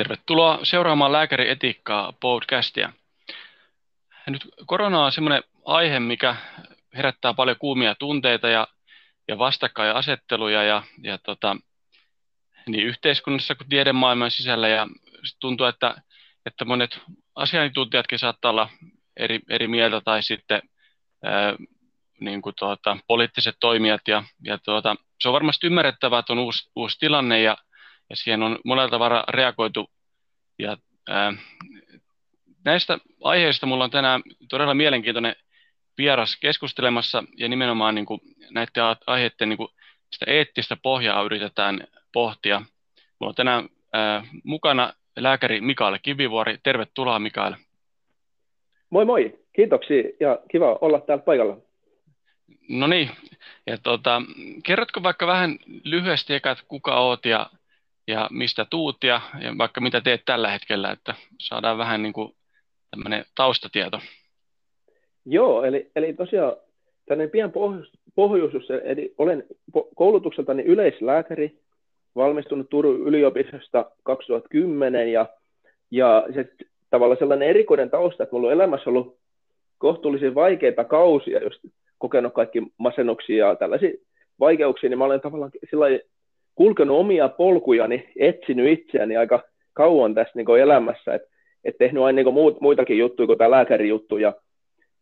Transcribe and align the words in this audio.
Tervetuloa 0.00 0.58
seuraamaan 0.62 1.12
Lääkärietiikkaa 1.12 2.12
podcastia. 2.20 2.92
Nyt 4.26 4.48
korona 4.66 5.04
on 5.04 5.12
semmoinen 5.12 5.42
aihe, 5.64 6.00
mikä 6.00 6.36
herättää 6.94 7.34
paljon 7.34 7.56
kuumia 7.56 7.94
tunteita 7.94 8.48
ja, 8.48 8.68
ja 9.28 9.38
vastakkainasetteluja 9.38 10.62
ja, 10.62 10.82
ja 11.02 11.18
tota, 11.18 11.56
niin 12.66 12.86
yhteiskunnassa 12.86 13.54
kuin 13.54 13.68
tiedemaailman 13.68 14.30
sisällä 14.30 14.68
ja 14.68 14.88
tuntuu, 15.40 15.66
että, 15.66 15.94
että 16.46 16.64
monet 16.64 17.00
asiantuntijatkin 17.34 18.18
saattaa 18.18 18.50
olla 18.50 18.68
eri, 19.16 19.40
eri 19.50 19.68
mieltä 19.68 20.00
tai 20.00 20.22
sitten 20.22 20.62
ää, 21.24 21.56
niin 22.20 22.42
kuin 22.42 22.54
tuota, 22.58 22.96
poliittiset 23.06 23.56
toimijat 23.60 24.08
ja, 24.08 24.24
ja 24.44 24.58
tuota, 24.58 24.96
se 25.20 25.28
on 25.28 25.34
varmasti 25.34 25.66
ymmärrettävää, 25.66 26.18
että 26.18 26.32
on 26.32 26.38
uusi, 26.38 26.70
uusi 26.76 26.98
tilanne 26.98 27.42
ja, 27.42 27.56
ja 28.10 28.16
siihen 28.16 28.42
on 28.42 28.58
monella 28.64 28.90
tavalla 28.90 29.24
reagoitu. 29.28 29.90
Ja, 30.58 30.76
ää, 31.08 31.32
näistä 32.64 32.98
aiheista 33.24 33.66
minulla 33.66 33.84
on 33.84 33.90
tänään 33.90 34.22
todella 34.48 34.74
mielenkiintoinen 34.74 35.36
vieras 35.98 36.36
keskustelemassa 36.40 37.24
ja 37.36 37.48
nimenomaan 37.48 37.94
niin 37.94 38.06
kuin 38.06 38.20
näiden 38.50 38.96
aiheiden 39.06 39.48
niin 39.48 39.56
kuin 39.56 39.68
sitä 40.12 40.24
eettistä 40.28 40.76
pohjaa 40.82 41.22
yritetään 41.22 41.80
pohtia. 42.12 42.58
Minulla 42.58 43.28
on 43.28 43.34
tänään 43.34 43.68
ää, 43.92 44.22
mukana 44.44 44.92
lääkäri 45.16 45.60
Mikael 45.60 45.98
Kivivuori. 46.02 46.58
Tervetuloa 46.62 47.18
Mikael. 47.18 47.54
Moi 48.90 49.04
moi, 49.04 49.38
kiitoksia 49.52 50.02
ja 50.20 50.38
kiva 50.50 50.78
olla 50.80 51.00
täällä 51.00 51.24
paikalla. 51.24 51.56
No 52.68 52.86
niin, 52.86 53.10
ja 53.66 53.78
tuota, 53.78 54.22
kerrotko 54.64 55.02
vaikka 55.02 55.26
vähän 55.26 55.58
lyhyesti 55.84 56.34
eka, 56.34 56.50
että 56.50 56.64
kuka 56.68 57.00
oot 57.00 57.26
ja, 57.26 57.50
ja 58.10 58.28
mistä 58.32 58.66
tuut 58.70 59.04
ja, 59.04 59.20
ja 59.40 59.58
vaikka 59.58 59.80
mitä 59.80 60.00
teet 60.00 60.22
tällä 60.24 60.50
hetkellä, 60.50 60.90
että 60.90 61.14
saadaan 61.38 61.78
vähän 61.78 62.02
niin 62.02 62.12
kuin 62.12 62.32
tämmöinen 62.90 63.24
taustatieto. 63.34 64.00
Joo, 65.26 65.64
eli, 65.64 65.90
eli 65.96 66.12
tosiaan 66.12 66.56
tämmöinen 67.06 67.30
pian 67.30 67.52
pohjuus, 68.14 68.70
eli 68.84 69.14
olen 69.18 69.44
koulutukseltani 69.94 70.62
yleislääkäri, 70.62 71.58
valmistunut 72.16 72.70
Turun 72.70 73.00
yliopistosta 73.00 73.90
2010 74.02 75.12
ja, 75.12 75.26
ja 75.90 76.26
se 76.34 76.52
tavallaan 76.90 77.18
sellainen 77.18 77.48
erikoinen 77.48 77.90
tausta, 77.90 78.22
että 78.22 78.34
minulla 78.34 78.48
on 78.48 78.54
elämässä 78.54 78.90
ollut 78.90 79.18
kohtuullisen 79.78 80.34
vaikeita 80.34 80.84
kausia, 80.84 81.42
just 81.44 81.60
kokenut 81.98 82.34
kaikki 82.34 82.62
masennuksia 82.78 83.46
ja 83.46 83.56
tällaisia 83.56 83.90
vaikeuksia, 84.40 84.90
niin 84.90 84.98
mä 84.98 85.04
olen 85.04 85.20
tavallaan 85.20 85.50
kulkenut 86.60 86.98
omia 86.98 87.28
polkujani, 87.28 88.08
etsinyt 88.16 88.68
itseäni 88.68 89.16
aika 89.16 89.42
kauan 89.72 90.14
tässä 90.14 90.32
niin 90.34 90.60
elämässä, 90.60 91.14
että 91.14 91.28
et 91.64 91.78
tehnyt 91.78 92.02
aina 92.02 92.22
niin 92.22 92.34
muut, 92.34 92.60
muitakin 92.60 92.98
juttuja 92.98 93.26
kuin 93.26 93.38
tämä 93.38 93.50
lääkärijuttu. 93.50 94.16
Ja, 94.16 94.32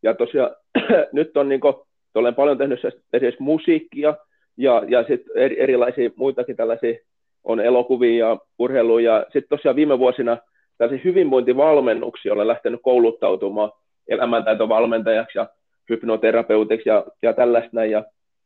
ja 0.03 0.15
tosiaan 0.15 0.51
nyt 1.13 1.37
on 1.37 1.49
niin 1.49 1.61
kuin, 1.61 1.75
olen 2.15 2.35
paljon 2.35 2.59
tehnyt 2.59 2.81
esimerkiksi 3.13 3.43
musiikkia 3.43 4.15
ja, 4.57 4.83
ja 4.89 5.05
sitten 5.05 5.33
eri, 5.37 5.61
erilaisia 5.61 6.11
muitakin 6.17 6.57
tällaisia 6.57 6.99
on 7.45 7.61
elokuvia 7.61 8.27
ja 8.27 8.39
urheiluja. 8.59 9.13
Ja 9.13 9.23
sitten 9.23 9.59
tosiaan 9.59 9.77
viime 9.77 9.99
vuosina 9.99 10.39
tällaisia 10.79 11.05
hyvinvointivalmennuksia 11.05 12.33
olen 12.33 12.49
lähtenyt 12.49 12.81
kouluttautumaan 12.83 13.73
elämäntaitovalmentajaksi 14.09 15.39
ja 15.39 15.47
hypnoterapeutiksi 15.89 16.89
ja, 16.89 17.05
ja 17.23 17.33
tällaista 17.33 17.71
näin. 17.73 17.91
Ja 17.91 18.05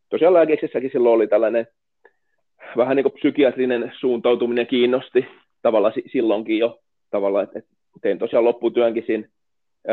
tosiaan 0.09 0.35
lääkeksessäkin 0.35 0.91
silloin 0.93 1.15
oli 1.15 1.27
tällainen 1.27 1.67
vähän 2.77 2.97
niin 2.97 3.05
kuin 3.05 3.13
psykiatrinen 3.13 3.93
suuntautuminen 4.01 4.67
kiinnosti 4.67 5.27
tavallaan 5.63 5.95
silloinkin 6.13 6.59
jo 6.59 6.79
tavallaan, 7.11 7.45
että, 7.45 7.61
tein 8.01 8.19
tosiaan 8.19 8.45
lopputyönkin 8.45 9.05
siinä 9.07 9.29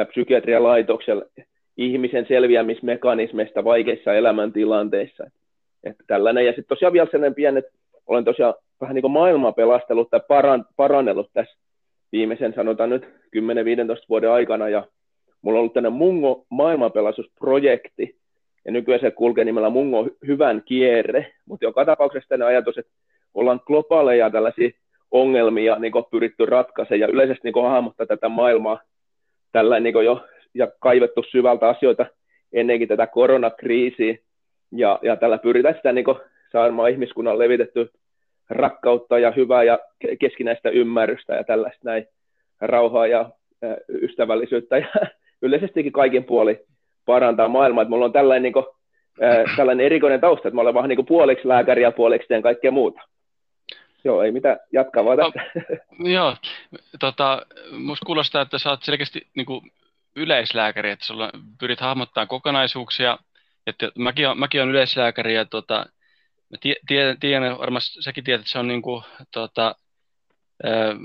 psykiatrian 0.08 0.64
laitoksella 0.64 1.26
ihmisen 1.78 2.26
selviämismekanismeista 2.28 3.64
vaikeissa 3.64 4.14
elämäntilanteissa. 4.14 5.24
Että 5.84 6.04
tällainen. 6.08 6.46
Ja 6.46 6.52
sitten 6.52 6.70
tosiaan 6.70 6.94
vielä 6.94 7.08
sellainen 7.12 7.36
pieni, 7.36 7.60
että 7.60 7.72
olen 8.08 8.26
tosiaan 8.26 8.54
vähän 8.82 8.96
niin 8.96 9.02
kuin 9.02 9.12
maailmaa 9.12 9.52
pelastellut 9.52 10.10
tai 10.10 10.22
paran, 10.28 10.66
parannellut 10.76 11.30
tässä 11.34 11.58
viimeisen 12.12 12.54
sanotaan 12.54 12.90
nyt 12.90 13.04
10-15 13.06 13.10
vuoden 14.10 14.32
aikana. 14.32 14.70
Ja 14.70 14.88
mulla 15.42 15.58
on 15.58 15.62
ollut 15.62 15.74
tänne 15.74 15.90
Mungo 15.90 16.46
maailmanpelastusprojekti, 16.50 18.19
ja 18.70 18.74
nykyään 18.74 19.02
se 19.02 19.12
kulkee 19.12 19.46
nimellä 19.46 19.70
Mungo 19.70 20.08
hyvän 20.28 20.64
kierre, 20.66 21.34
mutta 21.46 21.66
joka 21.66 21.86
tapauksessa 21.86 22.30
tänne 22.30 22.46
ajatus, 22.46 22.78
että 22.78 22.92
ollaan 23.34 23.62
globaaleja 23.66 24.30
tällaisia 24.30 24.70
ongelmia 25.12 25.80
niin 25.80 25.94
pyritty 26.12 26.46
ratkaisemaan, 26.46 27.00
ja 27.00 27.08
yleisesti 27.08 27.52
niin 27.52 27.70
hahmottaa 27.70 28.06
tätä 28.06 28.30
maailmaa 28.30 28.82
tällä 29.52 29.80
niin 29.80 30.06
jo, 30.06 30.26
ja 30.54 30.68
kaivettu 30.80 31.24
syvältä 31.32 31.70
asioita 31.70 32.06
ennenkin 32.54 32.88
tätä 32.88 33.08
koronakriisiä, 33.08 34.18
ja, 34.72 35.00
ja 35.02 35.16
tällä 35.16 35.38
pyritään 35.38 35.76
sitä 35.76 35.92
niin 35.92 36.06
saamaan 36.52 36.92
ihmiskunnan 36.92 37.40
levitetty 37.40 37.92
rakkautta 38.50 39.20
ja 39.20 39.32
hyvää 39.32 39.64
ja 39.64 39.80
keskinäistä 40.20 40.70
ymmärrystä 40.70 41.36
ja 41.36 41.44
tällaista 41.44 41.82
näin 41.84 42.08
rauhaa 42.62 43.08
ja 43.08 43.30
ystävällisyyttä. 43.90 44.78
Ja 44.78 44.88
yleisestikin 45.42 45.92
kaikin 45.92 46.24
puoli 46.24 46.60
parantaa 47.14 47.48
maailmaa. 47.48 47.82
Että 47.82 47.90
mulla 47.90 48.06
on 48.06 48.14
tällainen, 48.14 48.44
niin 48.44 48.54
kuin, 48.54 48.66
äh, 49.24 49.46
tällainen 49.58 49.86
erikoinen 49.86 50.22
tausta, 50.22 50.48
että 50.48 50.56
mä 50.56 50.62
olen 50.62 50.74
vähän 50.74 50.90
niin 50.90 50.98
kuin 50.98 51.06
puoliksi 51.06 51.48
lääkäri 51.48 51.82
ja 51.82 51.92
puoliksi 51.92 52.28
teen 52.28 52.42
kaikkea 52.42 52.72
muuta. 52.72 53.02
Joo, 54.04 54.24
ei 54.24 54.32
mitään, 54.32 54.60
jatkaa 54.74 55.06
vaan 55.06 55.18
tästä. 55.18 55.52
No, 56.00 56.10
joo, 56.18 56.36
tota, 57.00 57.42
musta 57.72 58.06
kuulostaa, 58.06 58.42
että 58.42 58.60
sä 58.60 58.70
oot 58.70 58.84
selkeästi 58.84 59.28
niin 59.36 59.46
kuin 59.46 59.72
yleislääkäri, 60.16 60.92
että 60.92 61.06
sulla 61.06 61.32
pyrit 61.60 61.80
hahmottaa 61.80 62.26
kokonaisuuksia, 62.26 63.18
että 63.68 63.92
mäkin, 63.98 64.28
on, 64.28 64.40
mäkin 64.40 64.62
olen 64.62 64.72
yleislääkäri 64.72 65.36
ja 65.36 65.46
tota, 65.46 65.86
mä 66.50 66.58
tiedän, 66.88 67.20
tiedän, 67.20 67.58
varmasti 67.58 68.02
säkin 68.02 68.24
tiedät, 68.24 68.42
että 68.42 68.52
se 68.52 68.60
on 68.60 68.68
niin 68.68 68.82
kuin, 68.82 69.04
tota, 69.32 69.76
äh, 70.66 70.98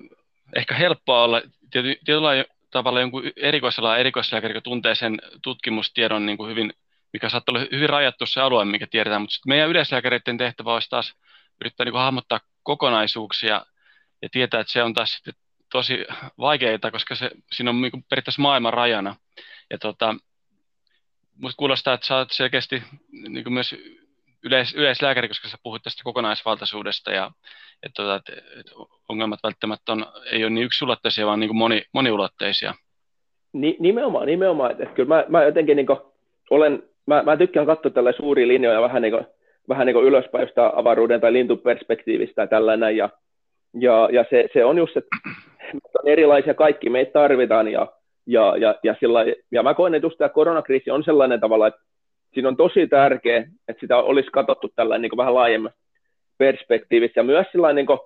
ehkä 0.57 0.75
helppoa 0.75 1.25
olla 1.25 1.43
tietyllä 1.71 2.45
tavalla 2.75 3.01
jonkun 3.01 3.23
erikoisella 3.37 3.99
erikoislääkäri, 3.99 4.53
joka 4.53 4.61
tuntee 4.61 4.95
sen 4.95 5.19
tutkimustiedon 5.43 6.27
niin 6.27 6.39
kuin 6.39 6.51
hyvin, 6.51 6.73
mikä 7.13 7.29
saattaa 7.29 7.53
olla 7.53 7.67
hyvin 7.73 7.89
rajattu 7.89 8.27
se 8.27 8.41
alue, 8.41 8.65
mikä 8.65 8.87
tiedetään, 8.87 9.23
mutta 9.23 9.37
meidän 9.47 9.69
yleislääkäreiden 9.69 10.39
tehtävä 10.39 10.75
olisi 10.75 10.91
taas 10.91 11.15
yrittää 11.61 11.85
niin 11.85 11.93
kuin 11.93 12.03
hahmottaa 12.03 12.41
kokonaisuuksia 12.63 13.67
ja 14.23 14.29
tietää, 14.29 14.61
että 14.61 14.73
se 14.73 14.83
on 14.83 14.95
taas 14.95 15.13
sitten 15.13 15.35
tosi 15.73 16.05
vaikeaa, 16.39 16.91
koska 16.93 17.15
se, 17.15 17.31
siinä 17.53 17.71
on 17.71 17.81
niin 17.81 17.91
kuin 17.91 18.05
periaatteessa 18.11 18.43
maailman 18.43 18.73
rajana. 18.73 19.17
Ja 19.71 19.79
tota, 19.79 20.15
musta 21.39 21.59
kuulostaa, 21.59 21.95
että 21.95 22.07
sä 22.07 22.17
oot 22.17 22.33
selkeästi 22.33 22.83
niin 23.13 23.53
myös 23.53 23.75
yleis, 24.45 24.75
yleislääkäri, 24.75 25.29
koska 25.29 25.49
sä 25.49 25.57
puhut 25.63 25.83
tästä 25.83 26.05
kokonaisvaltaisuudesta 26.05 27.13
ja 27.13 27.31
että, 27.83 28.03
tota, 28.03 28.15
että, 28.15 28.33
että 28.61 28.73
ongelmat 29.09 29.41
välttämättä 29.43 29.93
on, 29.93 30.07
ei 30.33 30.45
ole 30.45 30.51
niin 30.51 30.65
yksulotteisia, 30.65 31.27
vaan 31.27 31.41
niin 31.41 31.49
kuin 31.49 31.57
moni, 31.57 31.83
moniulotteisia. 31.93 32.75
Ni, 33.53 33.77
nimenomaan, 33.81 34.27
nimenomaan. 34.27 34.71
Että, 34.71 34.87
kyllä 34.87 35.09
mä, 35.09 35.25
mä 35.29 35.45
jotenkin 35.45 35.77
niin 35.77 35.87
olen, 36.51 36.83
mä, 37.07 37.23
mä 37.23 37.37
tykkään 37.37 37.67
katsoa 37.67 37.91
tällä 37.91 38.13
suuria 38.13 38.49
linjoja 38.49 38.81
vähän 38.81 39.03
niin 39.03 39.13
kuin, 39.13 39.27
vähän 39.69 39.87
niin 39.87 39.95
kuin 39.95 40.07
ylöspäin 40.07 40.49
avaruuden 40.75 41.21
tai 41.21 41.33
lintuperspektiivistä 41.33 42.43
ja 42.43 42.47
tällainen. 42.47 42.97
Ja, 42.97 43.09
ja, 43.75 44.09
ja 44.13 44.25
se, 44.31 44.49
se, 44.53 44.65
on 44.65 44.79
just, 44.79 44.97
että 44.97 45.17
on 45.75 46.09
erilaisia 46.09 46.55
kaikki, 46.55 46.91
meitä 46.91 47.13
tarvitaan 47.13 47.69
ja, 47.69 47.93
ja, 48.27 48.57
ja, 48.57 48.75
ja, 48.83 48.97
sillä, 49.01 49.25
ja 49.51 49.63
mä 49.63 49.75
koen, 49.75 49.95
että 49.95 50.07
just 50.07 50.19
tämä 50.19 50.29
koronakriisi 50.29 50.91
on 50.91 51.05
sellainen 51.05 51.41
tavalla, 51.41 51.67
että 51.67 51.81
siinä 52.35 52.49
on 52.49 52.57
tosi 52.57 52.87
tärkeää, 52.87 53.45
että 53.69 53.81
sitä 53.81 53.97
olisi 53.97 54.31
katsottu 54.31 54.69
tällainen 54.77 55.11
niin 55.11 55.17
vähän 55.17 55.35
laajemmasta 55.35 55.79
perspektiivistä. 56.39 57.21
Ja 57.21 57.25
myös 57.25 57.47
sillä 57.53 57.73
niin 57.73 57.87
kuin, 57.87 57.99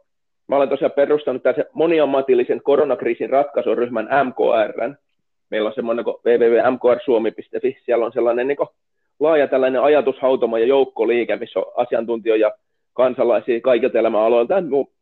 mä 0.49 0.57
olen 0.57 0.69
tosiaan 0.69 0.93
perustanut 0.93 1.43
tässä 1.43 1.65
moniammatillisen 1.73 2.63
koronakriisin 2.63 3.31
ratkaisuryhmän 3.31 4.09
MKR. 4.25 4.95
Meillä 5.51 5.69
on 5.69 5.75
semmoinen 5.75 6.05
kuin 6.05 6.17
www.mkrsuomi.fi. 6.27 7.79
Siellä 7.85 8.07
on 8.07 8.13
sellainen 8.13 8.49
niin 8.49 8.57
kuin, 8.57 8.69
laaja 9.21 9.49
tällainen 9.49 9.83
ajatushautoma 9.83 10.59
ja 10.59 10.67
joukkoliike, 10.67 11.37
missä 11.37 11.59
on 11.59 11.73
asiantuntijoja, 11.77 12.53
kansalaisia 12.93 13.61
kaikilta 13.61 13.99
elämäaloilta, 13.99 14.55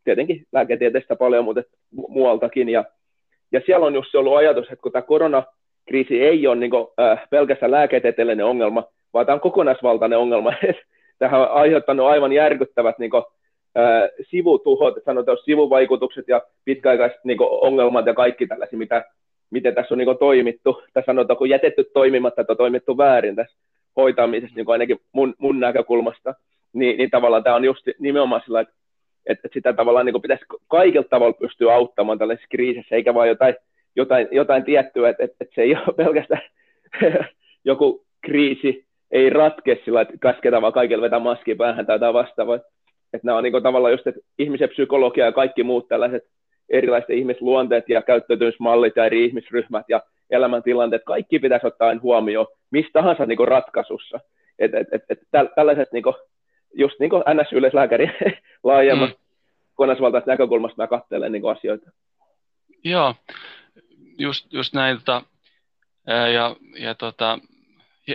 tietenkin 0.05 0.47
lääketieteestä 0.53 1.17
paljon, 1.17 1.45
mutta 1.45 1.63
muualtakin. 1.91 2.69
Ja, 2.69 2.85
ja 3.53 3.61
siellä 3.67 3.87
on 3.87 3.95
just 3.95 4.15
ollut 4.15 4.37
ajatus, 4.37 4.65
että 4.65 4.83
kun 4.83 4.93
tämä 4.93 5.03
koronakriisi 5.03 6.23
ei 6.23 6.47
ole 6.47 6.57
niin 6.57 6.71
kuin, 6.71 6.87
äh, 7.01 7.29
pelkästään 7.31 7.71
lääketieteellinen 7.71 8.47
ongelma, 8.47 8.85
vaan 9.13 9.27
tämä 9.27 9.35
on 9.35 9.41
kokonaisvaltainen 9.41 10.19
ongelma. 10.19 10.53
Tähän 11.19 11.41
on 11.41 11.51
aiheuttanut 11.51 12.07
aivan 12.07 12.33
järkyttävät 12.33 12.99
niin 12.99 13.11
kuin, 13.11 13.25
äh, 13.79 14.09
sivutuhot, 14.31 14.95
sanotaan 15.05 15.39
sivuvaikutukset 15.45 16.29
ja 16.29 16.43
pitkäaikaiset 16.65 17.25
niin 17.25 17.39
kuin, 17.39 17.49
ongelmat 17.51 18.07
ja 18.07 18.15
kaikki 18.15 18.47
tällaisia, 18.47 18.79
mitä, 18.79 19.05
miten 19.51 19.75
tässä 19.75 19.95
on 19.95 19.99
niin 19.99 20.07
kuin, 20.07 20.19
toimittu, 20.19 20.83
sanotaan, 21.07 21.37
kun 21.37 21.49
jätetty 21.49 21.85
toimimatta 21.93 22.45
tai 22.45 22.57
toimittu 22.57 22.99
väärin 22.99 23.37
tässä 23.37 23.57
hoitamisessa, 23.97 24.57
niin 24.57 24.67
kuin 24.67 24.73
ainakin 24.75 24.99
mun, 25.13 25.35
mun 25.39 25.61
näkökulmasta, 25.61 26.35
niin, 26.73 26.99
niin 26.99 27.11
tavallaan 27.11 27.45
tämä 27.45 27.57
on 27.57 27.65
just 27.65 27.87
nimenomaan 27.99 28.43
sillä, 28.45 28.61
että, 28.61 28.75
että, 29.27 29.49
sitä 29.53 29.73
tavallaan 29.73 30.07
niin 30.07 30.23
pitäisi 30.23 30.45
kaikilla 30.69 31.09
tavalla 31.11 31.33
pystyä 31.33 31.75
auttamaan 31.75 32.19
tällaisessa 32.19 32.49
kriisissä, 32.51 32.95
eikä 32.95 33.15
vain 33.15 33.29
jotain, 33.29 33.55
jotain, 33.97 34.29
jotain 34.31 34.65
tiettyä, 34.65 35.09
että, 35.09 35.25
että, 35.25 35.37
että 35.41 35.55
se 35.55 35.63
ei 35.63 35.75
ole 35.75 35.95
pelkästään 36.05 36.43
joku 37.65 38.05
kriisi, 38.21 38.86
ei 39.11 39.31
ratke 39.31 39.81
sillä, 39.85 40.01
että 40.01 40.15
käsketään 40.21 40.63
vaan 40.63 40.73
kaikille 40.73 41.03
vetää 41.03 41.19
maski 41.19 41.55
päähän 41.55 41.87
tai 41.87 41.95
jotain 41.95 42.15
vastaavaa. 42.15 42.57
Että 43.13 43.27
nämä 43.27 43.39
on 43.39 43.45
niin 43.45 43.63
tavallaan 43.63 43.93
just, 43.93 44.07
että 44.07 44.21
ihmisen 44.39 44.69
psykologia 44.69 45.25
ja 45.25 45.33
kaikki 45.33 45.63
muut 45.63 45.89
tällaiset 45.89 46.23
erilaiset 46.69 47.11
ihmisluonteet 47.11 47.89
ja 47.89 48.03
käyttäytymismallit 48.03 48.97
ja 48.97 49.07
eri 49.07 49.25
ihmisryhmät 49.25 49.85
ja 49.89 50.03
elämäntilanteet, 50.31 51.03
kaikki 51.05 51.39
pitäisi 51.39 51.67
ottaa 51.67 51.89
aina 51.89 52.01
huomioon 52.01 52.47
missä 52.71 52.91
tahansa 52.93 53.27
niin 53.27 53.49
ratkaisussa. 53.49 54.21
Et, 54.59 54.75
et, 54.75 54.89
et, 54.93 55.03
et 55.09 55.19
tällaiset 55.55 55.93
niin 55.93 56.03
kuin, 56.03 56.15
just 56.75 57.01
niin 57.01 57.11
kuin 57.11 57.23
NS-yleislääkäri 57.23 58.11
laajemmasta 58.65 59.17
mm. 59.17 59.25
kokonaisvaltaisesta 59.75 60.31
näkökulmasta 60.31 60.83
mä 60.83 60.87
katselen 60.87 61.33
niin 61.33 61.51
asioita. 61.51 61.91
Joo, 62.85 63.15
just, 64.19 64.53
just 64.53 64.75
näin. 64.75 64.99
Tota, 64.99 65.23
ja, 66.35 66.57
ja 66.79 66.95
tota, 66.95 67.39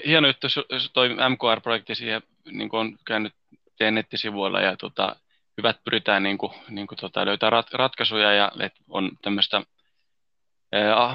hieno 0.06 0.28
jos 0.70 0.92
toi 0.94 1.10
MKR-projekti 1.10 1.96
siihen 1.96 2.22
niin 2.52 2.70
on 2.72 2.98
käynyt 3.06 3.34
teidän 3.78 3.96
nettisivuilla 3.96 4.62
ja 4.62 4.78
tota, 4.78 5.16
hyvät 5.58 5.84
pyritään 5.84 6.24
niin 6.24 6.38
kuin, 6.38 6.52
niin 6.70 6.88
kuin, 6.88 6.98
tota, 6.98 7.26
löytää 7.26 7.50
rat, 7.50 7.74
ratkaisuja 7.74 8.34
ja 8.34 8.52
että 8.60 8.80
on 8.90 9.12
tämmöistä 9.22 9.62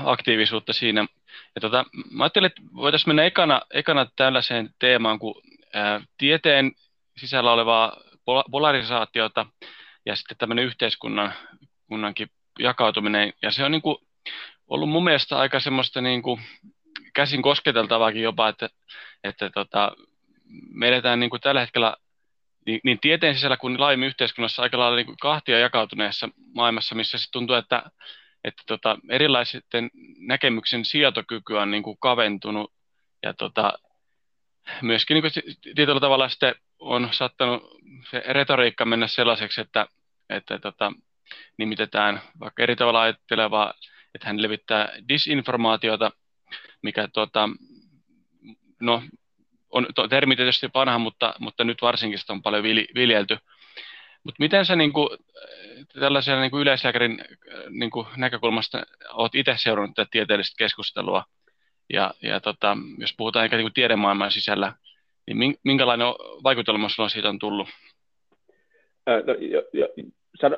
aktiivisuutta 0.04 0.72
siinä. 0.72 1.06
Ja 1.54 1.60
tota, 1.60 1.84
mä 2.10 2.24
ajattelin, 2.24 2.46
että 2.46 2.62
voitaisiin 2.74 3.08
mennä 3.08 3.24
ekana, 3.24 3.60
ekana 3.70 4.06
tällaiseen 4.16 4.70
teemaan 4.78 5.18
kuin 5.18 5.34
ää, 5.74 6.00
tieteen 6.18 6.72
sisällä 7.16 7.52
olevaa 7.52 7.96
polarisaatiota 8.50 9.46
ja 10.06 10.16
sitten 10.16 10.36
tämmöinen 10.36 10.64
yhteiskunnan 10.64 11.32
kunnankin 11.88 12.30
jakautuminen. 12.58 13.32
Ja 13.42 13.50
se 13.50 13.64
on 13.64 13.70
niin 13.70 13.82
kuin 13.82 13.96
ollut 14.68 14.88
mun 14.88 15.04
mielestä 15.04 15.38
aika 15.38 15.60
semmoista 15.60 16.00
niin 16.00 16.22
kuin 16.22 16.40
käsin 17.14 17.42
kosketeltavaakin 17.42 18.22
jopa, 18.22 18.48
että, 18.48 18.68
että 19.24 19.50
tota, 19.50 19.92
me 20.70 20.88
eletään 20.88 21.20
niin 21.20 21.30
kuin 21.30 21.40
tällä 21.40 21.60
hetkellä 21.60 21.96
niin, 22.66 22.80
niin 22.84 23.00
tieteen 23.00 23.34
sisällä 23.34 23.56
kuin 23.56 23.80
laajemmin 23.80 24.06
yhteiskunnassa 24.06 24.62
aika 24.62 24.78
lailla 24.78 24.96
niin 24.96 25.06
kuin 25.06 25.16
kahtia 25.20 25.58
jakautuneessa 25.58 26.28
maailmassa, 26.54 26.94
missä 26.94 27.18
se 27.18 27.30
tuntuu, 27.32 27.56
että, 27.56 27.82
että 28.44 28.62
tota, 28.66 28.98
erilaisten 29.08 29.90
näkemyksen 30.18 30.84
sietokyky 30.84 31.54
on 31.54 31.70
niin 31.70 31.82
kuin 31.82 31.96
kaventunut 32.00 32.72
ja 33.22 33.34
tota, 33.34 33.72
myöskin 34.82 35.14
niin 35.14 35.22
kuin 35.22 35.56
tietyllä 35.74 36.00
tavalla 36.00 36.28
sitten 36.28 36.54
on 36.78 37.08
saattanut 37.12 37.62
se 38.10 38.22
retoriikka 38.28 38.84
mennä 38.84 39.06
sellaiseksi, 39.06 39.60
että, 39.60 39.86
että 40.30 40.58
tota, 40.58 40.92
nimitetään 41.58 42.20
vaikka 42.40 42.62
eri 42.62 42.76
tavalla 42.76 43.02
ajattelevaa, 43.02 43.74
että 44.14 44.26
hän 44.26 44.42
levittää 44.42 44.88
disinformaatiota, 45.08 46.10
mikä 46.82 47.08
tota, 47.12 47.48
no, 48.80 49.02
on 49.70 49.86
to, 49.94 50.08
termi 50.08 50.36
tietysti 50.36 50.70
vanha, 50.74 50.98
mutta, 50.98 51.34
mutta 51.38 51.64
nyt 51.64 51.82
varsinkin 51.82 52.18
sitä 52.18 52.32
on 52.32 52.42
paljon 52.42 52.64
viljelty. 52.94 53.38
Mutta 54.24 54.36
miten 54.38 54.66
sä 54.66 54.76
niin 54.76 54.92
kuin, 54.92 55.08
tällaisen 56.00 56.40
niin 56.40 56.50
kuin 56.50 56.60
yleislääkärin 56.60 57.24
niin 57.70 57.90
kuin 57.90 58.06
näkökulmasta 58.16 58.82
olet 59.12 59.34
itse 59.34 59.54
seurannut 59.56 59.94
tätä 59.94 60.08
tieteellistä 60.10 60.54
keskustelua? 60.58 61.24
Ja, 61.92 62.14
ja 62.22 62.40
tota, 62.40 62.76
jos 62.98 63.14
puhutaan 63.16 63.44
ehkä 63.44 63.56
niin 63.56 63.72
tiedemaailman 63.74 64.30
sisällä, 64.30 64.72
niin 65.26 65.58
minkälainen 65.64 66.06
vaikutelma 66.44 66.88
sinulla 66.88 67.08
siitä 67.08 67.28
on 67.28 67.38
tullut? 67.38 67.68
No, 69.06 69.34
jo, 69.38 69.62
jo, 69.72 69.88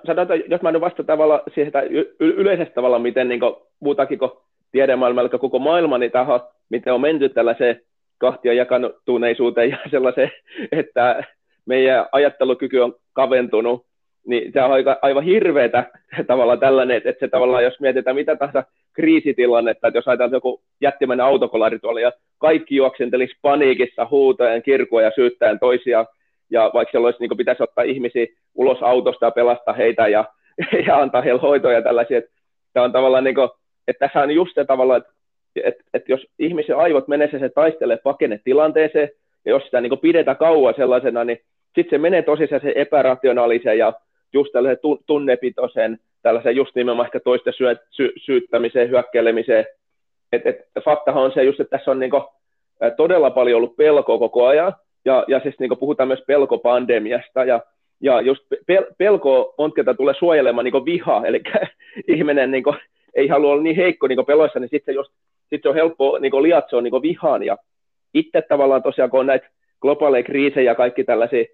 sanotaan, 0.06 0.40
jos 0.48 0.62
mä 0.62 0.72
nyt 0.72 0.80
vasta 0.80 1.04
tavalla 1.04 1.42
siihen 1.54 1.72
yleisesti 2.20 2.74
tavalla, 2.74 2.98
miten 2.98 3.28
niin 3.28 3.40
kuin, 3.40 3.54
muutakin 3.80 4.18
kuin 4.18 4.30
tiedemaailmalla, 4.72 5.28
koko 5.28 5.58
maailma, 5.58 5.98
niin 5.98 6.10
taho, 6.10 6.40
miten 6.70 6.92
on 6.92 7.00
menty 7.00 7.28
tällaiseen 7.28 7.80
kahtia 8.18 8.52
jakantuneisuuteen 8.52 9.70
ja 9.70 9.78
sellaiseen, 9.90 10.30
että 10.72 11.24
meidän 11.66 12.06
ajattelukyky 12.12 12.78
on 12.78 12.94
kaventunut, 13.12 13.86
niin 14.26 14.52
se 14.52 14.62
on 14.62 14.72
aika, 14.72 14.98
aivan 15.02 15.24
hirveetä 15.24 15.90
tavallaan 16.26 16.60
tällainen, 16.60 16.96
että 16.96 17.20
se 17.20 17.28
tavallaan, 17.28 17.64
jos 17.64 17.80
mietitään 17.80 18.16
mitä 18.16 18.36
tahansa 18.36 18.64
kriisitilannetta, 18.92 19.88
että 19.88 19.98
jos 19.98 20.08
ajatellaan 20.08 20.36
joku 20.36 20.62
jättimäinen 20.80 21.26
autokolari 21.26 21.78
tuolla 21.78 22.00
ja 22.00 22.12
kaikki 22.38 22.76
juoksentelisi 22.76 23.34
paniikissa 23.42 24.06
huutajan, 24.10 24.62
kirkua 24.62 25.02
ja 25.02 25.12
syyttäen 25.14 25.58
toisia, 25.58 26.06
ja 26.50 26.70
vaikka 26.74 26.90
siellä 26.90 27.06
olisi, 27.06 27.18
niin 27.20 27.36
pitäisi 27.36 27.62
ottaa 27.62 27.84
ihmisiä 27.84 28.26
ulos 28.54 28.82
autosta 28.82 29.26
ja 29.26 29.30
pelastaa 29.30 29.74
heitä 29.74 30.08
ja, 30.08 30.24
ja 30.86 30.96
antaa 30.96 31.22
heille 31.22 31.40
hoitoja 31.40 31.78
ja 31.78 31.82
tällaisia, 31.82 32.18
että 32.18 32.30
tämä 32.72 32.84
on 32.84 32.92
tavallaan 32.92 33.24
niin 33.24 33.34
kuin, 33.34 33.48
että 33.88 34.06
tässä 34.06 34.20
on 34.20 34.30
just 34.30 34.54
se 34.54 34.64
tavalla, 34.64 34.96
että, 34.96 35.12
että, 35.64 35.84
että 35.94 36.12
jos 36.12 36.26
ihmisen 36.38 36.76
aivot 36.76 37.08
menee 37.08 37.30
se, 37.30 37.38
se 37.38 37.48
taistelee 37.48 37.96
pakene 37.96 38.40
tilanteeseen, 38.44 39.10
ja 39.44 39.50
jos 39.52 39.64
sitä 39.64 39.80
niin 39.80 39.98
pidetään 39.98 40.36
kauan 40.36 40.74
sellaisena, 40.76 41.24
niin 41.24 41.38
sitten 41.74 41.90
se 41.90 41.98
menee 41.98 42.22
tosissaan 42.22 42.62
se 42.62 42.72
epärationaalisen 42.76 43.78
ja 43.78 43.92
just 44.32 44.52
tällaisen 44.52 44.78
tunnepitoisen, 45.06 45.98
tällaisen 46.22 46.56
just 46.56 46.74
nimenomaan 46.74 47.06
ehkä 47.06 47.20
toista 47.20 47.52
syö, 47.52 47.76
sy, 47.90 48.12
syyttämiseen, 48.16 48.90
hyökkelemiseen. 48.90 49.66
Et, 50.32 50.46
et, 50.46 50.56
faktahan 50.84 51.22
on 51.22 51.32
se 51.32 51.44
just, 51.44 51.60
että 51.60 51.78
tässä 51.78 51.90
on 51.90 51.98
niin 51.98 52.10
kuin, 52.10 52.22
todella 52.96 53.30
paljon 53.30 53.56
ollut 53.56 53.76
pelkoa 53.76 54.18
koko 54.18 54.46
ajan, 54.46 54.72
ja, 55.04 55.24
ja 55.28 55.40
siis 55.40 55.58
niin 55.58 55.78
puhutaan 55.80 56.08
myös 56.08 56.22
pelkopandemiasta, 56.26 57.44
ja, 57.44 57.60
ja 58.00 58.20
just 58.20 58.42
pel, 58.66 58.84
pelko 58.98 59.54
on, 59.58 59.74
ketä 59.74 59.94
tulee 59.94 60.14
suojelemaan 60.18 60.64
niin 60.64 60.84
viha, 60.84 61.22
eli 61.26 61.42
ihminen 62.16 62.50
niin 62.50 62.64
kuin, 62.64 62.76
ei 63.18 63.28
halua 63.28 63.52
olla 63.52 63.62
niin 63.62 63.76
heikko 63.76 64.06
niin 64.06 64.26
peloissa, 64.26 64.60
niin 64.60 64.70
sitten 64.70 64.94
just, 64.94 65.12
sit 65.50 65.62
se 65.62 65.68
on 65.68 65.74
helppo 65.74 66.18
niin 66.18 66.42
liatsoa 66.42 66.80
niin 66.80 67.02
vihaan, 67.02 67.42
ja 67.42 67.56
itse 68.14 68.42
tavallaan 68.42 68.82
tosiaan, 68.82 69.10
kun 69.10 69.20
on 69.20 69.26
näitä 69.26 69.48
globaaleja 69.80 70.22
kriisejä 70.22 70.70
ja 70.70 70.74
kaikki 70.74 71.04
tällaisia 71.04 71.44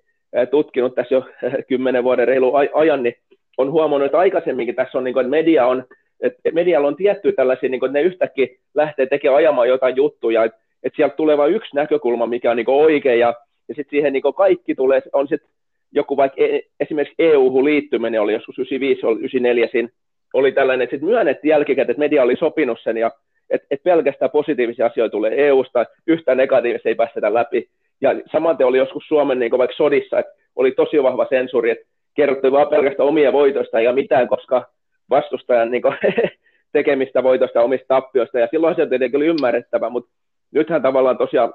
tutkinut 0.51 0.95
tässä 0.95 1.15
jo 1.15 1.25
kymmenen 1.69 2.05
vuoden 2.05 2.29
reilu 2.29 2.53
ajan, 2.75 3.03
niin 3.03 3.15
on 3.57 3.71
huomannut, 3.71 4.07
että 4.07 4.19
aikaisemminkin 4.19 4.75
tässä 4.75 4.99
on, 4.99 5.05
niin 5.05 5.15
kuin, 5.15 5.27
että 5.27 5.31
media 5.31 5.67
on, 5.67 5.85
että 6.21 6.51
medialla 6.53 6.89
on 6.89 6.97
tietty 6.97 7.33
tällaisia, 7.33 7.69
niin 7.69 7.81
kuin, 7.81 7.89
että 7.89 7.99
ne 7.99 8.05
yhtäkkiä 8.05 8.47
lähtee 8.75 9.07
tekemään 9.07 9.37
ajamaan 9.37 9.69
jotain 9.69 9.97
juttuja, 9.97 10.45
että, 10.45 10.59
että 10.83 10.97
sieltä 10.97 11.17
tulee 11.17 11.39
vain 11.39 11.55
yksi 11.55 11.77
näkökulma, 11.77 12.27
mikä 12.27 12.51
on 12.51 12.57
niin 12.57 12.67
kuin 12.67 12.85
oikea, 12.85 13.15
ja, 13.15 13.35
ja 13.69 13.75
sitten 13.75 13.91
siihen 13.91 14.13
niin 14.13 14.23
kuin 14.23 14.35
kaikki 14.35 14.75
tulee, 14.75 15.03
on 15.13 15.29
sitten 15.29 15.51
joku 15.93 16.17
vaikka 16.17 16.45
e, 16.45 16.61
esimerkiksi 16.81 17.15
EU-hu 17.19 17.65
liittyminen 17.65 18.21
oli 18.21 18.33
joskus 18.33 18.59
95, 18.59 19.07
oli 19.07 19.19
94, 19.19 19.69
siinä 19.73 19.89
oli 20.35 20.53
tällainen, 20.53 20.85
että 20.85 20.95
sitten 20.95 21.09
myönnettiin 21.09 21.51
jälkikäteen, 21.51 21.91
että 21.91 21.99
media 21.99 22.23
oli 22.23 22.37
sopinut 22.37 22.79
sen, 22.83 22.97
ja 22.97 23.11
että 23.51 23.67
et 23.71 23.83
pelkästään 23.83 24.31
positiivisia 24.31 24.87
asioita 24.87 25.13
tulee 25.13 25.47
EU-sta, 25.49 25.87
yhtä 26.07 26.35
negatiivista 26.35 26.89
ei 26.89 26.95
päästetä 26.95 27.35
läpi. 27.35 27.69
Ja 28.01 28.11
samaten 28.33 28.67
oli 28.67 28.79
joskus 28.79 29.05
Suomen 29.09 29.39
niin 29.39 29.59
vaikka 29.59 29.77
sodissa, 29.77 30.19
että 30.19 30.33
oli 30.57 30.73
tosi 30.73 31.03
vahva 31.03 31.27
sensuuri, 31.29 31.71
että 31.71 31.87
kerrottiin 32.15 32.53
vain 32.53 32.69
pelkästään 32.69 33.09
omia 33.09 33.33
voitoista 33.33 33.81
ja 33.81 33.93
mitään, 33.93 34.29
koska 34.29 34.67
vastustajan 35.11 35.71
niin 35.71 35.83
kuin, 35.83 35.97
tekemistä 36.73 37.23
voitosta 37.23 37.63
omista 37.63 37.87
tappioista, 37.89 38.39
ja 38.39 38.49
silloin 38.51 38.77
se 38.77 38.87
tietenkin 38.87 39.17
oli 39.17 39.27
ymmärrettävä, 39.27 39.91
mutta 39.91 40.11
nythän 40.51 40.83
tavallaan 40.83 41.19
tosiaan 41.19 41.53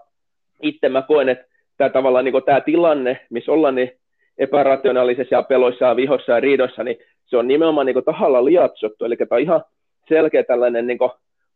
itse 0.61 0.89
mä 0.89 1.01
koen, 1.01 1.29
että 1.29 1.45
tämä 1.77 1.89
tavallaan 1.89 2.25
niin 2.25 2.43
tämä 2.45 2.61
tilanne, 2.61 3.19
missä 3.29 3.51
ollaan 3.51 3.75
niin 3.75 3.91
epärationaalisessa 4.37 5.35
ja 5.35 5.43
peloissa 5.43 5.85
ja 5.85 5.95
vihossa 5.95 6.31
ja 6.31 6.39
riidossa, 6.39 6.83
niin 6.83 6.97
se 7.29 7.37
on 7.37 7.47
nimenomaan 7.47 7.85
niin 7.85 8.03
tahalla 8.05 8.45
liatsottu, 8.45 9.05
eli 9.05 9.17
tämä 9.17 9.27
on 9.31 9.41
ihan 9.41 9.63
selkeä 10.09 10.43
tällainen 10.43 10.87
niin 10.87 10.99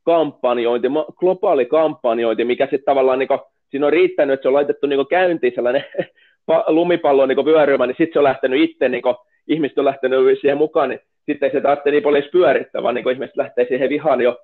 kampanjointi, 0.03 0.87
globaali 1.15 1.65
kampanjointi, 1.65 2.45
mikä 2.45 2.63
sitten 2.63 2.85
tavallaan 2.85 3.19
niin 3.19 3.27
kuin, 3.27 3.39
siinä 3.69 3.85
on 3.85 3.93
riittänyt, 3.93 4.33
että 4.33 4.41
se 4.41 4.47
on 4.47 4.53
laitettu 4.53 4.87
niin 4.87 5.07
käyntiin 5.07 5.53
sellainen 5.55 5.85
lumipallo 6.67 7.25
niin 7.25 7.45
vyörymä, 7.45 7.87
niin 7.87 7.95
sitten 7.97 8.13
se 8.13 8.19
on 8.19 8.23
lähtenyt 8.23 8.69
itse, 8.69 8.89
niin 8.89 9.01
kuin, 9.01 9.15
ihmiset 9.47 9.77
on 9.77 9.85
lähtenyt 9.85 10.39
siihen 10.41 10.57
mukaan, 10.57 10.89
niin 10.89 10.99
sitten 11.25 11.47
ei 11.47 11.53
se 11.53 11.61
tarvitse 11.61 11.91
niin 11.91 12.03
paljon 12.03 12.23
pyörittää, 12.31 12.83
vaan 12.83 12.95
niin 12.95 13.11
ihmiset 13.11 13.37
lähtee 13.37 13.65
siihen 13.67 13.89
vihaan 13.89 14.21
jo 14.21 14.37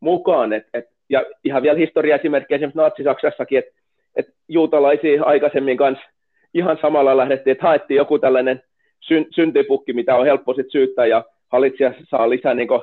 mukaan. 0.00 0.52
Et, 0.52 0.66
et, 0.74 0.84
ja 1.08 1.24
ihan 1.44 1.62
vielä 1.62 1.78
historia-esimerkkiä 1.78 2.54
esimerkiksi 2.54 2.78
Natsi-Saksassakin, 2.78 3.58
että 3.58 3.80
et 4.16 4.26
juutalaisia 4.48 5.24
aikaisemmin 5.24 5.76
kanssa 5.76 6.04
ihan 6.54 6.78
samalla 6.82 7.16
lähdettiin, 7.16 7.52
että 7.52 7.66
haettiin 7.66 7.96
joku 7.96 8.18
tällainen 8.18 8.62
syn, 9.00 9.26
syntipukki, 9.30 9.92
mitä 9.92 10.16
on 10.16 10.26
helppo 10.26 10.54
sitten 10.54 10.70
syyttää, 10.70 11.06
ja 11.06 11.24
hallitsija 11.48 11.94
saa 12.08 12.30
lisää 12.30 12.54
niin 12.54 12.68
kuin, 12.68 12.82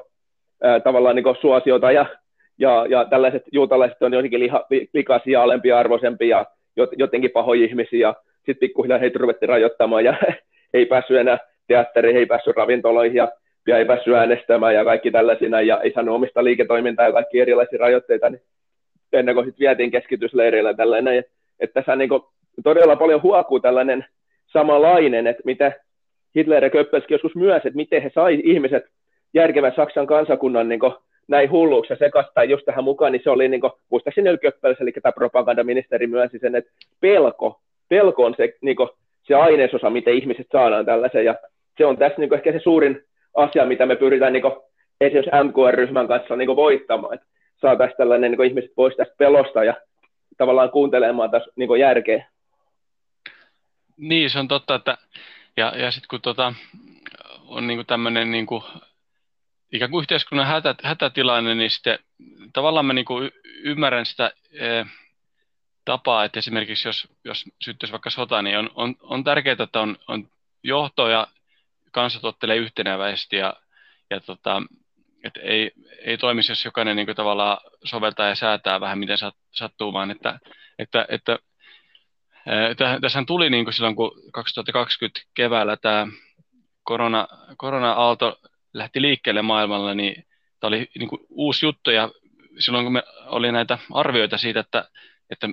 ää, 0.64 0.80
tavallaan 0.80 1.16
niin 1.16 1.24
kuin 1.24 1.36
suosiota, 1.42 1.92
ja, 1.92 2.06
ja, 2.58 2.86
ja 2.90 3.06
tällaiset 3.06 3.44
juutalaiset 3.52 4.02
on 4.02 4.14
jotenkin 4.14 4.40
liha, 4.40 4.66
likaisia, 4.94 5.44
alempia, 5.44 5.80
arvoisempia, 5.80 6.46
jotenkin 6.98 7.32
pahoja 7.32 7.66
ihmisiä, 7.66 8.00
ja 8.08 8.16
sitten 8.36 8.60
pikkuhiljaa 8.60 9.00
heitä 9.00 9.20
ruvettiin 9.20 9.50
rajoittamaan, 9.50 10.04
ja 10.04 10.18
ei 10.74 10.86
päässyt 10.86 11.18
enää 11.18 11.38
teatteriin, 11.68 12.18
ei 12.18 12.26
päässyt 12.26 12.56
ravintoloihin, 12.56 13.16
ja, 13.16 13.32
ja 13.68 13.78
ei 13.78 13.86
päässyt 13.86 14.14
äänestämään, 14.14 14.76
ja 14.76 14.86
kaikki 14.86 15.12
tällaisina, 15.12 15.62
ja 15.62 15.82
ei 15.82 15.92
saanut 15.92 16.16
omista 16.16 16.44
liiketoimintaa, 16.44 17.06
ja 17.06 17.12
kaikki 17.12 17.40
erilaisia 17.40 17.80
rajoitteita, 17.80 18.30
niin 18.30 18.42
ennen 19.14 19.36
kuin 19.36 19.46
sitten 19.46 19.60
vietiin 19.60 19.92
keskitysleireillä 19.92 20.74
tällainen, 20.74 21.24
että 21.60 21.74
tässä 21.74 21.96
niin 21.96 22.10
kuin 22.10 22.22
todella 22.64 22.96
paljon 22.96 23.22
huokuu 23.22 23.60
tällainen 23.60 24.06
samanlainen, 24.46 25.28
että 25.28 25.44
mitä 25.46 25.72
Hitler 26.36 26.64
ja 26.64 26.70
Köppelskin 26.70 27.16
joskus 27.16 27.36
myös, 27.36 27.58
että 27.58 27.76
miten 27.76 28.02
he 28.02 28.12
sai 28.16 28.42
ihmiset 28.44 28.84
järkevän 29.34 29.74
Saksan 29.76 30.08
kansakunnan 30.08 30.70
niin 30.70 30.80
näin 31.28 31.52
hulluuksi 31.52 31.94
ja 31.94 31.98
sekastaa 31.98 32.44
just 32.44 32.66
tähän 32.66 32.84
mukaan, 32.84 33.12
niin 33.12 33.22
se 33.24 33.30
oli, 33.30 33.48
niin 33.48 33.62
kuin, 33.62 33.74
muistaakseni 33.90 34.38
Köppels, 34.38 34.78
eli 34.82 34.92
tämä 34.92 35.12
propagandaministeri 35.12 36.08
myönsi 36.08 36.40
sen, 36.40 36.56
että 36.56 36.72
pelko, 37.00 37.62
pelko 37.90 38.26
on 38.26 38.34
se, 38.38 38.54
niin 38.62 38.76
kuin, 38.76 38.90
se 39.24 39.36
ainesosa, 39.36 39.90
miten 39.90 40.14
ihmiset 40.14 40.48
saadaan 40.52 40.86
tällaisen, 40.86 41.26
ja 41.26 41.36
se 41.78 41.86
on 41.86 41.98
tässä 41.98 42.20
niin 42.20 42.30
kuin, 42.30 42.38
ehkä 42.38 42.52
se 42.52 42.60
suurin 42.60 43.04
asia, 43.36 43.66
mitä 43.66 43.86
me 43.86 43.96
pyritään 43.96 44.34
niin 44.34 44.42
kuin, 44.42 44.54
esimerkiksi 45.02 45.32
MKR-ryhmän 45.44 46.08
kanssa 46.08 46.36
niin 46.36 46.48
kuin, 46.48 46.56
voittamaan, 46.56 47.14
että 47.14 47.26
saataisiin 47.62 47.98
tällainen 47.98 48.32
niin 48.32 48.38
kuin, 48.38 48.50
ihmiset 48.50 48.72
pois 48.76 48.96
tästä 48.96 49.16
pelosta 49.18 49.64
ja 49.64 49.74
tavallaan 50.38 50.72
kuuntelemaan 50.72 51.32
tässä 51.32 51.52
niin 51.56 51.68
kuin, 51.68 51.80
järkeä. 51.80 52.26
Niin, 53.98 54.30
se 54.30 54.40
on 54.40 54.48
totta, 54.48 54.76
että 54.76 54.98
ja, 55.58 55.78
ja 55.78 55.92
sitten 55.92 56.08
kun 56.08 56.22
tota, 56.22 56.54
on 57.46 57.68
niin 57.68 57.86
tämmöinen 57.86 58.32
niin 58.32 58.48
ikään 59.72 59.92
kuin 59.92 60.02
yhteiskunnan 60.02 60.48
hätä, 60.48 60.76
hätätilanne, 60.84 61.56
niin 61.56 61.72
sitten 61.72 62.00
tavallaan 62.54 62.86
mä 62.86 62.94
niin 62.94 63.06
kuin 63.06 63.32
ymmärrän 63.64 64.06
sitä 64.06 64.32
e, 64.52 64.86
tapaa, 65.86 66.24
että 66.24 66.40
esimerkiksi 66.40 66.88
jos, 66.88 67.08
jos 67.24 67.46
syttyisi 67.62 67.92
vaikka 67.92 68.10
sota, 68.10 68.42
niin 68.42 68.58
on, 68.58 68.70
on, 68.76 68.96
on 69.02 69.24
tärkeää, 69.24 69.56
että 69.60 69.80
on, 69.80 69.98
on 70.08 70.28
johto 70.64 71.10
ja 71.10 71.28
kansat 71.92 72.26
ottelee 72.26 72.58
yhtenäväisesti 72.58 73.36
ja, 73.36 73.54
ja 74.10 74.20
tota, 74.20 74.62
että 75.24 75.40
ei, 75.40 75.72
ei 76.06 76.18
toimisi, 76.18 76.52
jos 76.52 76.66
jokainen 76.66 76.96
niin 76.96 77.16
tavallaan 77.16 77.58
soveltaa 77.84 78.28
ja 78.28 78.36
säätää 78.36 78.82
vähän 78.82 79.00
miten 79.00 79.18
sattuu, 79.52 79.94
vaan 79.94 80.12
että, 80.12 80.40
että, 80.80 81.06
että 81.10 81.40
Tässähän 83.02 83.26
tuli 83.26 83.50
niin 83.50 83.66
kuin 83.66 83.74
silloin, 83.74 83.96
kun 83.96 84.12
2020 84.34 85.22
keväällä 85.34 85.78
tämä 85.78 86.08
korona, 86.84 87.28
korona-aalto 87.58 88.40
lähti 88.74 89.02
liikkeelle 89.02 89.42
maailmalla, 89.42 89.94
niin 89.94 90.26
tämä 90.60 90.68
oli 90.68 90.88
niin 91.00 91.10
kuin 91.10 91.22
uusi 91.30 91.66
juttu 91.66 91.92
ja 91.92 92.10
silloin 92.60 92.86
kun 92.86 92.94
me 92.94 93.04
oli 93.26 93.52
näitä 93.52 93.78
arvioita 93.92 94.38
siitä, 94.38 94.60
että, 94.60 94.90
että, 95.30 95.50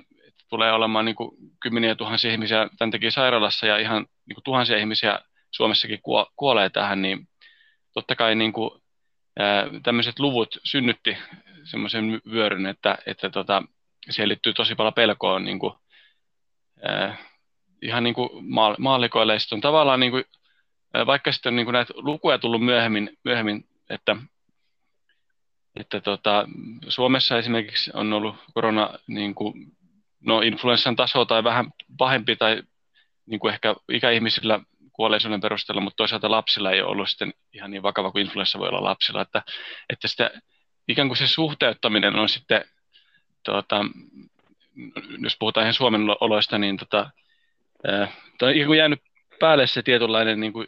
tulee 0.51 0.71
olemaan 0.71 1.05
niin 1.05 1.15
kuin 1.15 1.31
kymmeniä 1.59 1.95
tuhansia 1.95 2.31
ihmisiä 2.31 2.69
tämän 2.77 2.91
takia 2.91 3.11
sairaalassa 3.11 3.67
ja 3.67 3.77
ihan 3.77 4.05
niin 4.25 4.35
kuin 4.35 4.43
tuhansia 4.43 4.77
ihmisiä 4.77 5.19
Suomessakin 5.51 5.99
kuolee 6.35 6.69
tähän, 6.69 7.01
niin 7.01 7.27
totta 7.93 8.15
kai 8.15 8.35
niin 8.35 8.53
kuin, 8.53 8.81
ää, 9.39 9.67
tämmöiset 9.83 10.19
luvut 10.19 10.57
synnytti 10.63 11.17
semmoisen 11.63 12.21
vyöryn, 12.31 12.65
että, 12.65 12.97
että 13.05 13.29
tota, 13.29 13.63
siihen 14.09 14.29
liittyy 14.29 14.53
tosi 14.53 14.75
paljon 14.75 14.93
pelkoa 14.93 15.39
niin 15.39 15.59
kuin, 15.59 15.73
äh, 15.73 15.80
ihan 17.81 18.03
niin 18.03 18.13
kuin 18.13 18.29
maallikoille. 18.77 19.37
On 19.51 19.61
tavallaan, 19.61 19.99
niin 19.99 20.11
kuin, 20.11 20.23
äh, 20.97 21.05
vaikka 21.05 21.31
sitten 21.31 21.51
on 21.51 21.55
niin 21.55 21.65
kuin 21.65 21.73
näitä 21.73 21.93
lukuja 21.95 22.37
tullut 22.37 22.65
myöhemmin, 22.65 23.17
myöhemmin 23.23 23.65
että, 23.89 24.15
että 25.75 26.01
tota, 26.01 26.47
Suomessa 26.87 27.37
esimerkiksi 27.37 27.91
on 27.93 28.13
ollut 28.13 28.35
korona 28.53 28.99
niin 29.07 29.35
kuin, 29.35 29.53
no, 30.19 30.41
influenssan 30.41 30.95
taso 30.95 31.25
tai 31.25 31.43
vähän 31.43 31.71
pahempi 31.97 32.35
tai 32.35 32.63
niin 33.25 33.39
kuin 33.39 33.53
ehkä 33.53 33.75
ikäihmisillä 33.89 34.59
kuolleisuuden 34.93 35.41
perusteella, 35.41 35.81
mutta 35.81 35.97
toisaalta 35.97 36.31
lapsilla 36.31 36.71
ei 36.71 36.81
ollut 36.81 37.09
sitten 37.09 37.33
ihan 37.53 37.71
niin 37.71 37.83
vakava 37.83 38.11
kuin 38.11 38.21
influenssa 38.25 38.59
voi 38.59 38.67
olla 38.67 38.83
lapsilla, 38.83 39.21
että, 39.21 39.41
että 39.89 40.07
sitä, 40.07 40.31
ikään 40.87 41.07
kuin 41.07 41.17
se 41.17 41.27
suhteuttaminen 41.27 42.15
on 42.15 42.29
sitten 42.29 42.65
tuota, 43.45 43.85
jos 45.17 45.37
puhutaan 45.39 45.63
ihan 45.63 45.73
Suomen 45.73 46.01
oloista, 46.19 46.57
niin 46.57 46.77
tota, 46.77 47.09
äh, 47.89 48.17
on 48.41 48.51
ikään 48.51 48.67
kuin 48.67 48.77
jäänyt 48.77 49.01
päälle 49.39 49.67
se 49.67 49.81
tietynlainen, 49.81 50.39
niin 50.39 50.53
kuin, 50.53 50.67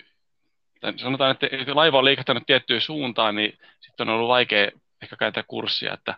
tai 0.81 0.93
sanotaan, 0.97 1.31
että 1.31 1.75
laiva 1.75 1.97
on 1.97 2.05
liikahtanut 2.05 2.43
tiettyyn 2.45 2.81
suuntaan, 2.81 3.35
niin 3.35 3.57
sitten 3.79 4.09
on 4.09 4.15
ollut 4.15 4.27
vaikea 4.27 4.71
ehkä 5.01 5.15
kääntää 5.15 5.43
kurssia, 5.47 5.93
että, 5.93 6.15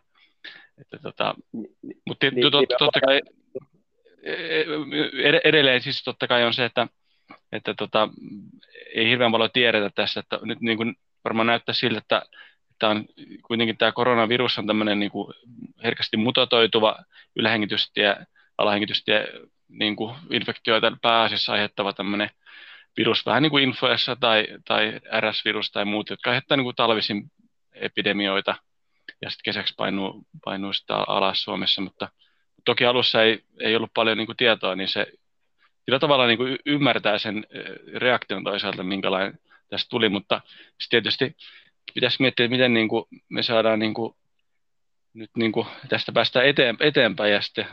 että 0.82 1.00
tota, 1.02 1.36
mutta 2.06 2.28
niin, 2.32 2.52
tot, 2.52 2.66
totta 2.78 3.02
kai 3.02 3.22
e, 4.24 4.34
e, 4.34 5.42
edelleen 5.44 5.82
siis 5.82 6.04
totta 6.04 6.28
kai 6.28 6.44
on 6.44 6.54
se, 6.54 6.66
että, 6.66 6.88
että 7.52 7.74
tota, 7.74 8.10
ei 8.96 9.10
hirveän 9.10 9.32
paljon 9.32 9.52
tiedetä 9.54 9.90
tässä, 9.90 10.20
että 10.20 10.40
nyt 10.44 10.62
niin 10.62 10.78
kuin 10.78 10.96
varmaan 11.24 11.48
näyttää 11.48 11.74
siltä, 11.74 11.98
että 11.98 12.22
tämä 12.80 12.92
on 12.92 13.06
kuitenkin 13.48 13.78
tämä 13.78 13.92
koronavirus 13.92 14.58
on 14.58 14.68
tämmöinen 14.68 15.00
niin 15.00 15.12
kuin 15.12 15.34
herkästi 15.84 16.18
mutatoituva 16.18 16.96
ylähengitystie, 17.36 18.16
alahengitystie 18.58 19.28
niin 19.70 19.96
kuin 19.96 20.16
infektioita 20.32 20.98
pääasiassa 21.02 21.54
aiheuttava 21.54 21.94
tämmöinen 21.94 22.30
virus, 22.98 23.26
vähän 23.26 23.44
niin 23.44 23.52
kuin 23.52 23.64
influenssa 23.64 24.16
tai, 24.16 24.48
tai 24.66 25.00
RS-virus 25.20 25.72
tai 25.72 25.86
muut, 25.86 26.10
jotka 26.10 26.30
aiheuttaa 26.30 26.58
niin 26.58 26.64
kuin 26.64 26.76
talvisin 26.76 27.32
epidemioita 27.74 28.56
ja 29.22 29.30
sitten 29.30 29.44
kesäksi 29.44 29.74
painuu, 29.78 30.24
painuu 30.46 30.74
sitä 30.74 30.96
alas 30.96 31.44
Suomessa, 31.44 31.82
mutta 31.82 32.10
toki 32.66 32.86
alussa 32.86 33.24
ei, 33.24 33.44
ei 33.60 33.76
ollut 33.76 33.94
paljon 33.94 34.18
niin 34.18 34.26
kuin 34.26 34.38
tietoa, 34.38 34.76
niin 34.76 34.88
se 34.88 35.08
sillä 35.86 36.00
tavalla 36.00 36.28
niin 36.28 36.38
kuin 36.38 36.58
ymmärtää 36.66 37.18
sen 37.18 37.48
reaktion 37.96 38.44
toisaalta, 38.44 38.84
minkälainen 38.84 39.40
tästä 39.70 39.90
tuli, 39.90 40.10
mutta 40.10 40.42
tietysti 40.90 41.36
pitäisi 41.94 42.22
miettiä, 42.22 42.48
miten 42.48 42.74
niin 42.74 42.88
kuin 42.88 43.06
me 43.30 43.44
saadaan 43.44 43.80
niin 43.80 43.94
kuin, 43.94 44.14
nyt 45.14 45.30
niin 45.38 45.52
kuin 45.52 45.68
tästä 45.90 46.12
päästä 46.12 46.44
eteen, 46.44 46.78
eteenpäin 46.80 47.34
ja 47.34 47.42
sitten, 47.42 47.66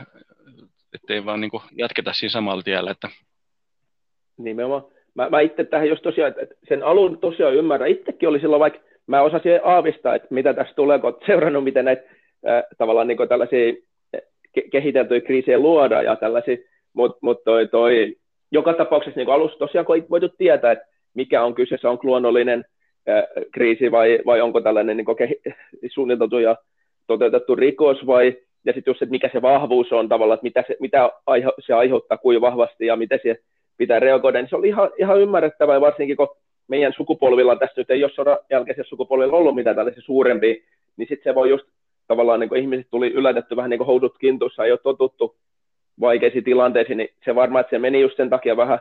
ettei 0.93 1.25
vaan 1.25 1.41
niin 1.41 1.51
kuin 1.51 1.63
jatketa 1.77 2.13
siinä 2.13 2.31
samalla 2.31 2.63
tiellä. 2.63 2.91
Että... 2.91 3.09
Nimenomaan. 4.37 4.83
Mä, 5.15 5.29
mä 5.29 5.39
itse 5.39 5.63
tähän 5.63 5.89
just 5.89 6.03
tosiaan, 6.03 6.33
että 6.41 6.55
sen 6.69 6.83
alun 6.83 7.17
tosiaan 7.17 7.55
ymmärrän. 7.55 7.89
Itsekin 7.89 8.29
oli 8.29 8.39
silloin 8.39 8.59
vaikka, 8.59 8.79
mä 9.07 9.21
osasin 9.21 9.59
aavistaa, 9.63 10.15
että 10.15 10.27
mitä 10.29 10.53
tässä 10.53 10.75
tulee, 10.75 10.99
kun 10.99 11.09
olet 11.09 11.25
seurannut, 11.25 11.63
miten 11.63 11.85
näitä 11.85 12.03
äh, 12.47 12.63
tavallaan 12.77 13.07
niin 13.07 13.29
tällaisia 13.29 13.73
ke- 14.59 14.69
kehiteltyjä 14.71 15.21
kriisejä 15.21 15.59
luodaan 15.59 16.05
ja 16.05 16.15
tällaisia, 16.15 16.57
mutta 16.93 17.17
mut 17.21 17.43
toi, 17.43 17.67
toi, 17.67 18.15
joka 18.51 18.73
tapauksessa 18.73 19.19
niin 19.19 19.29
alussa 19.29 19.59
tosiaan, 19.59 19.85
kun 19.85 20.05
voitu 20.09 20.29
tietää, 20.29 20.71
että 20.71 20.85
mikä 21.13 21.43
on 21.43 21.55
kyseessä, 21.55 21.89
on 21.89 21.99
luonnollinen 22.03 22.65
kriisi 23.51 23.91
vai, 23.91 24.19
vai 24.25 24.41
onko 24.41 24.61
tällainen 24.61 24.97
niin 24.97 25.07
ke- 25.07 25.53
suunniteltu 25.87 26.39
ja 26.39 26.55
toteutettu 27.07 27.55
rikos 27.55 28.07
vai 28.07 28.37
ja 28.65 28.73
sitten 28.73 28.91
just, 28.91 29.01
että 29.01 29.11
mikä 29.11 29.29
se 29.33 29.41
vahvuus 29.41 29.91
on 29.91 30.09
tavallaan, 30.09 30.35
että 30.35 30.43
mitä 30.43 30.63
se, 30.67 30.77
mitä 30.79 31.11
aihe, 31.25 31.51
se 31.59 31.73
aiheuttaa 31.73 32.17
kuin 32.17 32.41
vahvasti 32.41 32.85
ja 32.85 32.95
miten 32.95 33.19
se 33.23 33.39
pitää 33.77 33.99
reagoida, 33.99 34.41
niin 34.41 34.49
se 34.49 34.55
oli 34.55 34.67
ihan, 34.67 34.89
ihan 34.97 35.21
ymmärrettävää, 35.21 35.81
varsinkin 35.81 36.17
kun 36.17 36.35
meidän 36.67 36.93
sukupolvilla, 36.97 37.55
tässä 37.55 37.81
nyt 37.81 37.91
ei 37.91 38.03
ole 38.03 38.11
sodan 38.11 38.37
jälkeisessä 38.49 38.89
sukupolvilla 38.89 39.37
ollut 39.37 39.55
mitään 39.55 39.75
tällaisia 39.75 40.01
suurempia, 40.01 40.55
niin 40.97 41.07
sitten 41.07 41.31
se 41.31 41.35
voi 41.35 41.49
just 41.49 41.65
tavallaan, 42.07 42.39
niin 42.39 42.55
ihmiset 42.55 42.87
tuli 42.91 43.07
yllätetty 43.07 43.55
vähän 43.55 43.69
niin 43.69 43.77
kuin 43.77 43.87
housut 43.87 44.17
kintussa, 44.17 44.65
ei 44.65 44.71
ole 44.71 44.79
totuttu 44.83 45.35
vaikeisiin 45.99 46.43
tilanteisiin, 46.43 46.97
niin 46.97 47.09
se 47.25 47.35
varmaan, 47.35 47.61
että 47.61 47.69
se 47.69 47.79
meni 47.79 48.01
just 48.01 48.17
sen 48.17 48.29
takia 48.29 48.57
vähän 48.57 48.79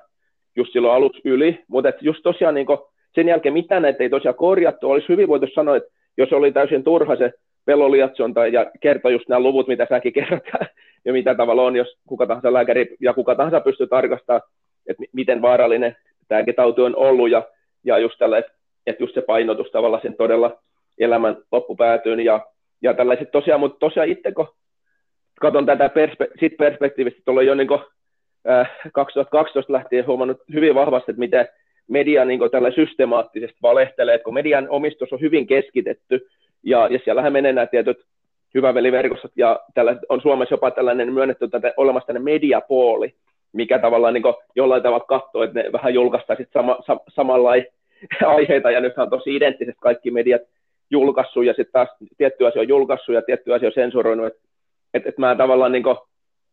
just 0.56 0.72
silloin 0.72 0.94
aluksi 0.94 1.20
yli, 1.24 1.64
mutta 1.68 1.92
just 2.00 2.22
tosiaan 2.22 2.54
niin 2.54 2.66
sen 3.14 3.28
jälkeen 3.28 3.52
mitä 3.52 3.80
näitä 3.80 4.02
ei 4.02 4.10
tosiaan 4.10 4.34
korjattu, 4.34 4.90
olisi 4.90 5.08
hyvin 5.08 5.28
voitu 5.28 5.46
sanoa, 5.54 5.76
että 5.76 5.90
jos 6.16 6.32
oli 6.32 6.52
täysin 6.52 6.84
turha 6.84 7.16
se 7.16 7.32
peloliatsonta 7.64 8.46
ja 8.46 8.70
kertoi 8.80 9.12
just 9.12 9.28
nämä 9.28 9.40
luvut, 9.40 9.68
mitä 9.68 9.86
säkin 9.88 10.12
kerrot 10.12 10.42
ja 11.04 11.12
mitä 11.12 11.34
tavalla 11.34 11.62
on, 11.62 11.76
jos 11.76 11.98
kuka 12.08 12.26
tahansa 12.26 12.52
lääkäri 12.52 12.96
ja 13.00 13.14
kuka 13.14 13.34
tahansa 13.34 13.60
pystyy 13.60 13.86
tarkastamaan, 13.86 14.42
että 14.86 15.02
miten 15.12 15.42
vaarallinen 15.42 15.96
tämäkin 16.28 16.54
tauti 16.54 16.80
on 16.80 16.96
ollut 16.96 17.30
ja, 17.30 17.42
ja 17.84 17.98
just 17.98 18.18
tällä, 18.18 18.38
että, 18.38 18.52
että 18.86 19.02
just 19.02 19.14
se 19.14 19.22
painotus 19.22 19.70
tavallaan 19.70 20.02
sen 20.02 20.16
todella 20.16 20.58
elämän 20.98 21.36
loppupäätyyn 21.52 22.20
ja, 22.20 22.46
ja 22.82 22.94
tällaiset 22.94 23.30
tosiaan, 23.30 23.60
mutta 23.60 23.78
tosiaan 23.78 24.08
itse 24.08 24.32
kun 24.32 24.48
katson 25.40 25.66
tätä 25.66 25.86
perspe- 25.86 26.40
sit 26.40 26.56
perspektiivistä, 26.56 27.20
tuolla 27.24 27.42
jo 27.42 27.54
niin 27.54 27.68
kuin, 27.68 27.80
äh, 28.50 28.70
2012 28.92 29.72
lähtien 29.72 30.06
huomannut 30.06 30.42
hyvin 30.52 30.74
vahvasti, 30.74 31.10
että 31.10 31.20
miten 31.20 31.48
media 31.92 32.24
niin 32.24 32.50
tällä 32.50 32.70
systemaattisesti 32.70 33.58
valehtelee, 33.62 34.14
että 34.14 34.24
kun 34.24 34.34
median 34.34 34.66
omistus 34.68 35.12
on 35.12 35.20
hyvin 35.20 35.46
keskitetty, 35.46 36.28
ja, 36.62 36.88
ja 36.90 36.98
siellähän 37.04 37.32
menee 37.32 37.52
nämä 37.52 37.66
tietyt 37.66 38.04
hyväveliverkostot, 38.54 39.32
ja 39.36 39.60
tällä 39.74 39.96
on 40.08 40.20
Suomessa 40.20 40.52
jopa 40.52 40.70
tällainen 40.70 41.12
myönnetty 41.12 41.48
tätä, 41.48 41.74
olemassa 41.76 42.06
tällainen 42.06 42.34
mediapooli, 42.34 43.14
mikä 43.52 43.78
tavallaan 43.78 44.14
niin 44.14 44.34
jollain 44.56 44.82
tavalla 44.82 45.04
katsoo, 45.04 45.42
että 45.42 45.62
ne 45.62 45.72
vähän 45.72 45.94
julkaistaan 45.94 46.46
sama, 46.52 46.78
sa, 46.86 46.96
samanlaisia 47.08 47.72
aiheita, 48.36 48.70
ja 48.70 48.80
nythän 48.80 49.04
on 49.04 49.10
tosi 49.10 49.36
identtisesti 49.36 49.78
kaikki 49.80 50.10
mediat 50.10 50.42
julkaissut, 50.90 51.44
ja 51.44 51.52
sitten 51.52 51.72
taas 51.72 51.88
tietty 52.18 52.46
asia 52.46 52.62
on 52.62 52.68
julkaissut, 52.68 53.14
ja 53.14 53.22
tietty 53.22 53.54
asia 53.54 53.68
on 53.68 53.72
sensuroinut, 53.74 54.26
että 54.26 54.40
et, 54.94 55.06
et 55.06 55.18
mä 55.18 55.34
tavallaan 55.34 55.72
niin 55.72 55.82
kuin, 55.82 55.96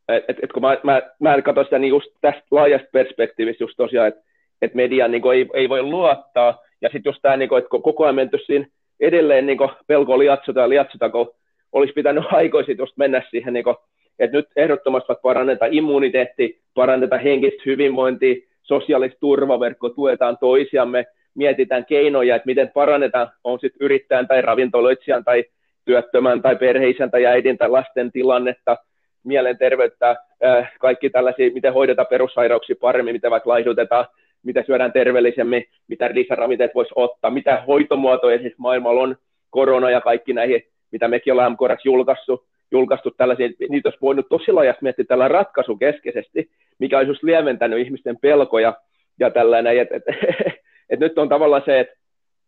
et, 0.10 0.38
et 0.44 0.52
kun 0.52 0.62
mä, 0.62 0.78
mä, 0.84 1.02
mä 1.20 1.42
katson 1.42 1.64
sitä 1.64 1.80
niin 1.80 1.90
just 1.90 2.12
tästä 2.22 2.44
laajasta 2.52 2.88
perspektiivistä 2.92 3.64
just 3.64 3.78
tosiaan, 3.78 4.08
että 4.08 4.29
että 4.62 4.76
media 4.76 5.08
niin 5.08 5.22
kuin, 5.22 5.38
ei, 5.38 5.50
ei 5.54 5.70
voi 5.70 5.82
luottaa. 5.82 6.64
Ja 6.82 6.90
sitten 6.90 7.10
just 7.10 7.20
tämä, 7.22 7.38
niin 7.38 7.58
että 7.58 7.70
koko 7.70 8.04
ajan 8.04 8.16
menty 8.16 8.38
siinä 8.46 8.66
edelleen 9.00 9.46
niin 9.46 9.58
kuin, 9.58 9.70
pelko 9.88 10.20
liatsota 10.20 10.60
ja 10.60 10.70
liatsota, 10.70 11.10
kun 11.10 11.32
olisi 11.72 11.94
pitänyt 11.94 12.24
aikoisin 12.32 12.78
just 12.78 12.98
mennä 12.98 13.22
siihen, 13.30 13.54
niin 13.54 13.64
kuin, 13.64 13.76
että 14.20 14.38
nyt 14.38 14.48
ehdottomasti 14.56 15.14
parannetaan 15.22 15.74
immuniteetti, 15.74 16.62
parannetaan 16.74 17.22
henkistä 17.22 17.64
hyvinvointia, 17.66 18.36
sosiaalista 18.64 19.20
turvaverkko, 19.20 19.90
tuetaan 19.90 20.38
toisiamme, 20.38 21.06
mietitään 21.36 21.86
keinoja, 21.86 22.36
että 22.36 22.46
miten 22.46 22.72
parannetaan, 22.74 23.30
on 23.44 23.60
sitten 23.60 23.86
yrittäjän 23.86 24.28
tai 24.28 24.42
ravintoloitsijan 24.42 25.24
tai 25.24 25.44
työttömän 25.86 26.42
tai 26.42 26.56
perheisen 26.56 27.12
tai 27.12 27.26
äidin 27.26 27.58
tai 27.58 27.70
lasten 27.70 28.12
tilannetta, 28.12 28.78
mielenterveyttä, 29.24 30.16
äh, 30.46 30.72
kaikki 30.80 31.10
tällaisia, 31.10 31.54
miten 31.54 31.74
hoidetaan 31.74 32.08
perussairauksia 32.08 32.76
paremmin, 32.82 33.16
miten 33.16 33.32
vaikka 33.32 33.50
laihdutetaan, 33.50 34.06
miten 34.44 34.66
syödään 34.66 34.92
terveellisemmin, 34.92 35.66
mitä 35.88 36.10
lisäravinteet 36.14 36.76
voisi 36.76 36.92
ottaa, 36.96 37.32
mitä 37.32 37.64
hoitomuotoja 37.68 38.40
siis 38.40 38.58
maailmalla 38.58 39.02
on, 39.02 39.16
korona 39.50 39.90
ja 39.90 40.02
kaikki 40.02 40.34
näihin, 40.34 40.64
mitä 40.92 41.08
mekin 41.08 41.34
ollaan 41.34 41.52
MKRX 41.52 41.86
julkaissut, 41.86 42.46
julkaistu 42.72 43.12
tällaisia, 43.12 43.50
niitä 43.70 43.90
olisi 43.90 44.02
voinut 44.02 44.30
tosi 44.30 44.52
laajasti 44.52 44.84
miettiä 44.84 45.06
tällä 45.06 45.28
ratkaisukeskeisesti, 45.28 46.50
mikä 46.80 46.98
olisi 46.98 47.10
just 47.10 47.24
lieventänyt 47.24 47.80
ihmisten 47.80 48.18
pelkoja 48.18 48.74
ja 49.20 49.32
tällainen, 49.32 49.80
että 49.80 49.96
et, 49.96 50.04
et 50.90 51.00
nyt 51.00 51.18
on 51.18 51.30
tavallaan 51.30 51.64
se, 51.66 51.80
että 51.80 51.96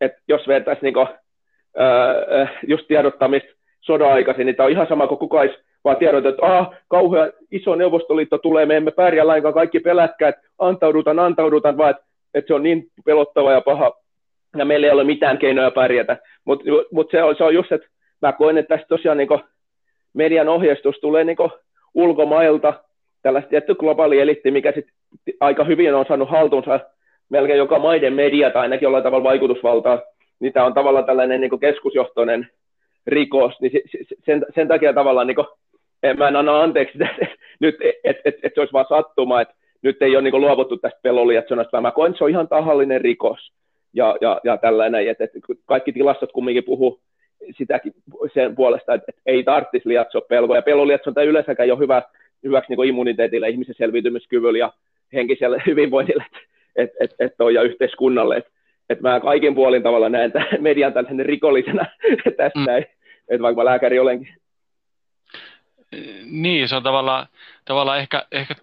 et 0.01 0.11
jos 0.27 0.47
vertaisi 0.47 0.81
niinku, 0.81 0.99
ää, 1.77 2.47
just 2.67 2.87
tiedottamista 2.87 3.49
sodan 3.81 4.11
aikaisin, 4.11 4.45
niin 4.45 4.55
tämä 4.55 4.65
on 4.65 4.71
ihan 4.71 4.87
sama 4.87 5.07
kuin 5.07 5.17
kukaan 5.17 5.47
olisi 5.47 5.63
vaan 5.83 5.97
tiedot, 5.97 6.25
että 6.25 6.45
ah, 6.45 6.69
kauhean 6.87 7.31
iso 7.51 7.75
neuvostoliitto 7.75 8.37
tulee, 8.37 8.65
me 8.65 8.77
emme 8.77 8.91
pärjää 8.91 9.27
lainkaan, 9.27 9.53
kaikki 9.53 9.79
pelätkää, 9.79 10.29
että 10.29 10.41
antaudutaan, 10.59 11.19
antaudutaan, 11.19 11.77
vaan 11.77 11.91
että, 11.91 12.03
että 12.33 12.47
se 12.47 12.53
on 12.53 12.63
niin 12.63 12.87
pelottava 13.05 13.51
ja 13.51 13.61
paha, 13.61 13.91
ja 14.57 14.65
meillä 14.65 14.87
ei 14.87 14.93
ole 14.93 15.03
mitään 15.03 15.37
keinoja 15.37 15.71
pärjätä. 15.71 16.17
Mutta 16.45 16.65
mut 16.91 17.11
se, 17.11 17.23
on, 17.23 17.35
se 17.35 17.43
on 17.43 17.53
just, 17.53 17.71
että 17.71 17.87
mä 18.21 18.33
koen, 18.33 18.57
että 18.57 18.77
tästä 18.77 18.87
tosiaan 18.87 19.17
niin 19.17 19.29
median 20.13 20.49
ohjeistus 20.49 20.95
tulee 21.01 21.23
niin 21.23 21.37
ulkomailta, 21.93 22.73
tällaista 23.21 23.49
tietty 23.49 23.75
globaali 23.75 24.19
elitti, 24.19 24.51
mikä 24.51 24.71
sit 24.71 24.85
aika 25.39 25.63
hyvin 25.63 25.95
on 25.95 26.05
saanut 26.07 26.29
haltuunsa 26.29 26.79
melkein 27.29 27.57
joka 27.57 27.79
maiden 27.79 28.13
media 28.13 28.51
tai 28.51 28.61
ainakin 28.61 28.85
jollain 28.85 29.03
tavalla 29.03 29.23
vaikutusvaltaa, 29.23 30.01
niin 30.39 30.53
tämä 30.53 30.65
on 30.65 30.73
tavallaan 30.73 31.05
tällainen 31.05 31.41
niin 31.41 31.59
keskusjohtoinen 31.59 32.47
rikos, 33.07 33.61
niin 33.61 33.71
sen, 34.25 34.45
sen 34.55 34.67
takia 34.67 34.93
tavallaan 34.93 35.27
niin 35.27 35.37
kuin, 36.01 36.17
mä 36.17 36.27
en 36.27 36.35
anna 36.35 36.61
anteeksi 36.61 36.97
että 37.03 37.27
nyt, 37.59 37.75
että 38.03 38.21
et, 38.25 38.35
et 38.43 38.53
se 38.55 38.61
olisi 38.61 38.73
vaan 38.73 38.85
sattuma, 38.89 39.41
että 39.41 39.53
nyt 39.81 40.01
ei 40.01 40.15
ole 40.15 40.21
niin 40.21 40.41
luovuttu 40.41 40.77
tästä 40.77 40.99
pelolietsonasta, 41.03 41.71
vaan 41.71 41.83
mä 41.83 41.91
koen, 41.91 42.09
että 42.09 42.17
se 42.17 42.23
on 42.23 42.29
ihan 42.29 42.47
tahallinen 42.47 43.01
rikos 43.01 43.51
ja, 43.93 44.17
ja, 44.21 44.41
ja 44.43 44.57
tällainen, 44.57 45.07
että, 45.07 45.23
että 45.23 45.39
kaikki 45.65 45.93
tilastot 45.93 46.31
kumminkin 46.31 46.63
puhuu 46.63 46.99
sitäkin 47.57 47.93
sen 48.33 48.55
puolesta, 48.55 48.93
että, 48.93 49.05
että 49.07 49.21
ei 49.25 49.43
tarvitsisi 49.43 49.89
lietsoa 49.89 50.21
pelkoa, 50.21 50.55
ja 50.55 50.61
pelolietsonta 50.61 51.23
yleensäkään 51.23 51.65
ei 51.65 51.71
ole 51.71 51.79
hyvä, 51.79 52.01
hyväksi 52.43 52.75
niin 52.75 52.87
immuniteetille, 52.87 53.49
ihmisen 53.49 53.75
selviytymiskyvylle 53.77 54.57
ja 54.57 54.73
henkiselle 55.13 55.63
hyvinvoinnille, 55.67 56.25
että 56.75 56.97
et, 56.99 57.11
et, 57.19 57.31
et 57.31 57.53
ja 57.53 57.61
yhteiskunnalle, 57.61 58.37
että 58.37 58.51
et 58.89 59.01
mä 59.01 59.19
kaikin 59.19 59.55
puolin 59.55 59.83
tavalla 59.83 60.09
näen 60.09 60.31
tämän 60.31 60.47
median 60.59 60.93
tällaisen 60.93 61.25
rikollisena 61.25 61.85
tästä 62.37 62.59
mm. 62.59 62.77
että 63.29 63.41
vaikka 63.41 63.61
mä 63.61 63.65
lääkäri 63.65 63.99
olenkin. 63.99 64.27
Niin, 66.23 66.69
se 66.69 66.75
on 66.75 66.83
tavallaan, 66.83 67.27
tavallaan 67.65 67.99
ehkä, 67.99 68.25
ehkä 68.31 68.55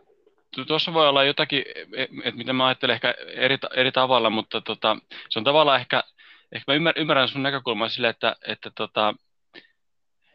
tuossa 0.66 0.94
voi 0.94 1.08
olla 1.08 1.24
jotakin, 1.24 1.64
että 1.96 2.38
miten 2.38 2.56
mä 2.56 2.66
ajattelen 2.66 2.94
ehkä 2.94 3.14
eri, 3.34 3.58
eri 3.74 3.92
tavalla, 3.92 4.30
mutta 4.30 4.60
tota, 4.60 4.96
se 5.30 5.38
on 5.38 5.44
tavallaan 5.44 5.80
ehkä, 5.80 6.04
ehkä 6.52 6.80
mä 6.80 6.92
ymmärrän 6.96 7.28
sun 7.28 7.42
näkökulmaa 7.42 7.88
sille, 7.88 8.08
että, 8.08 8.36
että 8.46 8.70
tota, 8.74 9.14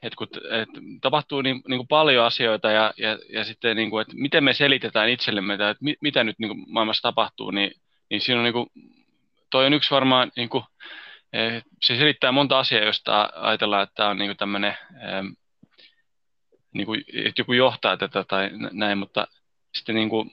että 0.04 0.18
kun 0.18 0.28
että 0.62 0.82
tapahtuu 1.02 1.42
niin, 1.42 1.62
niin 1.68 1.78
kuin 1.78 1.88
paljon 1.88 2.26
asioita 2.26 2.72
ja, 2.72 2.94
ja, 2.98 3.18
ja 3.34 3.44
sitten, 3.44 3.76
niin 3.76 3.90
kuin, 3.90 4.02
että 4.02 4.14
miten 4.18 4.44
me 4.44 4.54
selitetään 4.54 5.10
itsellemme, 5.10 5.54
että 5.54 5.76
mit, 5.82 5.98
mitä 6.02 6.24
nyt 6.24 6.40
niin 6.40 6.50
kuin 6.50 6.66
maailmassa 6.68 7.02
tapahtuu, 7.02 7.52
niin, 7.52 7.72
niin 8.10 8.22
siinä 8.22 8.40
on 8.40 8.44
niin 8.44 8.54
kuin, 8.54 8.68
toi 9.50 9.66
on 9.66 9.74
yksi 9.74 9.92
varmaan, 9.92 10.32
niin 10.36 10.50
kuin, 10.50 10.64
eh, 11.34 11.64
se 11.82 11.96
selittää 11.96 12.32
monta 12.32 12.60
asiaa, 12.60 12.86
josta 12.86 13.30
ajatellaan, 13.36 13.84
että 13.84 13.96
tämä 13.96 14.10
on 14.10 14.18
niin 14.18 14.30
kuin 14.30 14.38
tämmöinen, 14.38 14.78
niin 16.74 16.86
kuin, 16.86 17.04
että 17.14 17.42
joku 17.42 17.54
johtaa 17.54 17.98
tätä 17.98 18.24
tai 18.24 18.50
näin, 18.72 18.98
mutta 18.98 19.28
sitten 19.74 19.96
niin 19.96 20.10
kuin, 20.10 20.30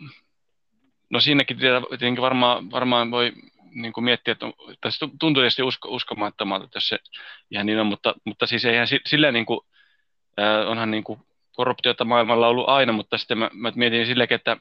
no 1.11 1.21
siinäkin 1.21 1.59
tietenkin 1.59 2.23
varmaan, 2.23 2.71
varmaan 2.71 3.11
voi 3.11 3.33
niin 3.71 3.93
kuin 3.93 4.05
miettiä, 4.05 4.33
että 4.33 4.47
tässä 4.81 5.09
tuntuu 5.21 5.43
tietysti 5.43 5.63
usko, 5.63 5.89
uskomattomalta, 5.89 6.65
että 6.65 6.77
jos 6.77 6.89
se 6.89 6.99
ihan 7.51 7.67
niin 7.67 7.81
on, 7.81 7.87
mutta, 7.87 8.15
mutta 8.25 8.47
siis 8.47 8.65
eihän 8.65 8.87
silleen 9.07 9.35
niin 9.35 9.47
kuin, 9.47 9.61
onhan 10.67 10.91
niin 10.91 11.05
kuin 11.05 11.21
korruptiota 11.53 12.05
maailmalla 12.05 12.49
ollut 12.49 12.69
aina, 12.69 12.93
mutta 12.93 13.19
sitten 13.19 13.39
mä, 13.39 13.51
mä 13.53 13.73
mietin 13.75 14.07
silläkin, 14.07 14.35
että, 14.35 14.57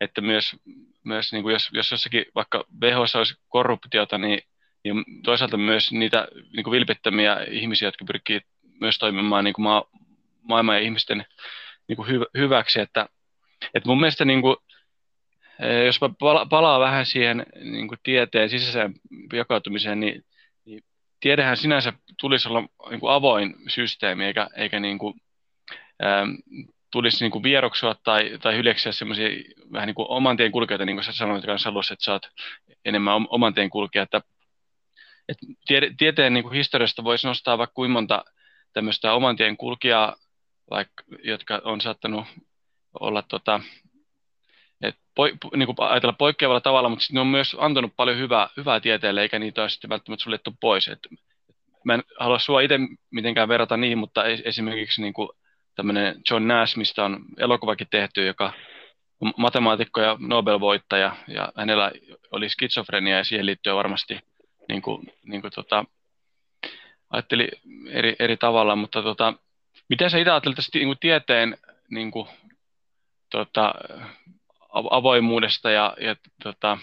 että 0.00 0.20
myös, 0.20 0.56
myös 1.04 1.32
niin 1.32 1.42
kuin 1.42 1.52
jos, 1.52 1.68
jos 1.72 1.90
jossakin 1.90 2.24
vaikka 2.34 2.64
WHO 2.82 3.00
olisi 3.00 3.34
korruptiota, 3.48 4.18
niin, 4.18 4.40
niin 4.84 5.04
toisaalta 5.22 5.56
myös 5.56 5.92
niitä 5.92 6.28
niin 6.56 6.64
kuin 6.64 6.72
vilpittömiä 6.72 7.36
ihmisiä, 7.50 7.88
jotka 7.88 8.04
pyrkii 8.04 8.40
myös 8.80 8.98
toimimaan 8.98 9.44
niin 9.44 9.54
kuin 9.54 9.62
maa, 9.62 9.84
maailman 10.48 10.76
ja 10.76 10.82
ihmisten 10.82 11.26
niin 11.88 11.96
kuin 11.96 12.08
hy, 12.08 12.24
hyväksi, 12.36 12.80
että, 12.80 13.08
että 13.74 13.88
mun 13.88 14.00
mielestä 14.00 14.24
niin 14.24 14.42
kuin, 14.42 14.56
Eh, 15.62 15.86
jos 15.86 16.00
mä 16.00 16.08
palaan 16.50 16.80
vähän 16.80 17.06
siihen 17.06 17.46
niin 17.60 17.88
kuin 17.88 17.98
tieteen 18.02 18.50
sisäiseen 18.50 18.94
jakautumiseen, 19.32 20.00
niin, 20.00 20.24
niin 20.64 20.84
tiedehän 21.20 21.56
sinänsä 21.56 21.92
tulisi 22.20 22.48
olla 22.48 22.68
niin 22.90 23.00
kuin 23.00 23.12
avoin 23.12 23.54
systeemi, 23.68 24.24
eikä, 24.24 24.48
eikä 24.56 24.80
niin 24.80 24.98
kuin, 24.98 25.14
ähm, 26.04 26.30
tulisi 26.92 27.24
niin 27.24 27.30
kuin 27.30 27.42
vieroksua 27.42 27.94
tai, 28.04 28.38
tai 28.42 28.56
hyljeksiä 28.56 28.92
semmoisia 28.92 29.28
vähän 29.72 29.86
niin 29.86 29.94
kuin 29.94 30.06
oman 30.08 30.36
tien 30.36 30.52
kulkijoita, 30.52 30.84
niin 30.84 30.96
kuin 30.96 31.04
sä 31.04 31.12
sanoit 31.12 31.46
kanssa 31.46 31.68
alussa, 31.68 31.94
että 31.94 32.04
sä 32.04 32.12
oot 32.12 32.26
enemmän 32.84 33.26
oman 33.28 33.54
tien 33.54 33.70
kulkija, 33.70 34.02
että, 34.02 34.20
että 35.28 35.46
tiede, 35.66 35.90
tieteen 35.98 36.34
niin 36.34 36.44
kuin 36.44 36.54
historiasta 36.54 37.04
voisi 37.04 37.26
nostaa 37.26 37.58
vaikka 37.58 37.74
kuinka 37.74 37.92
monta 37.92 38.24
tämmöistä 38.72 39.12
oman 39.12 39.36
tien 39.36 39.56
kulkijaa, 39.56 40.16
vaikka, 40.70 41.04
jotka 41.24 41.60
on 41.64 41.80
saattanut 41.80 42.24
olla 43.00 43.22
tota, 43.22 43.60
et 44.82 44.96
poi, 45.14 45.32
niin 45.56 45.66
kuin 45.66 45.76
ajatella 45.78 46.12
poikkeavalla 46.12 46.60
tavalla, 46.60 46.88
mutta 46.88 47.06
ne 47.12 47.20
on 47.20 47.26
myös 47.26 47.56
antanut 47.58 47.92
paljon 47.96 48.18
hyvää, 48.18 48.48
hyvää 48.56 48.80
tieteelle, 48.80 49.22
eikä 49.22 49.38
niitä 49.38 49.60
ole 49.60 49.68
sitten 49.68 49.90
välttämättä 49.90 50.22
suljettu 50.22 50.54
pois. 50.60 50.88
Et 50.88 51.06
mä 51.84 51.94
en 51.94 52.02
halua 52.20 52.38
sua 52.38 52.60
itse 52.60 52.78
mitenkään 53.10 53.48
verrata 53.48 53.76
niihin, 53.76 53.98
mutta 53.98 54.24
esimerkiksi 54.24 55.02
niin 55.02 55.12
kuin 55.12 55.28
tämmöinen 55.74 56.20
John 56.30 56.48
Nash, 56.48 56.76
mistä 56.76 57.04
on 57.04 57.24
elokuvakin 57.38 57.86
tehty, 57.90 58.26
joka 58.26 58.52
on 59.20 59.32
matemaatikko 59.36 60.00
ja 60.00 60.16
Nobel-voittaja, 60.20 61.16
ja 61.28 61.52
hänellä 61.56 61.92
oli 62.30 62.48
skitsofrenia, 62.48 63.16
ja 63.16 63.24
siihen 63.24 63.46
liittyy 63.46 63.74
varmasti 63.74 64.20
niin 64.68 64.82
kuin, 64.82 65.12
niin 65.24 65.40
kuin 65.40 65.52
tota, 65.54 65.84
ajatteli 67.10 67.48
eri, 67.90 68.16
eri 68.18 68.36
tavalla, 68.36 68.76
mutta 68.76 69.02
tota, 69.02 69.34
miten 69.88 70.10
sä 70.10 70.18
itse 70.18 70.30
ajattelet 70.30 70.56
tästä 70.56 70.78
niin 70.78 70.88
kuin 70.88 70.98
tieteen 71.00 71.56
niin 71.90 72.10
kuin, 72.10 72.28
tota, 73.30 73.74
avoimuudesta 74.90 75.70
ja, 75.70 75.96
ja 76.00 76.16
tota, 76.42 76.78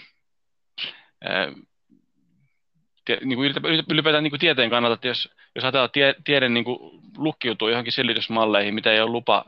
niin 3.24 3.36
kuin 3.36 3.54
ylipäätään 3.90 4.24
niin 4.24 4.30
kuin 4.30 4.40
tieteen 4.40 4.70
kannalta, 4.70 4.94
että 4.94 5.08
jos, 5.08 5.28
jos 5.54 5.64
ajatellaan, 5.64 5.90
tie, 5.90 6.14
tiede 6.24 6.48
niin 6.48 6.64
kuin 6.64 6.78
lukkiutuu 7.16 7.68
johonkin 7.68 7.92
selitysmalleihin, 7.92 8.74
mitä 8.74 8.92
ei 8.92 9.00
ole 9.00 9.10
lupa 9.10 9.44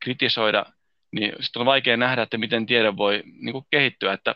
kritisoida, 0.00 0.66
niin 1.12 1.32
sitten 1.40 1.60
on 1.60 1.66
vaikea 1.66 1.96
nähdä, 1.96 2.22
että 2.22 2.38
miten 2.38 2.66
tiede 2.66 2.96
voi 2.96 3.22
niin 3.24 3.52
kuin 3.52 3.66
kehittyä. 3.70 4.12
Että, 4.12 4.30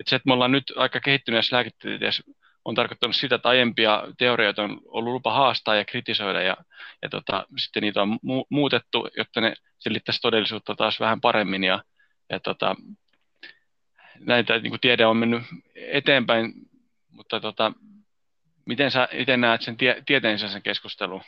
että 0.00 0.10
se, 0.10 0.16
että 0.16 0.26
me 0.26 0.32
ollaan 0.32 0.52
nyt 0.52 0.72
aika 0.76 1.00
kehittyneessä 1.00 1.56
lääketieteessä, 1.56 2.22
on 2.66 2.74
tarkoittanut 2.74 3.16
sitä, 3.16 3.34
että 3.34 3.48
aiempia 3.48 4.02
teorioita 4.18 4.62
on 4.62 4.80
ollut 4.86 5.12
lupa 5.12 5.32
haastaa 5.32 5.76
ja 5.76 5.84
kritisoida, 5.84 6.42
ja, 6.42 6.56
ja 7.02 7.08
tota, 7.08 7.46
sitten 7.56 7.82
niitä 7.82 8.02
on 8.02 8.12
mu- 8.12 8.46
muutettu, 8.50 9.08
jotta 9.16 9.40
ne 9.40 9.54
selittäisi 9.78 10.20
todellisuutta 10.20 10.74
taas 10.74 11.00
vähän 11.00 11.20
paremmin, 11.20 11.64
ja, 11.64 11.82
ja 12.30 12.40
tota, 12.40 12.76
näitä 14.20 14.58
niin 14.58 14.70
kuin 14.70 14.80
tiede 14.80 15.06
on 15.06 15.16
mennyt 15.16 15.42
eteenpäin, 15.74 16.52
mutta 17.12 17.40
tota, 17.40 17.72
miten 18.66 18.90
sä 18.90 19.08
itse 19.12 19.36
näet 19.36 19.62
sen 19.62 19.76
tie, 19.76 20.02
tieteen 20.06 20.38
sen 20.38 20.62
keskustelun? 20.62 21.20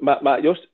Mä, 0.00 0.18
mä 0.20 0.38
just 0.38 0.64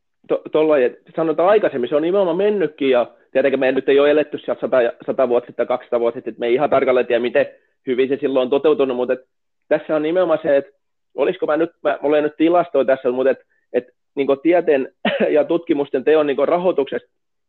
tuolla 0.53 0.75
to, 0.75 1.12
sanotaan 1.16 1.49
aikaisemmin, 1.49 1.88
se 1.88 1.97
on 1.97 2.03
nimenomaan 2.03 2.37
mennytkin 2.37 2.90
ja 2.90 3.07
tietenkin 3.33 3.61
me 3.61 3.73
nyt 3.73 3.88
ole 3.88 4.11
eletty 4.11 4.38
sieltä 4.38 4.61
100, 4.61 4.77
100 5.07 5.29
vuotta 5.29 5.47
sitten, 5.47 5.66
200 5.66 6.01
vuotta 6.01 6.18
sitten, 6.18 6.31
että 6.31 6.40
me 6.40 6.47
ei 6.47 6.55
ihan 6.55 6.70
tarkalleen 6.70 7.07
tiedä, 7.07 7.20
miten 7.20 7.47
hyvin 7.87 8.09
se 8.09 8.16
silloin 8.16 8.42
on 8.44 8.51
toteutunut, 8.51 8.97
mutta 8.97 9.12
et, 9.12 9.20
tässä 9.68 9.97
on 9.97 10.03
nimenomaan 10.03 10.38
se, 10.42 10.57
että 10.57 10.70
olisiko 11.14 11.47
mä 11.47 11.57
nyt, 11.57 11.70
mä, 11.83 11.99
olen 12.03 12.23
nyt 12.23 12.37
tilastoja 12.37 12.85
tässä, 12.85 13.11
mutta 13.11 13.31
että 13.31 13.44
et, 13.73 13.88
niin 14.14 14.29
tieteen 14.42 14.92
ja 15.35 15.44
tutkimusten 15.44 16.05
teon 16.05 16.27
niin 16.27 16.49
rahoituksesta 16.49 17.09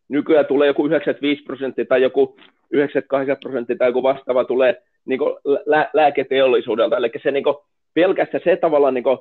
nykyään 0.10 0.46
tulee 0.46 0.68
joku 0.68 0.86
95 0.86 1.44
prosenttia 1.44 1.86
tai 1.86 2.02
joku 2.02 2.38
98 2.72 3.38
prosenttia 3.40 3.76
tai 3.76 3.90
joku 3.90 4.04
vastaava 4.04 4.44
tulee 4.44 4.82
niin 5.06 5.20
lä- 5.66 5.90
lääketeollisuudelta. 5.94 6.98
Eli 6.98 7.12
se 7.24 7.32
niin 7.32 7.44
kuin, 7.44 7.56
pelkästään 7.94 8.44
se 8.44 8.56
tavallaan, 8.56 8.94
niin 8.94 9.04
kuin, 9.04 9.18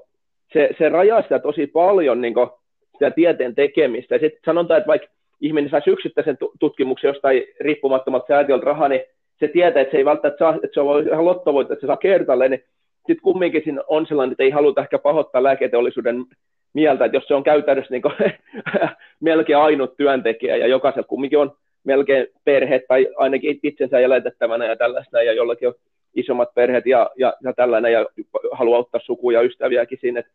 se, 0.52 0.70
se 0.78 0.88
rajaa 0.88 1.22
sitä 1.22 1.38
tosi 1.38 1.66
paljon 1.66 2.20
niin 2.20 2.34
kuin, 2.34 2.50
sitä 2.92 3.10
tieteen 3.10 3.54
tekemistä. 3.54 4.14
Ja 4.14 4.18
sitten 4.18 4.40
sanotaan, 4.44 4.78
että 4.78 4.88
vaikka 4.88 5.08
ihminen 5.40 5.70
saisi 5.70 5.90
yksittäisen 5.90 6.38
tutkimuksen 6.60 7.08
jostain 7.08 7.42
riippumattomalta 7.60 8.26
säätiöltä 8.28 8.66
rahaa, 8.66 8.88
niin 8.88 9.00
se 9.40 9.48
tietää, 9.48 9.82
että 9.82 9.92
se 9.92 9.96
ei 9.96 10.04
välttämättä 10.04 10.38
saa, 10.38 10.54
että 10.54 10.74
se 10.74 10.80
on 10.80 11.08
ihan 11.08 11.24
lottovoitto, 11.24 11.72
että 11.72 11.80
se 11.80 11.86
saa 11.86 11.96
kertalle, 11.96 12.48
niin 12.48 12.64
sitten 12.96 13.22
kumminkin 13.22 13.62
siinä 13.64 13.82
on 13.88 14.06
sellainen, 14.06 14.32
että 14.32 14.42
ei 14.42 14.50
haluta 14.50 14.80
ehkä 14.80 14.98
pahoittaa 14.98 15.42
lääketeollisuuden 15.42 16.24
mieltä, 16.72 17.04
että 17.04 17.16
jos 17.16 17.28
se 17.28 17.34
on 17.34 17.44
käytännössä 17.44 17.94
niin 17.94 18.02
kuin, 18.02 18.14
melkein 19.20 19.58
ainut 19.58 19.96
työntekijä 19.96 20.56
ja 20.56 20.66
jokaisella 20.66 21.08
kumminkin 21.08 21.38
on 21.38 21.56
melkein 21.84 22.26
perhe 22.44 22.82
tai 22.88 23.08
ainakin 23.16 23.60
itsensä 23.62 23.98
elätettävänä 23.98 24.66
ja 24.66 24.76
tällaista 24.76 25.22
ja 25.22 25.32
jollakin 25.32 25.68
on 25.68 25.74
isommat 26.14 26.54
perheet 26.54 26.86
ja, 26.86 27.10
ja, 27.16 27.34
ja 27.42 27.52
tällainen 27.52 27.92
ja 27.92 28.06
haluaa 28.52 28.78
ottaa 28.78 29.00
sukuja 29.04 29.38
ja 29.40 29.46
ystäviäkin 29.46 29.98
siinä, 30.00 30.20
että 30.20 30.32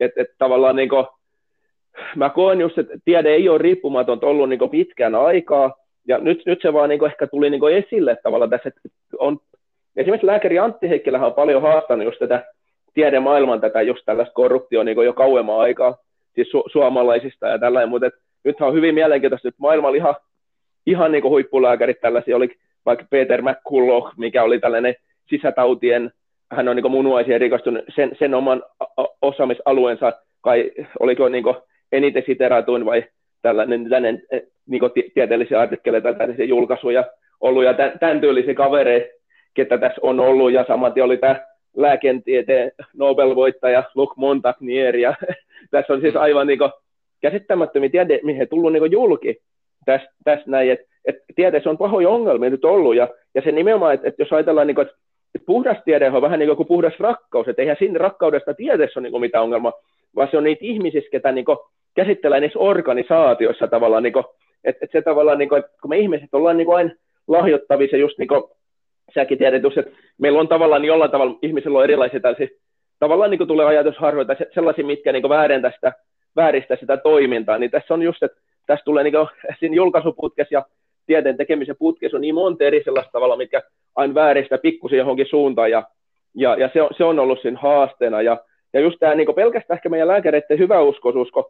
et, 0.00 0.12
et 0.16 0.28
tavallaan 0.38 0.76
niin 0.76 0.88
kuin, 0.88 1.06
mä 2.16 2.30
koen 2.30 2.60
just, 2.60 2.78
että 2.78 2.98
tiede 3.04 3.28
ei 3.34 3.48
ole 3.48 3.58
riippumatonta 3.58 4.26
ollut 4.26 4.48
niin 4.48 4.70
pitkään 4.70 5.14
aikaa, 5.14 5.74
ja 6.08 6.18
nyt, 6.18 6.42
nyt 6.46 6.58
se 6.62 6.72
vaan 6.72 6.88
niin 6.88 7.06
ehkä 7.06 7.26
tuli 7.26 7.50
niin 7.50 7.72
esille 7.72 8.16
tavallaan 8.22 8.50
tässä, 8.50 8.68
että 8.68 8.80
on, 9.18 9.38
esimerkiksi 9.96 10.26
lääkäri 10.26 10.58
Antti 10.58 10.88
Heikkilähän 10.88 11.26
on 11.26 11.34
paljon 11.34 11.62
haastanut 11.62 12.04
just 12.04 12.18
tätä 12.18 12.44
tiedemaailman 12.94 13.60
tätä 13.60 13.82
just 13.82 14.02
tällaista 14.04 14.34
korruptioa 14.34 14.84
niin 14.84 15.04
jo 15.04 15.12
kauemman 15.12 15.60
aikaa, 15.60 15.96
siis 16.34 16.48
su- 16.48 16.72
suomalaisista 16.72 17.48
ja 17.48 17.58
tällainen, 17.58 17.88
mutta 17.88 18.10
nythän 18.44 18.68
on 18.68 18.74
hyvin 18.74 18.94
mielenkiintoista, 18.94 19.48
että 19.48 19.60
maailmalla 19.60 19.96
ihan, 19.96 20.14
ihan 20.86 21.12
niin 21.12 21.24
huippulääkärit 21.24 22.00
tällaisia, 22.00 22.36
oli 22.36 22.48
vaikka 22.86 23.04
Peter 23.10 23.42
McCulloch, 23.42 24.12
mikä 24.16 24.42
oli 24.42 24.58
tällainen 24.58 24.94
sisätautien, 25.30 26.12
hän 26.52 26.68
on 26.68 26.76
niin 26.76 26.90
munuaisia 26.90 27.38
rikastunut, 27.38 27.84
sen, 27.94 28.10
sen 28.18 28.34
oman 28.34 28.62
osaamisalueensa, 29.22 30.12
kai 30.40 30.70
oliko 31.00 31.28
niin 31.28 31.44
eniten 31.92 32.22
siteratuin 32.26 32.86
vai 32.86 33.04
tällainen, 33.42 33.82
tällainen 33.82 34.22
eh, 34.30 34.42
niin 34.66 34.82
tieteellisiä 35.14 35.60
artikkeleita, 35.60 36.14
tällaisia 36.14 36.44
julkaisuja 36.44 37.04
ollut, 37.40 37.64
ja 37.64 37.74
tämän, 37.74 37.98
tämän 37.98 38.20
tyylisiä 38.20 38.54
kavereita, 38.54 39.06
ketä 39.54 39.78
tässä 39.78 40.00
on 40.02 40.20
ollut, 40.20 40.52
ja 40.52 40.64
samaten 40.68 41.04
oli 41.04 41.16
tämä 41.16 41.46
lääkentieteen 41.76 42.72
Nobel-voittaja 42.96 43.82
Luc 43.94 44.16
Montagnier, 44.16 44.96
ja 44.96 45.14
tässä 45.70 45.92
on 45.92 46.00
siis 46.00 46.16
aivan 46.16 46.46
niin 46.46 46.58
käsittämättömiä 47.20 47.88
tiede, 47.88 48.20
mihin 48.22 48.38
he 48.38 48.46
tullut 48.46 48.72
niin 48.72 48.92
julki 48.92 49.36
tässä, 49.84 50.08
tässä 50.24 50.50
näin, 50.50 50.70
että 50.70 50.86
et 51.04 51.16
tieteessä 51.34 51.70
on 51.70 51.78
pahoja 51.78 52.08
ongelmia 52.08 52.50
nyt 52.50 52.64
ollut, 52.64 52.96
ja, 52.96 53.08
ja 53.34 53.42
se 53.42 53.52
nimenomaan, 53.52 53.94
että 53.94 54.08
et 54.08 54.14
jos 54.18 54.32
ajatellaan, 54.32 54.66
niin 54.66 54.74
kuin, 54.74 54.86
että 54.86 55.46
puhdas 55.46 55.76
tiede 55.84 56.10
on 56.10 56.22
vähän 56.22 56.38
niin 56.38 56.56
kuin 56.56 56.68
puhdas 56.68 57.00
rakkaus, 57.00 57.48
että 57.48 57.62
eihän 57.62 57.76
siinä 57.78 57.98
rakkaudesta 57.98 58.54
tieteessä 58.54 59.00
ole 59.00 59.10
niin 59.10 59.20
mitään 59.20 59.44
ongelmaa, 59.44 59.72
vaan 60.16 60.28
se 60.30 60.36
on 60.36 60.44
niitä 60.44 60.64
ihmisiä, 60.64 61.02
ketä 61.12 61.32
niin 61.32 61.44
kuin, 61.44 61.58
käsitellään 61.96 62.42
niissä 62.42 62.58
organisaatioissa 62.58 63.68
tavallaan, 63.68 64.02
niin 64.02 64.12
kuin, 64.12 64.24
että, 64.64 64.84
että 64.84 64.98
se 64.98 65.02
tavallaan, 65.02 65.38
niin 65.38 65.48
kuin, 65.48 65.58
että 65.58 65.72
kun 65.82 65.88
me 65.88 65.98
ihmiset 65.98 66.28
ollaan 66.32 66.56
niin 66.56 66.66
kuin 66.66 66.76
aina 66.76 66.90
lahjoittavissa, 67.28 67.96
just 67.96 68.18
niin 68.18 68.28
kuin 68.28 68.42
säkin 69.14 69.38
tiedät, 69.38 69.62
että 69.64 69.90
meillä 70.18 70.40
on 70.40 70.48
tavallaan 70.48 70.82
niin 70.82 70.88
jollain 70.88 71.10
tavalla, 71.10 71.38
ihmisillä 71.42 71.78
on 71.78 71.84
erilaisia 71.84 72.20
tällaisia, 72.20 72.48
tavallaan 72.98 73.30
niin 73.30 73.38
kuin 73.38 73.48
tulee 73.48 73.66
ajatusharjoita, 73.66 74.36
sellaisia, 74.54 74.84
mitkä 74.84 75.12
niin 75.12 75.28
väärentää 75.28 75.70
sitä, 75.70 75.92
vääristää 76.36 76.76
sitä 76.80 76.96
toimintaa, 76.96 77.58
niin 77.58 77.70
tässä 77.70 77.94
on 77.94 78.02
just, 78.02 78.22
että 78.22 78.40
tässä 78.66 78.84
tulee 78.84 79.04
niin 79.04 79.14
kuin, 79.14 79.28
siinä 79.60 79.76
julkaisuputkessa 79.76 80.54
ja 80.54 80.64
tieteen 81.06 81.36
tekemisen 81.36 81.76
putkessa 81.78 82.16
on 82.16 82.20
niin 82.20 82.34
monta 82.34 82.64
eri 82.64 82.82
sellaista 82.84 83.12
tavalla, 83.12 83.36
mitkä 83.36 83.62
aina 83.96 84.14
vääristää 84.14 84.58
pikkusen 84.58 84.98
johonkin 84.98 85.26
suuntaan, 85.26 85.70
ja, 85.70 85.82
ja, 86.34 86.56
ja 86.56 86.70
se, 86.72 86.82
on, 86.82 86.88
se 86.96 87.04
on 87.04 87.18
ollut 87.18 87.38
siinä 87.42 87.58
haasteena, 87.60 88.22
ja, 88.22 88.36
ja 88.72 88.80
just 88.80 88.96
tämä 89.00 89.14
niin 89.14 89.34
pelkästään 89.34 89.76
ehkä 89.76 89.88
meidän 89.88 90.08
lääkäreiden 90.08 90.58
hyväuskoisuus, 90.58 91.30
kun 91.30 91.44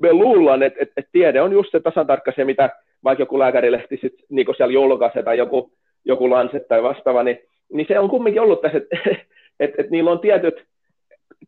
me 0.00 0.12
luullaan, 0.12 0.62
että, 0.62 0.78
että, 0.82 0.94
että 0.96 1.10
tiede 1.12 1.40
on 1.40 1.52
just 1.52 1.70
se 1.70 1.80
tasan 1.80 2.06
tarkka 2.06 2.32
se, 2.36 2.44
mitä 2.44 2.70
vaikka 3.04 3.22
joku 3.22 3.38
lääkärilehti 3.38 3.98
sit, 4.00 4.14
niin 4.28 4.46
siellä 4.56 4.72
julkaisee 4.72 5.22
tai 5.22 5.38
joku, 5.38 5.72
joku 6.04 6.30
lanset 6.30 6.68
tai 6.68 6.82
vastaava, 6.82 7.22
niin, 7.22 7.38
niin 7.72 7.86
se 7.88 7.98
on 7.98 8.10
kumminkin 8.10 8.42
ollut 8.42 8.60
tässä, 8.60 8.78
että, 8.78 8.96
että, 8.96 9.16
että, 9.60 9.76
että 9.78 9.90
niillä 9.90 10.10
on 10.10 10.20
tietyt, 10.20 10.64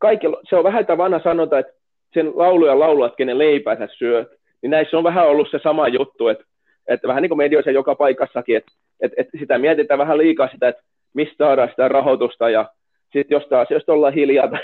kaikilla, 0.00 0.40
se 0.48 0.56
on 0.56 0.64
vähän 0.64 0.86
tämä 0.86 0.98
vanha 0.98 1.20
sanonta, 1.24 1.58
että 1.58 1.72
sen 2.14 2.32
lauluja 2.34 2.78
lauluat, 2.78 3.16
kenen 3.16 3.38
leipänsä 3.38 3.88
syöt, 3.98 4.28
niin 4.62 4.70
näissä 4.70 4.98
on 4.98 5.04
vähän 5.04 5.28
ollut 5.28 5.48
se 5.50 5.58
sama 5.62 5.88
juttu, 5.88 6.28
että, 6.28 6.44
että 6.88 7.08
vähän 7.08 7.22
niin 7.22 7.30
kuin 7.30 7.38
medioissa 7.38 7.70
joka 7.70 7.94
paikassakin, 7.94 8.56
että, 8.56 8.72
että, 9.00 9.14
että 9.20 9.38
sitä 9.38 9.58
mietitään 9.58 9.98
vähän 9.98 10.18
liikaa 10.18 10.48
sitä, 10.52 10.68
että 10.68 10.82
mistä 11.14 11.34
saadaan 11.38 11.68
sitä 11.68 11.88
rahoitusta 11.88 12.50
ja 12.50 12.70
sitten 13.12 13.36
jostain 13.36 13.62
asioista 13.62 13.92
ollaan 13.92 14.14
hiljaa 14.14 14.48
tai, 14.48 14.62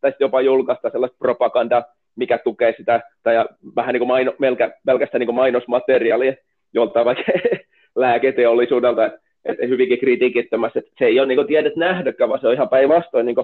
tai 0.00 0.12
jopa 0.20 0.40
julkaista 0.40 0.90
sellaista 0.90 1.18
propagandaa, 1.18 1.84
mikä 2.16 2.38
tukee 2.38 2.74
sitä, 2.76 3.00
tai 3.22 3.34
vähän 3.76 3.92
niin 3.92 4.00
kuin 4.00 4.08
maino, 4.08 4.34
melkä, 4.38 4.72
pelkästään 4.86 5.20
niin 5.20 5.26
kuin 5.26 5.36
mainosmateriaalia 5.36 6.34
joltain 6.74 7.04
vaikka 7.06 7.32
lääketeollisuudelta, 7.94 9.04
että, 9.44 9.66
hyvinkin 9.68 9.98
kritiikittömässä, 9.98 10.78
että 10.78 10.90
se 10.98 11.04
ei 11.04 11.20
ole 11.20 11.28
niin 11.28 11.46
tiedet 11.46 11.76
nähdäkään, 11.76 12.30
vaan 12.30 12.40
se 12.40 12.48
on 12.48 12.54
ihan 12.54 12.68
päinvastoin 12.68 13.26
niin 13.26 13.36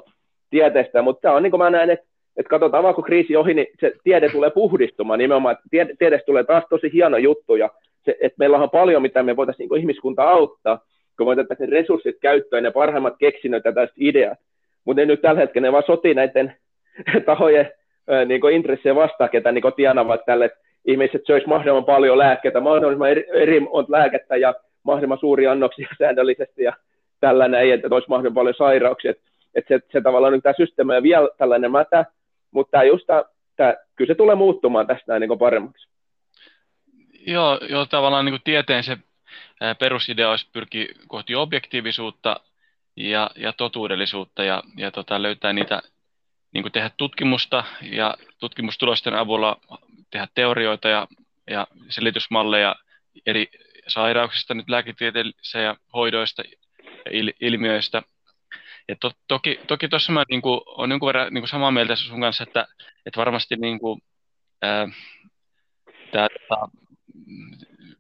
tieteestä, 0.50 1.02
mutta 1.02 1.20
tämä 1.20 1.34
on 1.34 1.42
niin 1.42 1.50
kuin 1.50 1.58
mä 1.58 1.70
näen, 1.70 1.90
että, 1.90 2.06
että 2.36 2.50
katsotaan 2.50 2.82
vaan 2.82 2.94
kun 2.94 3.04
kriisi 3.04 3.36
ohi, 3.36 3.54
niin 3.54 3.66
se 3.80 3.92
tiede 4.04 4.28
tulee 4.28 4.50
puhdistumaan 4.50 5.18
nimenomaan, 5.18 5.52
että 5.52 5.64
tiede, 5.70 5.94
tiedestä 5.98 6.26
tulee 6.26 6.44
taas 6.44 6.64
tosi 6.70 6.92
hieno 6.92 7.16
juttu, 7.16 7.56
ja 7.56 7.70
se, 8.04 8.16
että 8.20 8.36
meillä 8.38 8.58
on 8.58 8.70
paljon, 8.70 9.02
mitä 9.02 9.22
me 9.22 9.36
voitaisiin 9.36 9.68
niin 9.68 9.80
ihmiskunta 9.80 10.22
auttaa, 10.22 10.80
kun 11.18 11.26
me 11.26 11.30
otettaisiin 11.30 11.68
resurssit 11.68 12.16
käyttöön 12.20 12.64
ja 12.64 12.70
parhaimmat 12.70 13.14
keksinnöt 13.18 13.64
ja 13.64 13.72
tästä 13.72 13.94
ideat, 13.98 14.38
mutta 14.84 15.04
nyt 15.04 15.20
tällä 15.20 15.40
hetkellä 15.40 15.68
ne 15.68 15.72
vaan 15.72 15.84
sotii 15.86 16.14
näiden 16.14 16.56
tahojen 17.26 17.72
niin 18.26 18.40
kuin 18.40 18.54
intressejä 18.54 18.94
vastaan, 18.94 19.30
ketä 19.30 19.52
niin 19.52 19.64
tienavat 19.76 20.20
tälle, 20.26 20.44
että 20.44 20.58
ihmiset 20.84 21.22
söisi 21.26 21.46
mahdollisimman 21.46 21.84
paljon 21.84 22.18
lääkkeitä, 22.18 22.60
mahdollisimman 22.60 23.10
eri, 23.10 23.26
eri 23.32 23.60
lääkettä 23.88 24.36
ja 24.36 24.54
mahdollisimman 24.82 25.18
suuria 25.18 25.52
annoksia 25.52 25.88
säännöllisesti 25.98 26.62
ja 26.62 26.72
tällainen, 27.20 27.72
että 27.72 27.88
olisi 27.90 28.08
mahdollisimman 28.08 28.40
paljon 28.40 28.54
sairauksia. 28.58 29.10
Että, 29.10 29.68
se, 29.68 29.80
se 29.92 30.00
tavallaan 30.00 30.32
nyt 30.32 30.42
tämä 30.42 30.54
systeemi 30.56 30.96
on 30.96 31.02
vielä 31.02 31.28
tällainen 31.38 31.72
mätä, 31.72 32.04
mutta 32.50 32.70
tämä 32.70 32.84
just 32.84 33.06
tämä, 33.06 33.24
tämä, 33.56 33.74
kyllä 33.96 34.10
se 34.10 34.14
tulee 34.14 34.34
muuttumaan 34.34 34.86
tästä 34.86 35.18
niin 35.18 35.38
paremmaksi. 35.38 35.88
Joo, 37.26 37.60
joo, 37.68 37.86
tavallaan 37.86 38.24
niin 38.24 38.32
kuin 38.32 38.42
tieteen 38.44 38.84
se 38.84 38.96
perusidea 39.78 40.30
olisi 40.30 40.48
pyrkiä 40.52 40.86
kohti 41.08 41.34
objektiivisuutta 41.34 42.40
ja, 42.96 43.30
ja 43.36 43.52
totuudellisuutta 43.52 44.44
ja, 44.44 44.62
ja 44.76 44.90
tota, 44.90 45.22
löytää 45.22 45.52
niitä 45.52 45.82
niin 46.52 46.62
kuin 46.62 46.72
tehdä 46.72 46.90
tutkimusta 46.96 47.64
ja 47.82 48.14
tutkimustulosten 48.38 49.14
avulla 49.14 49.60
tehdä 50.10 50.28
teorioita 50.34 50.88
ja, 50.88 51.08
ja 51.50 51.66
selitysmalleja 51.88 52.76
eri 53.26 53.48
sairauksista, 53.88 54.54
nyt 54.54 54.68
lääketieteellisiä 54.68 55.62
ja 55.62 55.76
hoidoista 55.94 56.42
ja 56.42 57.10
il, 57.10 57.32
ilmiöistä. 57.40 58.02
Ja 58.88 58.96
to, 59.00 59.12
toki, 59.28 59.60
toki 59.66 59.88
tuossa 59.88 60.12
mä 60.12 60.24
niin 60.30 60.42
kuin, 60.42 60.60
olen 60.66 60.90
jonkun 60.90 61.06
verran 61.06 61.34
niin 61.34 61.42
kuin 61.42 61.48
samaa 61.48 61.70
mieltä 61.70 61.96
sun 61.96 62.20
kanssa, 62.20 62.42
että, 62.42 62.66
että 63.06 63.18
varmasti 63.18 63.56
niin 63.56 63.78
kuin, 63.78 64.02
ää, 64.62 64.88
tämä 66.12 66.28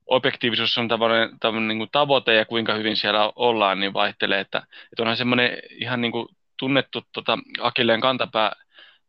objektiivisuus 0.06 0.78
on 0.78 0.88
tavallaan, 0.88 1.38
tavallaan 1.40 1.68
niin 1.68 1.78
kuin 1.78 1.90
tavoite 1.92 2.34
ja 2.34 2.44
kuinka 2.44 2.74
hyvin 2.74 2.96
siellä 2.96 3.32
ollaan, 3.36 3.80
niin 3.80 3.92
vaihtelee. 3.92 4.40
Että, 4.40 4.58
että 4.58 5.02
onhan 5.02 5.16
semmoinen 5.16 5.58
ihan 5.70 6.00
niin 6.00 6.12
kuin 6.12 6.28
tunnettu 6.60 7.02
tota, 7.12 7.38
akilleen 7.60 8.00
kantapää 8.00 8.52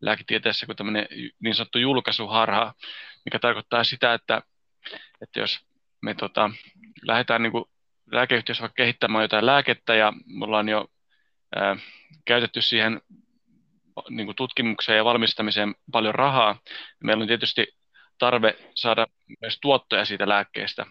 lääketieteessä 0.02 0.66
kuin 0.66 0.76
tämmöinen 0.76 1.08
niin 1.40 1.56
sanottu 1.56 1.80
julkaisuharha, 1.80 2.74
mikä 3.26 3.40
tarkoittaa 3.40 3.84
sitä, 3.84 4.14
että, 4.14 4.42
että 5.22 5.40
jos 5.40 5.60
me 6.02 6.14
tota, 6.14 6.52
lähdetään 7.02 7.44
niin 7.44 7.52
kuin 7.52 7.66
lääkeyhtiössä 8.12 8.62
vaikka 8.62 8.76
kehittämään 8.76 9.22
jotain 9.22 9.46
lääkettä 9.46 9.96
ja 9.96 10.14
me 10.26 10.46
ollaan 10.46 10.70
jo 10.70 10.88
ää, 11.56 11.76
käytetty 12.26 12.62
siihen 12.62 13.02
niin 14.10 14.26
kuin 14.28 14.36
tutkimukseen 14.36 14.98
ja 14.98 15.06
valmistamiseen 15.06 15.76
paljon 15.92 16.16
rahaa, 16.16 16.54
niin 16.54 17.06
meillä 17.06 17.22
on 17.22 17.28
tietysti 17.28 17.68
tarve 18.18 18.56
saada 18.76 19.08
myös 19.42 19.58
tuottoja 19.62 20.06
siitä 20.06 20.30
lääkkeestä. 20.30 20.86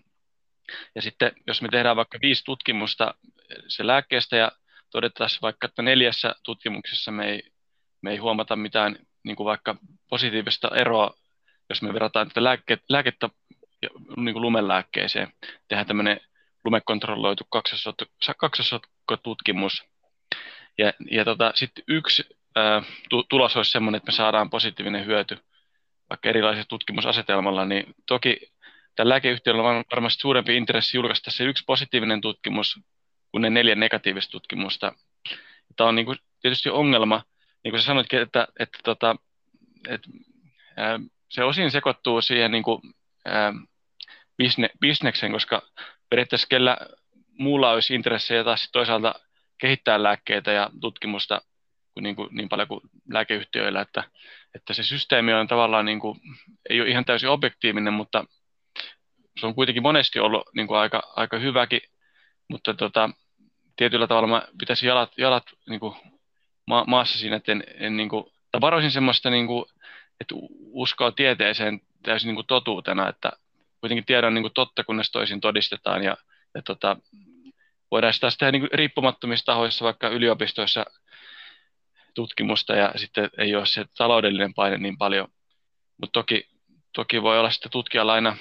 Ja 0.94 1.02
sitten 1.02 1.32
jos 1.46 1.62
me 1.62 1.68
tehdään 1.68 1.96
vaikka 1.96 2.18
viisi 2.22 2.44
tutkimusta 2.44 3.14
se 3.68 3.86
lääkkeestä 3.86 4.36
ja 4.36 4.52
todettaisiin 4.90 5.42
vaikka, 5.42 5.66
että 5.66 5.82
neljässä 5.82 6.34
tutkimuksessa 6.42 7.10
me 7.10 7.28
ei, 7.28 7.42
me 8.02 8.10
ei 8.10 8.16
huomata 8.16 8.56
mitään 8.56 8.96
niin 9.22 9.36
kuin 9.36 9.44
vaikka 9.44 9.76
positiivista 10.10 10.70
eroa, 10.74 11.14
jos 11.68 11.82
me 11.82 11.92
verrataan 11.92 12.28
tätä 12.28 12.44
lääke, 12.44 12.78
lääkettä 12.88 13.28
niin 14.16 14.32
kuin 14.32 14.42
lumelääkkeeseen. 14.42 15.32
Tehdään 15.68 15.86
tämmöinen 15.86 16.20
lumekontrolloitu 16.64 17.44
kaksosotko-tutkimus. 18.36 19.84
Ja, 20.78 20.92
ja 21.10 21.24
tota, 21.24 21.52
sitten 21.54 21.84
yksi 21.88 22.24
ää, 22.56 22.82
tulos 23.28 23.56
olisi 23.56 23.70
sellainen, 23.70 23.96
että 23.96 24.12
me 24.12 24.16
saadaan 24.16 24.50
positiivinen 24.50 25.06
hyöty 25.06 25.38
vaikka 26.10 26.28
erilaisilla 26.28 26.66
tutkimusasetelmalla, 26.68 27.64
niin 27.64 27.94
toki 28.06 28.52
tällä 28.96 29.12
lääkeyhtiöllä 29.12 29.62
on 29.62 29.84
varmasti 29.90 30.20
suurempi 30.20 30.56
intressi 30.56 30.96
julkaista 30.96 31.30
se 31.30 31.44
yksi 31.44 31.64
positiivinen 31.66 32.20
tutkimus 32.20 32.80
kuin 33.30 33.42
ne 33.42 33.50
neljä 33.50 33.74
negatiivista 33.74 34.30
tutkimusta. 34.30 34.92
Tämä 35.76 35.88
on 35.88 35.94
niin 35.94 36.06
kuin 36.06 36.18
tietysti 36.40 36.70
ongelma, 36.70 37.22
niin 37.64 37.72
kuin 37.72 37.80
sä 37.80 37.86
sanoitkin, 37.86 38.20
että, 38.20 38.48
että, 38.58 38.78
tota, 38.84 39.16
että 39.88 40.08
ää, 40.76 41.00
se 41.28 41.44
osin 41.44 41.70
sekoittuu 41.70 42.22
siihen 42.22 42.50
niin 42.50 42.62
kuin, 42.62 42.82
ää, 43.24 43.52
bisne, 44.36 44.70
bisneksen, 44.80 45.32
koska 45.32 45.62
periaatteessa 46.10 46.46
kellä 46.50 46.78
muulla 47.38 47.70
olisi 47.70 47.94
intressejä 47.94 48.44
taas 48.44 48.68
toisaalta 48.72 49.14
kehittää 49.58 50.02
lääkkeitä 50.02 50.52
ja 50.52 50.70
tutkimusta 50.80 51.42
niin, 52.00 52.16
kuin, 52.16 52.28
niin 52.32 52.48
paljon 52.48 52.68
kuin 52.68 52.80
lääkeyhtiöillä, 53.12 53.80
että, 53.80 54.04
että 54.54 54.74
se 54.74 54.82
systeemi 54.82 55.32
on 55.32 55.48
tavallaan 55.48 55.84
niin 55.84 56.00
kuin, 56.00 56.20
ei 56.70 56.80
ole 56.80 56.88
ihan 56.88 57.04
täysin 57.04 57.28
objektiivinen, 57.28 57.92
mutta 57.92 58.24
se 59.40 59.46
on 59.46 59.54
kuitenkin 59.54 59.82
monesti 59.82 60.18
ollut 60.18 60.48
niin 60.54 60.66
kuin 60.66 60.78
aika, 60.78 61.12
aika 61.16 61.38
hyväkin, 61.38 61.80
mutta 62.50 62.74
tota, 62.74 63.10
tietyllä 63.76 64.06
tavalla 64.06 64.28
mä 64.28 64.42
pitäisin 64.58 64.86
jalat, 64.86 65.12
jalat 65.18 65.44
niin 65.68 65.80
kuin 65.80 65.94
ma- 66.66 66.84
maassa 66.86 67.18
siinä, 67.18 67.36
että 67.36 67.52
en, 67.52 67.64
en 67.74 67.96
niin 67.96 68.08
kuin, 68.08 68.24
tai 68.52 68.60
varoisin 68.60 68.90
semmoista, 68.90 69.30
niin 69.30 69.46
kuin, 69.46 69.64
että 70.20 70.34
uskoa 70.72 71.12
tieteeseen 71.12 71.80
täysin 72.02 72.28
niin 72.28 72.34
kuin 72.34 72.46
totuutena, 72.46 73.08
että 73.08 73.32
kuitenkin 73.80 74.04
tiedän 74.04 74.34
niin 74.34 74.42
kuin 74.42 74.54
totta, 74.54 74.84
kunnes 74.84 75.10
toisin 75.10 75.40
todistetaan, 75.40 76.04
ja, 76.04 76.16
ja 76.54 76.62
tota, 76.62 76.96
voidaan 77.90 78.14
sitä 78.14 78.28
tehdä 78.38 78.52
niin 78.52 78.62
kuin 78.62 78.70
riippumattomissa 78.72 79.46
tahoissa, 79.46 79.84
vaikka 79.84 80.08
yliopistoissa 80.08 80.86
tutkimusta, 82.14 82.74
ja 82.74 82.92
sitten 82.96 83.30
ei 83.38 83.56
ole 83.56 83.66
se 83.66 83.84
taloudellinen 83.96 84.54
paine 84.54 84.76
niin 84.78 84.98
paljon, 84.98 85.28
mutta 86.00 86.12
toki, 86.12 86.48
toki 86.92 87.22
voi 87.22 87.38
olla 87.38 87.50
sitten 87.50 87.72
tutkijalla 87.72 88.12
aina, 88.12 88.36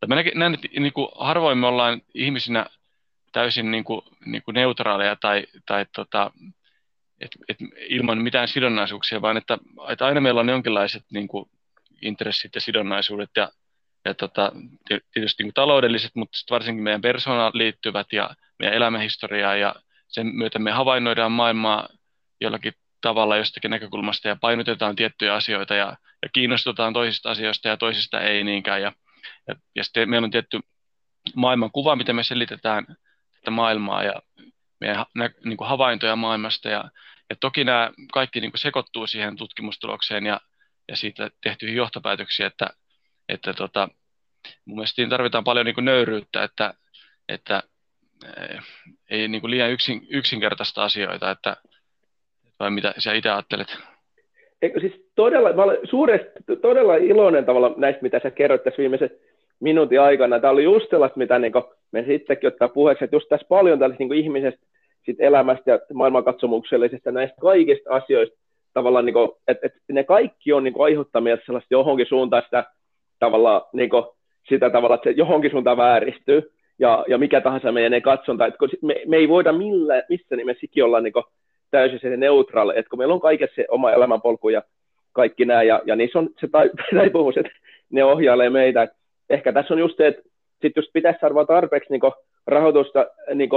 tai 0.00 0.08
mä 0.08 0.16
näen, 0.34 0.54
että 0.54 0.68
niin 0.80 0.92
kuin 0.92 1.08
harvoin 1.18 1.58
me 1.58 1.66
ollaan 1.66 2.02
ihmisinä 2.14 2.66
täysin 3.32 3.70
niin 3.70 3.84
kuin, 3.84 4.00
niin 4.26 4.42
kuin 4.42 4.54
neutraaleja 4.54 5.16
tai, 5.16 5.46
tai 5.66 5.86
tota, 5.94 6.30
et, 7.20 7.30
et 7.48 7.56
ilman 7.88 8.18
mitään 8.18 8.48
sidonnaisuuksia, 8.48 9.22
vaan 9.22 9.36
että, 9.36 9.58
että 9.88 10.06
aina 10.06 10.20
meillä 10.20 10.40
on 10.40 10.48
jonkinlaiset 10.48 11.02
niin 11.12 11.28
kuin, 11.28 11.50
intressit 12.02 12.54
ja 12.54 12.60
sidonnaisuudet 12.60 13.30
ja, 13.36 13.50
ja 14.04 14.14
tota, 14.14 14.52
tietysti 14.88 15.42
niin 15.42 15.48
kuin 15.48 15.54
taloudelliset, 15.54 16.10
mutta 16.14 16.38
varsinkin 16.50 16.84
meidän 16.84 17.00
persoonaan 17.00 17.52
liittyvät 17.54 18.06
ja 18.12 18.30
meidän 18.58 18.76
elämähistoriaa 18.76 19.56
ja 19.56 19.74
sen 20.08 20.26
myötä 20.26 20.58
me 20.58 20.70
havainnoidaan 20.70 21.32
maailmaa 21.32 21.88
jollakin 22.40 22.72
tavalla 23.00 23.36
jostakin 23.36 23.70
näkökulmasta 23.70 24.28
ja 24.28 24.36
painotetaan 24.40 24.96
tiettyjä 24.96 25.34
asioita 25.34 25.74
ja, 25.74 25.96
ja 26.22 26.28
kiinnostutaan 26.32 26.92
toisista 26.92 27.30
asioista 27.30 27.68
ja 27.68 27.76
toisista 27.76 28.20
ei 28.20 28.44
niinkään. 28.44 28.82
Ja, 28.82 28.92
ja, 29.48 29.54
ja 29.76 29.84
sitten 29.84 30.10
meillä 30.10 30.24
on 30.24 30.30
tietty 30.30 30.60
maailmankuva, 31.36 31.96
miten 31.96 32.16
me 32.16 32.22
selitetään 32.22 32.86
tätä 33.40 33.50
maailmaa 33.50 34.04
ja 34.04 34.14
meidän 34.80 35.04
nä, 35.14 35.30
niin 35.44 35.56
kuin 35.56 35.68
havaintoja 35.68 36.16
maailmasta. 36.16 36.68
Ja, 36.68 36.84
ja 37.30 37.36
toki 37.40 37.64
nämä 37.64 37.90
kaikki 38.12 38.40
niin 38.40 38.50
kuin 38.52 38.60
sekoittuu 38.60 39.06
siihen 39.06 39.36
tutkimustulokseen 39.36 40.26
ja, 40.26 40.40
ja 40.88 40.96
siitä 40.96 41.30
tehtyihin 41.42 41.76
johtopäätöksiin, 41.76 42.46
että, 42.46 42.66
että 43.28 43.52
tota, 43.52 43.88
mun 44.64 44.76
mielestä 44.76 45.08
tarvitaan 45.08 45.44
paljon 45.44 45.66
niin 45.66 45.74
kuin 45.74 45.84
nöyryyttä, 45.84 46.44
että, 46.44 46.74
että 47.28 47.62
eh, 48.36 48.62
ei 49.10 49.28
niin 49.28 49.40
kuin 49.40 49.50
liian 49.50 49.70
yksin, 49.70 50.06
yksinkertaista 50.10 50.84
asioita, 50.84 51.30
että 51.30 51.56
vai 52.60 52.70
mitä 52.70 52.94
sä 52.98 53.12
itse 53.12 53.30
ajattelet? 53.30 53.78
Eikö 54.62 54.80
siis 54.80 55.10
todella, 55.14 55.52
mä 55.52 55.62
olen 55.62 55.78
suuresti, 55.90 56.28
todella 56.62 56.96
iloinen 56.96 57.44
tavalla 57.44 57.74
näistä, 57.76 58.02
mitä 58.02 58.20
sä 58.22 58.30
kerroit 58.30 58.64
tässä 58.64 58.78
viimeisen 58.78 59.10
minuutin 59.60 60.00
aikana. 60.00 60.40
Tämä 60.40 60.50
oli 60.50 60.64
just 60.64 60.90
sellaista, 60.90 61.18
mitä 61.18 61.38
niin 61.38 61.52
me 61.92 62.04
sittenkin 62.04 62.48
ottaa 62.48 62.68
puheeksi, 62.68 63.04
että 63.04 63.16
just 63.16 63.28
tässä 63.28 63.46
paljon 63.48 63.78
tällaista 63.78 64.04
niin 64.04 64.24
ihmisestä, 64.24 64.66
sit 65.06 65.16
elämästä 65.20 65.70
ja 65.70 65.78
maailmankatsomuksellisesta 65.94 67.12
näistä 67.12 67.36
kaikista 67.40 67.90
asioista, 67.94 68.36
tavallaan, 68.74 69.06
niin 69.06 69.14
että, 69.48 69.66
että 69.66 69.78
ne 69.92 70.04
kaikki 70.04 70.52
on 70.52 70.64
niin 70.64 70.74
aiheuttamia 70.78 71.38
sellaista 71.46 71.74
johonkin 71.74 72.06
suuntaan 72.06 72.42
sitä 72.42 72.64
tavallaan, 73.18 73.62
niin 73.72 73.90
kuin, 73.90 74.04
sitä 74.48 74.70
tavalla, 74.70 74.94
että 74.94 75.10
se 75.10 75.16
johonkin 75.16 75.50
suuntaan 75.50 75.76
vääristyy, 75.76 76.52
ja, 76.78 77.04
ja 77.08 77.18
mikä 77.18 77.40
tahansa 77.40 77.72
meidän 77.72 77.94
ei 77.94 78.00
katsonta, 78.00 78.46
että 78.46 78.58
me, 78.82 78.94
me 79.06 79.16
ei 79.16 79.28
voida 79.28 79.52
millä, 79.52 80.02
missä 80.08 80.36
nimessä 80.36 80.66
olla 80.84 81.00
niin 81.00 81.12
täysin 81.70 82.00
se 82.00 82.16
neutraali, 82.16 82.72
että 82.76 82.90
kun 82.90 82.98
meillä 82.98 83.14
on 83.14 83.20
kaikessa 83.20 83.54
se 83.54 83.66
oma 83.68 83.92
elämänpolku 83.92 84.48
ja 84.48 84.62
kaikki 85.12 85.44
nämä, 85.44 85.62
ja, 85.62 85.82
ja 85.84 85.96
niissä 85.96 86.18
on 86.18 86.28
se 86.40 86.48
taipumus, 86.96 87.36
että 87.36 87.52
ne 87.90 88.04
ohjailee 88.04 88.50
meitä. 88.50 88.82
Et 88.82 88.90
ehkä 89.30 89.52
tässä 89.52 89.74
on 89.74 89.80
just 89.80 89.96
se, 89.96 90.06
että 90.06 90.22
sit 90.62 90.72
jos 90.76 90.90
pitäisi 90.92 91.20
saada 91.20 91.46
tarpeeksi 91.46 91.90
niin 91.90 92.12
rahoitusta 92.46 93.06
niin 93.34 93.50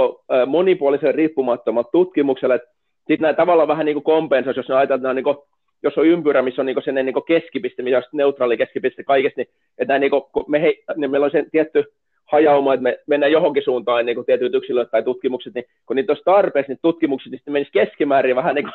monipuolisen 0.46 1.14
riippumattomat 1.14 1.90
tutkimukselle, 1.92 2.60
sitten 2.96 3.20
nämä 3.20 3.34
tavallaan 3.34 3.68
vähän 3.68 3.86
niin 3.86 4.02
kompensoisi, 4.02 4.60
jos 4.60 4.68
ne 4.68 4.74
ajatellaan, 4.74 5.16
niin 5.16 5.36
jos 5.82 5.98
on 5.98 6.06
ympyrä, 6.06 6.42
missä 6.42 6.62
on 6.62 6.66
niin 6.66 6.82
sen 6.84 6.94
niin 6.94 7.24
keskipiste, 7.26 7.82
missä 7.82 7.98
on 7.98 8.02
neutraali 8.12 8.56
keskipiste 8.56 9.04
kaikesta, 9.04 9.40
niin 9.40 9.48
että 9.78 9.98
niin 9.98 10.12
me 10.48 10.62
he, 10.62 10.74
niin 10.96 11.10
meillä 11.10 11.24
on 11.24 11.30
se 11.30 11.44
tietty 11.52 11.84
hajauma, 12.24 12.74
että 12.74 12.82
me 12.82 12.98
mennään 13.06 13.32
johonkin 13.32 13.64
suuntaan 13.64 14.06
niin 14.06 14.24
tietyt 14.26 14.54
yksilöt 14.54 14.90
tai 14.90 15.02
tutkimukset, 15.02 15.54
niin 15.54 15.64
kun 15.86 15.96
niitä 15.96 16.12
olisi 16.12 16.24
tarpeeksi, 16.24 16.72
niin 16.72 16.78
tutkimukset 16.82 17.30
niin 17.30 17.38
sitten 17.38 17.52
menisi 17.52 17.72
keskimäärin 17.72 18.36
vähän, 18.36 18.54
niin 18.54 18.64
kuin, 18.64 18.74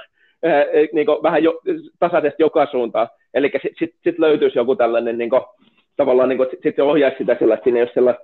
äh, 0.52 0.66
niin 0.94 1.06
kuin, 1.06 1.24
vähän 1.24 1.44
jo, 1.44 1.62
tasaisesti 2.00 2.44
joka 2.44 2.66
suuntaan. 2.66 3.08
Eli 3.34 3.50
sitten 3.52 3.72
sit, 3.80 3.96
sit 4.04 4.20
löytyisi 4.20 4.60
joku 4.60 4.76
tällainen, 4.76 5.18
niin 5.18 5.30
kuin, 5.30 5.42
tavallaan 6.00 6.30
niin 6.30 6.38
kuin, 6.38 6.50
sitten 6.64 6.86
ohjaisi 6.86 7.18
sitä 7.18 7.36
sellaista, 7.40 7.64
siinä 7.64 7.80
jos 7.80 7.94
sellaista 7.94 8.24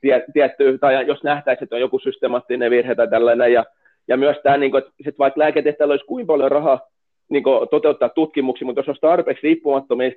tie, 0.00 0.24
tietty, 0.32 0.78
tai 0.78 1.06
jos 1.06 1.22
nähtäisiin, 1.22 1.64
että 1.64 1.76
on 1.76 1.80
joku 1.80 1.98
systemaattinen 1.98 2.70
virhe 2.70 2.94
tai 2.94 3.08
tällainen, 3.08 3.52
ja, 3.52 3.64
ja 4.08 4.16
myös 4.16 4.36
tämä, 4.42 4.56
niin 4.56 4.70
kuin, 4.70 4.82
että 5.06 5.18
vaikka 5.18 5.40
lääketehtäjällä 5.40 5.92
olisi 5.92 6.04
kuinka 6.04 6.32
paljon 6.32 6.50
rahaa 6.50 6.80
niin 7.28 7.42
kuin, 7.42 7.68
toteuttaa 7.68 8.08
tutkimuksia, 8.08 8.66
mutta 8.66 8.78
jos 8.78 8.88
olisi 8.88 9.00
tarpeeksi 9.00 9.42
riippumattomia 9.42 10.10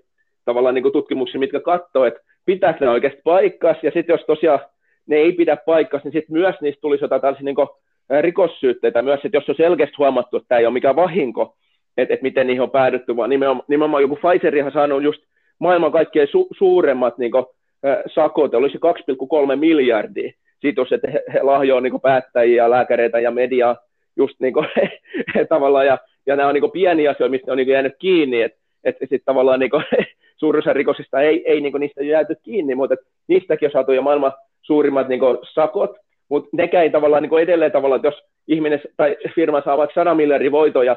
tavallaan 0.45 0.75
niin 0.75 0.83
kuin 0.83 0.93
tutkimuksia, 0.93 1.39
mitkä 1.39 1.59
katsoo, 1.59 2.05
että 2.05 2.19
pitääkö 2.45 2.85
ne 2.85 2.91
oikeasti 2.91 3.21
paikkas, 3.23 3.77
ja 3.83 3.91
sitten 3.91 4.13
jos 4.13 4.25
tosiaan 4.27 4.59
ne 5.07 5.15
ei 5.15 5.31
pidä 5.31 5.57
paikkas, 5.57 6.03
niin 6.03 6.11
sitten 6.11 6.33
myös 6.33 6.55
niistä 6.61 6.81
tulisi 6.81 7.03
jotain 7.03 7.21
tällaisia 7.21 7.45
niin 7.45 8.21
rikossyytteitä 8.21 9.01
myös, 9.01 9.19
että 9.23 9.37
jos 9.37 9.49
on 9.49 9.55
selkeästi 9.55 9.95
huomattu, 9.97 10.37
että 10.37 10.47
tämä 10.47 10.59
ei 10.59 10.65
ole 10.65 10.73
mikään 10.73 10.95
vahinko, 10.95 11.55
että, 11.97 12.13
että 12.13 12.23
miten 12.23 12.47
niihin 12.47 12.61
on 12.61 12.71
päädytty, 12.71 13.15
vaan 13.15 13.29
nimenomaan, 13.29 13.65
nimenomaan 13.67 14.03
joku 14.03 14.15
Pfizerihan 14.15 14.71
saanut 14.71 15.03
just 15.03 15.21
maailman 15.59 15.91
kaikkein 15.91 16.27
su- 16.27 16.57
suuremmat 16.57 17.17
niin 17.17 17.31
kuin, 17.31 17.45
sakot, 18.13 18.53
olisi 18.53 18.77
2,3 18.77 19.55
miljardia. 19.55 20.31
Siitä, 20.61 20.81
että 20.91 21.11
he, 21.11 21.23
he 21.33 21.41
lahjoavat 21.43 21.83
niin 21.83 22.01
päättäjiä, 22.01 22.69
lääkäreitä 22.69 23.19
ja 23.19 23.31
mediaa 23.31 23.75
just 24.17 24.39
niin 24.39 24.53
kuin, 24.53 24.67
tavallaan, 25.49 25.85
ja, 25.85 25.97
ja 26.25 26.35
nämä 26.35 26.49
on 26.49 26.55
niin 26.55 26.71
pieniä 26.71 27.11
asioita, 27.11 27.31
mistä 27.31 27.51
on 27.51 27.57
niin 27.57 27.67
jäänyt 27.67 27.95
kiinni, 27.99 28.41
että 28.41 28.57
et, 28.83 28.95
et 28.95 29.09
sitten 29.09 29.25
tavallaan 29.25 29.59
niin 29.59 29.71
suurin 30.39 30.59
osa 30.59 30.73
rikosista 30.73 31.21
ei, 31.21 31.43
ei 31.45 31.61
niin 31.61 31.73
niistä 31.79 32.03
jääty 32.03 32.35
kiinni, 32.43 32.75
mutta 32.75 32.95
niistäkin 33.27 33.67
on 33.67 33.71
saatu 33.71 33.91
jo 33.91 34.01
maailman 34.01 34.33
suurimmat 34.61 35.07
niin 35.07 35.21
sakot, 35.53 35.97
mutta 36.29 36.49
nekään 36.53 36.83
ei 36.83 36.89
tavallaan 36.89 37.23
niin 37.23 37.39
edelleen 37.39 37.71
tavallaan, 37.71 37.97
että 37.97 38.07
jos 38.07 38.23
ihminen 38.47 38.81
tai 38.97 39.17
firma 39.35 39.61
saa 39.61 39.77
vaikka 39.77 40.01
100 40.01 40.15
miljardin 40.15 40.51
voitoja, 40.51 40.95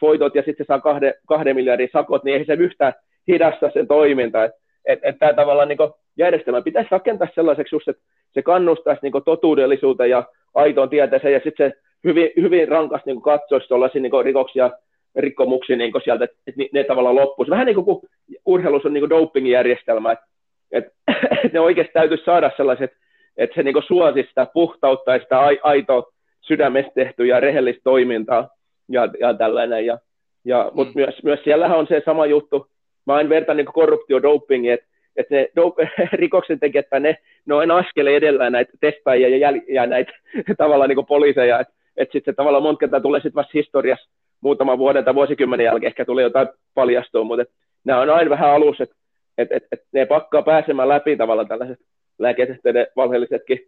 voitot 0.00 0.34
ja 0.34 0.42
sitten 0.42 0.66
se 0.66 0.68
saa 0.68 0.80
kahden, 0.80 1.14
kahden 1.26 1.56
miljardin 1.56 1.88
sakot, 1.92 2.24
niin 2.24 2.38
ei 2.38 2.44
se 2.44 2.54
yhtään 2.54 2.92
hidasta 3.32 3.70
sen 3.70 3.86
toimintaa. 3.86 4.44
Että 4.44 4.60
et, 4.84 4.98
et 5.02 5.18
tämä 5.18 5.32
tavallaan 5.32 5.68
niin 5.68 5.78
järjestelmä 6.16 6.62
pitäisi 6.62 6.88
rakentaa 6.90 7.28
sellaiseksi 7.34 7.74
just, 7.74 7.88
että 7.88 8.02
se 8.34 8.42
kannustaisi 8.42 9.00
niin 9.02 9.24
totuudellisuuteen 9.24 10.10
ja 10.10 10.24
aitoon 10.54 10.88
tieteeseen 10.88 11.34
ja 11.34 11.40
sitten 11.44 11.70
se 11.70 11.76
hyvin, 12.04 12.30
hyvin 12.36 12.68
rankasti 12.68 13.10
niin 13.10 13.22
katsoisi 13.22 13.68
tuollaisia 13.68 14.02
niin 14.02 14.24
rikoksia 14.24 14.70
rikkomuksia 15.16 15.76
niin 15.76 15.92
sieltä, 16.04 16.24
että 16.24 16.40
ne, 16.56 16.68
ne 16.72 16.84
tavallaan 16.84 17.16
loppuisi. 17.16 17.50
Vähän 17.50 17.66
niin 17.66 17.84
kuin 17.84 18.00
urheilussa 18.46 18.88
on 18.88 18.92
niin 18.92 19.10
doping-järjestelmä, 19.10 20.12
että, 20.12 20.26
että, 20.72 20.90
että 21.44 21.48
ne 21.52 21.60
oikeasti 21.60 21.92
täytyisi 21.92 22.24
saada 22.24 22.50
sellaiset, 22.56 22.90
että 23.36 23.54
se 23.54 23.62
niin 23.62 23.82
suosisi 23.86 24.28
sitä 24.28 24.46
puhtautta 24.54 25.12
ja 25.12 25.18
sitä 25.18 25.40
aitoa 25.62 26.12
sydämestä 26.40 26.92
tehtyä 26.94 27.26
ja 27.26 27.40
rehellistä 27.40 27.80
toimintaa 27.84 28.48
ja, 28.88 29.08
ja 29.20 29.34
tällainen. 29.34 29.86
Ja, 29.86 29.98
ja, 30.44 30.64
mm. 30.64 30.70
Mutta 30.74 30.92
myös, 30.94 31.22
myös 31.22 31.40
siellähän 31.44 31.78
on 31.78 31.86
se 31.86 32.02
sama 32.04 32.26
juttu, 32.26 32.66
mä 33.10 33.16
aina 33.16 33.28
vertaan 33.28 33.56
niin 33.56 33.66
korruptio 33.66 34.22
dopingi, 34.22 34.70
että 34.70 34.86
että 35.16 35.34
ne 35.34 35.48
dope- 35.60 36.08
rikoksen 36.22 36.60
tekijät, 36.60 36.86
ne, 37.00 37.18
ne 37.46 37.54
on 37.54 37.70
askeleen 37.70 38.16
edellä 38.16 38.50
näitä 38.50 38.72
testaajia 38.80 39.28
ja, 39.28 39.50
jäl- 39.50 39.64
ja 39.68 39.86
näitä 39.86 40.12
tavallaan 40.58 40.90
niin 40.90 41.06
poliiseja, 41.06 41.60
että 41.60 41.72
et 41.96 42.12
sitten 42.12 42.34
tavallaan 42.34 42.62
monta 42.62 42.78
kertaa 42.78 43.00
tulee 43.00 43.20
sitten 43.20 43.34
vasta 43.34 43.50
historiassa 43.54 44.10
muutaman 44.40 44.78
vuoden 44.78 45.04
tai 45.04 45.14
vuosikymmenen 45.14 45.64
jälkeen 45.64 45.88
ehkä 45.88 46.04
tulee 46.04 46.22
jotain 46.22 46.48
paljastua, 46.74 47.24
mutta 47.24 47.42
et, 47.42 47.48
nämä 47.84 48.00
on 48.00 48.10
aina 48.10 48.30
vähän 48.30 48.50
alus, 48.50 48.80
että 48.80 48.94
et, 49.38 49.52
et, 49.52 49.62
et 49.72 49.82
ne 49.92 50.06
pakkaa 50.06 50.42
pääsemään 50.42 50.88
läpi 50.88 51.16
tavallaan 51.16 51.48
tällaiset 51.48 51.78
lääketesteiden 52.18 52.86
valheellisetkin 52.96 53.58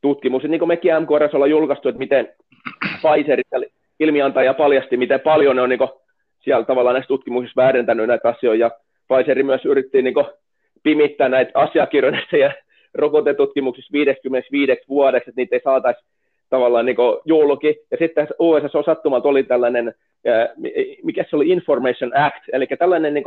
tutkimukset, 0.00 0.50
niin 0.50 0.58
kuin 0.58 0.68
mekin 0.68 0.92
MKRS 1.02 1.34
ollaan 1.34 1.50
julkaistu, 1.50 1.88
että 1.88 1.98
miten 1.98 2.28
Pfizer 3.02 3.42
ilmiantaja 4.00 4.54
paljasti, 4.54 4.96
miten 4.96 5.20
paljon 5.20 5.56
ne 5.56 5.62
on 5.62 5.68
niin 5.68 5.78
kuin, 5.78 5.90
siellä 6.40 6.64
tavallaan 6.64 6.94
näissä 6.94 7.08
tutkimuksissa 7.08 7.62
väärentänyt 7.62 8.06
näitä 8.06 8.28
asioita, 8.28 8.70
Pfizer 9.08 9.42
myös 9.42 9.64
yritti 9.64 10.02
niin 10.02 10.14
kuin, 10.14 10.26
pimittää 10.82 11.28
näitä 11.28 11.50
asiakirjoja 11.54 12.20
ja 12.32 12.52
rokotetutkimuksissa 12.94 13.92
55 13.92 14.72
vuodeksi, 14.88 15.30
että 15.30 15.40
niitä 15.40 15.56
ei 15.56 15.60
saataisi 15.64 16.04
tavallaan 16.50 16.86
niin 16.86 16.96
julki. 17.24 17.76
Ja 17.90 17.96
sitten 17.96 18.28
USA 18.38 18.82
sattumalta 18.82 19.28
oli 19.28 19.42
tällainen, 19.44 19.94
mikä 21.02 21.24
se 21.30 21.36
oli, 21.36 21.48
Information 21.48 22.16
Act, 22.16 22.44
eli 22.52 22.66
tällainen 22.78 23.14
niin 23.14 23.24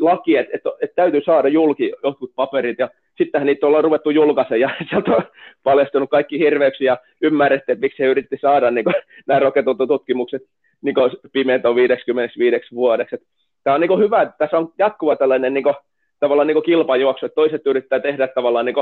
laki, 0.00 0.36
että, 0.36 0.56
että, 0.56 0.70
että 0.80 0.94
täytyy 0.94 1.20
saada 1.24 1.48
julki 1.48 1.92
jotkut 2.04 2.32
paperit, 2.34 2.78
ja 2.78 2.90
sittenhän 3.16 3.46
niitä 3.46 3.66
ollaan 3.66 3.84
ruvettu 3.84 4.10
julkaisemaan, 4.10 4.60
ja 4.60 4.70
sieltä 4.90 5.10
on 5.10 5.22
paljastunut 5.62 6.10
kaikki 6.10 6.38
hirveyksiä, 6.38 6.92
ja 6.92 6.98
ymmärretty, 7.22 7.72
että 7.72 7.80
miksi 7.80 8.02
he 8.02 8.08
yritti 8.08 8.38
saada 8.40 8.70
niin 8.70 8.84
kuin, 8.84 8.94
nämä 9.26 9.40
roketotutkimukset 9.40 10.42
niin 10.82 10.94
pimentoon 11.32 11.76
55 11.76 12.74
vuodeksi. 12.74 13.16
Tämä 13.64 13.74
on 13.74 13.80
niin 13.80 13.98
hyvä, 13.98 14.32
tässä 14.38 14.58
on 14.58 14.72
jatkuva 14.78 15.16
tällainen 15.16 15.54
niin 15.54 15.64
kuin, 15.64 15.74
tavallaan 16.20 16.46
niin 16.46 16.62
kilpajuoksu, 16.62 17.26
että 17.26 17.34
toiset 17.34 17.66
yrittää 17.66 18.00
tehdä 18.00 18.28
tavallaan 18.28 18.66
niin 18.66 18.76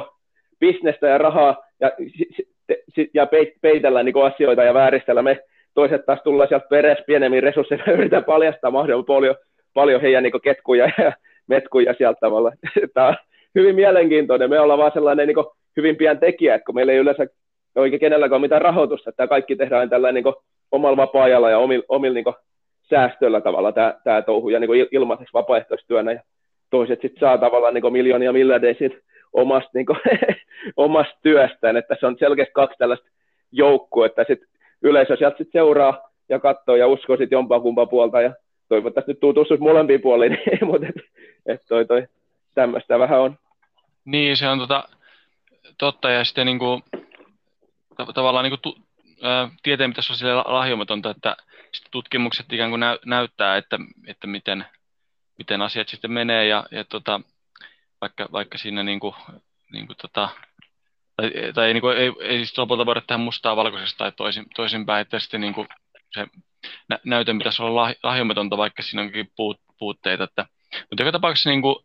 bisnestä 0.60 1.06
ja 1.06 1.18
rahaa 1.18 1.64
ja, 1.80 1.92
ja 3.14 3.26
peitellä 3.60 4.02
niin 4.02 4.24
asioita 4.26 4.64
ja 4.64 4.74
vääristellä. 4.74 5.22
Me 5.22 5.40
toiset 5.74 6.06
taas 6.06 6.20
tullaan 6.24 6.48
sieltä 6.48 6.66
perässä 6.70 7.04
pienemmin 7.06 7.42
resursseilla 7.42 7.84
ja 7.86 7.92
yritetään 7.92 8.24
paljastaa 8.24 8.70
mahdollisimman 8.70 9.16
paljon, 9.16 9.34
paljon 9.74 10.00
heidän 10.00 10.22
niin 10.22 10.40
ketkuja 10.42 10.90
ja 10.98 11.12
metkuja 11.46 11.94
sieltä 11.98 12.20
tavalla. 12.20 12.52
Tämä 12.94 13.08
on 13.08 13.16
hyvin 13.54 13.74
mielenkiintoinen. 13.74 14.50
Me 14.50 14.60
ollaan 14.60 14.78
vaan 14.78 14.92
sellainen 14.94 15.28
niin 15.28 15.46
hyvin 15.76 15.96
pian 15.96 16.18
tekijä, 16.18 16.54
että 16.54 16.64
kun 16.66 16.74
meillä 16.74 16.92
ei 16.92 16.98
yleensä 16.98 17.26
oikein 17.76 18.00
kenelläkään 18.00 18.36
ole 18.36 18.40
mitään 18.40 18.62
rahoitusta, 18.62 19.10
että 19.10 19.26
kaikki 19.26 19.56
tehdään 19.56 19.90
tällä 19.90 20.12
niin 20.12 20.24
omalla 20.72 20.96
vapaa-ajalla 20.96 21.50
ja 21.50 21.58
omilla, 21.58 21.84
omilla 21.88 22.14
niin 22.14 22.24
säästöllä 22.90 23.40
tavalla 23.40 23.72
tämä, 23.72 23.94
tämä 24.04 24.22
touhu 24.22 24.48
ja 24.48 24.60
niin 24.60 24.88
ilmaiseksi 24.90 25.32
vapaaehtoistyönä 25.32 26.12
ja 26.12 26.20
toiset 26.70 27.00
sitten 27.00 27.20
saa 27.20 27.38
tavallaan 27.38 27.74
niin 27.74 27.92
miljoonia 27.92 28.32
miljardeja 28.32 28.74
omasta, 29.32 29.70
niin 29.74 29.86
kuin, 29.86 29.98
omasta 30.76 31.18
työstään, 31.22 31.76
että 31.76 31.96
se 32.00 32.06
on 32.06 32.16
selkeästi 32.18 32.52
kaksi 32.52 32.78
tällaista 32.78 33.08
joukkua, 33.52 34.06
että 34.06 34.24
sitten 34.26 34.48
yleisö 34.82 35.16
sieltä 35.16 35.36
sit 35.38 35.52
seuraa 35.52 36.10
ja 36.28 36.38
katsoo 36.38 36.76
ja 36.76 36.86
uskoo 36.86 37.16
sitten 37.16 37.36
jompaa 37.36 37.60
kumpaa 37.60 37.86
puolta 37.86 38.20
ja 38.20 38.34
toivottavasti 38.68 39.12
nyt 39.12 39.20
tutustuisi 39.20 39.62
molempiin 39.62 40.00
puoliin, 40.00 40.38
mutta 40.66 40.86
et, 40.86 40.94
et 41.46 41.60
toi, 41.68 41.84
toi, 41.86 42.06
tämmöistä 42.54 42.98
vähän 42.98 43.20
on. 43.20 43.38
Niin, 44.04 44.36
se 44.36 44.48
on 44.48 44.58
tota, 44.58 44.84
totta 45.78 46.10
ja 46.10 46.24
sitten 46.24 46.46
niin 46.46 46.58
kuin, 46.58 46.82
tavallaan 48.14 48.44
niin 48.44 48.58
kuin 48.62 48.84
tieteen 49.62 49.90
pitäisi 49.90 50.12
olla 50.12 50.18
sille 50.18 50.34
lahjomatonta, 50.34 51.10
että 51.10 51.36
tutkimukset 51.90 52.52
ikään 52.52 52.70
kuin 52.70 52.80
näy, 52.80 52.98
näyttää, 53.04 53.56
että, 53.56 53.78
että 54.06 54.26
miten, 54.26 54.66
miten 55.38 55.62
asiat 55.62 55.88
sitten 55.88 56.12
menee 56.12 56.46
ja, 56.46 56.66
ja 56.70 56.84
tota, 56.84 57.20
vaikka, 58.00 58.28
vaikka 58.32 58.58
siinä 58.58 58.82
niin 58.82 59.00
kuin, 59.00 59.14
niin 59.72 59.86
kuin 59.86 59.96
tota, 59.96 60.28
tai, 61.16 61.32
tai 61.54 61.72
niin 61.72 61.80
kuin, 61.80 61.96
ei, 61.96 62.12
ei 62.20 62.36
siis 62.36 62.58
lopulta 62.58 62.86
voida 62.86 63.00
tehdä 63.00 63.22
mustaa 63.22 63.56
valkoisesta 63.56 63.98
tai 63.98 64.12
toisin, 64.12 64.46
toisinpäin, 64.56 65.02
että 65.02 65.18
sitten 65.18 65.40
niin 65.40 65.54
kuin 65.54 65.68
se 66.12 66.26
nä, 66.88 66.98
näytön 67.04 67.38
pitäisi 67.38 67.62
olla 67.62 67.94
lahjomatonta, 68.02 68.56
vaikka 68.56 68.82
siinä 68.82 69.02
onkin 69.02 69.32
puut, 69.36 69.60
puutteita. 69.78 70.24
Että, 70.24 70.46
mutta 70.80 71.02
joka 71.02 71.12
tapauksessa 71.12 71.50
niin 71.50 71.62
kuin, 71.62 71.76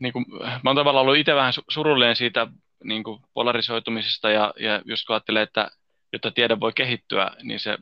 niin 0.00 0.12
kuin, 0.12 0.24
mä 0.40 0.70
oon 0.70 0.76
tavallaan 0.76 1.02
ollut 1.02 1.16
itse 1.16 1.34
vähän 1.34 1.52
surullinen 1.68 2.16
siitä 2.16 2.46
niin 2.84 3.04
kuin 3.04 3.22
polarisoitumisesta 3.34 4.30
ja, 4.30 4.54
ja 4.60 4.82
just 4.84 5.06
kun 5.06 5.14
ajattelee, 5.14 5.42
että 5.42 5.70
jotta 6.12 6.30
tiede 6.30 6.60
voi 6.60 6.72
kehittyä, 6.72 7.30
niin 7.42 7.60
se, 7.60 7.78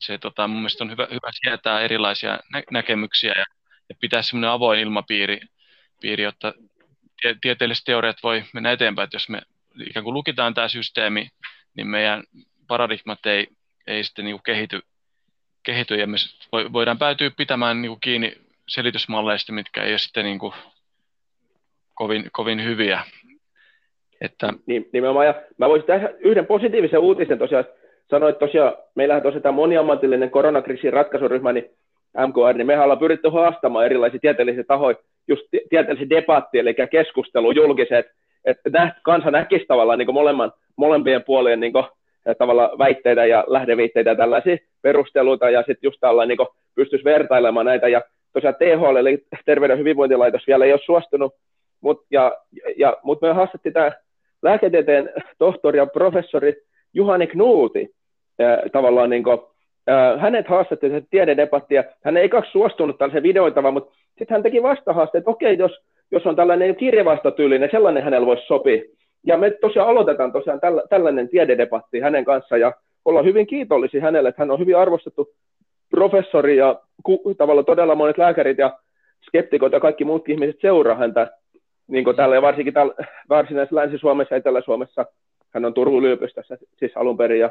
se 0.00 0.18
tota, 0.18 0.48
mun 0.48 0.58
mielestä 0.58 0.84
on 0.84 0.90
hyvä, 0.90 1.06
hyvä 1.10 1.30
sietää 1.32 1.80
erilaisia 1.80 2.38
nä- 2.52 2.62
näkemyksiä 2.70 3.32
ja, 3.36 3.44
ja 3.88 3.94
pitää 4.00 4.22
semmoinen 4.22 4.50
avoin 4.50 4.80
ilmapiiri, 4.80 5.40
piiri, 6.00 6.22
jotta 6.22 6.54
tie- 7.22 7.36
tieteelliset 7.40 7.84
teoriat 7.84 8.22
voi 8.22 8.44
mennä 8.52 8.72
eteenpäin, 8.72 9.04
että 9.04 9.14
jos 9.14 9.28
me 9.28 9.42
ikään 9.86 10.04
kuin 10.04 10.14
lukitaan 10.14 10.54
tämä 10.54 10.68
systeemi, 10.68 11.28
niin 11.76 11.86
meidän 11.86 12.24
paradigmat 12.66 13.26
ei, 13.26 13.46
ei 13.86 14.04
sitten 14.04 14.24
niin 14.24 14.34
kuin 14.34 14.42
kehity, 14.42 14.80
kehity 15.62 15.96
ja 15.96 16.06
me 16.06 16.16
voidaan 16.72 16.98
päätyä 16.98 17.30
pitämään 17.30 17.82
niin 17.82 17.90
kuin 17.90 18.00
kiinni 18.00 18.36
selitysmalleista, 18.68 19.52
mitkä 19.52 19.82
ei 19.82 19.92
ole 19.92 19.98
sitten 19.98 20.24
niin 20.24 20.38
kuin 20.38 20.54
kovin, 21.94 22.30
kovin 22.32 22.64
hyviä. 22.64 23.04
Että... 24.22 24.52
Niin, 24.66 24.88
nimenomaan, 24.92 25.26
ja 25.26 25.34
mä 25.58 25.68
voisin 25.68 25.86
tehdä 25.86 26.10
yhden 26.18 26.46
positiivisen 26.46 27.00
uutisen 27.00 27.38
tosiaan, 27.38 27.64
sanoit 28.10 28.38
tosiaan, 28.38 28.72
meillähän 28.94 29.22
tosiaan 29.22 29.42
tämä 29.42 29.52
moniammatillinen 29.52 30.30
koronakriisin 30.30 30.92
ratkaisuryhmä, 30.92 31.52
niin 31.52 31.70
MKR, 32.26 32.56
niin 32.56 32.66
mehän 32.66 32.84
ollaan 32.84 32.98
pyritty 32.98 33.28
haastamaan 33.28 33.86
erilaisia 33.86 34.20
tieteellisiä 34.20 34.64
tahoja, 34.64 34.96
just 35.28 35.42
tieteellisiä 35.70 36.10
debatti, 36.10 36.58
eli 36.58 36.74
keskustelu 36.90 37.50
julkiset, 37.50 38.06
että 38.44 38.70
näht, 38.70 38.96
kansa 39.02 39.30
näkisi 39.30 39.64
tavallaan 39.68 39.98
niin 39.98 40.14
molemman, 40.14 40.52
molempien 40.76 41.24
puolien 41.24 41.60
niin 41.60 41.72
kuin, 41.72 41.84
tavalla 42.38 42.70
väitteitä 42.78 43.26
ja 43.26 43.44
lähdeviitteitä 43.46 44.14
tällaisia 44.14 44.56
perusteluita, 44.82 45.50
ja 45.50 45.60
sitten 45.60 45.88
just 45.88 46.00
tällainen 46.00 46.36
niin 46.38 46.48
pystyisi 46.74 47.04
vertailemaan 47.04 47.66
näitä, 47.66 47.88
ja 47.88 48.02
tosiaan 48.32 48.54
THL, 48.54 48.96
eli 48.96 49.24
Terveyden 49.44 49.78
hyvinvointilaitos, 49.78 50.46
vielä 50.46 50.64
ei 50.64 50.72
ole 50.72 50.80
suostunut, 50.84 51.34
mutta 51.80 52.06
ja, 52.10 52.36
ja, 52.76 52.96
mut 53.02 53.22
me 53.22 53.32
haastettiin 53.32 53.72
tämä 53.72 53.92
lääketieteen 54.42 55.10
tohtori 55.38 55.78
ja 55.78 55.86
professori 55.86 56.54
Juhani 56.94 57.26
Knuuti, 57.26 57.90
äh, 58.40 58.58
tavallaan 58.72 59.10
niin 59.10 59.24
kuin, 59.24 59.38
äh, 59.90 60.20
hänet 60.20 60.48
haastattiin 60.48 60.92
se 60.92 61.02
tiededebattia, 61.10 61.84
hän 62.04 62.16
ei 62.16 62.28
kaksi 62.28 62.50
suostunut 62.50 62.98
tällaisen 62.98 63.22
videoitavan, 63.22 63.74
mutta 63.74 63.94
sitten 64.18 64.34
hän 64.34 64.42
teki 64.42 64.62
vastahaaste, 64.62 65.18
että 65.18 65.30
okei, 65.30 65.58
jos, 65.58 65.80
jos 66.10 66.26
on 66.26 66.36
tällainen 66.36 66.76
kirjevastotyylinen, 66.76 67.68
sellainen 67.72 68.02
hänellä 68.02 68.26
voisi 68.26 68.46
sopia. 68.46 68.82
Ja 69.26 69.38
me 69.38 69.50
tosiaan 69.50 69.88
aloitetaan 69.88 70.32
tosiaan 70.32 70.60
tällä, 70.60 70.82
tällainen 70.90 71.28
tiededebatti 71.28 72.00
hänen 72.00 72.24
kanssa 72.24 72.56
ja 72.56 72.72
ollaan 73.04 73.24
hyvin 73.24 73.46
kiitollisia 73.46 74.00
hänelle, 74.00 74.28
että 74.28 74.42
hän 74.42 74.50
on 74.50 74.58
hyvin 74.58 74.76
arvostettu 74.76 75.34
professori 75.90 76.56
ja 76.56 76.80
ku, 77.02 77.34
tavallaan 77.38 77.64
todella 77.64 77.94
monet 77.94 78.18
lääkärit 78.18 78.58
ja 78.58 78.78
skeptikot 79.26 79.72
ja 79.72 79.80
kaikki 79.80 80.04
muutkin 80.04 80.34
ihmiset 80.34 80.60
seuraa 80.60 80.94
häntä 80.94 81.30
niin 81.88 82.04
kuin 82.04 82.16
täällä, 82.16 82.34
ja 82.34 82.42
varsinkin 82.42 82.74
täällä 82.74 82.94
varsinaisessa 83.28 83.76
Länsi-Suomessa 83.76 84.34
ja 84.34 84.38
Etelä-Suomessa, 84.38 85.06
hän 85.54 85.64
on 85.64 85.74
Turun 85.74 86.04
yliopistossa 86.04 86.56
siis 86.78 86.92
alun 86.96 87.16
perin, 87.16 87.40
ja, 87.40 87.50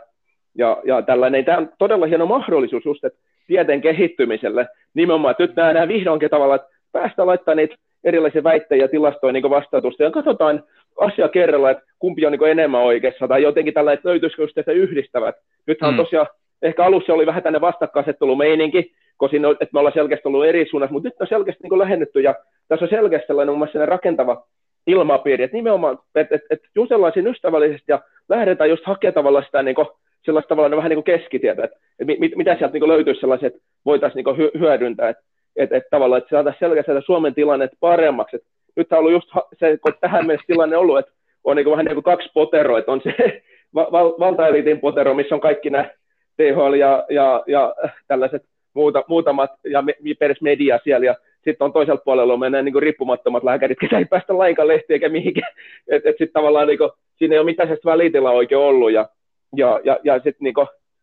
ja, 0.55 0.81
ja 0.85 1.01
tällainen, 1.01 1.45
tämä 1.45 1.57
on 1.57 1.69
todella 1.79 2.05
hieno 2.05 2.25
mahdollisuus 2.25 2.85
just, 2.85 3.03
että 3.03 3.19
tieteen 3.47 3.81
kehittymiselle 3.81 4.67
nimenomaan, 4.93 5.31
että 5.31 5.43
nyt 5.43 5.55
nähdään 5.55 5.87
vihdoinkin 5.87 6.29
tavalla, 6.29 6.55
että 6.55 6.67
päästä 6.91 7.25
laittaa 7.25 7.55
niitä 7.55 7.75
erilaisia 8.03 8.43
väittejä 8.43 8.87
tilastoja 8.87 9.33
niin 9.33 9.49
vastatusta, 9.49 10.03
ja 10.03 10.11
katsotaan 10.11 10.63
asia 10.99 11.29
kerralla, 11.29 11.71
että 11.71 11.83
kumpi 11.99 12.25
on 12.25 12.31
niin 12.31 12.51
enemmän 12.51 12.81
oikeassa, 12.81 13.27
tai 13.27 13.43
jotenkin 13.43 13.73
tällä, 13.73 13.93
että 13.93 14.09
löytyisikö 14.09 14.43
just 14.43 14.57
että 14.57 14.71
yhdistävät. 14.71 15.35
Nythän 15.67 15.93
mm. 15.93 15.97
tosiaan, 15.97 16.27
ehkä 16.61 16.85
alussa 16.85 17.13
oli 17.13 17.25
vähän 17.25 17.43
tänne 17.43 17.61
vastakkainasettelumeininki, 17.61 18.93
kun 19.17 19.29
siinä, 19.29 19.49
että 19.49 19.69
me 19.73 19.79
ollaan 19.79 19.93
selkeästi 19.93 20.27
ollut 20.27 20.45
eri 20.45 20.67
suunnassa, 20.69 20.93
mutta 20.93 21.07
nyt 21.07 21.21
on 21.21 21.27
selkeästi 21.27 21.63
niin 21.63 21.79
lähennytty, 21.79 22.19
ja 22.19 22.35
tässä 22.71 22.85
on 22.85 22.89
selkeästi 22.89 23.27
sellainen 23.27 23.53
mun 23.53 23.59
mielestä 23.59 23.85
rakentava 23.85 24.47
ilmapiiri, 24.87 25.43
että 25.43 25.57
nimenomaan, 25.57 25.99
että, 26.15 26.35
että, 26.35 26.47
että 26.49 26.67
jutellaan 26.75 27.13
ystävällisesti 27.29 27.85
ja 27.87 28.01
lähdetään 28.29 28.69
just 28.69 28.85
hakemaan 28.85 29.13
tavallaan 29.13 29.45
sitä 29.45 29.63
niin 29.63 29.75
kuin, 29.75 29.87
sellaista 30.25 30.49
tavallaan 30.49 30.77
vähän 30.77 30.89
niin 30.89 31.03
kuin 31.03 31.19
keskitietä, 31.19 31.63
että, 31.63 31.77
että 31.99 32.19
mit, 32.19 32.35
mitä 32.35 32.55
sieltä 32.55 32.73
niin 32.73 32.87
löytyisi 32.87 33.19
sellaisia, 33.19 33.47
että 33.47 33.59
voitaisiin 33.85 34.23
niin 34.25 34.37
hy, 34.37 34.51
hyödyntää, 34.59 35.09
että, 35.09 35.23
että, 35.55 35.77
että 35.77 35.89
tavallaan, 35.89 36.17
että 36.17 36.29
saataisiin 36.29 36.59
selkeästi 36.59 36.91
Suomen 37.05 37.35
tilanne 37.35 37.69
paremmaksi. 37.79 38.35
Että 38.35 38.47
nyt 38.75 38.93
on 38.93 38.99
ollut 38.99 39.11
just 39.11 39.29
se, 39.59 39.77
kun 39.77 39.93
tähän 40.01 40.27
mennessä 40.27 40.47
tilanne 40.47 40.77
ollut, 40.77 40.99
että 40.99 41.11
on 41.43 41.55
niin 41.55 41.63
kuin 41.63 41.71
vähän 41.71 41.85
niin 41.85 41.95
kuin 41.95 42.03
kaksi 42.03 42.29
poteroa, 42.33 42.79
että 42.79 42.91
on 42.91 43.01
se 43.03 43.13
val, 43.75 44.13
valtaelitin 44.19 44.79
potero, 44.79 45.13
missä 45.13 45.35
on 45.35 45.41
kaikki 45.41 45.69
nämä 45.69 45.89
THL 46.37 46.73
ja, 46.73 47.05
ja, 47.09 47.43
ja 47.47 47.75
tällaiset 48.07 48.43
muuta, 48.73 49.03
muutamat 49.07 49.51
ja 49.63 49.81
me, 49.81 49.93
media 50.41 50.79
siellä, 50.83 51.05
ja 51.05 51.15
sitten 51.43 51.65
on 51.65 51.73
toisella 51.73 52.01
puolella 52.05 52.37
mennään 52.37 52.65
niin 52.65 52.81
riippumattomat 52.81 53.43
lääkärit, 53.43 53.77
ketä 53.81 53.97
ei 53.97 54.05
päästä 54.05 54.37
lainkaan 54.37 54.67
lehtiin 54.67 54.95
eikä 54.95 55.09
mihinkään. 55.09 55.53
Että 55.87 56.09
et 56.09 56.15
sitten 56.17 56.33
tavallaan 56.33 56.67
niin 56.67 56.77
kuin, 56.77 56.91
siinä 57.15 57.35
ei 57.35 57.39
ole 57.39 57.45
mitään 57.45 57.67
sellaista 57.67 57.91
välitila 57.91 58.31
oikein 58.31 58.61
ollut. 58.61 58.91
Ja, 58.91 59.09
ja, 59.55 59.79
ja, 59.83 59.99
ja 60.03 60.13
sitten 60.13 60.35
niin 60.39 60.53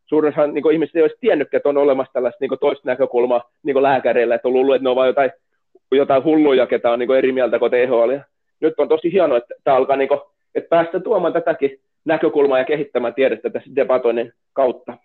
suurin 0.07 0.33
osa 0.33 0.47
niin 0.47 0.73
ihmiset 0.73 0.97
ei 0.97 1.03
olisi 1.03 1.17
tiennyt, 1.21 1.55
että 1.55 1.69
on 1.69 1.77
olemassa 1.77 2.13
tällaista 2.13 2.39
niin 2.41 2.59
toista 2.61 2.89
näkökulmaa 2.89 3.51
niin 3.63 3.83
lääkäreillä, 3.83 4.35
että 4.35 4.49
on 4.49 4.55
luullut, 4.55 4.75
että 4.75 4.85
ne 4.85 4.91
on 4.91 4.97
vain 4.97 5.07
jotain, 5.07 5.31
jotain 5.93 6.25
hulluja, 6.25 6.67
ketä 6.67 6.91
on 6.91 6.99
niin 6.99 7.15
eri 7.15 7.33
mieltä 7.33 7.59
kuin 7.59 7.71
THL. 7.71 8.11
Ja 8.11 8.25
nyt 8.61 8.75
on 8.79 8.89
tosi 8.89 9.13
hienoa, 9.13 9.39
että 9.39 9.55
tämä 9.65 9.77
alkaa, 9.77 9.97
niin 9.97 10.09
kuin, 10.09 10.21
että 10.55 10.69
päästä 10.69 11.01
tuomaan 11.01 11.33
tätäkin 11.33 11.81
näkökulmaa 12.05 12.59
ja 12.59 12.65
kehittämään 12.65 13.15
tiedettä 13.15 13.51
tässä 13.51 13.71
debatoinnin 13.77 14.33
kautta. 14.53 14.97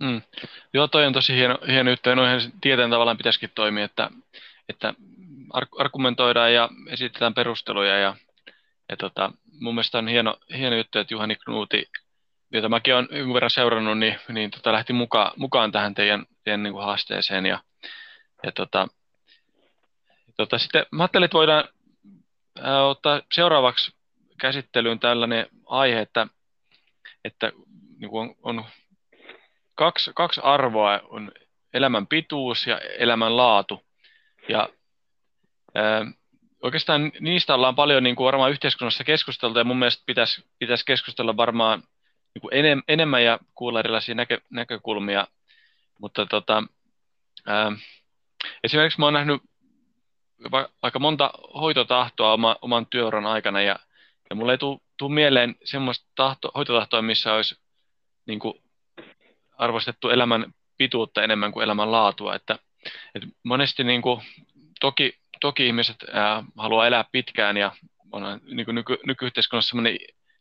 Mm. 0.00 0.22
Joo, 0.72 0.88
toi 0.88 1.06
on 1.06 1.12
tosi 1.12 1.34
hieno, 1.34 1.58
hieno 1.68 1.90
ja 1.90 2.14
noihin 2.14 2.52
tieteen 2.60 2.90
tavallaan 2.90 3.16
pitäisikin 3.16 3.50
toimia, 3.54 3.84
että, 3.84 4.10
että 4.68 4.94
argumentoidaan 5.78 6.54
ja 6.54 6.68
esitetään 6.88 7.34
perusteluja, 7.34 7.98
ja, 7.98 8.16
ja 8.88 8.96
tota, 8.96 9.32
mun 9.60 9.74
mielestä 9.74 9.98
on 9.98 10.08
hieno, 10.08 10.36
hieno 10.56 10.76
juttu, 10.76 10.98
että 10.98 11.14
Juhani 11.14 11.36
Knuuti, 11.36 11.88
jota 12.52 12.68
mäkin 12.68 12.94
olen 12.94 13.08
jonkun 13.10 13.34
verran 13.34 13.50
seurannut, 13.50 13.98
niin, 13.98 14.18
niin 14.28 14.50
tota, 14.50 14.72
lähti 14.72 14.92
mukaan, 14.92 15.32
mukaan 15.36 15.72
tähän 15.72 15.94
teidän, 15.94 16.26
teidän 16.44 16.62
niin 16.62 16.72
kuin 16.72 16.84
haasteeseen, 16.84 17.46
ja, 17.46 17.58
ja 18.42 18.52
tota, 18.52 18.88
tota, 20.36 20.58
sitten 20.58 20.86
mä 20.90 21.02
ajattelin, 21.02 21.24
että 21.24 21.38
voidaan 21.38 21.64
ää, 22.60 22.86
ottaa 22.86 23.22
seuraavaksi 23.32 23.92
käsittelyyn 24.40 25.00
tällainen 25.00 25.46
aihe, 25.66 26.00
että, 26.00 26.26
että 27.24 27.52
niin 27.98 28.10
kuin 28.10 28.36
on, 28.42 28.58
on 28.58 28.64
kaksi, 29.80 30.10
kaksi 30.14 30.40
arvoa 30.44 31.00
on 31.08 31.32
elämän 31.72 32.06
pituus 32.06 32.66
ja 32.66 32.78
elämän 32.78 33.36
laatu. 33.36 33.86
Ja 34.48 34.68
ää, 35.74 36.06
oikeastaan 36.62 37.12
niistä 37.20 37.54
ollaan 37.54 37.74
paljon 37.74 38.02
niin 38.02 38.16
kuin 38.16 38.24
varmaan 38.24 38.50
yhteiskunnassa 38.50 39.04
keskusteltu 39.04 39.58
ja 39.58 39.64
mun 39.64 39.78
mielestä 39.78 40.02
pitäisi, 40.06 40.44
pitäisi 40.58 40.84
keskustella 40.86 41.36
varmaan 41.36 41.82
niin 42.34 42.40
kuin 42.40 42.54
enem, 42.54 42.82
enemmän 42.88 43.24
ja 43.24 43.38
kuulla 43.54 43.80
erilaisia 43.80 44.14
näkö, 44.14 44.40
näkökulmia. 44.50 45.26
Mutta 46.00 46.26
tota, 46.26 46.62
ää, 47.46 47.72
esimerkiksi 48.64 49.00
mä 49.00 49.06
oon 49.06 49.14
nähnyt 49.14 49.42
aika 50.82 50.98
monta 50.98 51.30
hoitotahtoa 51.54 52.32
oma, 52.32 52.56
oman 52.62 52.86
työuran 52.86 53.26
aikana 53.26 53.62
ja, 53.62 53.78
ja 54.30 54.36
mulle 54.36 54.52
ei 54.52 54.58
tule 54.96 55.14
mieleen 55.14 55.56
semmoista 55.64 56.06
tahto, 56.14 56.50
hoitotahtoa, 56.54 57.02
missä 57.02 57.34
olisi 57.34 57.60
niin 58.26 58.38
kuin, 58.38 58.54
arvostettu 59.60 60.08
elämän 60.08 60.54
pituutta 60.76 61.22
enemmän 61.22 61.52
kuin 61.52 61.64
elämän 61.64 61.92
laatua. 61.92 62.34
Että, 62.34 62.58
että 63.14 63.28
monesti 63.42 63.84
niin 63.84 64.02
kuin, 64.02 64.20
toki, 64.80 65.18
toki 65.40 65.66
ihmiset 65.66 65.96
ää, 66.12 66.44
haluaa 66.58 66.86
elää 66.86 67.04
pitkään 67.12 67.56
ja 67.56 67.72
on 68.12 68.40
niin 68.42 68.64
kuin 68.64 68.74
nyky, 68.74 68.98
nykyyhteiskunnassa 69.06 69.68
semmoinen 69.68 69.98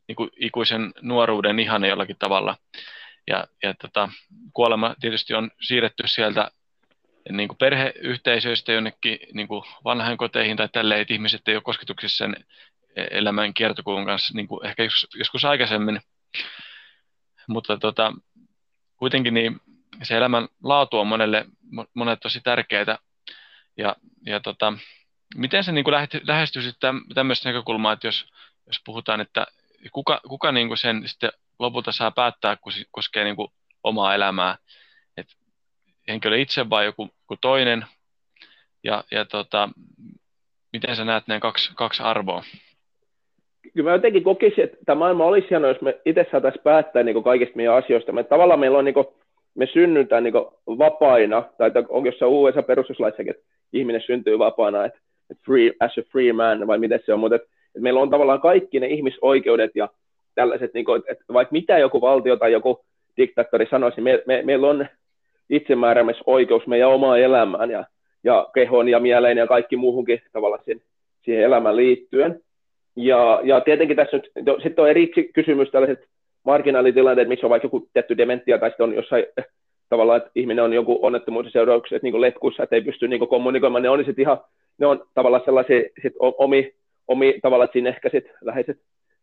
niin 0.07 0.15
kuin 0.15 0.30
ikuisen 0.36 0.93
nuoruuden 1.01 1.59
ihane 1.59 1.88
jollakin 1.88 2.15
tavalla. 2.20 2.57
Ja, 3.28 3.47
ja 3.63 3.74
tota, 3.74 4.09
kuolema 4.53 4.95
tietysti 5.01 5.34
on 5.34 5.51
siirretty 5.61 6.07
sieltä 6.07 6.51
niin 7.32 7.47
kuin 7.47 7.57
perheyhteisöistä 7.57 8.72
jonnekin 8.72 9.20
niin 9.34 9.47
kuin 9.47 9.63
vanhainkoteihin 9.84 10.57
tai 10.57 10.70
tälleen, 10.70 11.01
että 11.01 11.13
ihmiset 11.13 11.47
ei 11.47 11.55
ole 11.55 11.63
kosketuksissa 11.63 12.17
sen 12.17 12.45
elämän 13.11 13.53
kiertokulun 13.53 14.05
kanssa 14.05 14.34
niin 14.34 14.47
kuin 14.47 14.65
ehkä 14.65 14.84
joskus 15.15 15.45
aikaisemmin. 15.45 16.01
Mutta 17.47 17.78
tota, 17.78 18.13
kuitenkin 18.99 19.33
niin 19.33 19.61
se 20.03 20.17
elämän 20.17 20.47
laatu 20.63 20.99
on 20.99 21.07
monelle, 21.07 21.45
monelle 21.93 22.17
tosi 22.17 22.41
tärkeää. 22.41 22.97
Ja, 23.77 23.95
ja 24.25 24.39
tota, 24.39 24.73
miten 25.35 25.63
se 25.63 25.71
niin 25.71 25.83
kuin 25.83 25.93
lähestyy 26.23 26.61
tämmöistä 27.13 27.49
näkökulmaa, 27.49 27.93
että 27.93 28.07
jos, 28.07 28.25
jos 28.67 28.81
puhutaan, 28.85 29.21
että 29.21 29.47
kuka, 29.91 30.21
kuka 30.27 30.51
niin 30.51 30.67
kuin 30.67 30.77
sen 30.77 31.07
sitten 31.07 31.31
lopulta 31.59 31.91
saa 31.91 32.11
päättää, 32.11 32.55
kun 32.55 32.71
se 32.71 32.85
koskee 32.91 33.23
niin 33.23 33.35
kuin 33.35 33.47
omaa 33.83 34.15
elämää, 34.15 34.57
että 35.17 35.33
henkilö 36.07 36.37
itse 36.37 36.69
vai 36.69 36.85
joku, 36.85 37.03
joku 37.03 37.37
toinen, 37.41 37.85
ja, 38.83 39.03
ja 39.11 39.25
tota, 39.25 39.69
miten 40.73 40.95
sä 40.95 41.05
näet 41.05 41.27
ne 41.27 41.39
kaksi, 41.39 41.71
kaksi 41.75 42.03
arvoa? 42.03 42.43
Kyllä 43.74 43.89
mä 43.89 43.95
jotenkin 43.95 44.24
kokisin, 44.24 44.64
että 44.64 44.78
tämä 44.86 44.99
maailma 44.99 45.26
olisi 45.26 45.49
hienoa, 45.49 45.70
jos 45.70 45.82
me 45.82 45.97
itse 46.05 46.26
saataisiin 46.32 46.64
päättää 46.64 47.03
niin 47.03 47.24
kaikista 47.24 47.55
meidän 47.55 47.76
asioista. 47.76 48.12
Me, 48.12 48.24
tavallaan 48.24 48.60
meillä 48.60 48.78
on, 48.78 48.86
niin 48.86 48.93
kuin, 48.93 49.07
me 49.55 49.66
synnytään 49.66 50.24
niin 50.24 50.34
vapaina, 50.68 51.43
tai 51.57 51.72
onko 51.89 52.07
jossain 52.07 52.32
USA 52.32 52.64
perustuslaissakin, 52.64 53.32
että 53.32 53.43
ihminen 53.74 54.01
syntyy 54.01 54.39
vapaana, 54.39 54.86
että, 54.86 54.99
että 55.30 55.43
free, 55.45 55.72
as 55.80 55.97
a 55.97 56.01
free 56.12 56.34
man, 56.34 56.68
vai 56.68 56.78
miten 56.80 56.99
se 57.05 57.14
on, 57.14 57.20
mutta 57.20 57.36
että, 57.36 57.47
että 57.68 57.80
meillä 57.80 57.99
on 57.99 58.10
tavallaan 58.10 58.41
kaikki 58.41 58.80
ne 58.80 58.88
ihmisoikeudet 58.88 59.72
ja 59.76 59.89
tällaiset, 60.36 60.74
niin 60.74 60.86
kuin, 60.86 61.03
että 61.07 61.24
vaikka 61.34 61.51
mitä 61.51 61.78
joku 61.78 62.01
valtio 62.01 62.36
tai 62.36 62.51
joku 62.51 62.86
diktaattori 63.18 63.68
sanoisi, 63.70 64.01
me, 64.01 64.24
me, 64.26 64.41
meillä 64.45 64.68
on 64.68 64.88
itsemääräämisoikeus 65.49 66.68
meidän 66.68 66.89
omaan 66.89 67.20
elämään 67.20 67.72
ja, 67.72 67.86
ja 68.24 68.47
kehon 68.53 68.89
ja 68.89 68.99
mieleen 68.99 69.38
ja 69.38 69.47
kaikki 69.47 69.76
muuhunkin 69.76 70.22
tavallaan 70.32 70.64
siihen, 70.66 70.82
siihen 71.22 71.43
elämään 71.43 71.76
liittyen. 71.76 72.41
Ja, 73.01 73.39
ja 73.43 73.61
tietenkin 73.61 73.97
tässä 73.97 74.17
nyt, 74.17 74.31
sitten 74.63 74.83
on 74.83 74.89
eri 74.89 75.11
kysymys 75.33 75.71
tällaiset 75.71 76.05
marginaalitilanteet, 76.43 77.27
missä 77.27 77.45
on 77.45 77.49
vaikka 77.49 77.65
joku 77.65 77.87
tietty 77.93 78.17
dementia 78.17 78.57
tai 78.57 78.69
sitten 78.69 78.83
on 78.83 78.93
jossain 78.93 79.25
eh, 79.37 79.45
tavallaan, 79.89 80.17
että 80.17 80.31
ihminen 80.35 80.63
on 80.63 80.73
jonkun 80.73 80.99
onnettomuuden 81.01 81.51
seurauksia, 81.51 81.95
että 81.95 82.07
niin 82.07 82.21
letkussa, 82.21 82.63
että 82.63 82.75
ei 82.75 82.81
pysty 82.81 83.07
niin 83.07 83.27
kommunikoimaan, 83.27 83.83
ne 83.83 83.89
on 83.89 84.05
sitten 84.05 84.21
ihan, 84.21 84.37
ne 84.77 84.85
on 84.85 85.05
tavallaan 85.13 85.43
sellaisia 85.45 85.81
sit 86.01 86.13
omi, 86.19 86.73
omi 87.07 87.39
tavallaan, 87.41 87.65
että 87.65 87.73
siinä 87.73 87.89
ehkä 87.89 88.09
sitten 88.09 88.33
läheiset 88.41 88.77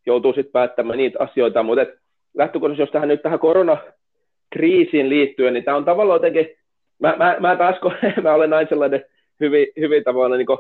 joutuu 0.07 0.33
sitten 0.33 0.53
päättämään 0.53 0.99
niitä 0.99 1.19
asioita, 1.23 1.63
mutta 1.63 1.87
lähtökohtaisesti, 2.35 2.83
jos 2.83 2.91
tähän 2.91 3.09
nyt 3.09 3.23
tähän 3.23 3.39
koronakriisiin 3.39 5.09
liittyen, 5.09 5.55
niin 5.55 5.65
tämä 5.65 5.77
on 5.77 5.85
tavallaan 5.85 6.17
jotenkin, 6.17 6.57
mä, 6.99 7.15
mä, 7.19 7.37
mä 7.41 7.57
taas, 7.57 7.81
kun 7.81 7.93
mä 8.23 8.35
olen 8.35 8.51
näin 8.51 8.69
sellainen 8.69 9.05
hyvin, 9.41 9.67
hyvin 9.81 10.05
tavallaan 10.05 10.39
niin 10.39 10.59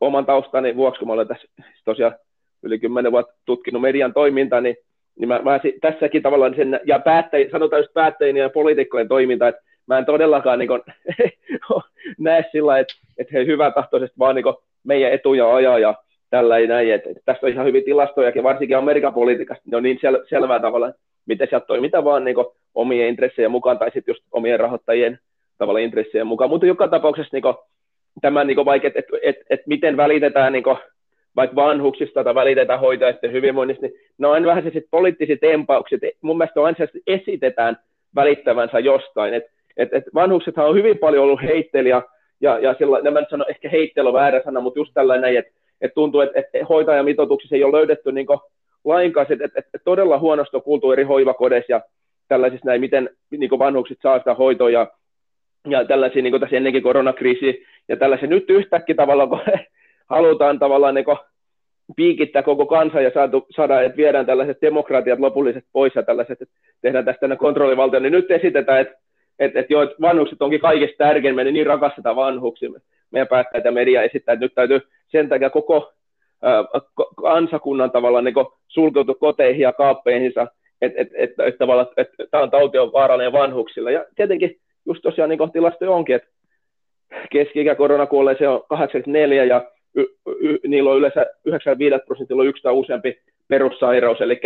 oman 0.00 0.26
taustani 0.26 0.76
vuoksi, 0.76 0.98
kun 0.98 1.08
mä 1.08 1.14
olen 1.14 1.28
tässä 1.28 1.48
tosiaan 1.84 2.14
yli 2.62 2.78
kymmenen 2.78 3.12
vuotta 3.12 3.34
tutkinut 3.44 3.82
median 3.82 4.12
toimintaa, 4.12 4.60
niin, 4.60 4.76
niin 5.18 5.28
mä, 5.28 5.40
mä 5.44 5.60
tässäkin 5.80 6.22
tavallaan 6.22 6.54
sen, 6.54 6.80
ja 6.84 6.98
päättäjä, 6.98 7.50
sanotaan 7.50 7.80
just 7.80 7.94
päättäjien 7.94 8.36
ja 8.36 8.50
poliitikkojen 8.50 9.08
toiminta, 9.08 9.48
että 9.48 9.62
mä 9.86 9.98
en 9.98 10.04
todellakaan 10.04 10.58
niin 10.58 10.68
kuin, 10.68 10.82
näe 12.18 12.44
sillä, 12.52 12.78
että, 12.78 12.94
että 13.18 13.30
he 13.32 13.46
hyvätahtoisesti 13.46 14.18
vaan 14.18 14.34
niin 14.34 14.44
meidän 14.84 15.12
etuja 15.12 15.54
ajaa 15.54 15.78
ja 15.78 15.94
tällä 16.30 16.56
ei 16.56 16.66
näin, 16.66 16.92
että, 16.92 17.10
että 17.10 17.22
tästä 17.24 17.46
on 17.46 17.52
ihan 17.52 17.66
hyvin 17.66 17.84
tilastojakin, 17.84 18.42
varsinkin 18.42 18.76
Amerikan 18.76 19.14
politiikasta, 19.14 19.62
ne 19.66 19.76
on 19.76 19.82
niin 19.82 19.98
sel, 20.00 20.24
selvää 20.28 20.60
tavalla, 20.60 20.92
miten 21.26 21.48
sieltä 21.50 21.66
toimitaan 21.66 22.04
vaan 22.04 22.24
niin 22.24 22.36
omien 22.74 23.08
intressejä 23.08 23.48
mukaan 23.48 23.78
tai 23.78 23.90
sitten 23.90 24.12
just 24.12 24.24
omien 24.32 24.60
rahoittajien 24.60 25.18
tavalla 25.58 25.78
intressejä 25.78 26.24
mukaan, 26.24 26.50
mutta 26.50 26.66
joka 26.66 26.88
tapauksessa 26.88 27.36
niin 27.36 27.42
kuin, 27.42 27.54
tämä 28.20 28.44
niin 28.44 28.64
vaikea, 28.64 28.88
että, 28.88 28.98
että, 28.98 29.16
että, 29.22 29.44
että 29.50 29.64
miten 29.68 29.96
välitetään 29.96 30.52
niin 30.52 30.64
kuin, 30.64 30.76
vaikka 31.38 31.56
vanhuksista 31.56 32.24
tai 32.24 32.34
välitetään 32.34 32.80
hoitajien 32.80 33.32
hyvinvoinnista, 33.32 33.86
niin 33.86 34.00
ne 34.18 34.26
on 34.26 34.46
vähän 34.46 34.62
se 34.62 34.70
sitten 34.70 34.90
poliittisia. 34.90 35.36
Mun 36.22 36.38
mielestä 36.38 36.60
on 36.60 36.74
esitetään 37.06 37.76
välittävänsä 38.14 38.78
jostain. 38.78 39.34
Et, 39.34 39.44
et, 39.76 39.88
et 39.92 40.04
vanhuksethan 40.14 40.68
on 40.68 40.74
hyvin 40.74 40.98
paljon 40.98 41.24
ollut 41.24 41.42
heittelijä, 41.42 42.02
ja, 42.40 42.58
ja 42.58 42.74
sillä, 42.78 43.10
mä 43.10 43.20
nyt 43.20 43.30
sano, 43.30 43.44
ehkä 43.48 43.68
heittely 43.68 44.08
on 44.08 44.14
väärä 44.14 44.42
sana, 44.44 44.60
mutta 44.60 44.78
just 44.78 44.90
tällainen, 44.94 45.36
että 45.36 45.52
et 45.80 45.94
tuntuu, 45.94 46.20
että 46.20 46.38
et 46.38 46.68
hoitajamitoituksissa 46.68 47.56
ei 47.56 47.64
ole 47.64 47.76
löydetty 47.76 48.12
niin 48.12 48.26
lainkaan, 48.84 49.26
että 49.30 49.44
et, 49.44 49.66
et 49.74 49.82
todella 49.84 50.18
huonosti 50.18 50.56
on 50.56 50.62
kuultu 50.62 50.92
eri 50.92 51.02
hoivakodeissa 51.02 51.72
ja 51.72 51.80
tällaisissa 52.28 52.66
näin, 52.66 52.80
miten 52.80 53.10
niin 53.30 53.58
vanhukset 53.58 53.98
saa 54.02 54.18
sitä 54.18 54.34
hoitoa 54.34 54.70
ja, 54.70 54.86
ja 55.68 55.84
tällaisia 55.84 56.22
niin 56.22 56.40
tässä 56.40 56.56
ennenkin 56.56 56.82
koronakriisiä 56.82 57.52
ja 57.88 57.96
tällaisia 57.96 58.28
nyt 58.28 58.50
yhtäkkiä 58.50 58.94
tavallaan, 58.94 59.28
kun 59.28 59.40
halutaan 60.08 60.58
tavallaan 60.58 60.94
niin 60.94 61.04
piikittää 61.96 62.42
koko 62.42 62.66
kansa 62.66 63.00
ja 63.00 63.10
saadu, 63.14 63.46
saada, 63.50 63.82
että 63.82 63.96
viedään 63.96 64.26
tällaiset 64.26 64.58
demokratiat 64.62 65.18
lopullisesti 65.18 65.68
pois 65.72 65.94
ja 65.94 66.02
tällaiset, 66.02 66.42
että 66.42 66.54
tehdään 66.80 67.04
tästä 67.04 67.36
kontrollivaltio, 67.36 68.00
niin 68.00 68.12
nyt 68.12 68.30
esitetään, 68.30 68.80
että, 68.80 68.98
että, 69.38 69.60
että, 69.60 69.72
joo, 69.72 69.82
että 69.82 69.96
vanhukset 70.00 70.42
onkin 70.42 70.60
kaikista 70.60 71.04
tärkein, 71.04 71.34
me 71.34 71.44
niin 71.44 71.66
rakastetaan 71.66 72.16
vanhuksia. 72.16 72.70
Meidän 73.10 73.28
päättäjät 73.28 73.64
ja 73.64 73.72
media 73.72 74.02
esittää, 74.02 74.32
että 74.32 74.44
nyt 74.44 74.54
täytyy 74.54 74.80
sen 75.08 75.28
takia 75.28 75.50
koko 75.50 75.92
kansakunnan 77.22 77.90
tavallaan 77.90 78.24
niin 78.24 78.34
sulkeutua 78.68 79.14
koteihin 79.14 79.60
ja 79.62 79.72
kaappeihinsa, 79.72 80.46
että 80.82 81.00
et, 81.00 81.08
et, 81.14 81.30
et, 81.46 81.58
tavallaan, 81.58 81.86
että 81.96 82.24
tämä 82.30 82.42
on 82.42 82.50
tauti 82.50 82.78
on 82.78 82.92
vaarallinen 82.92 83.32
vanhuksilla. 83.32 83.90
Ja 83.90 84.04
tietenkin 84.16 84.56
just 84.86 85.02
tosiaan 85.02 85.30
niin 85.30 85.52
tilasto 85.52 85.94
onkin, 85.94 86.16
että 86.16 86.28
keski-ikä 87.32 87.74
koronakuolleeseen 87.74 88.50
on 88.50 88.64
84 88.68 89.44
ja 89.44 89.70
y, 89.98 90.04
y, 90.40 90.58
niillä 90.68 90.90
on 90.90 90.98
yleensä 90.98 91.26
95 91.44 92.04
prosentilla 92.06 92.44
yksi 92.44 92.62
tai 92.62 92.72
useampi 92.72 93.18
perussairaus, 93.48 94.20
eli 94.20 94.40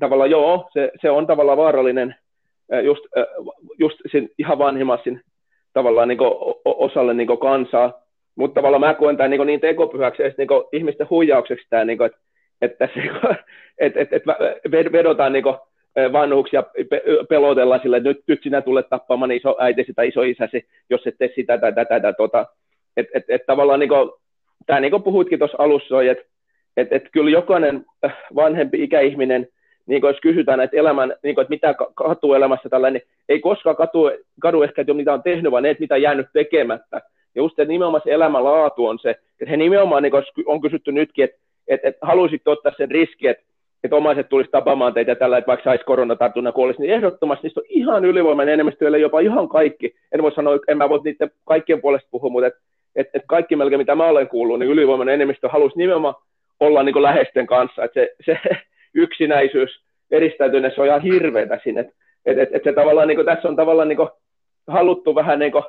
tavallaan 0.00 0.30
joo, 0.30 0.68
se, 0.72 0.90
se 1.00 1.10
on 1.10 1.26
tavallaan 1.26 1.58
vaarallinen 1.58 2.14
just, 2.84 3.04
just 3.78 3.96
sin, 4.12 4.30
ihan 4.38 4.58
vanhimmassin 4.58 5.20
tavallaan 5.72 6.08
niin 6.08 6.18
osalle 6.64 7.14
niin 7.14 7.38
kansaa, 7.40 8.02
mutta 8.34 8.54
tavallaan 8.54 8.80
mä 8.80 8.94
koen 8.94 9.16
tämän 9.16 9.30
niin, 9.30 9.46
niin 9.46 9.60
tekopyhäksi 9.60 10.22
ja 10.22 10.30
niin 10.38 10.48
ihmisten 10.72 11.10
huijaukseksi 11.10 11.66
tämä, 11.70 11.84
niin 11.84 11.98
että 12.02 12.18
että, 12.60 12.88
että, 13.78 14.00
että, 14.00 14.16
että 14.64 14.92
vedotaan 14.92 15.32
niin 15.32 15.44
vanhuksia 16.12 16.64
pelotellaan 17.28 17.80
sille, 17.82 17.96
että 17.96 18.08
nyt, 18.08 18.22
nyt 18.26 18.42
sinä 18.42 18.62
tulet 18.62 18.88
tappamaan 18.88 19.30
iso 19.30 19.56
äitisi 19.58 19.92
tai 19.94 20.08
iso 20.08 20.22
isäsi, 20.22 20.66
jos 20.90 21.06
et 21.06 21.14
tee 21.18 21.32
sitä 21.34 21.58
tai 21.58 21.72
tätä 21.72 22.00
tai 22.00 22.14
tota. 22.14 22.46
Että 22.96 23.18
et, 23.18 23.24
et 23.28 23.46
tavallaan 23.46 23.80
niin 23.80 23.88
kuin, 23.88 24.10
tämä 24.68 24.80
niin 24.80 24.90
kuin 24.90 25.02
puhuitkin 25.02 25.38
tuossa 25.38 25.56
alussa, 25.60 26.02
että 26.02 26.24
et, 26.76 26.88
et 26.92 27.08
kyllä 27.12 27.30
jokainen 27.30 27.84
äh, 28.04 28.16
vanhempi 28.34 28.82
ikäihminen, 28.82 29.48
niin 29.86 30.00
kuin 30.00 30.08
jos 30.08 30.20
kysytään, 30.20 30.60
että, 30.60 30.76
elämän, 30.76 31.14
niin 31.22 31.34
kuin, 31.34 31.42
että 31.42 31.50
mitä 31.50 31.74
katuu 31.94 32.34
elämässä 32.34 32.68
tällainen, 32.68 33.00
niin 33.02 33.10
ei 33.28 33.40
koskaan 33.40 33.76
katu, 33.76 34.10
kadu 34.40 34.62
ehkä, 34.62 34.80
että 34.82 34.94
mitä 34.94 35.12
on 35.12 35.22
tehnyt, 35.22 35.52
vaan 35.52 35.62
ne, 35.62 35.70
että 35.70 35.80
mitä 35.80 35.94
on 35.94 36.02
jäänyt 36.02 36.26
tekemättä. 36.32 36.96
Ja 37.34 37.42
just, 37.42 37.58
että 37.58 37.72
nimenomaan 37.72 38.02
se 38.04 38.12
elämänlaatu 38.12 38.86
on 38.86 38.98
se, 38.98 39.10
että 39.10 39.50
he 39.50 39.56
nimenomaan, 39.56 40.02
niin 40.02 40.12
on 40.46 40.60
kysytty 40.60 40.92
nytkin, 40.92 41.24
että, 41.24 41.36
että, 41.68 41.88
että 41.88 42.06
haluaisit 42.06 42.48
ottaa 42.48 42.72
sen 42.76 42.90
riski, 42.90 43.28
että, 43.28 43.44
että 43.84 43.96
omaiset 43.96 44.28
tulisi 44.28 44.50
tapaamaan 44.50 44.94
teitä 44.94 45.14
tällä, 45.14 45.38
että 45.38 45.48
vaikka 45.48 45.64
saisi 45.64 45.84
koronatartunnan 45.84 46.52
kuolisi, 46.52 46.80
niin 46.80 46.94
ehdottomasti 46.94 47.46
niistä 47.46 47.60
on 47.60 47.66
ihan 47.68 48.04
ylivoimainen 48.04 48.54
enemmistö, 48.54 48.98
jopa 48.98 49.20
ihan 49.20 49.48
kaikki. 49.48 49.94
En 50.12 50.22
voi 50.22 50.32
sanoa, 50.32 50.58
en 50.68 50.78
mä 50.78 50.88
voi 50.88 51.00
niiden 51.04 51.30
kaikkien 51.44 51.80
puolesta 51.80 52.08
puhua, 52.10 52.30
mutta 52.30 52.46
että 52.46 52.60
että 52.96 53.18
et 53.18 53.24
kaikki 53.26 53.56
melkein, 53.56 53.80
mitä 53.80 53.94
mä 53.94 54.06
olen 54.06 54.28
kuullut, 54.28 54.58
niin 54.58 54.70
ylivoimainen 54.70 55.14
enemmistö 55.14 55.48
halusi 55.48 55.78
nimenomaan 55.78 56.14
olla 56.60 56.82
niin 56.82 57.02
läheisten 57.02 57.46
kanssa, 57.46 57.84
että 57.84 58.00
se, 58.00 58.08
se 58.24 58.38
yksinäisyys, 58.94 59.80
eristäytyneessä 60.10 60.80
on 60.80 60.86
ihan 60.86 61.02
hirveätä 61.02 61.60
sinne, 61.64 61.80
että 61.80 61.92
et, 62.26 62.38
et, 62.38 62.48
et 62.52 62.64
se 62.64 62.72
tavallaan, 62.72 63.08
niin 63.08 63.16
kuin, 63.16 63.26
tässä 63.26 63.48
on 63.48 63.56
tavallaan 63.56 63.88
niin 63.88 63.96
kuin, 63.96 64.08
haluttu 64.66 65.14
vähän 65.14 65.38
niin 65.38 65.52
kuin, 65.52 65.64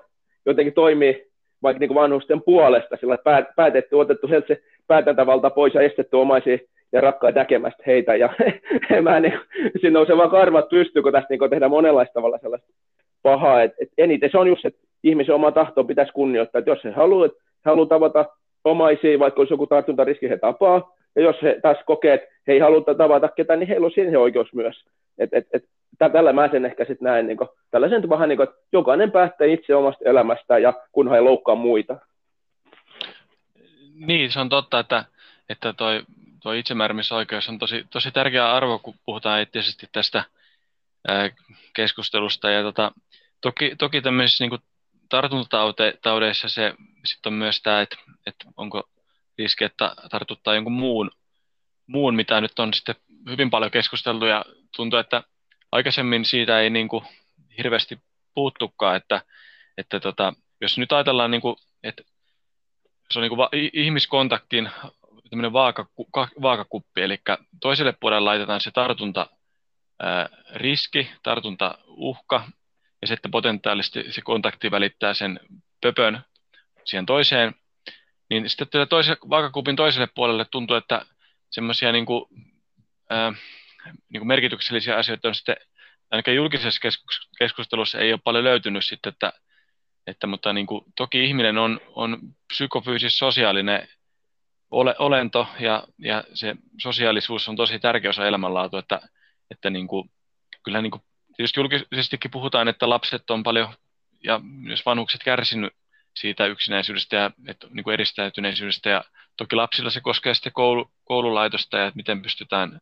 jotenkin 0.46 0.74
toimii 0.74 1.30
vaikka 1.64 1.80
niin 1.80 1.96
vanhusten 1.96 2.42
puolesta, 2.42 2.98
sillä 3.00 3.18
päät, 3.18 3.46
päätetty, 3.56 3.96
otettu 3.96 4.28
sieltä 4.28 4.48
se 4.48 4.62
päätäntävalta 4.88 5.50
pois 5.50 5.74
ja 5.74 5.82
estetty 5.82 6.16
omaisia 6.16 6.58
ja 6.92 7.02
rakkaita 7.02 7.40
näkemästä 7.40 7.84
heitä. 7.88 8.16
Ja 8.16 8.34
mä 9.02 9.20
niin, 9.20 9.40
siinä 9.82 10.00
on 10.00 10.08
se 10.08 10.18
vaan 10.18 10.30
karvat 10.30 10.70
pystyy, 10.70 11.02
kun 11.02 11.12
tästä 11.12 11.28
niin 11.30 11.50
tehdään 11.50 11.72
monenlaista 11.72 12.14
tavalla 12.14 12.38
sellaista 12.38 12.68
pahaa. 13.24 13.64
Et, 13.64 13.72
et 13.82 13.90
eniten 13.98 14.30
se 14.32 14.38
on 14.38 14.48
just, 14.48 14.66
että 14.66 14.80
ihmisen 15.04 15.36
oma 15.36 15.52
tahto 15.52 15.84
pitäisi 15.84 16.12
kunnioittaa. 16.12 16.60
että 16.60 16.72
jos 16.72 16.84
he 16.84 16.92
haluaa, 16.92 17.26
että 17.26 17.44
haluaa 17.66 17.88
tavata 17.88 18.26
omaisia, 18.64 19.20
vaikka 19.20 19.42
olisi 19.42 19.54
joku 19.54 19.68
tartuntariski, 19.68 20.30
he 20.30 20.38
tapaa. 20.38 20.96
Ja 21.16 21.22
jos 21.22 21.36
he 21.42 21.60
taas 21.62 21.78
kokee, 21.86 22.14
että 22.14 22.28
he 22.48 22.54
ei 22.54 22.60
halua 22.60 22.82
tavata 22.98 23.28
ketään, 23.28 23.60
niin 23.60 23.68
heillä 23.68 23.86
on 23.86 23.92
siihen 23.92 24.20
oikeus 24.20 24.54
myös. 24.54 24.84
Et, 25.18 25.30
et, 25.34 25.48
et, 25.54 25.64
tällä 25.98 26.34
mä 26.34 26.50
sen 26.52 26.66
ehkä 26.66 26.86
sitten 26.86 27.06
näen, 27.06 27.28
niin 27.28 27.38
kuin, 27.38 27.50
tällaisen 27.72 28.10
vähän 28.10 28.30
niin 28.30 28.38
kuin, 28.38 28.50
että 28.50 28.62
jokainen 28.72 29.12
päättää 29.12 29.48
itse 29.48 29.76
omasta 29.76 30.10
elämästään 30.10 30.62
ja 30.62 30.74
kunhan 30.92 31.16
ei 31.16 31.22
loukkaa 31.22 31.56
muita. 31.56 31.98
Niin, 33.96 34.32
se 34.32 34.40
on 34.40 34.50
totta, 34.50 34.80
että, 34.80 35.06
että 35.50 35.74
toi, 35.74 36.04
toi 36.44 36.60
itsemääräämisoikeus 36.60 37.50
on 37.50 37.60
tosi, 37.60 37.86
tosi 37.90 38.12
tärkeä 38.12 38.54
arvo, 38.54 38.80
kun 38.80 38.94
puhutaan 39.06 39.40
eettisesti 39.40 39.88
tästä 39.92 40.24
ää, 41.08 41.30
keskustelusta. 41.76 42.50
Ja 42.50 42.64
tota, 42.64 42.92
toki, 43.42 43.76
toki 43.78 44.02
tämmöisissä 44.02 44.46
niin 44.46 44.60
tartuntataudeissa 45.10 46.50
se 46.50 46.74
sitten 47.06 47.34
on 47.34 47.40
myös 47.40 47.62
tämä, 47.62 47.82
että, 47.82 47.96
että 48.26 48.46
onko 48.58 48.90
riski, 49.38 49.64
että 49.64 49.96
tartuttaa 50.10 50.56
jonkun 50.56 50.74
muun, 50.74 51.12
muun, 51.88 52.16
mitä 52.16 52.42
nyt 52.42 52.60
on 52.60 52.74
sitten 52.74 52.96
hyvin 53.30 53.50
paljon 53.50 53.72
keskusteltu 53.72 54.26
ja 54.26 54.46
tuntuu, 54.76 55.00
että 55.00 55.24
aikaisemmin 55.72 56.26
siitä 56.26 56.60
ei 56.60 56.70
niin 56.70 56.88
kuin 56.88 57.06
hirveästi 57.58 58.00
puuttukaan, 58.34 58.96
että, 58.96 59.22
että 59.78 60.00
tota, 60.00 60.34
jos 60.62 60.78
nyt 60.78 60.92
ajatellaan, 60.92 61.32
niin 61.32 61.42
kuin, 61.42 61.56
että 61.84 62.04
se 63.12 63.20
on 63.20 63.22
niin 63.22 63.30
kuin 63.30 63.38
va- 63.38 63.50
ihmiskontaktin 63.74 64.70
tämmöinen 65.30 65.54
vaakaku, 65.54 66.10
vaakakuppi, 66.42 67.02
eli 67.02 67.22
toiselle 67.62 67.94
puolelle 68.00 68.26
laitetaan 68.26 68.62
se 68.62 68.72
tartunta 68.72 69.28
riski, 70.54 71.10
tartuntauhka, 71.24 72.44
ja 73.02 73.08
sitten 73.08 73.32
potentiaalisesti 73.32 74.12
se 74.12 74.22
kontakti 74.22 74.72
välittää 74.72 75.14
sen 75.14 75.40
pöpön 75.82 76.22
siihen 76.86 77.06
toiseen, 77.06 77.56
niin 78.30 78.50
sitten 78.50 78.88
toisen, 78.90 79.18
vaakakupin 79.30 79.76
toiselle 79.76 80.08
puolelle 80.16 80.46
tuntuu, 80.46 80.76
että 80.76 81.06
semmoisia 81.50 81.92
niin 81.92 82.06
kuin, 82.06 82.26
ää, 83.10 83.34
niin 83.86 84.20
kuin 84.20 84.28
merkityksellisiä 84.28 84.98
asioita 84.98 85.28
on 85.28 85.36
sitten, 85.36 85.56
ainakaan 86.12 86.36
julkisessa 86.36 86.82
keskustelussa 87.40 88.00
ei 88.00 88.14
ole 88.14 88.22
paljon 88.24 88.44
löytynyt 88.44 88.86
sitten, 88.86 89.14
että, 89.14 89.34
että 90.08 90.28
mutta 90.28 90.54
niin 90.54 90.68
kuin, 90.68 90.86
toki 90.96 91.26
ihminen 91.26 91.58
on, 91.58 91.82
on 91.88 92.20
psykofyysis 92.48 93.18
sosiaalinen 93.18 93.88
ole, 94.72 94.96
olento 95.00 95.48
ja, 95.60 95.84
ja 95.98 96.24
se 96.34 96.56
sosiaalisuus 96.82 97.50
on 97.50 97.56
tosi 97.56 97.80
tärkeä 97.80 98.10
osa 98.10 98.28
elämänlaatua, 98.28 98.80
että, 98.80 99.02
että 99.52 99.70
niin 99.70 99.88
kuin, 99.88 100.12
kyllä 100.64 100.82
niin 100.82 100.92
kuin, 100.92 101.04
tietysti 101.40 101.60
julkisestikin 101.60 102.32
puhutaan, 102.32 102.68
että 102.68 102.90
lapset 102.90 103.30
on 103.30 103.44
paljon 103.44 103.74
ja 104.24 104.40
myös 104.44 104.86
vanhukset 104.86 105.24
kärsinyt 105.24 105.74
siitä 106.16 106.46
yksinäisyydestä 106.46 107.16
ja 107.16 107.32
että, 107.48 107.68
niin 107.70 107.84
kuin 107.84 107.94
eristäytyneisyydestä. 107.94 108.90
Ja 108.90 109.04
toki 109.38 109.56
lapsilla 109.56 109.90
se 109.90 110.02
koskee 110.02 110.34
sitten 110.34 110.54
koulu, 110.54 110.92
koululaitosta 111.04 111.78
ja 111.78 111.88
että 111.88 111.96
miten 111.96 112.22
pystytään 112.22 112.80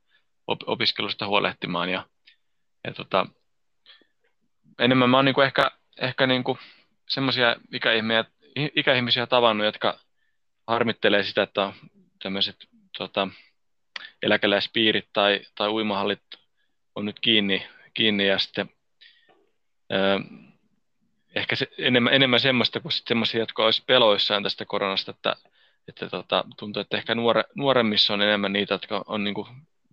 op, 0.47 0.59
opiskelusta 0.65 1.27
huolehtimaan. 1.27 1.89
Ja, 1.89 2.05
ja 2.83 2.93
tota, 2.93 3.25
enemmän 4.79 5.09
mä 5.09 5.17
oon 5.17 5.25
niin 5.25 5.35
kuin 5.35 5.45
ehkä, 5.45 5.71
ehkä 6.01 6.27
niin 6.27 6.43
semmoisia 7.09 7.55
ikäihmisiä, 7.73 8.25
ikäihmisiä 8.75 9.27
tavannut, 9.27 9.65
jotka 9.65 9.99
harmittelee 10.67 11.23
sitä, 11.23 11.43
että 11.43 11.63
on 11.63 11.73
tämmöiset 12.23 12.55
tota, 12.97 13.27
eläkeläispiirit 14.21 15.09
tai, 15.13 15.41
tai 15.55 15.69
uimahallit 15.69 16.23
on 16.95 17.05
nyt 17.05 17.19
kiinni, 17.19 17.67
kiinni 17.97 18.27
ja 18.27 18.39
sitten 18.39 18.69
ö, 19.93 20.19
ehkä 21.35 21.55
se, 21.55 21.67
enemmän, 21.77 22.13
enemmän 22.13 22.39
semmoista 22.39 22.79
kuin 22.79 22.91
semmoisia, 22.91 23.39
jotka 23.39 23.65
olisi 23.65 23.83
peloissaan 23.87 24.43
tästä 24.43 24.65
koronasta, 24.65 25.11
että, 25.11 25.35
että 25.87 26.09
tota, 26.09 26.43
tuntuu, 26.59 26.81
että 26.81 26.97
ehkä 26.97 27.15
nuore, 27.15 27.43
nuoremmissa 27.55 28.13
on 28.13 28.21
enemmän 28.21 28.53
niitä, 28.53 28.73
jotka 28.73 29.03
on 29.07 29.23
niin 29.23 29.33
kuin, 29.33 29.47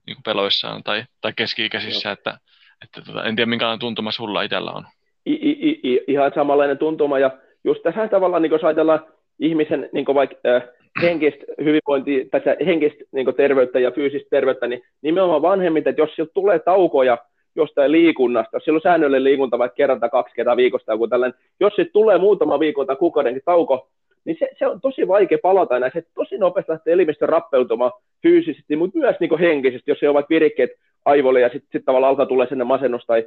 niin 0.06 0.16
kuin 0.16 0.22
peloissaan 0.24 0.82
tai, 0.82 1.04
tai 1.20 1.32
keski-ikäisissä, 1.36 2.08
Joo. 2.08 2.12
että, 2.12 2.38
että 2.84 3.02
tota, 3.02 3.24
en 3.24 3.36
tiedä 3.36 3.50
minkälainen 3.50 3.78
tuntuma 3.78 4.12
sulla 4.12 4.42
itsellä 4.42 4.70
on. 4.70 4.84
I, 5.26 5.32
i, 5.32 5.80
i, 5.84 6.04
ihan 6.06 6.32
samanlainen 6.34 6.78
tuntuma 6.78 7.18
ja 7.18 7.30
just 7.64 7.82
tässä 7.82 8.08
tavalla, 8.08 8.38
niin 8.38 8.52
jos 8.52 8.64
ajatellaan 8.64 9.06
ihmisen 9.38 9.88
niin 9.92 10.06
vaikka 10.06 10.36
äh, 10.46 10.62
henkistä 11.02 11.44
hyvinvointia, 11.64 12.24
tässä 12.30 12.56
henkistä 12.66 13.04
niin 13.12 13.34
terveyttä 13.36 13.78
ja 13.78 13.90
fyysistä 13.90 14.28
terveyttä, 14.30 14.66
niin 14.66 14.82
nimenomaan 15.02 15.42
vanhemmit, 15.42 15.86
että 15.86 16.02
jos 16.02 16.14
sieltä 16.14 16.32
tulee 16.34 16.58
taukoja 16.58 17.18
jostain 17.56 17.92
liikunnasta, 17.92 18.56
jos 18.56 18.64
siellä 18.64 18.78
on 18.78 18.82
säännöllinen 18.82 19.24
liikunta 19.24 19.58
vaikka 19.58 19.76
kerran 19.76 20.00
tai 20.00 20.10
kaksi 20.10 20.34
kertaa 20.34 20.56
viikosta 20.56 20.92
joku 20.92 21.08
tällainen, 21.08 21.38
jos 21.60 21.72
sitten 21.72 21.92
tulee 21.92 22.18
muutama 22.18 22.60
viikon 22.60 22.86
tai 22.86 22.96
kuukaudenkin 22.96 23.42
tauko, 23.44 23.88
niin 24.24 24.36
se, 24.38 24.48
se, 24.58 24.66
on 24.66 24.80
tosi 24.80 25.08
vaikea 25.08 25.38
palata 25.42 25.76
enää. 25.76 25.90
Se 25.94 26.02
tosi 26.14 26.38
nopeasti 26.38 26.72
lähtee 26.72 26.92
elimistö 26.92 27.26
rappeutumaan 27.26 27.92
fyysisesti, 28.22 28.76
mutta 28.76 28.98
myös 28.98 29.16
niin 29.20 29.38
henkisesti, 29.38 29.90
jos 29.90 30.02
ei 30.02 30.08
ole 30.08 30.14
vaikka 30.14 30.34
virikkeet 30.34 30.70
aivoille 31.04 31.40
ja 31.40 31.48
sitten 31.48 31.68
sit 31.72 31.84
tavallaan 31.84 32.10
alkaa 32.10 32.26
tulla 32.26 32.46
sinne 32.46 32.64
masennus 32.64 33.06
tai 33.06 33.26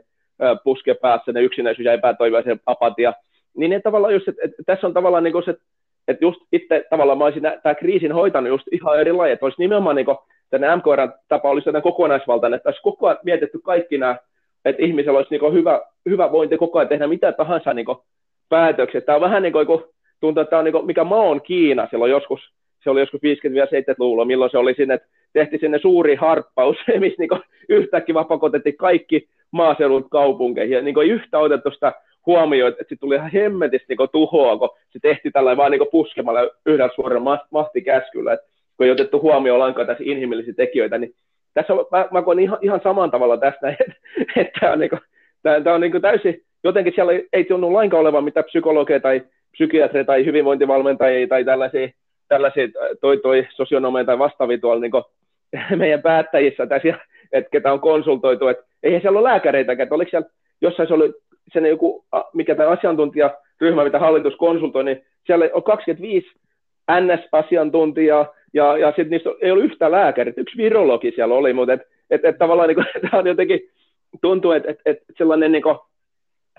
puske 0.63 0.93
päässä, 0.93 1.31
ne 1.31 1.41
yksinäisyys 1.41 1.85
ja 1.85 1.93
epätoivoisen 1.93 2.59
apatia, 2.65 3.13
niin 3.57 3.71
ne 3.71 3.79
tavallaan 3.79 4.13
just, 4.13 4.27
että, 4.27 4.41
että 4.45 4.63
tässä 4.65 4.87
on 4.87 4.93
tavallaan 4.93 5.23
niin 5.23 5.43
se, 5.45 5.55
että 6.07 6.25
just 6.25 6.41
itse 6.51 6.85
tavallaan 6.89 7.17
mä 7.17 7.25
olisin 7.25 7.43
tämä 7.63 7.75
kriisin 7.75 8.11
hoitanut 8.11 8.49
just 8.49 8.67
ihan 8.71 8.99
eri 8.99 9.11
lailla, 9.11 9.33
että 9.33 9.45
olisi 9.45 9.61
nimenomaan 9.61 9.95
niin 9.95 10.05
kuin, 10.05 10.17
tänne 10.49 10.75
MKR 10.75 11.07
tapa 11.27 11.49
olisi 11.49 11.69
jotain 11.69 11.83
kokonaisvaltainen, 11.83 12.57
että 12.57 12.69
olisi 12.69 12.81
koko 12.81 13.07
ajan 13.07 13.19
mietitty 13.23 13.59
kaikki 13.59 13.97
nämä, 13.97 14.17
että 14.65 14.83
ihmisellä 14.83 15.17
olisi 15.17 15.37
niin 15.37 15.53
hyvä, 15.53 15.81
hyvä 16.09 16.31
vointi 16.31 16.57
koko 16.57 16.79
ajan 16.79 16.89
tehdä 16.89 17.07
mitä 17.07 17.31
tahansa 17.31 17.73
niin 17.73 17.85
päätöksiä. 18.49 19.01
Tämä 19.01 19.15
on 19.15 19.21
vähän 19.21 19.43
niin 19.43 19.53
kuin, 19.53 19.67
tuntuu, 20.19 20.41
että 20.41 20.49
tämä 20.49 20.59
on 20.59 20.65
niin 20.65 20.73
kuin, 20.73 20.85
mikä 20.85 21.03
maa 21.03 21.19
on 21.19 21.41
Kiina 21.41 21.87
silloin 21.89 22.11
joskus, 22.11 22.39
se 22.83 22.89
oli 22.89 22.99
joskus 22.99 23.21
50-70-luvulla, 23.21 24.25
milloin 24.25 24.51
se 24.51 24.57
oli 24.57 24.73
sinne, 24.73 24.93
että 24.93 25.07
tehtiin 25.33 25.59
sinne 25.59 25.79
suuri 25.79 26.15
harppaus, 26.15 26.77
missä 26.99 27.17
niin 27.19 27.41
yhtäkkiä 27.69 28.15
vapakotettiin 28.15 28.77
kaikki 28.77 29.29
maaseudun 29.51 30.09
kaupunkeihin, 30.09 30.75
ja 30.75 30.81
niin 30.81 31.11
yhtä 31.11 31.39
otettu 31.39 31.71
sitä 31.71 31.93
huomioon, 32.25 32.71
että 32.71 32.81
sitten 32.81 32.99
tuli 32.99 33.15
ihan 33.15 33.31
hemmetisti 33.31 33.95
niin 33.95 34.09
tuhoa, 34.11 34.57
kun 34.57 34.69
se 34.89 34.99
tehtiin 35.01 35.31
tällä 35.31 35.57
vaan 35.57 35.71
niin 35.71 35.87
puskemalla 35.91 36.49
yhdellä 36.65 36.93
suoralla 36.95 37.45
mahtikäskyllä, 37.51 38.33
että 38.33 38.47
kun 38.77 38.85
ei 38.85 38.91
otettu 38.91 39.21
huomioon 39.21 39.59
lainkaan 39.59 39.87
tässä 39.87 40.03
inhimillisiä 40.07 40.53
tekijöitä, 40.53 40.97
niin 40.97 41.13
tässä 41.53 41.73
on, 41.73 41.85
mä, 41.91 42.07
mä 42.11 42.21
koen 42.21 42.39
ihan, 42.39 42.59
ihan 42.61 42.79
saman 42.83 43.11
tavalla 43.11 43.37
tästä, 43.37 43.69
että, 43.69 43.93
että 44.35 44.71
on, 44.71 44.79
niin 44.79 44.89
kuin, 44.89 45.01
tämä, 45.43 45.61
tämä 45.61 45.75
on 45.75 45.81
niin 45.81 46.01
täysin, 46.01 46.41
jotenkin 46.63 46.93
siellä 46.95 47.11
ei, 47.11 47.27
ei 47.33 47.43
tunnu 47.43 47.73
lainkaan 47.73 48.01
olevan 48.01 48.23
mitään 48.23 48.43
psykologeja 48.43 48.99
tai 48.99 49.21
psykiatreja 49.51 50.05
tai 50.05 50.25
hyvinvointivalmentajia 50.25 51.27
tai 51.27 51.45
tällaisia, 51.45 51.89
tällaisia 52.27 52.67
toi, 53.01 53.17
toi 53.17 53.47
sosionomeja 53.55 54.05
tai 54.05 54.19
vastaavia 54.19 54.57
tuolla 54.57 54.81
niin 54.81 55.77
meidän 55.81 56.01
päättäjissä, 56.01 56.67
tässä, 56.67 56.93
että 57.31 57.49
ketä 57.49 57.73
on 57.73 57.79
konsultoitu, 57.79 58.47
että 58.47 58.63
eihän 58.83 59.01
siellä 59.01 59.19
ole 59.19 59.29
lääkäreitäkään, 59.29 59.83
että 59.83 59.95
oliko 59.95 60.09
siellä 60.09 60.29
jossain 60.61 60.87
se 60.87 60.93
oli 60.93 61.13
sen 61.53 61.65
joku, 61.65 62.05
mikä 62.33 62.55
tämä 62.55 62.69
asiantuntijaryhmä, 62.69 63.83
mitä 63.83 63.99
hallitus 63.99 64.35
konsultoi, 64.35 64.83
niin 64.83 65.05
siellä 65.25 65.49
on 65.53 65.63
25 65.63 66.27
NS-asiantuntijaa, 66.91 68.33
ja, 68.57 68.77
ja 68.77 68.87
sitten 68.87 69.09
niistä 69.09 69.29
ei 69.41 69.51
ollut 69.51 69.65
yhtä 69.65 69.91
lääkärit, 69.91 70.37
yksi 70.37 70.57
virologi 70.57 71.11
siellä 71.15 71.35
oli, 71.35 71.53
mutta 71.53 71.73
et, 71.73 71.81
et, 72.09 72.25
et 72.25 72.37
tavallaan 72.37 72.69
niin 72.75 72.85
tämä 73.01 73.19
on 73.19 73.27
jotenkin, 73.27 73.59
tuntuu, 74.21 74.51
että 74.51 74.71
et, 74.71 74.79
et 74.85 74.97
sellainen 75.17 75.51
niin 75.51 75.63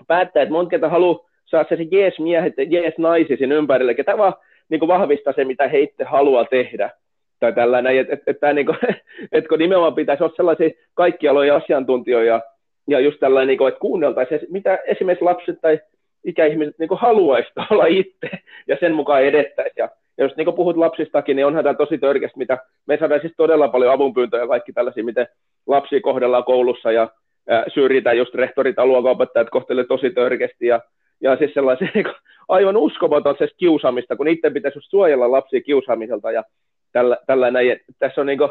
päättää, 0.07 0.43
että 0.43 0.53
monta 0.53 0.69
kertaa 0.69 0.89
haluaa 0.89 1.29
saada 1.45 1.69
se 1.69 1.87
jees 1.91 2.19
miehet 2.19 2.53
ja 2.57 2.63
jees 2.63 2.97
naisi 2.97 3.37
sinne 3.37 3.55
ympärille, 3.55 3.93
ketä 3.93 4.17
vaan 4.17 4.33
niin 4.69 4.87
vahvistaa 4.87 5.33
se, 5.33 5.45
mitä 5.45 5.67
he 5.67 5.79
itse 5.79 6.03
haluaa 6.03 6.45
tehdä. 6.45 6.91
Tai 7.39 7.53
tällainen, 7.53 7.97
että 7.97 8.13
et, 8.13 8.21
et, 8.27 8.37
et, 8.43 8.55
niin 8.55 8.67
et, 9.31 9.47
kun 9.47 9.59
nimenomaan 9.59 9.95
pitäisi 9.95 10.23
olla 10.23 10.33
sellaisia 10.35 10.69
kaikkialoja 10.93 11.55
asiantuntijoja, 11.55 12.41
ja 12.87 12.99
just 12.99 13.19
tällainen, 13.19 13.47
niin 13.47 13.57
kuin, 13.57 13.67
että 13.67 13.79
kuunneltaisiin, 13.79 14.41
mitä 14.49 14.79
esimerkiksi 14.87 15.25
lapset 15.25 15.61
tai 15.61 15.79
ikäihmiset 16.23 16.79
niin 16.79 16.89
haluaisi 16.91 17.51
olla 17.71 17.85
itse, 17.85 18.29
ja 18.67 18.77
sen 18.79 18.93
mukaan 18.93 19.23
edettäisiin. 19.23 19.73
Ja, 19.77 19.89
ja 20.19 20.25
jos 20.25 20.37
niin 20.37 20.55
puhut 20.55 20.77
lapsistakin, 20.77 21.35
niin 21.35 21.45
onhan 21.45 21.63
tämä 21.63 21.73
tosi 21.73 21.97
törkeästi, 21.97 22.37
mitä 22.37 22.57
me 22.85 22.97
saadaan 22.97 23.21
siis 23.21 23.33
todella 23.37 23.67
paljon 23.67 23.93
avunpyyntöjä, 23.93 24.47
kaikki 24.47 24.73
tällaisia, 24.73 25.03
miten 25.03 25.27
lapsia 25.67 26.01
kohdellaan 26.01 26.43
koulussa, 26.43 26.91
ja 26.91 27.09
ää, 27.49 27.63
syrjitään 27.73 28.17
just 28.17 28.35
rehtorit 28.35 28.77
ja 28.77 28.85
luokanopettajat 28.85 29.49
kohtelee 29.49 29.83
tosi 29.83 30.09
törkeästi, 30.09 30.67
ja, 30.67 30.81
ja 31.21 31.37
siis 31.37 31.53
sellaisia 31.53 31.87
niin 31.93 32.03
kuin, 32.03 32.15
aivan 32.47 32.77
uskomatonta 32.77 33.45
kiusaamista, 33.57 34.15
kun 34.15 34.27
itse 34.27 34.49
pitäisi 34.49 34.79
suojella 34.81 35.31
lapsia 35.31 35.61
kiusaamiselta, 35.61 36.31
ja 36.31 36.43
tällä, 36.91 37.17
tällä 37.27 37.51
näin. 37.51 37.79
Tässä 37.99 38.21
on, 38.21 38.27
niin 38.27 38.37
kuin, 38.37 38.49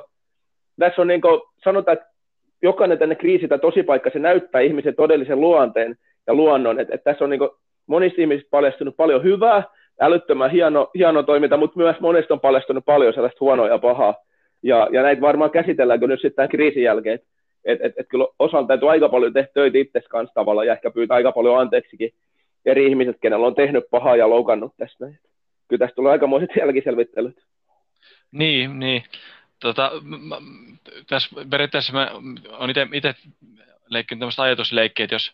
tässä 0.78 1.02
on 1.02 1.08
niin 1.08 1.20
kuin, 1.20 1.40
sanotaan, 1.64 1.96
että 1.96 2.10
jokainen 2.62 2.98
tänne 2.98 3.14
kriisi 3.14 3.48
tai 3.48 3.58
tosipaikka, 3.58 4.10
se 4.10 4.18
näyttää 4.18 4.60
ihmisen 4.60 4.94
todellisen 4.94 5.40
luonteen 5.40 5.96
ja 6.26 6.34
luonnon, 6.34 6.80
että 6.80 6.94
et 6.94 7.04
tässä 7.04 7.24
on 7.24 7.30
niin 7.30 7.50
monista 7.86 8.20
ihmisistä 8.20 8.50
paljastunut 8.50 8.96
paljon 8.96 9.22
hyvää, 9.22 9.62
älyttömän 10.01 10.51
hieno, 10.51 10.90
hieno 10.94 11.22
toiminta, 11.22 11.57
mutta 11.57 11.78
myös 11.78 12.01
monesta 12.01 12.34
on 12.34 12.40
paljastunut 12.40 12.84
paljon 12.84 13.14
sellaista 13.14 13.38
huonoa 13.40 13.68
ja 13.68 13.78
pahaa. 13.78 14.14
Ja, 14.62 14.88
ja 14.92 15.03
näitä 15.03 15.22
varmaan 15.22 15.51
käsitelläänkö 15.51 16.07
nyt 16.07 16.20
sitten 16.20 16.36
tämän 16.36 16.49
kriisin 16.49 16.82
jälkeen, 16.82 17.14
että 17.14 17.86
et, 17.86 17.92
et, 17.96 18.07
kyllä 18.09 18.26
osalta 18.38 18.68
täytyy 18.68 18.90
aika 18.90 19.09
paljon 19.09 19.32
tehdä 19.32 19.49
töitä 19.55 19.78
itse 19.78 20.01
kanssa 20.01 20.34
tavalla 20.34 20.64
ja 20.64 20.72
ehkä 20.72 20.90
pyytää 20.90 21.14
aika 21.14 21.32
paljon 21.32 21.61
anteeksikin 21.61 22.11
eri 22.64 22.86
ihmiset, 22.86 23.16
kenellä 23.20 23.46
on 23.46 23.55
tehnyt 23.55 23.84
pahaa 23.90 24.16
ja 24.16 24.30
loukannut 24.30 24.72
tästä. 24.76 25.07
Kyllä 25.68 25.78
tästä 25.78 25.94
tulee 25.94 26.12
aikamoiset 26.12 26.51
jälkiselvittelyt. 26.57 27.44
Niin, 28.32 28.78
niin. 28.78 29.03
Tota, 29.61 29.92
mä, 30.03 30.36
tässä 31.07 31.30
periaatteessa 31.51 31.92
mä 31.92 32.11
olen 32.49 32.94
itse 32.94 33.14
leikkinyt 33.90 34.20
tämmöistä 34.20 34.42
ajatusleikkiä, 34.42 35.05
että 35.05 35.14
jos, 35.14 35.32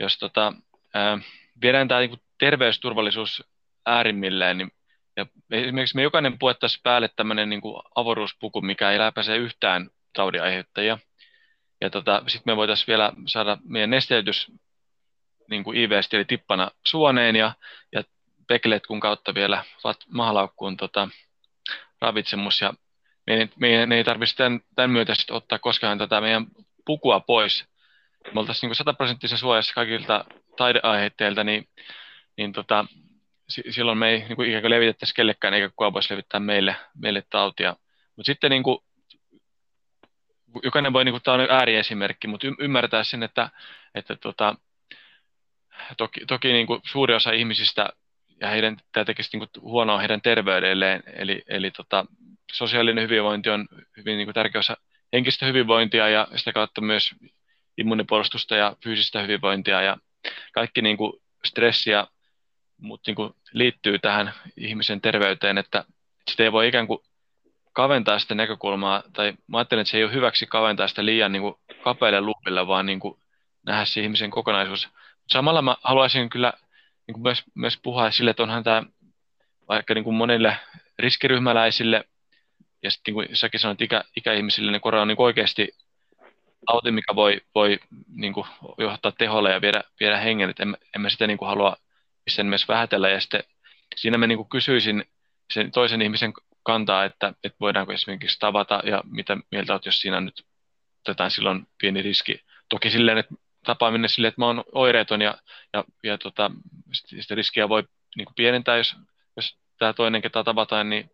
jos 0.00 0.18
tota, 0.18 0.52
ää, 0.94 1.18
viedään 1.62 1.88
tämä 1.88 2.00
niin 2.00 2.20
terveysturvallisuus 2.38 3.44
äärimmilleen, 3.90 4.58
niin 4.58 4.70
ja 5.16 5.26
esimerkiksi 5.50 5.96
me 5.96 6.02
jokainen 6.02 6.38
puettaisiin 6.38 6.80
päälle 6.82 7.08
tämmöinen 7.16 7.48
niin 7.48 7.62
avaruuspuku, 7.94 8.60
mikä 8.60 8.90
ei 8.90 8.98
läpäise 8.98 9.36
yhtään 9.36 9.90
taudin 10.12 10.42
aiheuttajia. 10.42 10.98
Ja 11.80 11.90
tota, 11.90 12.22
sitten 12.26 12.52
me 12.52 12.56
voitaisiin 12.56 12.86
vielä 12.86 13.12
saada 13.26 13.58
meidän 13.64 13.90
nesteytys 13.90 14.52
niin 15.50 15.64
kuin 15.64 15.78
IVS 15.78 16.08
eli 16.12 16.24
tippana 16.24 16.70
suoneen 16.86 17.36
ja, 17.36 17.52
ja 17.92 18.02
pekletkun 18.48 19.00
kautta 19.00 19.34
vielä 19.34 19.64
mahalaukkuun 20.08 20.76
tota, 20.76 21.08
ravitsemus. 22.00 22.60
Ja 22.60 22.74
meidän, 23.26 23.50
meidän 23.56 23.92
ei 23.92 24.04
tarvitsisi 24.04 24.36
tämän, 24.36 24.60
tämän 24.74 24.90
myötä 24.90 25.14
sit 25.14 25.30
ottaa 25.30 25.58
koskaan 25.58 25.98
tätä 25.98 26.20
meidän 26.20 26.46
pukua 26.86 27.20
pois. 27.20 27.64
Me 28.34 28.40
oltaisiin 28.40 28.68
niin 28.68 28.76
sataprosenttisen 28.76 29.38
suojassa 29.38 29.74
kaikilta 29.74 30.24
taideaiheitteilta, 30.56 31.44
niin, 31.44 31.68
niin 32.36 32.52
tota, 32.52 32.84
silloin 33.70 33.98
me 33.98 34.08
ei 34.10 34.18
niin 34.18 34.36
kuin 34.36 34.48
ikään 34.48 34.62
kuin 34.62 34.70
levitettäisi 34.70 35.14
kellekään, 35.14 35.54
eikä 35.54 35.68
kukaan 35.68 35.92
voisi 35.92 36.12
levittää 36.12 36.40
meille, 36.40 36.76
meille 36.94 37.22
tautia. 37.30 37.76
Mutta 38.16 38.26
sitten 38.26 38.50
niin 38.50 38.62
kuin, 38.62 38.78
jokainen 40.62 40.92
voi, 40.92 41.04
niin 41.04 41.12
kuin, 41.12 41.22
tämä 41.22 41.34
on 41.34 41.50
ääriesimerkki, 41.50 42.28
mutta 42.28 42.46
ymmärtää 42.58 43.04
sen, 43.04 43.22
että, 43.22 43.50
että 43.94 44.16
tota, 44.16 44.54
toki, 45.96 46.26
toki 46.26 46.52
niin 46.52 46.66
kuin 46.66 46.80
suuri 46.84 47.14
osa 47.14 47.32
ihmisistä 47.32 47.88
ja 48.40 48.48
heidän, 48.48 48.76
tämä 48.92 49.04
tekisi 49.04 49.30
niin 49.32 49.48
kuin 49.48 49.62
huonoa 49.62 49.98
heidän 49.98 50.22
terveydelleen, 50.22 51.02
eli, 51.16 51.42
eli 51.46 51.70
tota, 51.70 52.06
sosiaalinen 52.52 53.04
hyvinvointi 53.04 53.50
on 53.50 53.68
hyvin 53.96 54.16
niin 54.16 54.26
kuin 54.26 54.34
tärkeä 54.34 54.58
osa 54.58 54.76
henkistä 55.12 55.46
hyvinvointia 55.46 56.08
ja 56.08 56.28
sitä 56.36 56.52
kautta 56.52 56.80
myös 56.80 57.14
immunipuolustusta 57.78 58.56
ja 58.56 58.76
fyysistä 58.84 59.22
hyvinvointia 59.22 59.82
ja 59.82 59.96
kaikki 60.52 60.82
niin 60.82 60.96
kuin 60.96 61.12
stressi 61.44 61.90
ja 61.90 62.06
muut 62.80 63.00
niin 63.06 63.14
kuin 63.14 63.34
liittyy 63.52 63.98
tähän 63.98 64.32
ihmisen 64.56 65.00
terveyteen, 65.00 65.58
että 65.58 65.84
sitä 66.30 66.42
ei 66.42 66.52
voi 66.52 66.68
ikään 66.68 66.86
kuin 66.86 67.00
kaventaa 67.72 68.18
sitä 68.18 68.34
näkökulmaa, 68.34 69.02
tai 69.12 69.34
mä 69.46 69.58
ajattelen, 69.58 69.80
että 69.80 69.90
se 69.90 69.96
ei 69.96 70.04
ole 70.04 70.12
hyväksi 70.12 70.46
kaventaa 70.46 70.88
sitä 70.88 71.04
liian 71.04 71.32
niin 71.32 71.42
kuin 71.42 71.54
kapealle 71.84 72.20
luupille, 72.20 72.66
vaan 72.66 72.86
niin 72.86 73.00
kuin 73.00 73.18
nähdä 73.66 73.84
se 73.84 74.00
ihmisen 74.00 74.30
kokonaisuus. 74.30 74.88
Samalla 75.28 75.62
mä 75.62 75.76
haluaisin 75.82 76.30
kyllä 76.30 76.52
niin 77.06 77.12
kuin 77.12 77.22
myös, 77.22 77.42
myös 77.54 77.78
puhua 77.82 78.10
sille, 78.10 78.30
että 78.30 78.42
onhan 78.42 78.64
tämä 78.64 78.82
vaikka 79.68 79.94
niin 79.94 80.04
kuin 80.04 80.16
monille 80.16 80.56
riskiryhmäläisille, 80.98 82.04
ja 82.82 82.90
sitten 82.90 83.14
niin 83.14 83.26
kuin 83.26 83.36
säkin 83.36 83.60
sanoit 83.60 83.82
ikä, 83.82 84.04
ikäihmisille, 84.16 84.72
niin 84.72 84.80
korona 84.80 85.02
on 85.02 85.08
niin 85.08 85.16
oikeasti 85.18 85.68
tauti, 86.66 86.90
mikä 86.90 87.14
voi, 87.14 87.40
voi 87.54 87.78
niin 88.14 88.32
kuin 88.32 88.46
johtaa 88.78 89.12
teholle 89.12 89.52
ja 89.52 89.60
viedä, 89.60 89.82
viedä 90.00 90.16
hengen, 90.16 90.50
että 90.50 90.62
en, 90.62 90.76
en 90.94 91.00
mä 91.00 91.08
sitä 91.08 91.26
niin 91.26 91.38
kuin 91.38 91.48
halua 91.48 91.76
missään 92.26 92.46
myös 92.46 92.68
vähätellä, 92.68 93.08
ja 93.08 93.20
sitten 93.20 93.42
siinä 93.96 94.18
mä 94.18 94.26
niin 94.26 94.48
kysyisin 94.48 95.04
sen 95.54 95.70
toisen 95.70 96.02
ihmisen 96.02 96.32
kantaa, 96.62 97.04
että, 97.04 97.32
että 97.44 97.56
voidaanko 97.60 97.92
esimerkiksi 97.92 98.38
tavata, 98.38 98.82
ja 98.84 99.02
mitä 99.04 99.36
mieltä 99.50 99.72
olet, 99.72 99.86
jos 99.86 100.00
siinä 100.00 100.20
nyt 100.20 100.44
otetaan 101.00 101.30
silloin 101.30 101.66
pieni 101.78 102.02
riski. 102.02 102.40
Toki 102.68 102.90
silleen, 102.90 103.18
että 103.18 103.34
tapaaminen 103.64 104.08
silleen, 104.08 104.28
että 104.28 104.40
mä 104.40 104.46
oon 104.46 104.64
oireeton, 104.72 105.22
ja, 105.22 105.34
ja, 105.72 105.84
ja 106.02 106.18
tota, 106.18 106.50
sitä 106.92 107.34
riskiä 107.34 107.68
voi 107.68 107.84
niin 108.16 108.24
kuin 108.24 108.34
pienentää, 108.34 108.76
jos, 108.76 108.96
jos 109.36 109.58
tämä 109.78 109.92
toinen, 109.92 110.22
ketä 110.22 110.44
tavataan, 110.44 110.90
niin 110.90 111.10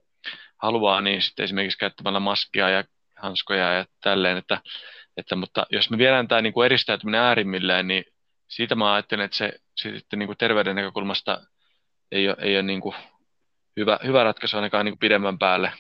haluaa, 0.62 1.00
niin 1.00 1.22
sitten 1.22 1.44
esimerkiksi 1.44 1.78
käyttämällä 1.78 2.20
maskia 2.20 2.68
ja 2.68 2.84
hanskoja 3.16 3.72
ja 3.72 3.86
tälleen, 4.00 4.36
että, 4.36 4.61
että 5.16 5.36
mutta 5.36 5.66
jos 5.70 5.90
me 5.90 5.98
viedään 5.98 6.28
tämä 6.28 6.42
niin 6.42 6.52
kuin 6.52 6.64
eristäytyminen 6.64 7.20
äärimmilleen, 7.20 7.88
niin 7.88 8.04
siitä 8.49 8.74
mä 8.74 8.94
ajattelen, 8.94 9.24
että 9.24 9.36
se, 9.36 9.53
se 9.74 9.99
sitten 9.99 10.18
niin 10.18 10.26
kuin 10.26 10.38
terveyden 10.38 10.76
näkökulmasta 10.76 11.40
ei 12.12 12.28
ole, 12.28 12.36
ei 12.40 12.57
ole 12.57 12.62
niin 12.62 12.80
kuin 12.80 12.94
hyvä, 13.76 13.99
hyvä 14.07 14.24
ratkaisu 14.24 14.57
ainakaan 14.57 14.84
niin 14.84 14.92
kuin 14.92 15.01
pidemmän 15.01 15.38
päälle. 15.38 15.70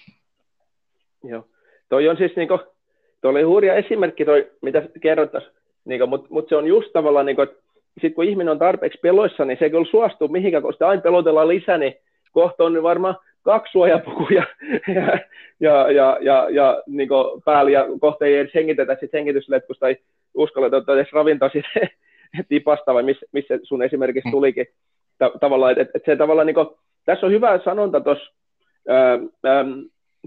Joo. 1.24 1.48
Toi 1.88 2.08
on 2.08 2.16
siis, 2.16 2.36
niin 2.36 2.48
kuin, 2.48 2.60
toi 3.20 3.30
oli 3.30 3.42
hurja 3.42 3.74
esimerkki 3.74 4.24
toi, 4.24 4.50
mitä 4.62 4.82
kerroit 5.02 5.30
niin 5.84 6.08
mutta 6.08 6.26
mut 6.30 6.48
se 6.48 6.56
on 6.56 6.66
just 6.66 6.92
tavallaan, 6.92 7.26
niin 7.26 7.36
kuin, 7.36 7.48
että 7.48 7.62
sit 8.00 8.14
kun 8.14 8.24
ihminen 8.24 8.48
on 8.48 8.58
tarpeeksi 8.58 8.98
peloissa, 9.02 9.44
niin 9.44 9.58
se 9.58 9.64
ei 9.64 9.70
kyllä 9.70 9.90
suostu 9.90 10.28
mihinkään, 10.28 10.62
kun 10.62 10.72
sitä 10.72 10.88
aina 10.88 11.02
pelotellaan 11.02 11.48
lisää, 11.48 11.78
niin 11.78 11.94
kohta 12.32 12.64
on 12.64 12.82
varmaan 12.82 13.16
kaksi 13.42 13.72
suojapukuja 13.72 14.46
ja, 14.94 15.18
ja, 15.60 15.90
ja, 15.90 16.18
ja, 16.20 16.46
ja 16.50 16.82
niin 16.86 17.08
päällä, 17.44 17.70
ja 17.70 17.86
kohta 18.00 18.26
ei 18.26 18.36
edes 18.36 18.54
hengitetä 18.54 18.96
sit 19.00 19.12
hengitysletkusta, 19.12 19.80
tai 19.80 19.96
uskalleta 20.34 20.76
ottaa 20.76 20.94
edes 20.94 21.12
ravintoa 21.12 21.50
tipasta, 22.48 22.94
vai 22.94 23.02
missä, 23.02 23.26
missä 23.32 23.58
sun 23.62 23.82
esimerkiksi 23.82 24.28
mm. 24.28 24.32
tulikin. 24.32 24.66
Ta- 25.18 25.32
tavallaan, 25.40 25.72
että 25.72 25.82
et, 25.82 25.90
et 25.94 26.02
se 26.06 26.16
tavallaan, 26.16 26.46
niin 26.46 26.54
kuin, 26.54 26.68
tässä 27.04 27.26
on 27.26 27.32
hyvä 27.32 27.60
sanonta 27.64 28.00
tuossa, 28.00 28.32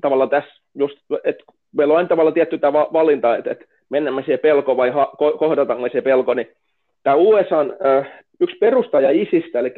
tavallaan 0.02 0.30
tässä 0.30 0.62
just, 0.76 0.98
että 1.24 1.44
meillä 1.78 1.92
on 1.92 1.98
aina 1.98 2.10
tavallaan 2.10 2.34
tietty 2.34 2.58
tämä 2.58 2.80
valinta, 2.94 3.38
että, 3.38 3.52
että 3.52 3.66
mennään 3.90 4.24
siihen 4.24 4.40
pelko 4.40 4.78
vai 4.78 4.90
ha- 4.90 5.14
kohdataanko 5.40 5.90
se 5.92 6.02
pelko, 6.02 6.34
niin 6.34 6.48
tämä 7.04 7.16
USA 7.16 7.58
on 7.58 7.78
äh, 7.86 8.24
yksi 8.40 8.58
perustaja 8.58 9.12
isistä, 9.12 9.60
eli 9.60 9.74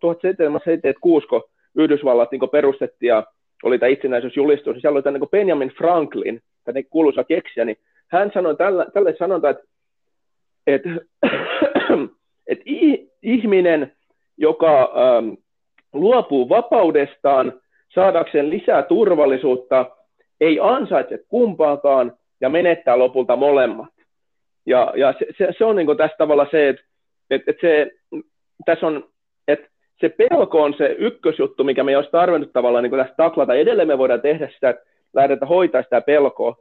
1776, 0.00 1.26
kun 1.26 1.42
Yhdysvallat 1.76 2.32
niin 2.32 2.50
perustettiin 2.52 3.08
ja 3.08 3.24
oli 3.62 3.78
tämä 3.78 3.90
itsenäisyysjulistus, 3.90 4.74
niin 4.74 4.80
siellä 4.80 4.96
oli 4.96 5.02
tämä 5.02 5.18
niin 5.18 5.30
Benjamin 5.30 5.72
Franklin, 5.78 6.40
tämä 6.64 6.80
kuuluisa 6.90 7.24
keksijä, 7.24 7.64
niin 7.64 7.76
hän 8.08 8.30
sanoi 8.34 8.56
tällä, 8.56 8.86
tälle 8.94 9.14
sanonta, 9.18 9.50
että, 9.50 9.64
että, 10.66 10.88
että 12.50 12.64
ihminen, 13.22 13.92
joka 14.36 14.80
ähm, 14.82 15.34
luopuu 15.92 16.48
vapaudestaan 16.48 17.60
saadakseen 17.94 18.50
lisää 18.50 18.82
turvallisuutta, 18.82 19.86
ei 20.40 20.58
ansaitse 20.60 21.24
kumpaakaan 21.28 22.12
ja 22.40 22.48
menettää 22.48 22.98
lopulta 22.98 23.36
molemmat. 23.36 23.92
Ja, 24.66 24.92
ja 24.96 25.14
se, 25.18 25.26
se, 25.38 25.48
se 25.58 25.64
on 25.64 25.76
niin 25.76 25.96
tässä 25.96 26.16
tavalla 26.18 26.46
se, 26.50 26.68
että, 26.68 26.82
että, 27.30 27.50
että 27.50 27.60
se, 27.60 27.90
tässä 28.64 28.86
on, 28.86 29.04
että 29.48 29.68
se 30.00 30.08
pelko 30.08 30.62
on 30.62 30.74
se 30.78 30.96
ykkösjuttu, 30.98 31.64
mikä 31.64 31.84
me 31.84 31.96
olisi 31.96 32.10
tarvinnut 32.10 32.52
tavallaan 32.52 32.84
niin 32.84 32.96
tässä 32.96 33.14
taklata. 33.16 33.54
Edelleen 33.54 33.88
me 33.88 33.98
voidaan 33.98 34.20
tehdä 34.20 34.48
sitä, 34.54 34.70
että 34.70 34.84
lähdetään 35.14 35.48
hoitaa 35.48 35.82
sitä 35.82 36.00
pelkoa. 36.00 36.56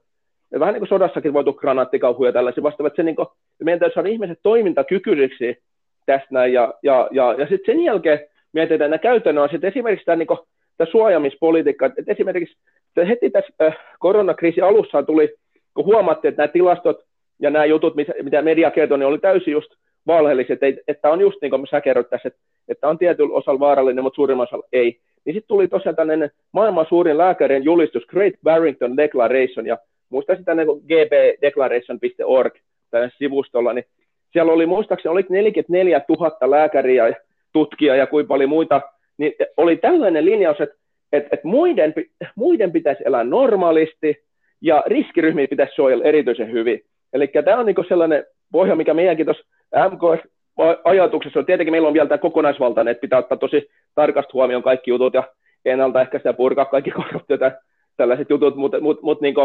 Vähän 0.60 0.74
niin 0.74 0.82
kuin 0.82 0.89
sodassakin 0.89 1.34
voitu 1.34 1.54
granaatikauhuja 1.54 2.30
ja 2.30 2.34
tällaisia 2.34 2.64
vastaavia, 2.64 2.88
että 2.88 2.95
se 2.95 3.04
niin 3.04 3.16
kuin, 3.16 3.28
meidän 3.64 3.80
täytyy 3.80 3.93
saada 3.93 4.10
ihmiset 4.10 4.39
toimintakykyisiksi 4.43 5.58
tästä 6.06 6.28
näin, 6.32 6.54
ja, 6.54 6.74
ja, 6.84 7.08
ja, 7.12 7.36
ja 7.38 7.47
sitten 7.47 7.76
sen 7.76 7.84
jälkeen 7.84 8.20
mietitään 8.54 8.91
nämä 8.91 8.97
käytännön 8.97 9.43
asiat, 9.43 9.64
esimerkiksi 9.64 10.06
tämä, 10.06 10.16
niin 10.16 10.28
kuin, 10.28 10.39
tämä 10.78 10.91
suojaamispolitiikka, 10.91 11.86
että 11.86 12.12
esimerkiksi 12.12 12.58
että 12.88 13.06
heti 13.06 13.30
tässä 13.30 13.54
äh, 13.62 13.78
koronakriisin 13.99 14.64
alussa 14.64 15.04
tuli, 15.04 15.36
kun 15.74 15.86
huomattiin, 15.86 16.30
että 16.30 16.41
nämä 16.41 16.52
tilastot 16.52 17.06
ja 17.39 17.49
nämä 17.49 17.66
jutut, 17.66 17.93
mitä 18.24 18.41
media 18.41 18.72
kertoi, 18.72 18.97
niin 18.97 19.08
oli 19.08 19.20
täysin 19.20 19.52
just 19.52 19.72
valheelliset, 20.08 20.64
että, 20.64 20.82
että 20.88 21.10
on 21.10 21.22
just 21.22 21.38
niin 21.41 21.49
kuin 21.49 21.68
sä 21.68 21.82
kerroit 21.82 22.10
tässä, 22.10 22.28
että, 22.28 22.39
että 22.68 22.89
on 22.89 22.97
tietyllä 22.97 23.34
osalla 23.34 23.60
vaarallinen, 23.60 24.04
mutta 24.04 24.16
suurimmassa 24.16 24.56
osalla 24.56 24.70
ei. 24.74 24.99
Niin 25.26 25.34
sitten 25.34 25.47
tuli 25.47 25.68
tosiaan 25.68 25.95
tällainen 25.95 26.32
maailman 26.52 26.86
suurin 26.89 27.18
lääkärin 27.18 27.64
julistus, 27.64 28.06
Great 28.06 28.34
Barrington 28.43 28.97
Declaration, 28.97 29.66
ja 29.66 29.78
muistaisin 30.12 30.45
tänne 30.45 30.66
gbdeclaration.org 30.66 32.53
tällä 32.91 33.09
sivustolla, 33.18 33.74
niin 33.74 33.86
siellä 34.32 34.51
oli 34.51 34.66
muistaakseni 34.66 35.14
oli 35.14 35.26
44 35.30 36.01
000 36.09 36.51
lääkäriä 36.51 37.07
ja 37.07 37.16
tutkijaa 37.53 37.95
ja 37.95 38.07
kuinka 38.07 38.28
paljon 38.28 38.49
muita, 38.49 38.82
niin 39.18 39.34
oli 39.57 39.78
tällainen 39.78 40.26
linjaus, 40.26 40.62
että, 40.62 40.76
että, 41.12 41.30
että 41.32 41.47
muiden, 41.47 41.93
muiden 42.36 42.72
pitäisi 42.72 43.03
elää 43.05 43.24
normaalisti 43.24 44.24
ja 44.62 44.84
riskiryhmiä 44.88 45.47
pitäisi 45.47 45.76
suojella 45.76 46.03
erityisen 46.03 46.51
hyvin. 46.51 46.82
Eli 47.14 47.28
tämä 47.28 47.59
on 47.59 47.66
niin 47.66 47.76
sellainen 47.88 48.26
pohja, 48.51 48.76
mikä 48.76 48.93
meidänkin 48.93 49.26
tuossa 49.26 49.45
MKF-ajatuksessa 49.89 51.39
on, 51.39 51.45
tietenkin 51.45 51.74
meillä 51.74 51.88
on 51.88 51.93
vielä 51.93 52.09
tämä 52.09 52.18
kokonaisvaltainen, 52.18 52.91
että 52.91 53.01
pitää 53.01 53.20
ottaa 53.20 53.38
tosi 53.38 53.70
tarkasti 53.95 54.32
huomioon 54.34 54.64
kaikki 54.64 54.91
jutut 54.91 55.14
ja 55.14 55.24
ennaltaehkäistä 55.66 56.30
ja 56.30 56.34
purkaa 56.34 56.66
kaikki 56.66 56.91
korruptiot 56.91 57.41
ja 57.41 57.51
tällaiset 57.97 58.30
jutut, 58.30 58.55
mutta 58.55 58.80
mut, 58.80 59.01
mut, 59.01 59.22
niin 59.22 59.36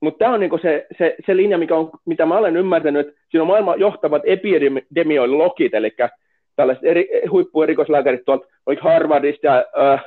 mutta 0.00 0.18
tämä 0.18 0.34
on 0.34 0.40
niinku 0.40 0.58
se, 0.58 0.86
se, 0.98 1.16
se 1.26 1.36
linja, 1.36 1.58
mikä 1.58 1.76
on, 1.76 1.90
mitä 2.06 2.26
mä 2.26 2.38
olen 2.38 2.56
ymmärtänyt, 2.56 3.08
että 3.08 3.20
siinä 3.30 3.42
on 3.42 3.46
maailman 3.46 3.80
johtavat 3.80 4.22
epidemiologit, 4.24 5.74
eli 5.74 5.90
tällaiset 6.56 6.84
eri, 6.84 7.08
huippuerikoislääkärit 7.30 8.24
tuolta, 8.24 8.46
oliko 8.66 8.82
Harvardista 8.88 9.46
ja 9.46 9.64
äh, 9.78 10.04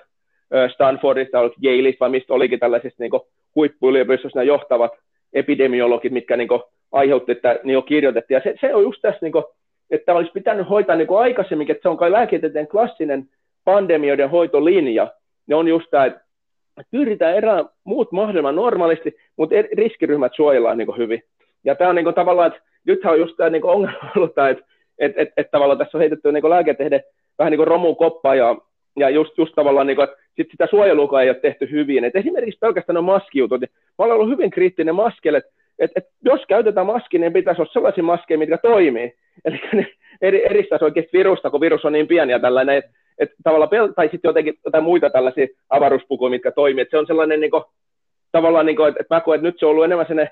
Stanfordista, 0.73 1.39
oliko 1.39 1.55
Yaleista 1.63 1.99
vai 1.99 2.09
mistä 2.09 2.33
olikin 2.33 2.59
tällaisista 2.59 3.03
niin 3.03 3.11
huippuyliopistossa 3.55 4.39
nämä 4.39 4.43
johtavat 4.43 4.91
epidemiologit, 5.33 6.13
mitkä 6.13 6.37
niin 6.37 6.49
aiheutti, 6.91 7.31
että 7.31 7.59
niin 7.63 7.73
jo 7.73 7.81
kirjoitettiin. 7.81 8.35
Ja 8.35 8.41
se, 8.43 8.55
se 8.61 8.75
on 8.75 8.83
just 8.83 9.01
tässä, 9.01 9.19
niin 9.21 9.31
kuin, 9.31 9.43
että 9.91 10.13
olisi 10.13 10.31
pitänyt 10.31 10.69
hoitaa 10.69 10.95
niin 10.95 11.07
aikaisemmin, 11.17 11.71
että 11.71 11.81
se 11.81 11.89
on 11.89 11.97
kai 11.97 12.11
lääketieteen 12.11 12.67
klassinen 12.67 13.29
pandemioiden 13.65 14.29
hoitolinja, 14.29 15.11
ne 15.47 15.55
on 15.55 15.67
just 15.67 15.89
tämä, 15.91 16.05
että 16.05 16.22
pyritään 16.91 17.35
erään 17.35 17.65
muut 17.83 18.11
mahdollisimman 18.11 18.55
normaalisti, 18.55 19.15
mutta 19.37 19.55
riskiryhmät 19.77 20.31
suojellaan 20.35 20.77
niin 20.77 20.97
hyvin. 20.97 21.23
Ja 21.63 21.75
tämä 21.75 21.89
on 21.89 21.95
niin 21.95 22.13
tavallaan, 22.13 22.47
että 22.47 22.61
nythän 22.85 23.13
on 23.13 23.19
just 23.19 23.37
tämä 23.37 23.49
niin 23.49 23.65
ongelma 23.65 24.11
ollut, 24.15 24.29
että 24.29 24.65
että 24.99 25.21
että 25.21 25.33
että 25.37 25.51
tavallaan 25.51 25.77
tässä 25.77 25.97
on 25.97 25.99
heitetty 25.99 26.31
niin 26.31 26.49
lääketehde 26.49 27.03
vähän 27.39 27.51
niin 27.51 27.57
kuin 27.57 27.67
romukoppa 27.67 28.35
ja, 28.35 28.55
ja 28.99 29.09
just, 29.09 29.37
just 29.37 29.53
tavallaan, 29.55 29.87
niin 29.87 29.95
kuin, 29.95 30.03
että 30.03 30.17
sit 30.35 30.47
sitä 30.51 30.67
suojelua 30.67 31.21
ei 31.21 31.29
ole 31.29 31.39
tehty 31.39 31.71
hyvin. 31.71 32.03
Et 32.03 32.15
esimerkiksi 32.15 32.59
pelkästään 32.59 32.97
on 32.97 33.03
maskiutut. 33.03 33.61
Niin 33.61 33.69
mä 33.99 34.05
olen 34.05 34.15
ollut 34.15 34.29
hyvin 34.29 34.51
kriittinen 34.51 34.95
maskelle, 34.95 35.37
että 35.37 35.51
et, 35.79 35.91
et 35.95 36.05
jos 36.25 36.41
käytetään 36.47 36.85
maski, 36.85 37.19
niin 37.19 37.33
pitäisi 37.33 37.61
olla 37.61 37.73
sellaisia 37.73 38.03
maskeja, 38.03 38.37
mitkä 38.37 38.57
toimii. 38.57 39.13
Eli 39.45 39.61
ne 39.73 39.87
eri, 40.21 40.45
eristäisi 40.45 40.85
oikeasti 40.85 41.17
virusta, 41.17 41.49
kun 41.49 41.61
virus 41.61 41.85
on 41.85 41.93
niin 41.93 42.07
pieni 42.07 42.31
ja 42.31 42.39
tällainen, 42.39 42.77
että 42.77 42.91
et 43.19 43.29
tavallaan 43.43 43.69
pel- 43.69 43.93
tai 43.93 44.09
sitten 44.11 44.29
jotenkin 44.29 44.53
jotain 44.65 44.83
muita 44.83 45.09
tällaisia 45.09 45.47
avaruuspukuja, 45.69 46.29
mitkä 46.29 46.51
toimii. 46.51 46.81
Et 46.81 46.89
se 46.91 46.97
on 46.97 47.07
sellainen 47.07 47.39
niin 47.39 47.51
kuin, 47.51 47.63
tavallaan, 48.31 48.65
niin 48.65 48.75
kuin, 48.75 48.89
että, 48.89 49.01
että 49.01 49.15
mä 49.15 49.21
koen, 49.21 49.37
että 49.37 49.47
nyt 49.47 49.59
se 49.59 49.65
on 49.65 49.71
ollut 49.71 49.85
enemmän 49.85 50.07
sellainen 50.07 50.31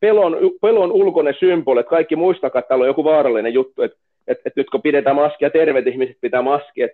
pelon, 0.00 0.36
pelon 0.60 0.92
ulkoinen 0.92 1.34
symboli, 1.38 1.80
että 1.80 1.90
kaikki 1.90 2.16
muistakaa, 2.16 2.58
että 2.58 2.68
täällä 2.68 2.82
on 2.82 2.88
joku 2.88 3.04
vaarallinen 3.04 3.54
juttu, 3.54 3.82
että, 3.82 3.98
että, 4.26 4.42
että 4.46 4.60
nyt 4.60 4.70
kun 4.70 4.82
pidetään 4.82 5.16
maskia, 5.16 5.50
terveet 5.50 5.86
ihmiset 5.86 6.16
pitää 6.20 6.42
maskia. 6.42 6.88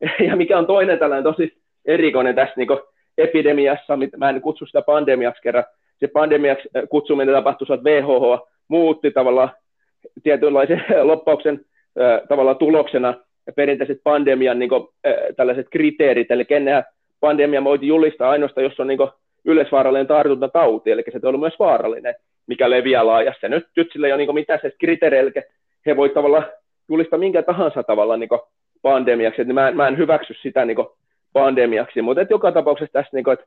Ja 0.28 0.36
mikä 0.36 0.58
on 0.58 0.66
toinen 0.66 0.98
tällainen 0.98 1.24
tosi 1.24 1.56
erikoinen 1.84 2.34
tässä 2.34 2.54
niin 2.56 2.68
epidemiassa, 3.18 3.98
mä 4.16 4.30
en 4.30 4.40
kutsu 4.40 4.66
sitä 4.66 4.82
pandemiaksi 4.82 5.42
kerran, 5.42 5.64
se 6.00 6.08
pandemiaksi 6.08 6.68
äh, 6.76 6.82
kutsuminen 6.88 7.34
tapahtui, 7.34 7.66
että 7.74 7.90
WHO 7.90 8.48
muutti 8.68 9.10
tavallaan 9.10 9.50
tietynlaisen 10.22 10.84
loppauksen 11.02 11.64
äh, 12.00 12.20
tavallaan 12.28 12.56
tuloksena 12.56 13.14
perinteiset 13.56 14.00
pandemian 14.04 14.58
niin 14.58 14.68
kuin, 14.68 14.88
äh, 15.06 15.14
tällaiset 15.36 15.66
kriteerit, 15.70 16.30
eli 16.30 16.44
kenen 16.44 16.84
pandemia 17.20 17.64
voiti 17.64 17.86
julistaa 17.86 18.30
ainoastaan, 18.30 18.64
jos 18.64 18.80
on 18.80 18.86
niin 18.86 18.98
yleisvaarallinen 19.44 20.06
tartuntatauti, 20.06 20.90
eli 20.90 21.04
se 21.12 21.18
on 21.22 21.28
ollut 21.28 21.40
myös 21.40 21.58
vaarallinen, 21.58 22.14
mikä 22.46 22.70
leviää 22.70 23.06
laajasti. 23.06 23.48
Nyt, 23.48 23.66
nyt 23.76 23.92
sillä 23.92 24.06
ei 24.06 24.12
ole 24.12 24.24
niin 24.24 24.34
mitään 24.34 24.60
se 24.62 24.72
eli 25.18 25.32
he 25.86 25.96
voi 25.96 26.08
tavallaan 26.08 26.46
julistaa 26.88 27.18
minkä 27.18 27.42
tahansa 27.42 27.82
tavalla 27.82 28.16
niin 28.16 28.28
pandemiaksi, 28.82 29.42
että 29.42 29.54
mä, 29.54 29.70
mä 29.70 29.88
en 29.88 29.98
hyväksy 29.98 30.34
sitä 30.42 30.64
niin 30.64 30.76
pandemiaksi, 31.32 32.02
mutta 32.02 32.26
joka 32.30 32.52
tapauksessa 32.52 32.92
tässä, 32.92 33.10
niin 33.12 33.24
kuin, 33.24 33.32
että, 33.32 33.46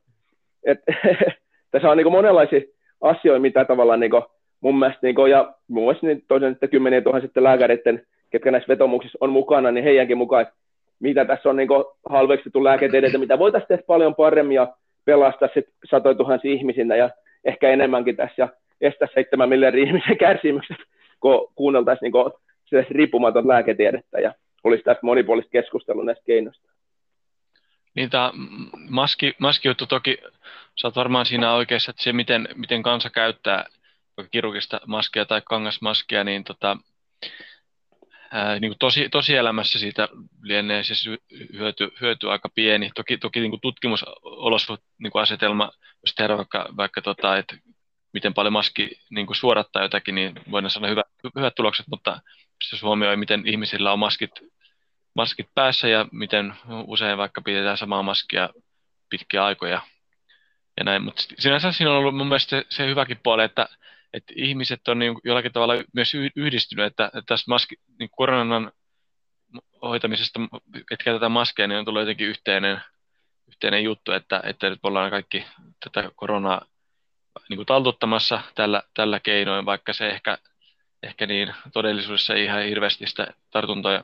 että 0.63 0.93
tässä 1.71 1.89
on 1.89 1.97
niin 1.97 2.11
monenlaisia 2.11 2.61
asioita, 3.01 3.41
mitä 3.41 3.65
tavallaan 3.65 3.99
niin 3.99 4.11
kuin, 4.11 4.23
mun 4.61 4.79
mielestä, 4.79 4.99
niin 5.01 5.15
kuin, 5.15 5.31
ja 5.31 5.53
mun 5.67 5.83
mielestä 5.83 6.07
niin 6.07 6.23
toisen, 6.27 6.51
että 6.51 6.67
kymmenen 6.67 7.03
tuhannet 7.03 7.31
lääkäreiden, 7.37 8.05
ketkä 8.33 8.51
näissä 8.51 8.67
vetomuksissa 8.67 9.17
on 9.21 9.29
mukana, 9.29 9.71
niin 9.71 9.83
heidänkin 9.83 10.17
mukaan, 10.17 10.41
että 10.41 10.53
mitä 10.99 11.25
tässä 11.25 11.49
on 11.49 11.55
niin 11.55 11.69
halveksittu 12.09 12.63
lääketieteitä, 12.63 13.17
mitä 13.17 13.39
voitaisiin 13.39 13.67
tehdä 13.67 13.83
paljon 13.87 14.15
paremmin 14.15 14.55
ja 14.55 14.73
pelastaa 15.05 15.49
sit 15.53 15.65
satoja 15.89 16.15
tuhansia 16.15 16.53
ihmisinä 16.53 16.95
ja 16.95 17.09
ehkä 17.45 17.69
enemmänkin 17.69 18.15
tässä 18.15 18.41
ja 18.41 18.49
estää 18.81 19.07
seitsemän 19.13 19.49
miljardin 19.49 19.87
ihmisen 19.87 20.17
kärsimykset, 20.17 20.77
kun 21.19 21.51
kuunneltaisiin 21.55 22.11
niin 22.13 22.31
se 22.69 22.87
riippumaton 22.89 23.47
lääketiedettä 23.47 24.19
ja 24.19 24.33
olisi 24.63 24.83
tässä 24.83 24.99
monipuolista 25.03 25.51
keskustelua 25.51 26.03
näistä 26.03 26.23
keinoista. 26.25 26.69
Niin 27.95 28.09
tämä 28.09 28.31
maski, 28.89 29.33
maskijuttu 29.39 29.85
toki, 29.85 30.17
sä 30.75 30.87
oot 30.87 30.95
varmaan 30.95 31.25
siinä 31.25 31.53
oikeassa, 31.53 31.89
että 31.89 32.03
se 32.03 32.13
miten, 32.13 32.47
miten 32.55 32.83
kansa 32.83 33.09
käyttää 33.09 33.65
kirurgista 34.31 34.81
maskia 34.87 35.25
tai 35.25 35.41
kangasmaskia, 35.45 36.23
niin 36.23 36.43
tota, 36.43 36.77
ää, 38.33 38.59
niin 38.59 38.69
kuin 38.69 38.79
tosi, 38.79 39.09
tosielämässä 39.09 39.79
siitä 39.79 40.09
lienee 40.41 40.83
se 40.83 40.93
hyöty, 41.53 41.91
hyöty 42.01 42.31
aika 42.31 42.49
pieni. 42.55 42.91
Toki, 42.95 43.17
toki 43.17 43.39
niin 43.39 43.61
tutkimusolosuhteet 43.61 44.89
niin 44.97 45.11
asetelma, 45.21 45.71
jos 46.05 46.15
tehdään 46.15 46.37
vaikka, 46.37 46.69
vaikka 46.77 47.01
tota, 47.01 47.37
että 47.37 47.57
miten 48.13 48.33
paljon 48.33 48.53
maski 48.53 48.99
niin 49.09 49.25
kuin 49.25 49.37
suodattaa 49.37 49.81
jotakin, 49.81 50.15
niin 50.15 50.33
voidaan 50.51 50.71
sanoa 50.71 50.89
hyvät, 50.89 51.07
hyvät 51.35 51.55
tulokset, 51.55 51.87
mutta 51.87 52.21
jos 52.71 52.81
huomioi, 52.81 53.17
miten 53.17 53.47
ihmisillä 53.47 53.93
on 53.93 53.99
maskit, 53.99 54.31
maskit 55.15 55.47
päässä 55.55 55.87
ja 55.87 56.05
miten 56.11 56.53
usein 56.87 57.17
vaikka 57.17 57.41
pidetään 57.41 57.77
samaa 57.77 58.03
maskia 58.03 58.49
pitkiä 59.09 59.45
aikoja 59.45 59.81
ja 60.77 60.83
näin, 60.83 61.03
mutta 61.03 61.23
sinänsä 61.39 61.71
siinä 61.71 61.91
on 61.91 61.97
ollut 61.97 62.15
mun 62.15 62.27
mielestä 62.27 62.49
se, 62.49 62.65
se 62.69 62.87
hyväkin 62.87 63.19
puoli, 63.23 63.43
että 63.43 63.67
että 64.13 64.33
ihmiset 64.35 64.87
on 64.87 64.99
niin 64.99 65.15
jollakin 65.23 65.51
tavalla 65.51 65.83
myös 65.93 66.13
yhdistynyt, 66.35 66.85
että, 66.85 67.05
että 67.05 67.21
tässä 67.25 67.45
maski, 67.47 67.75
niin 67.99 68.09
koronan 68.09 68.71
hoitamisesta, 69.81 70.39
että 70.91 71.03
käytetään 71.03 71.31
maskeja, 71.31 71.67
niin 71.67 71.79
on 71.79 71.85
tullut 71.85 72.01
jotenkin 72.01 72.27
yhteinen, 72.27 72.81
yhteinen 73.47 73.83
juttu, 73.83 74.11
että, 74.11 74.41
että 74.45 74.69
nyt 74.69 74.79
ollaan 74.83 75.11
kaikki 75.11 75.45
tätä 75.83 76.11
koronaa 76.15 76.65
niin 77.49 77.57
kuin 77.57 77.65
taltuttamassa 77.65 78.41
tällä, 78.55 78.83
tällä 78.93 79.19
keinoin, 79.19 79.65
vaikka 79.65 79.93
se 79.93 80.09
ehkä, 80.09 80.37
ehkä 81.03 81.25
niin 81.25 81.53
todellisuudessa 81.73 82.33
ei 82.33 82.43
ihan 82.43 82.63
hirveästi 82.63 83.07
sitä 83.07 83.27
tartuntoja 83.51 84.03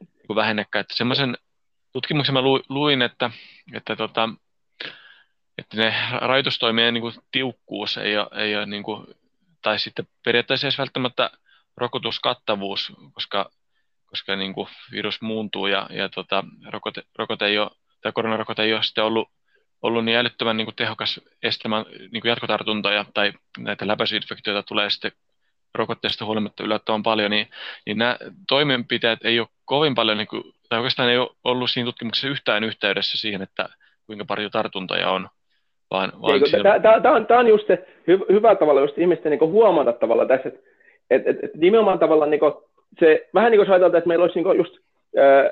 niin 0.00 0.36
vähennäkään. 0.36 0.80
Että 0.80 0.96
semmoisen 0.96 1.38
tutkimuksen 1.92 2.32
mä 2.32 2.42
luin, 2.68 3.02
että, 3.02 3.30
että, 3.74 3.96
tota, 3.96 4.28
että 5.58 5.76
ne 5.76 5.94
rajoitustoimien 6.12 6.94
niin 6.94 7.02
kuin 7.02 7.14
tiukkuus 7.32 7.96
ei 7.96 8.18
ole, 8.18 8.28
ei 8.32 8.56
ole 8.56 8.66
niin 8.66 8.82
kuin 8.82 9.06
tai 9.62 9.78
sitten 9.78 10.08
periaatteessa 10.24 10.66
edes 10.66 10.78
välttämättä 10.78 11.30
rokotuskattavuus, 11.76 12.92
koska, 13.12 13.50
koska 14.06 14.36
niin 14.36 14.54
kuin 14.54 14.68
virus 14.90 15.22
muuntuu 15.22 15.66
ja, 15.66 15.86
ja 15.90 16.08
tota, 16.08 16.44
rokote, 16.68 17.02
rokote 17.18 17.46
ei 17.46 17.58
ole, 17.58 17.70
tai 18.00 18.12
koronarokote 18.12 18.62
ei 18.62 18.74
ole 18.74 18.82
sitten 18.82 19.04
ollut, 19.04 19.28
ollut 19.82 20.04
niin 20.04 20.18
älyttömän 20.18 20.56
niin 20.56 20.66
kuin 20.66 20.76
tehokas 20.76 21.20
estämään 21.42 21.84
niin 22.12 22.20
kuin 22.20 22.28
jatkotartuntoja 22.28 23.04
tai 23.14 23.32
näitä 23.58 23.86
läpäisyinfektioita 23.86 24.62
tulee 24.62 24.90
sitten 24.90 25.12
rokotteesta 25.74 26.24
huolimatta 26.24 26.64
yllättävän 26.64 27.02
paljon, 27.02 27.30
niin, 27.30 27.50
niin 27.86 27.98
nämä 27.98 28.16
toimenpiteet 28.48 29.24
ei 29.24 29.40
ole 29.40 29.48
kovin 29.64 29.94
paljon, 29.94 30.18
niin 30.18 30.28
kuin, 30.28 30.42
tai 30.68 30.78
oikeastaan 30.78 31.10
ei 31.10 31.18
ole 31.18 31.36
ollut 31.44 31.70
siinä 31.70 31.84
tutkimuksessa 31.84 32.28
yhtään 32.28 32.64
yhteydessä 32.64 33.18
siihen, 33.18 33.42
että 33.42 33.68
kuinka 34.06 34.24
paljon 34.24 34.50
tartuntoja 34.50 35.10
on. 35.10 35.28
Vaan, 35.90 36.12
vaan 36.22 36.40
Tämä 37.02 37.16
on, 37.16 37.26
on 37.38 37.48
just 37.48 37.66
se 37.66 37.86
hy, 38.06 38.18
hyvä 38.28 38.54
tavalla 38.54 38.80
just 38.80 38.98
ihmisten 38.98 39.30
niin 39.30 39.50
huomata 39.50 39.92
tavalla 39.92 40.26
tässä, 40.26 40.48
että 40.48 40.60
et, 41.10 41.26
et, 41.26 41.44
et 41.44 41.54
nimenomaan 41.54 41.98
tavalla 41.98 42.26
niin 42.26 42.40
se, 43.00 43.28
vähän 43.34 43.50
niin 43.50 43.58
kuin 43.58 43.70
ajatellaan, 43.70 43.98
että 43.98 44.08
meillä 44.08 44.22
olisi 44.22 44.42
niin 44.42 44.56
just 44.56 44.74
ää, 45.16 45.44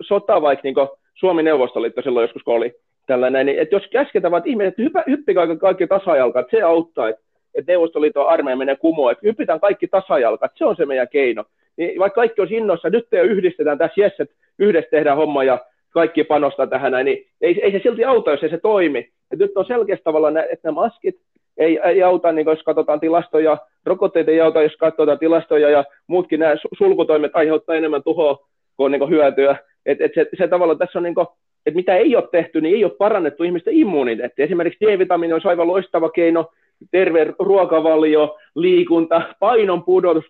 sota 0.00 0.42
vaikka 0.42 0.60
niin 0.64 0.74
Suomi 1.14 1.42
Neuvostoliitto 1.42 2.02
silloin 2.02 2.24
joskus, 2.24 2.42
kun 2.42 2.54
oli 2.54 2.74
tällainen, 3.06 3.46
niin 3.46 3.58
että 3.58 3.74
jos 3.74 3.88
käsketään 3.90 4.30
vaan, 4.30 4.38
että 4.38 4.50
ihmiset, 4.50 4.78
hyppä, 4.78 5.04
hyppikää 5.06 5.46
kaikki, 5.46 5.60
kaikki 5.60 5.86
tasajalka, 5.86 6.40
että 6.40 6.56
se 6.56 6.62
auttaa, 6.62 7.08
että, 7.08 7.22
että 7.54 7.72
Neuvostoliiton 7.72 8.28
armeija 8.28 8.56
menee 8.56 8.76
kumoon, 8.76 9.12
että 9.12 9.26
hyppitään 9.26 9.60
kaikki 9.60 9.88
tasajalka, 9.88 10.46
että 10.46 10.58
se 10.58 10.64
on 10.64 10.76
se 10.76 10.86
meidän 10.86 11.08
keino. 11.08 11.44
Niin 11.76 11.98
vaikka 11.98 12.20
kaikki 12.20 12.40
olisi 12.40 12.54
innoissa, 12.54 12.90
nyt 12.90 13.06
te 13.10 13.20
yhdistetään 13.20 13.78
tässä, 13.78 14.00
jes, 14.00 14.20
että 14.20 14.34
yhdessä 14.58 14.90
tehdään 14.90 15.16
homma 15.16 15.44
ja 15.44 15.58
kaikki 15.90 16.24
panostaa 16.24 16.66
tähän 16.66 16.92
näin, 16.92 17.04
niin 17.04 17.26
ei, 17.40 17.60
ei 17.62 17.72
se 17.72 17.80
silti 17.82 18.04
auta, 18.04 18.30
jos 18.30 18.42
ei 18.42 18.50
se 18.50 18.58
toimi. 18.58 19.08
Et 19.32 19.38
nyt 19.38 19.56
on 19.56 19.64
selkeästi 19.64 20.04
tavalla, 20.04 20.28
että 20.28 20.68
nämä 20.68 20.74
maskit 20.74 21.16
ei, 21.58 21.78
ei 21.84 22.02
auta, 22.02 22.32
niin 22.32 22.46
jos 22.46 22.62
katsotaan 22.62 23.00
tilastoja, 23.00 23.58
rokotteet 23.86 24.28
ei 24.28 24.40
auta, 24.40 24.62
jos 24.62 24.76
katsotaan 24.76 25.18
tilastoja, 25.18 25.70
ja 25.70 25.84
muutkin 26.06 26.40
nämä 26.40 26.54
sulkutoimet 26.78 27.30
aiheuttaa 27.34 27.74
enemmän 27.74 28.02
tuhoa 28.02 28.46
kuin, 28.76 28.92
niin 28.92 29.00
kuin 29.00 29.10
hyötyä. 29.10 29.56
Et, 29.86 30.00
et 30.00 30.12
se, 30.14 30.26
se 30.38 30.48
tavalla 30.48 30.74
tässä 30.74 30.98
on, 30.98 31.02
niin 31.02 31.14
kuin, 31.14 31.26
että 31.66 31.76
mitä 31.76 31.96
ei 31.96 32.16
ole 32.16 32.28
tehty, 32.32 32.60
niin 32.60 32.74
ei 32.74 32.84
ole 32.84 32.92
parannettu 32.98 33.44
ihmisten 33.44 33.74
immuniteetti. 33.74 34.42
Esimerkiksi 34.42 34.86
D-vitamiini 34.86 35.34
on 35.34 35.40
aivan 35.44 35.68
loistava 35.68 36.10
keino, 36.10 36.50
terve 36.90 37.34
ruokavalio, 37.38 38.38
liikunta, 38.54 39.22
painon 39.40 39.84
pudotus, 39.84 40.24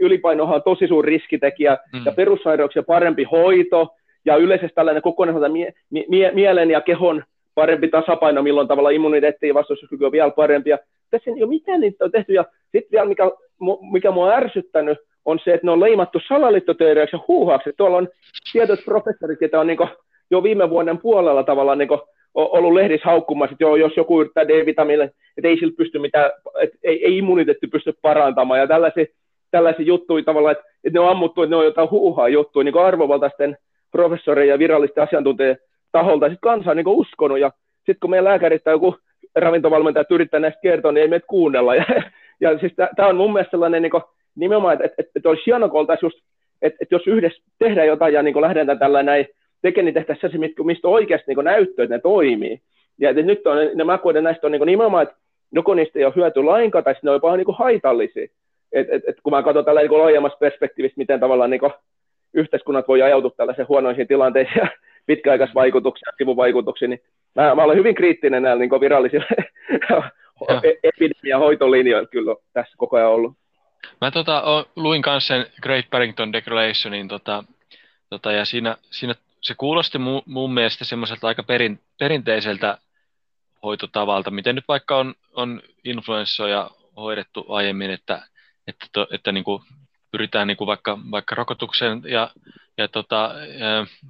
ylipainohan 0.00 0.54
on 0.54 0.62
tosi 0.62 0.88
suuri 0.88 1.10
riskitekijä, 1.10 1.78
mm. 1.92 2.00
ja 2.06 2.12
perussairauksia 2.12 2.82
parempi 2.82 3.24
hoito, 3.24 3.88
ja 4.24 4.36
yleisesti 4.36 4.74
tällainen 4.74 5.02
kokonaisuus 5.02 5.52
mie- 5.52 5.72
mie- 6.08 6.32
mielen 6.34 6.70
ja 6.70 6.80
kehon 6.80 7.24
parempi 7.60 7.88
tasapaino, 7.88 8.42
milloin 8.42 8.68
tavalla 8.68 8.90
immuniteetti 8.90 9.48
ja 9.48 9.54
vastustuskyky 9.54 10.04
on 10.04 10.12
vielä 10.12 10.30
parempi. 10.30 10.70
Ja 10.70 10.78
tässä 11.10 11.30
ei 11.30 11.42
ole 11.42 11.48
mitään 11.48 11.80
niitä 11.80 12.04
on 12.04 12.10
tehty. 12.10 12.32
Ja 12.32 12.44
sitten 12.62 12.90
vielä, 12.92 13.08
mikä, 13.08 13.24
mikä 13.92 14.10
mua 14.10 14.26
on 14.26 14.32
ärsyttänyt, 14.32 14.98
on 15.24 15.38
se, 15.44 15.54
että 15.54 15.66
ne 15.66 15.70
on 15.70 15.80
leimattu 15.80 16.20
salaliittoteoriaksi 16.28 17.16
ja 17.16 17.24
huuhaaksi. 17.28 17.70
Tuolla 17.76 17.96
on 17.96 18.08
tietyt 18.52 18.84
professorit, 18.84 19.40
joita 19.40 19.60
on 19.60 19.66
niin 19.66 19.78
jo 20.30 20.42
viime 20.42 20.70
vuoden 20.70 20.98
puolella 20.98 21.42
tavallaan 21.42 21.78
niin 21.78 21.88
ollut 22.34 22.74
lehdissä 22.74 23.08
haukkumassa, 23.08 23.52
että 23.52 23.64
joo, 23.64 23.76
jos 23.76 23.96
joku 23.96 24.20
yrittää 24.20 24.48
D-vitamiinille, 24.48 25.10
että 25.36 25.48
ei 25.48 25.58
sillä 25.58 25.74
pysty 25.76 25.98
mitään, 25.98 26.30
että 26.60 26.78
ei, 26.82 27.04
ei 27.04 27.18
immuniteetti 27.18 27.66
pysty 27.66 27.94
parantamaan 28.02 28.60
ja 28.60 28.66
tällaisia 28.66 29.06
tällaisia 29.50 29.86
juttuja 29.86 30.24
tavallaan, 30.24 30.52
että, 30.52 30.64
että 30.84 30.98
ne 30.98 31.00
on 31.00 31.10
ammuttu, 31.10 31.42
että 31.42 31.50
ne 31.50 31.56
on 31.56 31.64
jotain 31.64 31.90
huuhaa 31.90 32.28
juttuja, 32.28 32.64
niin 32.64 32.78
arvovaltaisten 32.78 33.56
professoreiden 33.90 34.52
ja 34.52 34.58
virallisten 34.58 35.04
asiantuntijoiden 35.04 35.62
taholta, 35.92 36.26
ja 36.26 36.30
sitten 36.30 36.50
kansa 36.50 36.70
on 36.70 36.76
niin 36.76 36.88
uskonut, 36.88 37.38
ja 37.38 37.52
sitten 37.76 38.00
kun 38.00 38.10
meidän 38.10 38.24
lääkärit 38.24 38.64
tai 38.64 38.74
joku 38.74 38.96
ravintovalmentaja 39.34 40.04
yrittää 40.10 40.40
näistä 40.40 40.60
kertoa, 40.60 40.92
niin 40.92 41.02
ei 41.02 41.08
meitä 41.08 41.26
kuunnella, 41.26 41.74
ja, 41.80 41.84
ja 42.40 42.58
siis 42.58 42.72
tämä 42.96 43.08
on 43.08 43.16
mun 43.16 43.32
mielestä 43.32 43.50
sellainen 43.50 43.82
niin 43.82 43.90
kuin, 43.90 44.02
nimenomaan, 44.34 44.74
että, 44.74 44.84
että, 44.98 45.12
että 45.16 45.28
olisi 45.28 45.46
hienoa, 45.46 45.68
kun 45.68 45.86
just, 46.02 46.18
että, 46.62 46.78
että 46.80 46.94
jos 46.94 47.06
yhdessä 47.06 47.42
tehdään 47.58 47.86
jotain 47.86 48.14
ja 48.14 48.22
niin 48.22 48.40
lähdetään 48.40 48.78
tällä 48.78 49.02
näin 49.02 49.26
tekemään, 49.62 49.84
niin 49.84 49.94
tehtäisiin 49.94 50.32
se, 50.32 50.62
mistä 50.64 50.88
oikeasti 50.88 51.34
niin 51.34 51.44
näyttöä, 51.44 51.82
että 51.82 51.94
ne 51.94 52.00
toimii. 52.00 52.60
Ja 52.98 53.10
että 53.10 53.22
nyt 53.22 53.46
on, 53.46 53.56
ne 53.74 53.84
makuiden 53.84 54.24
näistä 54.24 54.46
on 54.46 54.52
niin 54.52 54.66
nimenomaan, 54.66 55.02
että 55.02 55.16
joko 55.52 55.74
niistä 55.74 55.98
ei 55.98 56.04
ole 56.04 56.12
hyöty 56.16 56.42
lainkaan, 56.42 56.84
tai 56.84 56.94
ne 57.02 57.10
on 57.10 57.16
jopa 57.16 57.36
niin 57.36 57.46
haitallisia. 57.58 58.26
Et, 58.72 58.86
et, 58.90 59.02
et, 59.06 59.16
kun 59.22 59.32
mä 59.32 59.42
katson 59.42 59.64
tällä 59.64 59.80
niin 59.80 59.98
laajemmassa 59.98 60.38
perspektiivistä, 60.38 60.98
miten 60.98 61.20
tavallaan 61.20 61.50
niin 61.50 61.60
yhteiskunnat 62.34 62.88
voi 62.88 63.02
ajautua 63.02 63.30
tällaisiin 63.36 63.68
huonoisiin 63.68 64.08
tilanteisiin 64.08 64.68
pitkäaikaisvaikutuksia, 65.08 66.12
sivuvaikutuksia, 66.18 66.88
niin 66.88 67.00
mä, 67.34 67.54
mä 67.54 67.62
olen 67.62 67.76
hyvin 67.76 67.94
kriittinen 67.94 68.42
näillä 68.42 68.60
niin 68.60 68.80
virallisilla 68.80 69.26
epidemiahoitolinjoilla 70.82 72.08
kyllä 72.08 72.34
tässä 72.52 72.74
koko 72.76 72.96
ajan 72.96 73.10
ollut. 73.10 73.36
Mä 74.00 74.10
tota, 74.10 74.66
luin 74.76 75.02
kanssa 75.02 75.34
sen 75.34 75.46
Great 75.62 75.90
Barrington 75.90 76.32
Declarationin, 76.32 77.08
tota, 77.08 77.44
tota, 78.10 78.32
ja 78.32 78.44
siinä, 78.44 78.76
siinä 78.90 79.14
se 79.40 79.54
kuulosti 79.54 79.98
mu, 79.98 80.22
mun 80.26 80.54
mielestä 80.54 80.84
semmoiselta 80.84 81.26
aika 81.26 81.42
perin, 81.42 81.80
perinteiseltä 81.98 82.78
hoitotavalta, 83.62 84.30
miten 84.30 84.54
nyt 84.54 84.64
vaikka 84.68 84.96
on, 84.96 85.14
on 85.32 85.62
influenssoja 85.84 86.70
hoidettu 86.96 87.46
aiemmin, 87.48 87.90
että, 87.90 88.22
että, 88.66 88.86
to, 88.92 89.06
että 89.12 89.32
niin 89.32 89.44
kuin 89.44 89.62
pyritään 90.10 90.46
niin 90.46 90.56
kuin 90.56 90.66
vaikka, 90.66 90.98
vaikka 91.10 91.34
rokotuksen 91.34 92.02
ja, 92.04 92.30
ja 92.78 92.88
tota, 92.88 93.34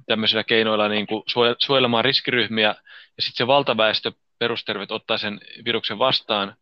tämmöisillä 0.07 0.43
keinoilla 0.43 0.87
niin 0.87 1.07
kuin 1.07 1.23
suojelemaan 1.59 2.05
riskiryhmiä, 2.05 2.75
ja 3.17 3.23
sitten 3.23 3.37
se 3.37 3.47
valtaväestö 3.47 4.11
perustervet 4.39 4.91
ottaa 4.91 5.17
sen 5.17 5.39
viruksen 5.65 5.99
vastaan, 5.99 6.55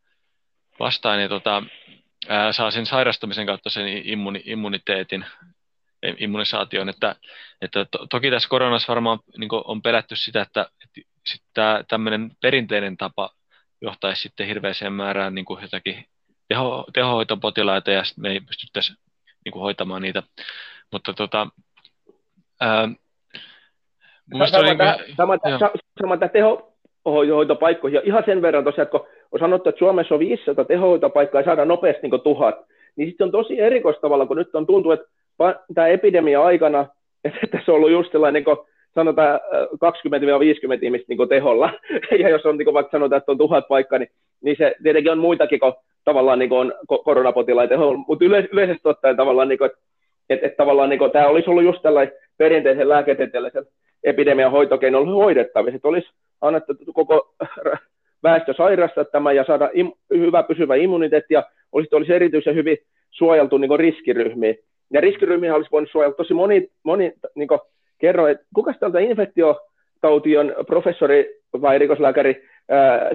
vastaan 0.79 1.21
ja 1.21 1.29
tota, 1.29 1.63
ää, 2.27 2.51
saa 2.51 2.71
sen 2.71 2.85
sairastumisen 2.85 3.45
kautta 3.45 3.69
sen 3.69 3.87
immuni, 3.87 4.43
immuniteetin, 4.45 5.25
immunisaation, 6.17 6.89
että, 6.89 7.15
että 7.61 7.85
to, 7.85 8.07
toki 8.07 8.31
tässä 8.31 8.49
koronassa 8.49 8.87
varmaan 8.87 9.19
niin 9.37 9.49
on 9.51 9.81
pelätty 9.81 10.15
sitä, 10.15 10.41
että, 10.41 10.69
että 11.35 11.83
tämmöinen 11.87 12.31
perinteinen 12.41 12.97
tapa 12.97 13.29
johtaisi 13.81 14.21
sitten 14.21 14.47
hirveäseen 14.47 14.93
määrään 14.93 15.35
niin 15.35 15.45
kuin 15.45 15.61
jotakin 15.61 16.05
teho, 16.47 16.85
tehohoitopotilaita 16.93 17.91
ja 17.91 18.03
me 18.17 18.29
ei 18.29 18.39
pystyttäisi 18.39 18.93
niin 19.45 19.53
kuin 19.53 19.61
hoitamaan 19.61 20.01
niitä. 20.01 20.23
Mutta 20.91 21.13
tota, 21.13 21.47
ää, 22.61 22.89
sama, 24.45 24.75
tämä, 24.75 24.95
niin, 24.95 25.15
sama, 25.15 25.37
sama, 25.59 25.71
sama 25.99 26.17
tämä 26.17 26.29
tehohoitopaikkoihin, 26.29 27.95
ja 27.95 28.01
ihan 28.05 28.23
sen 28.25 28.41
verran 28.41 28.63
tosiaan, 28.63 28.83
että 28.83 28.99
kun 28.99 29.07
on 29.31 29.39
sanottu, 29.39 29.69
että 29.69 29.79
Suomessa 29.79 30.15
on 30.15 30.19
500 30.19 30.65
tehohoitopaikkaa 30.65 31.41
ja 31.41 31.45
saadaan 31.45 31.67
nopeasti 31.67 32.07
niin 32.07 32.21
tuhat, 32.21 32.55
niin 32.95 33.09
sitten 33.09 33.25
on 33.25 33.31
tosi 33.31 33.59
erikoistavalla, 33.59 34.25
kun 34.25 34.37
nyt 34.37 34.55
on 34.55 34.67
tuntuu, 34.67 34.91
että 34.91 35.07
tämä 35.73 35.87
epidemia 35.87 36.43
aikana, 36.43 36.87
että 37.43 37.59
se 37.65 37.71
on 37.71 37.75
ollut 37.75 37.91
just 37.91 38.11
sellainen, 38.11 38.33
niin 38.33 38.57
kuin 38.57 38.67
sanotaan 38.95 39.39
20-50 39.73 40.79
ihmistä 40.81 41.05
niin 41.09 41.29
teholla, 41.29 41.73
ja 42.21 42.29
jos 42.29 42.45
on 42.45 42.57
niin 42.57 42.73
vaikka 42.73 42.91
sanotaan, 42.91 43.17
että 43.17 43.31
on 43.31 43.37
tuhat 43.37 43.67
paikkaa, 43.67 43.99
niin, 43.99 44.09
niin 44.41 44.55
se 44.57 44.75
tietenkin 44.83 45.11
on 45.11 45.17
muitakin 45.17 45.59
kuin 45.59 45.73
tavallaan 46.03 46.39
niin 46.39 46.49
kuin 46.49 46.59
on 46.59 46.73
koronapotilaita, 47.03 47.75
mutta 48.07 48.25
yle, 48.25 48.49
yleisesti 48.51 48.89
ottaen 48.89 49.17
tavallaan, 49.17 49.47
niin 49.47 49.57
kuin, 49.57 49.65
että, 49.65 49.79
että, 50.29 50.47
että 50.47 50.57
tavallaan 50.57 50.89
niin 50.89 50.99
kuin, 50.99 51.11
tämä 51.11 51.27
olisi 51.27 51.49
ollut 51.49 51.63
just 51.63 51.81
tällainen 51.81 52.13
perinteisen 52.37 52.89
lääketieteellisen 52.89 53.65
epidemian 54.03 54.51
hoitokeinolla 54.51 55.11
hoidettavissa, 55.11 55.75
että 55.75 55.87
olisi 55.87 56.09
annettu 56.41 56.73
koko 56.93 57.35
väestö 58.23 58.53
sairastaa 58.57 59.05
tämä 59.05 59.31
ja 59.31 59.43
saada 59.43 59.69
im, 59.73 59.91
hyvä 60.09 60.43
pysyvä 60.43 60.75
immuniteetti 60.75 61.33
ja 61.33 61.43
olisi, 61.71 61.95
olisi 61.95 62.13
erityisen 62.13 62.55
hyvin 62.55 62.77
suojeltu 63.11 63.57
niin 63.57 63.79
riskiryhmiä. 63.79 64.53
Ja 64.93 65.01
riskiryhmiä 65.01 65.55
olisi 65.55 65.71
voinut 65.71 65.91
suojella 65.91 66.15
tosi 66.15 66.33
moni, 66.33 66.69
moni 66.83 67.13
niin 67.35 67.47
kuin, 67.47 67.59
kerro, 67.97 68.27
että 68.27 68.45
kuka 68.55 68.73
täältä 68.73 68.99
infektiotaution 68.99 70.55
professori 70.67 71.39
vai 71.61 71.77
rikoslääkäri 71.79 72.43
ää, 72.69 73.09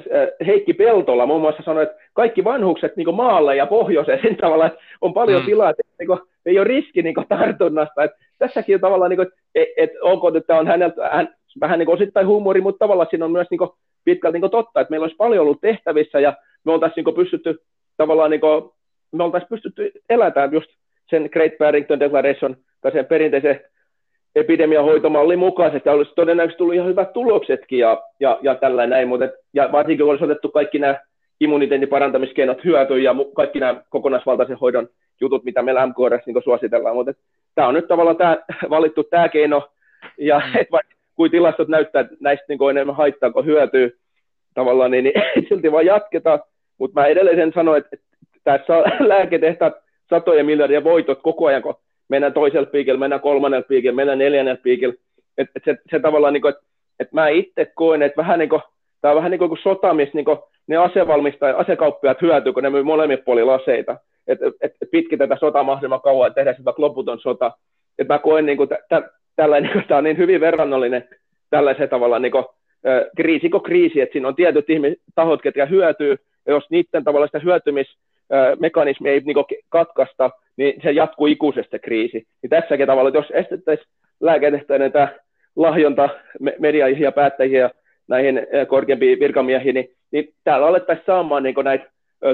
Heikki 0.46 0.72
Peltola 0.72 1.26
muun 1.26 1.40
muassa 1.40 1.62
sanoi, 1.62 1.82
että 1.82 2.02
kaikki 2.12 2.44
vanhukset 2.44 2.96
niin 2.96 3.14
maalle 3.14 3.56
ja 3.56 3.66
pohjoiseen 3.66 4.22
sen 4.22 4.36
tavalla, 4.36 4.66
että 4.66 4.78
on 5.00 5.14
paljon 5.14 5.42
mm. 5.42 5.46
tilaa, 5.46 5.70
että 5.70 5.82
niin 5.98 6.06
kuin, 6.06 6.20
ei 6.46 6.58
ole 6.58 6.68
riski 6.68 7.02
niin 7.02 7.14
kuin, 7.14 7.28
tartunnasta. 7.28 8.04
Että 8.04 8.16
tässäkin 8.38 8.74
on 8.74 8.80
tavallaan, 8.80 9.10
niin 9.10 9.22
että, 9.22 9.34
että 9.76 9.98
onko, 10.02 10.28
että 10.28 10.40
tämä 10.46 10.60
on 10.60 10.66
häneltä 10.66 11.08
hän, 11.12 11.34
vähän 11.60 11.78
niin 11.78 11.86
kuin 11.86 11.94
osittain 11.94 12.26
huumori, 12.26 12.60
mutta 12.60 12.78
tavallaan 12.78 13.08
siinä 13.10 13.24
on 13.24 13.32
myös 13.32 13.46
niin 13.50 13.58
kuin, 13.58 13.70
pitkälti 14.04 14.34
niin 14.34 14.40
kuin, 14.40 14.50
totta, 14.50 14.80
että 14.80 14.90
meillä 14.90 15.04
olisi 15.04 15.16
paljon 15.16 15.42
ollut 15.42 15.60
tehtävissä 15.60 16.20
ja 16.20 16.36
me 16.64 16.72
oltaisiin 16.72 17.04
niin 17.04 17.14
pystytty 17.14 17.62
tavallaan, 17.96 18.30
niin 18.30 18.40
kuin, 18.40 18.70
me 19.12 19.24
oltaisiin 19.24 19.48
pystytty 19.48 19.92
elämään 20.10 20.52
just 20.52 20.70
sen 21.10 21.28
Great 21.32 21.52
Barrington 21.58 22.00
Declaration 22.00 22.56
tai 22.80 22.92
sen 22.92 23.06
perinteisen 23.06 23.60
epidemian 24.34 24.84
hoitomallin 24.84 25.38
mukaisesti, 25.38 25.88
olisi 25.88 26.12
todennäköisesti 26.16 26.58
tullut 26.58 26.74
ihan 26.74 26.88
hyvät 26.88 27.12
tuloksetkin 27.12 27.78
ja, 27.78 28.02
ja, 28.20 28.38
ja 28.42 28.54
tällä 28.54 28.86
näin, 28.86 29.08
mutta 29.08 29.24
et, 29.24 29.30
ja 29.54 29.68
varsinkin 29.72 30.04
kun 30.04 30.10
olisi 30.10 30.24
otettu 30.24 30.48
kaikki 30.48 30.78
nämä 30.78 31.00
immuniteetin 31.40 31.88
parantamiskeinot 31.88 32.64
hyötyyn 32.64 33.02
ja 33.02 33.14
kaikki 33.34 33.60
nämä 33.60 33.82
kokonaisvaltaisen 33.90 34.58
hoidon 34.58 34.88
jutut, 35.22 35.44
mitä 35.44 35.62
meillä 35.62 35.86
MKRS 35.86 36.26
niin 36.26 36.42
suositellaan, 36.44 36.96
mutta 36.96 37.12
tämä 37.54 37.68
on 37.68 37.74
nyt 37.74 37.88
tavallaan 37.88 38.16
tämä, 38.16 38.38
valittu 38.76 39.04
tämä 39.04 39.28
keino, 39.28 39.68
ja 40.18 40.38
mm. 40.38 40.60
et 40.60 40.70
vaikka 40.72 40.94
kuin 41.16 41.30
tilastot 41.30 41.68
näyttää, 41.68 42.00
että 42.00 42.14
näistä 42.20 42.44
niin 42.48 42.70
enemmän 42.70 42.96
haittaa 42.96 43.30
kuin 43.30 43.46
hyötyy 43.46 43.98
tavallaan, 44.54 44.90
niin, 44.90 45.04
niin 45.04 45.22
silti 45.48 45.72
vaan 45.72 45.86
jatketaan, 45.86 46.40
mutta 46.78 47.00
mä 47.00 47.06
edelleen 47.06 47.36
sen 47.36 47.52
sanoin, 47.54 47.78
että, 47.78 47.96
että 47.96 48.16
tässä 48.44 48.72
lääketehtaat 49.12 49.74
satoja 50.10 50.44
miljardia 50.44 50.84
voitot 50.84 51.22
koko 51.22 51.46
ajan, 51.46 51.62
kun 51.62 51.74
mennään 52.08 52.32
toisella 52.32 52.66
piikillä, 52.66 52.98
mennään 52.98 53.20
kolmannella 53.20 53.66
piikillä, 53.68 53.96
mennään 53.96 54.18
neljännellä 54.18 54.60
piikillä. 54.62 54.94
Et, 55.38 55.48
et 55.56 55.62
se, 55.64 55.76
se, 55.90 56.00
tavallaan, 56.00 56.32
niin 56.32 56.42
kuin, 56.42 56.54
että 56.54 56.64
et 57.00 57.12
mä 57.12 57.28
itse 57.28 57.72
koen, 57.74 58.02
että 58.02 58.16
vähän 58.16 58.38
niin 58.38 58.48
kuin, 58.48 58.62
tämä 59.02 59.12
on 59.12 59.16
vähän 59.16 59.30
niin 59.30 59.38
kuin 59.38 59.58
sota, 59.62 59.94
missä 59.94 60.14
niin 60.14 60.24
kuin, 60.24 60.38
ne 60.66 60.76
asevalmistajat, 60.76 61.60
asekauppiaat 61.60 62.22
hyötyy, 62.22 62.52
kun 62.52 62.62
ne 62.62 62.70
myy 62.70 62.82
molemmin 62.82 63.22
puolilla 63.24 63.54
aseita. 63.54 63.96
Et, 64.26 64.38
et 64.60 64.72
pitkin 64.90 65.18
tätä 65.18 65.36
sotaa 65.40 65.62
mahdollisimman 65.62 66.00
kauan, 66.00 66.26
että 66.26 66.34
tehdään 66.34 66.56
sitä 66.56 66.72
loputon 66.78 67.20
sota. 67.20 67.52
Et 67.98 68.08
mä 68.08 68.18
koen, 68.18 68.46
niin 68.46 68.56
kuin, 68.56 68.68
tä, 68.88 69.02
tällainen, 69.36 69.62
niin 69.62 69.72
kuin, 69.72 69.88
tämä 69.88 69.98
on 69.98 70.04
niin 70.04 70.18
hyvin 70.18 70.40
verrannollinen 70.40 71.08
tällaisen 71.50 71.88
tavallaan 71.88 72.22
niin 72.22 72.32
kuin, 72.32 72.44
kriisi 73.16 73.48
kuin 73.50 73.62
kriisi, 73.62 74.00
että 74.00 74.12
siinä 74.12 74.28
on 74.28 74.34
tietyt 74.34 74.66
tahot, 75.14 75.42
ketkä 75.42 75.66
hyötyy, 75.66 76.16
ja 76.46 76.52
jos 76.52 76.70
niiden 76.70 77.04
tavallaan 77.04 77.28
sitä 77.28 77.38
hyötymismekanismi 77.38 79.10
ei 79.10 79.20
niin 79.20 79.34
kuin, 79.34 79.46
katkaista, 79.68 80.30
niin 80.56 80.80
se 80.82 80.90
jatkuu 80.90 81.26
ikuisesti 81.26 81.70
se 81.70 81.78
kriisi. 81.78 82.26
Niin 82.42 82.50
tässäkin 82.50 82.86
tavalla, 82.86 83.08
että 83.08 83.18
jos 83.18 83.30
estettäisiin 83.30 83.88
lääketehtäinen 84.20 84.92
tämä 84.92 85.08
lahjonta 85.56 86.08
mediaihin 86.58 87.02
ja 87.02 87.12
päättäjiin 87.12 87.60
ja 87.60 87.70
näihin 88.08 88.40
korkeampiin 88.68 89.20
virkamiehiin, 89.20 89.74
niin, 89.74 89.90
niin 90.10 90.34
täällä 90.44 90.66
alettaisiin 90.66 91.06
saamaan 91.06 91.42
niin 91.42 91.54
näitä 91.64 91.90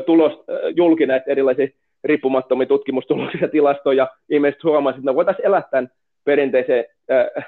tulos, 0.07 0.33
julki 0.77 1.07
näitä 1.07 1.31
erilaisia 1.31 1.69
riippumattomia 2.05 2.67
tutkimustuloksia 2.67 3.41
ja 3.41 3.49
tilastoja, 3.49 4.03
ja 4.03 4.09
ihmiset 4.29 4.65
huomasivat, 4.65 4.99
että 4.99 5.11
me 5.11 5.15
voitaisiin 5.15 5.47
elää 5.47 5.63
tämän 5.71 5.91
perinteisen 6.25 6.85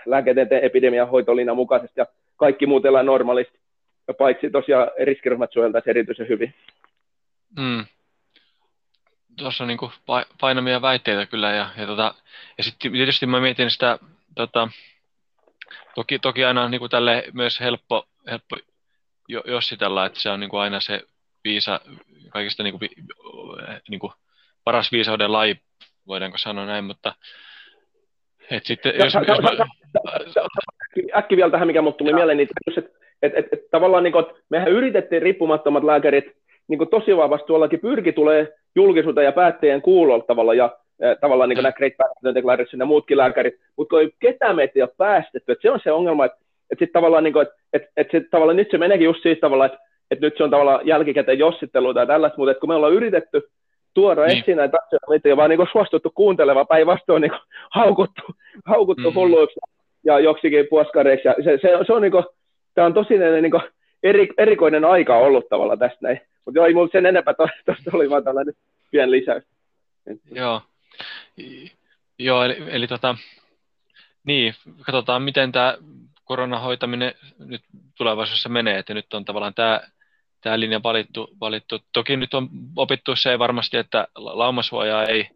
lääketieteen 0.06 0.64
epidemian 0.64 1.08
hoitolinjan 1.08 1.56
mukaisesti, 1.56 2.00
ja 2.00 2.06
kaikki 2.36 2.66
muut 2.66 2.86
elää 2.86 3.02
normaalisti, 3.02 3.58
paitsi 4.18 4.50
tosiaan 4.50 4.90
riskiryhmät 5.02 5.52
suojeltaisiin 5.52 5.90
erityisen 5.90 6.28
hyvin. 6.28 6.54
Mm 7.58 7.84
tuossa 9.40 9.64
on 9.64 9.68
niin 9.68 9.78
painamia 10.40 10.82
väitteitä 10.82 11.26
kyllä. 11.26 11.50
Ja, 11.50 11.68
ja, 11.76 11.86
tota, 11.86 12.14
ja 12.58 12.64
sitten 12.64 12.92
tietysti 12.92 13.26
mä 13.26 13.40
mietin 13.40 13.70
sitä, 13.70 13.98
tota, 14.34 14.68
toki, 15.94 16.18
toki 16.18 16.44
aina 16.44 16.62
on 16.62 16.70
niin 16.70 16.78
kuin 16.78 16.90
tälle 16.90 17.24
myös 17.32 17.60
helppo, 17.60 18.04
helppo 18.30 18.56
jossitella, 19.28 20.06
että 20.06 20.20
se 20.20 20.30
on 20.30 20.40
niin 20.40 20.50
kuin 20.50 20.60
aina 20.60 20.80
se 20.80 21.02
viisa, 21.44 21.80
kaikista 22.30 22.62
niin 22.62 22.78
kuin, 22.78 22.90
niin 23.88 24.00
kuin 24.00 24.12
paras 24.64 24.92
viisauden 24.92 25.32
laji, 25.32 25.56
voidaanko 26.06 26.38
sanoa 26.38 26.66
näin, 26.66 26.84
mutta 26.84 27.14
et 28.50 28.66
sitten, 28.66 28.92
jos, 28.98 29.14
jos 29.28 29.40
mä... 29.42 29.50
Äkki 31.16 31.36
vielä 31.36 31.50
tähän, 31.50 31.66
mikä 31.66 31.82
mulle 31.82 31.96
tuli 31.96 32.12
mieleen, 32.12 32.36
niin 32.36 32.48
että 32.76 32.90
et, 33.22 33.32
et, 33.36 33.46
et, 33.52 33.70
tavallaan 33.70 34.04
niin 34.04 34.12
kuin, 34.12 34.24
mehän 34.48 34.68
yritettiin 34.68 35.22
riippumattomat 35.22 35.84
lääkärit 35.84 36.24
niin 36.68 36.78
kuin 36.78 36.90
tosi 36.90 37.16
vahvasti 37.16 37.46
tuollakin. 37.46 37.80
Pyrki 37.80 38.12
tulee 38.12 38.48
julkisuuteen 38.74 39.24
ja 39.24 39.32
päättäjien 39.32 39.82
kuulolla 39.82 40.24
tavalla 40.24 40.54
ja 40.54 40.76
tavallaan 41.20 41.48
niin 41.48 41.56
kuin 41.56 41.62
nämä 41.62 41.72
Great 41.72 41.96
Barrington 41.96 42.34
Declaration 42.34 42.80
ja 42.80 42.86
muutkin 42.86 43.16
lääkärit, 43.16 43.54
mutta 43.76 43.90
kun 43.90 44.00
ei 44.00 44.10
ketään 44.20 44.56
meitä 44.56 44.72
ei 44.76 44.82
ole 44.82 44.90
päästetty, 44.96 45.52
että 45.52 45.62
se 45.62 45.70
on 45.70 45.80
se 45.84 45.92
ongelma, 45.92 46.24
että, 46.24 46.38
että 46.70 46.84
sitten 46.84 47.00
tavallaan, 47.00 47.24
niin 47.24 47.32
kuin, 47.32 47.42
että, 47.42 47.54
että, 47.72 47.88
että 47.96 48.18
sit 48.18 48.30
tavallaan 48.30 48.56
nyt 48.56 48.70
se 48.70 48.78
meneekin 48.78 49.04
just 49.04 49.22
siitä 49.22 49.40
tavalla, 49.40 49.66
että, 49.66 49.78
että 50.10 50.26
nyt 50.26 50.34
se 50.36 50.44
on 50.44 50.50
tavallaan 50.50 50.86
jälkikäteen 50.86 51.38
jossittelu 51.38 51.94
tai 51.94 52.06
tällaista, 52.06 52.38
mutta 52.38 52.50
että 52.50 52.60
kun 52.60 52.68
me 52.68 52.74
ollaan 52.74 52.92
yritetty 52.92 53.42
tuoda 53.94 54.26
niin. 54.26 54.38
esiin 54.38 54.56
näitä 54.56 54.78
asioita, 54.86 55.28
ja 55.28 55.36
vaan 55.36 55.50
niin 55.50 55.66
suostuttu 55.72 56.12
kuuntelemaan, 56.14 56.66
päinvastoin 56.66 57.22
niin 57.22 57.32
haukuttu, 57.78 58.22
haukuttu 58.64 59.10
mm. 59.10 59.14
hulluiksi 59.14 59.60
ja 60.04 60.20
joksikin 60.20 60.66
puoskareiksi. 60.70 61.28
Ja 61.28 61.34
se, 61.44 61.58
se, 61.62 61.84
se 61.86 61.92
on, 61.92 62.02
niin 62.02 62.12
kuin, 62.12 62.24
tämä 62.74 62.86
on 62.86 62.94
tosi 62.94 63.18
niin 63.18 63.50
kuin, 63.50 63.62
eri, 64.02 64.28
erikoinen 64.38 64.84
aika 64.84 65.16
ollut 65.16 65.48
tavalla 65.48 65.76
tästä 65.76 65.98
näin. 66.00 66.20
Mutta 66.44 66.58
joo, 66.58 66.66
ei 66.66 66.74
mulla 66.74 66.88
sen 66.92 67.06
enempää, 67.06 67.34
tuosta 67.34 67.90
oli 67.92 68.10
vaan 68.10 68.24
tällainen 68.24 68.54
pieni 68.90 69.10
lisäys. 69.10 69.44
Joo, 70.32 70.60
joo 72.18 72.44
eli, 72.44 72.56
eli 72.68 72.86
tota, 72.86 73.16
niin, 74.24 74.54
katsotaan 74.82 75.22
miten 75.22 75.52
tämä 75.52 75.78
koronahoitaminen 76.24 77.14
nyt 77.38 77.62
tulevaisuudessa 77.96 78.48
menee, 78.48 78.78
että 78.78 78.94
nyt 78.94 79.14
on 79.14 79.24
tavallaan 79.24 79.54
tämä, 79.54 79.80
tämä 80.40 80.60
linja 80.60 80.82
valittu, 80.82 81.30
valittu. 81.40 81.78
Toki 81.92 82.16
nyt 82.16 82.34
on 82.34 82.48
opittu 82.76 83.16
se 83.16 83.38
varmasti, 83.38 83.76
että 83.76 84.08
laumasuojaa 84.14 85.04
ei, 85.04 85.28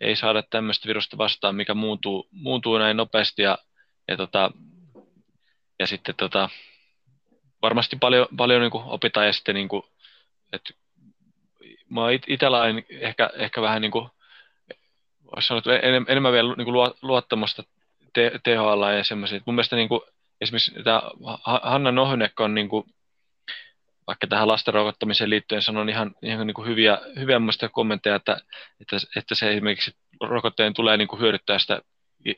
ei 0.00 0.16
saada 0.16 0.42
tämmöistä 0.42 0.88
virusta 0.88 1.18
vastaan, 1.18 1.54
mikä 1.54 1.74
muuntuu, 1.74 2.28
muuntuu 2.30 2.78
näin 2.78 2.96
nopeasti 2.96 3.42
ja, 3.42 3.58
ja, 4.08 4.16
tota, 4.16 4.50
ja 5.78 5.86
sitten 5.86 6.14
tota, 6.14 6.48
varmasti 7.62 7.96
paljon, 7.96 8.26
paljon 8.36 8.60
niin 8.60 8.70
opitaan 8.74 9.26
ja 9.26 9.32
sitten 9.32 9.54
niin 9.54 9.68
kuin, 9.68 9.82
että 10.52 10.74
mä 11.88 12.00
itsellä 12.26 12.58
ehkä, 12.90 13.30
ehkä 13.34 13.62
vähän 13.62 13.82
niin 13.82 13.92
kuin, 13.92 14.08
olisi 15.36 15.48
sanottu 15.48 15.70
enemmän 16.08 16.32
vielä 16.32 16.54
niin 16.56 16.64
kuin 16.64 16.92
luottamusta 17.02 17.62
THL 18.12 18.82
ja 18.96 19.04
semmoisia. 19.04 19.40
Mun 19.46 19.54
mielestä 19.54 19.76
niin 19.76 19.88
kuin, 19.88 20.00
esimerkiksi 20.40 20.72
tämä 20.84 21.02
Hanna 21.62 21.92
Nohynek 21.92 22.40
on 22.40 22.54
niin 22.54 22.68
kuin, 22.68 22.84
vaikka 24.06 24.26
tähän 24.26 24.48
lasten 24.48 24.74
rokottamiseen 24.74 25.30
liittyen 25.30 25.62
sanon 25.62 25.88
ihan, 25.88 26.14
ihan 26.22 26.46
niin 26.46 26.54
kuin 26.54 26.68
hyviä, 26.68 26.98
hyviä 27.18 27.40
kommentteja, 27.72 28.16
että, 28.16 28.40
että, 28.80 28.96
että, 29.16 29.34
se 29.34 29.50
esimerkiksi 29.50 29.96
rokotteen 30.20 30.74
tulee 30.74 30.96
niin 30.96 31.08
kuin 31.08 31.20
hyödyttää 31.20 31.58
sitä 31.58 31.82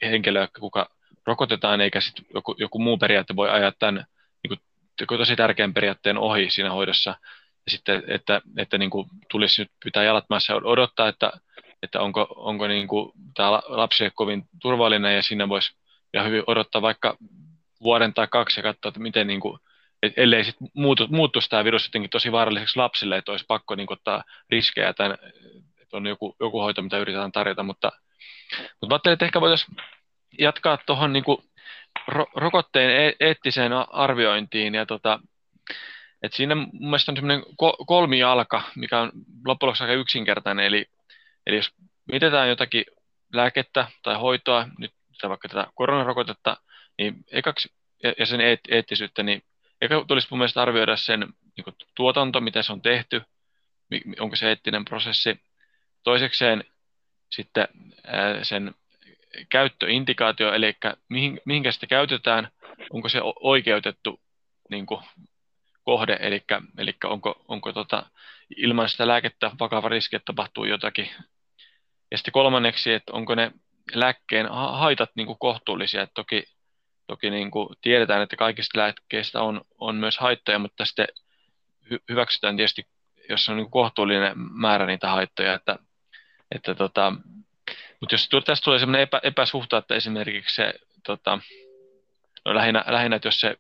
henkilöä, 0.03 0.49
kuka 0.61 0.89
rokotetaan, 1.27 1.81
eikä 1.81 2.01
sitten 2.01 2.25
joku, 2.35 2.55
joku 2.59 2.79
muu 2.79 2.99
periaate 2.99 3.37
voi 3.37 3.51
ajaa 3.51 3.73
tämän 3.79 4.07
niin 4.43 4.59
kuin, 5.09 5.19
tosi 5.19 5.37
tärkeän 5.37 5.75
periaatteen 5.75 6.19
ohi 6.19 6.51
siinä 6.51 6.71
hoidossa. 6.71 7.11
Ja 7.67 7.71
sitten, 7.71 8.03
että, 8.07 8.41
että 8.57 8.79
niin 8.79 8.91
kuin 8.91 9.09
tulisi 9.31 9.63
nyt 9.63 9.71
pitää 9.85 10.05
jalat 10.05 10.25
maassa 10.31 10.55
odottaa, 10.55 11.09
että, 11.09 11.33
että 11.83 12.01
onko, 12.01 12.27
onko 12.37 12.67
niin 12.67 12.89
kuin 12.89 13.13
tämä 13.35 13.51
lapsi 13.51 14.11
kovin 14.15 14.45
turvallinen 14.63 15.17
ja 15.17 15.23
siinä 15.23 15.49
voisi 15.49 15.77
ja 16.13 16.23
hyvin 16.23 16.43
odottaa 16.47 16.83
vaikka 16.83 17.17
vuoden 17.83 18.15
tai 18.15 18.27
kaksi 18.27 18.61
ja 18.61 18.63
katsoa, 18.63 18.89
että 18.89 19.01
miten 19.01 19.27
niin 19.27 19.41
kuin, 19.41 19.59
ellei 20.17 20.45
sit 20.45 20.57
muutu, 20.75 21.07
muuttuisi 21.11 21.49
tämä 21.49 21.65
virus 21.65 21.87
jotenkin 21.87 22.11
tosi 22.11 22.33
vaaralliseksi 22.33 22.77
lapsille, 22.77 23.17
että 23.17 23.31
olisi 23.33 23.45
pakko 23.49 23.75
niin 23.75 23.87
kuin, 23.87 23.99
ottaa 23.99 24.25
riskejä, 24.51 24.93
tämän, 24.93 25.19
että 25.83 25.97
on 25.97 26.07
joku, 26.07 26.37
joku 26.41 26.61
hoito, 26.61 26.83
mitä 26.83 26.99
yritetään 26.99 27.33
tarjota, 27.33 27.63
mutta, 27.63 27.93
mutta 28.81 28.95
ajattelin, 28.95 29.13
että 29.13 29.25
ehkä 29.25 29.41
voitaisiin 29.41 29.77
jatkaa 30.39 30.79
tuohon 30.87 31.13
niin 31.13 31.25
ro, 32.09 32.27
rokotteen 32.37 32.91
e-, 32.91 33.17
eettiseen 33.21 33.73
arviointiin, 33.91 34.75
ja 34.75 34.87
tota, 34.87 35.21
et 36.23 36.33
siinä 36.33 36.55
mun 36.55 36.71
mielestä 36.73 37.13
on 37.13 37.17
semmoinen 37.17 37.45
kolmijalka, 37.87 38.63
mikä 38.77 39.01
on 39.01 39.13
loppujen 39.47 39.69
lopuksi 39.69 39.85
aika 39.85 39.95
yksinkertainen, 39.95 40.67
eli, 40.67 40.87
eli 41.47 41.57
jos 41.57 41.73
mietitään 42.13 42.49
jotakin 42.49 42.85
lääkettä 43.33 43.89
tai 44.03 44.17
hoitoa, 44.17 44.69
nyt 44.79 44.93
vaikka 45.29 45.49
tätä 45.49 45.67
koronarokotetta, 45.75 46.57
niin 46.99 47.25
ekaksi, 47.33 47.73
ja, 48.19 48.27
sen 48.27 48.41
eet, 48.41 48.61
eettisyyttä, 48.69 49.23
niin 49.23 49.43
eka 49.81 50.05
tulisi 50.09 50.29
mun 50.31 50.39
mielestä 50.39 50.63
arvioida 50.63 50.97
sen 50.97 51.21
niin 51.57 51.65
kuin, 51.65 51.77
tuotanto, 51.95 52.41
miten 52.41 52.65
se 52.65 52.73
on 52.73 52.83
tehty, 52.83 53.23
onko 54.21 54.37
se 54.37 54.49
eettinen 54.49 54.85
prosessi. 54.85 55.41
Toisekseen 56.03 56.65
sitten 57.31 57.69
sen 58.43 58.75
käyttöindikaatio, 59.49 60.55
eli 60.55 60.77
mihin, 61.09 61.41
mihinkä 61.45 61.73
sitä 61.73 61.87
käytetään, 61.87 62.49
onko 62.91 63.09
se 63.09 63.21
oikeutettu 63.41 64.21
niin 64.71 64.87
kuin, 64.87 65.01
kohde, 65.85 66.19
eli, 66.21 66.45
eli 66.79 66.97
onko, 67.05 67.45
onko 67.49 67.73
tota, 67.73 68.07
ilman 68.57 68.89
sitä 68.89 69.09
lääkettä 69.09 69.51
vakava 69.61 69.89
riski, 69.89 70.17
että 70.17 70.27
tapahtuu 70.27 70.65
jotakin. 70.65 71.11
Ja 72.11 72.19
sitten 72.19 72.33
kolmanneksi, 72.33 72.93
että 72.93 73.13
onko 73.13 73.35
ne 73.35 73.53
lääkkeen 73.95 74.49
haitat 74.53 75.11
niin 75.15 75.27
kuin 75.27 75.39
kohtuullisia. 75.39 76.03
että 76.03 76.15
toki 76.15 76.45
toki 77.11 77.31
niin 77.31 77.51
kuin 77.51 77.69
tiedetään, 77.83 78.23
että 78.23 78.37
kaikista 78.37 78.79
lääkkeistä 78.79 79.43
on, 79.43 79.61
on 79.79 79.97
myös 79.97 80.19
haittoja, 80.19 80.59
mutta 80.59 80.85
sitten 80.85 81.07
hy- 81.93 82.03
hyväksytään 82.09 82.57
tietysti, 82.57 82.87
jos 83.29 83.49
on 83.49 83.57
niin 83.57 83.71
kohtuullinen 83.71 84.33
määrä 84.37 84.87
niitä 84.87 85.09
haittoja. 85.09 85.55
Että, 85.55 85.79
että 86.55 86.75
tota, 86.75 87.13
mutta 88.01 88.15
jos 88.15 88.29
tästä 88.45 88.65
tulee 88.65 88.79
sellainen 88.79 89.01
epä, 89.01 89.21
epäsuhta, 89.23 89.79
että 89.79 89.95
esimerkiksi 89.95 90.55
se, 90.55 90.75
tota, 91.07 91.39
no 92.45 92.55
lähinnä, 92.55 92.85
lähinnä, 92.87 93.17
että 93.17 93.29
jos 93.29 93.41
se 93.41 93.57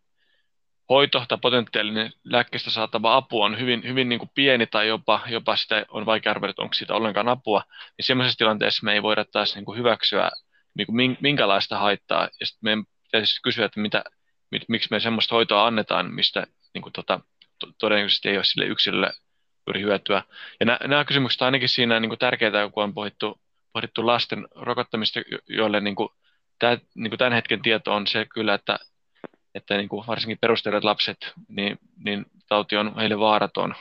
hoito 0.90 1.24
tai 1.28 1.38
potentiaalinen 1.42 2.12
lääkkeestä 2.24 2.70
saatava 2.70 3.16
apu 3.16 3.42
on 3.42 3.58
hyvin, 3.58 3.82
hyvin 3.84 4.08
niin 4.08 4.18
kuin 4.18 4.30
pieni 4.34 4.66
tai 4.66 4.88
jopa, 4.88 5.20
jopa 5.26 5.56
sitä 5.56 5.86
on 5.88 6.06
vaikea 6.06 6.30
arvioida, 6.30 6.54
onko 6.58 6.74
siitä 6.74 6.94
ollenkaan 6.94 7.28
apua, 7.28 7.62
niin 7.98 8.06
semmoisessa 8.06 8.38
tilanteessa 8.38 8.84
me 8.84 8.92
ei 8.92 9.02
voida 9.02 9.24
taas 9.24 9.54
niin 9.54 9.64
kuin 9.64 9.78
hyväksyä 9.78 10.30
niin 10.74 10.86
kuin 10.86 11.16
minkälaista 11.20 11.78
haittaa. 11.78 12.28
Ja 12.40 12.46
sitten 12.46 12.60
meidän 12.62 12.84
pitäisi 13.02 13.42
kysyä, 13.42 13.64
että 13.64 13.80
mitä, 13.80 14.04
mit, 14.50 14.62
miksi 14.68 14.88
me 14.90 15.00
semmoista 15.00 15.34
hoitoa 15.34 15.66
annetaan, 15.66 16.14
mistä 16.14 16.46
niin 16.74 16.82
kuin, 16.82 16.92
tota, 16.92 17.20
to, 17.58 17.66
todennäköisesti 17.78 18.28
ei 18.28 18.36
ole 18.36 18.44
sille 18.44 18.66
yksilölle 18.66 19.10
juuri 19.66 19.82
hyötyä. 19.82 20.22
Ja 20.60 20.66
nämä, 20.66 20.78
nämä 20.84 21.04
kysymykset 21.04 21.42
on 21.42 21.46
ainakin 21.46 21.68
siinä 21.68 22.00
niin 22.00 22.10
kuin 22.10 22.18
tärkeitä, 22.18 22.70
kun 22.74 22.84
on 22.84 22.94
pohdittu, 22.94 23.40
pohdittu 23.72 24.06
lasten 24.06 24.48
rokottamista, 24.54 25.20
joille 25.48 25.80
niin 25.80 25.96
kuin, 25.96 26.08
tämä, 26.58 26.78
niin 26.94 27.10
kuin 27.10 27.18
tämän 27.18 27.32
hetken 27.32 27.62
tieto 27.62 27.94
on 27.94 28.06
se 28.06 28.26
kyllä, 28.34 28.54
että 28.54 28.78
että 29.54 29.76
niin 29.76 29.88
kuin 29.88 30.06
varsinkin 30.06 30.38
perusterveet 30.40 30.84
lapset, 30.84 31.16
niin, 31.48 31.78
niin 32.04 32.26
tauti 32.48 32.76
on 32.76 32.94
heille 32.96 33.18
vaaraton. 33.18 33.74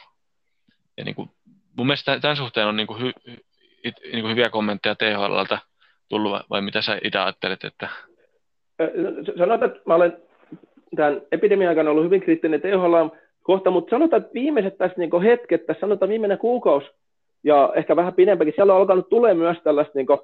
Ja 0.97 1.03
niin 1.03 1.15
kuin, 1.15 1.29
mun 1.77 1.87
mielestä 1.87 2.19
tämän 2.19 2.37
suhteen 2.37 2.67
on 2.67 2.77
niin 2.77 2.87
kuin 2.87 3.01
hy, 3.01 3.11
niin 3.83 4.21
kuin 4.21 4.31
hyviä 4.31 4.49
kommentteja 4.49 4.95
THLltä 4.95 5.59
tullut, 6.09 6.41
vai 6.49 6.61
mitä 6.61 6.81
sä 6.81 6.99
Ida 7.03 7.23
ajattelet? 7.23 7.63
Että... 7.63 7.89
Sanotaan, 9.37 9.71
että 9.71 9.81
mä 9.85 9.95
olen 9.95 10.17
tämän 10.95 11.21
epidemian 11.31 11.69
aikana 11.69 11.91
ollut 11.91 12.05
hyvin 12.05 12.21
kriittinen 12.21 12.61
THL 12.61 13.15
kohta, 13.43 13.71
mutta 13.71 13.89
sanotaan, 13.89 14.21
että 14.21 14.33
viimeiset 14.33 14.77
tässä 14.77 14.97
niin 14.97 15.21
hetket, 15.21 15.65
tässä 15.65 15.79
sanotaan 15.79 16.09
viimeinen 16.09 16.37
kuukausi 16.37 16.87
ja 17.43 17.73
ehkä 17.75 17.95
vähän 17.95 18.13
pidempäkin, 18.13 18.53
siellä 18.55 18.73
on 18.73 18.79
alkanut 18.79 19.09
tulee 19.09 19.33
myös 19.33 19.57
tällaista, 19.63 19.91
niin 19.95 20.07
kuin, 20.07 20.19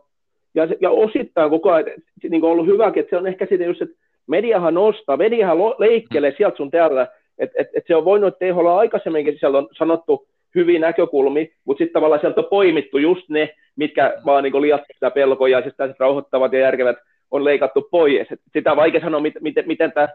ja, 0.55 0.67
ja 0.81 0.89
osittain 0.89 1.49
koko 1.49 1.71
ajan 1.71 1.85
niin 2.29 2.41
kuin 2.41 2.51
ollut 2.51 2.65
hyväkin, 2.65 2.99
että 2.99 3.09
se 3.09 3.17
on 3.17 3.27
ehkä 3.27 3.45
sitten 3.45 3.67
just, 3.67 3.81
että 3.81 3.95
mediahan 4.28 4.73
nostaa, 4.73 5.17
mediahan 5.17 5.57
leikkelee 5.59 6.30
mm. 6.30 6.36
sieltä 6.38 6.57
sun 6.57 6.71
täällä, 6.71 7.07
että 7.38 7.61
et, 7.61 7.67
et 7.73 7.84
se 7.88 7.95
on 7.95 8.05
voinut 8.05 8.39
THL 8.39 8.67
aikaisemminkin, 8.67 9.39
siellä 9.39 9.57
on 9.57 9.67
sanottu 9.78 10.28
hyviä 10.55 10.80
näkökulmia, 10.80 11.45
mutta 11.65 11.78
sitten 11.78 11.93
tavallaan 11.93 12.21
sieltä 12.21 12.41
on 12.41 12.47
poimittu 12.49 12.97
just 12.97 13.30
ne, 13.30 13.49
mitkä 13.76 14.13
mm. 14.15 14.21
vaan 14.26 14.43
niin 14.43 14.61
liian 14.61 14.80
sitä 14.93 15.11
pelkoja 15.11 15.59
ja 15.59 15.63
sitten 15.65 15.95
rauhoittavat 15.99 16.53
ja 16.53 16.59
järkevät 16.59 16.97
on 17.32 17.43
leikattu 17.43 17.88
pois. 17.91 18.32
Et 18.32 18.39
sitä 18.53 18.71
on 18.71 18.78
vaikea 18.78 19.01
sanoa, 19.01 19.21
miten, 19.21 19.43
miten, 19.43 19.67
miten 19.67 19.91
tämä 19.91 20.07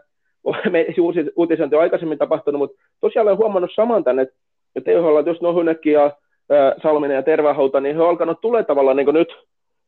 uutisointi 1.35 1.75
on 1.75 1.81
aikaisemmin 1.81 2.17
tapahtunut, 2.17 2.59
mutta 2.59 2.81
tosiaan 3.01 3.27
olen 3.27 3.37
huomannut 3.37 3.71
saman 3.75 4.03
tänne, 4.03 4.21
että 4.21 4.35
THL, 4.83 5.27
jos 5.27 5.41
Nohunekki 5.41 5.91
ja 5.91 6.11
Salminen 6.83 7.15
ja 7.15 7.23
Tervahouta, 7.23 7.79
niin 7.79 7.95
he 7.95 8.01
on 8.01 8.09
alkanut 8.09 8.41
tulee 8.41 8.63
tavallaan 8.63 8.97
niin 8.97 9.13
nyt 9.13 9.33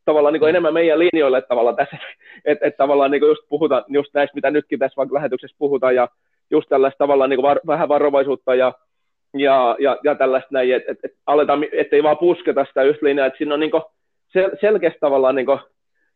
tavallaan 0.05 0.33
niin 0.33 0.49
enemmän 0.49 0.73
meidän 0.73 0.99
linjoille 0.99 1.41
tavallaan 1.41 1.75
tässä, 1.75 1.97
että 2.45 2.67
et 2.67 2.77
tavallaan 2.77 3.11
niin 3.11 3.21
just 3.21 3.41
puhutaan 3.49 3.83
just 3.87 4.13
näistä, 4.13 4.35
mitä 4.35 4.51
nytkin 4.51 4.79
tässä 4.79 4.97
vaikka 4.97 5.15
lähetyksessä 5.15 5.55
puhutaan, 5.59 5.95
ja 5.95 6.07
just 6.51 6.69
tällaista 6.69 6.97
tavallaan 6.97 7.29
niin 7.29 7.41
var, 7.41 7.59
vähän 7.67 7.89
varovaisuutta 7.89 8.55
ja, 8.55 8.73
ja, 9.33 9.75
ja, 9.79 9.97
ja 10.03 10.15
tällaista 10.15 10.49
näin, 10.51 10.73
että 10.73 10.91
et, 10.91 10.99
et 11.03 11.11
aletaan, 11.25 11.65
ettei 11.71 12.03
vaan 12.03 12.17
pusketa 12.17 12.65
sitä 12.65 12.83
yhtä 12.83 13.05
linjaa, 13.05 13.27
että 13.27 13.37
siinä 13.37 13.53
on 13.53 13.59
niin 13.59 13.71
sel, 14.33 14.49
selkeästi 14.61 14.99
tavallaan 14.99 15.35
niin 15.35 15.47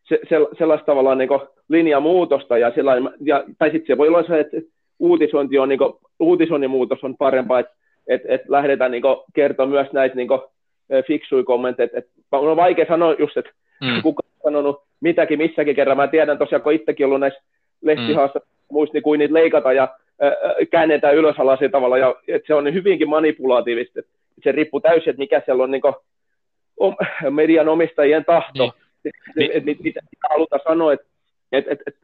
se, 0.02 0.20
se, 0.28 0.36
sellaista 0.58 0.86
tavallaan 0.86 1.18
niin 1.18 1.28
linjamuutosta, 1.68 2.58
ja, 2.58 2.72
sellainen, 2.74 3.12
ja 3.20 3.44
tai 3.58 3.70
sitten 3.70 3.86
se 3.94 3.98
voi 3.98 4.08
olla 4.08 4.22
se, 4.22 4.40
että 4.40 4.56
uutisointi 4.98 5.58
on, 5.58 5.68
niin 5.68 5.78
kuin, 5.78 5.92
uutisoinnin 6.20 6.70
muutos 6.70 7.04
on 7.04 7.16
parempaa, 7.16 7.60
että 7.60 7.72
et, 8.06 8.22
et 8.28 8.48
lähdetään 8.48 8.90
niin 8.90 9.02
kertomaan 9.34 9.70
myös 9.70 9.92
näitä 9.92 10.16
niin 10.16 10.28
fiksuja 11.06 11.44
kommentteja, 11.44 11.84
että 11.84 11.98
et, 11.98 12.06
on 12.32 12.56
vaikea 12.56 12.86
sanoa 12.88 13.14
just, 13.18 13.36
että 13.36 13.50
mm. 13.80 14.02
kuka 14.02 14.22
on 14.26 14.52
sanonut 14.52 14.82
mitäkin 15.00 15.38
missäkin 15.38 15.76
kerran. 15.76 15.96
Mä 15.96 16.06
tiedän 16.08 16.38
tosiaan, 16.38 16.62
kun 16.62 16.72
itsekin 16.72 17.06
ollut 17.06 17.20
näissä 17.20 17.40
lehtihaassa, 17.82 18.38
mm. 18.38 18.44
muistin, 18.72 19.02
kuin 19.02 19.18
niitä 19.18 19.34
leikata 19.34 19.72
ja 19.72 19.82
äh, 20.22 20.32
käännetään 20.70 21.16
ylös 21.16 21.36
alas 21.38 21.58
tavalla, 21.70 21.98
ja 21.98 22.14
että 22.28 22.46
se 22.46 22.54
on 22.54 22.64
niin 22.64 22.74
hyvinkin 22.74 23.08
manipulatiivista. 23.08 24.00
Se 24.44 24.52
riippuu 24.52 24.80
täysin, 24.80 25.10
että 25.10 25.20
mikä 25.20 25.42
siellä 25.44 25.64
on 25.64 25.70
niin 25.70 25.80
kuin, 25.80 25.94
om, 26.76 26.96
median 27.30 27.68
omistajien 27.68 28.24
tahto, 28.24 28.72
niin. 29.36 29.50
että 29.52 29.64
mit, 29.64 29.80
mitä 29.80 30.00
halutaan 30.30 30.60
sanoa, 30.68 30.92
että 30.92 31.06
et, 31.52 31.64
et, 31.68 31.80
et, 31.86 31.96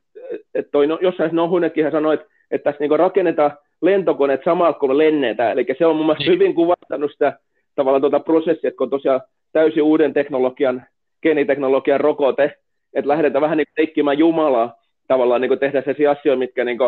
et 0.55 0.71
toi, 0.71 0.87
no, 0.87 0.99
jossain 1.03 1.31
Nohunetkin 1.33 1.91
sanoi, 1.91 2.15
että 2.15 2.27
et 2.51 2.63
tässä 2.63 2.81
niin 2.81 2.99
rakennetaan 2.99 3.59
lentokoneet 3.83 4.41
samalla 4.45 4.73
kun 4.73 4.99
lennetään, 4.99 5.53
eli 5.53 5.67
se 5.79 5.87
on 5.87 5.97
mun 5.97 6.07
mielestä 6.07 6.25
niin. 6.25 6.33
hyvin 6.33 6.55
kuvastanut 6.55 7.13
sitä 7.13 7.39
tavallaan 7.75 8.01
tuota 8.01 8.21
prosessia, 8.21 8.69
että 8.69 8.79
kun 8.79 8.91
tosiaan 8.91 9.21
täysin 9.53 9.83
uuden 9.83 10.13
teknologian, 10.15 10.87
geeniteknologian 11.25 12.01
rokote, 12.01 12.59
että 12.95 13.09
lähdetään 13.09 13.43
vähän 13.43 13.59
niin 13.59 13.67
teikkimään 13.77 14.19
Jumalaa, 14.19 14.75
tavallaan 15.09 15.41
niin 15.41 15.59
tehdä 15.59 15.81
sellaisia 15.81 16.11
asioita, 16.11 16.39
mitkä 16.39 16.65
niin 16.65 16.79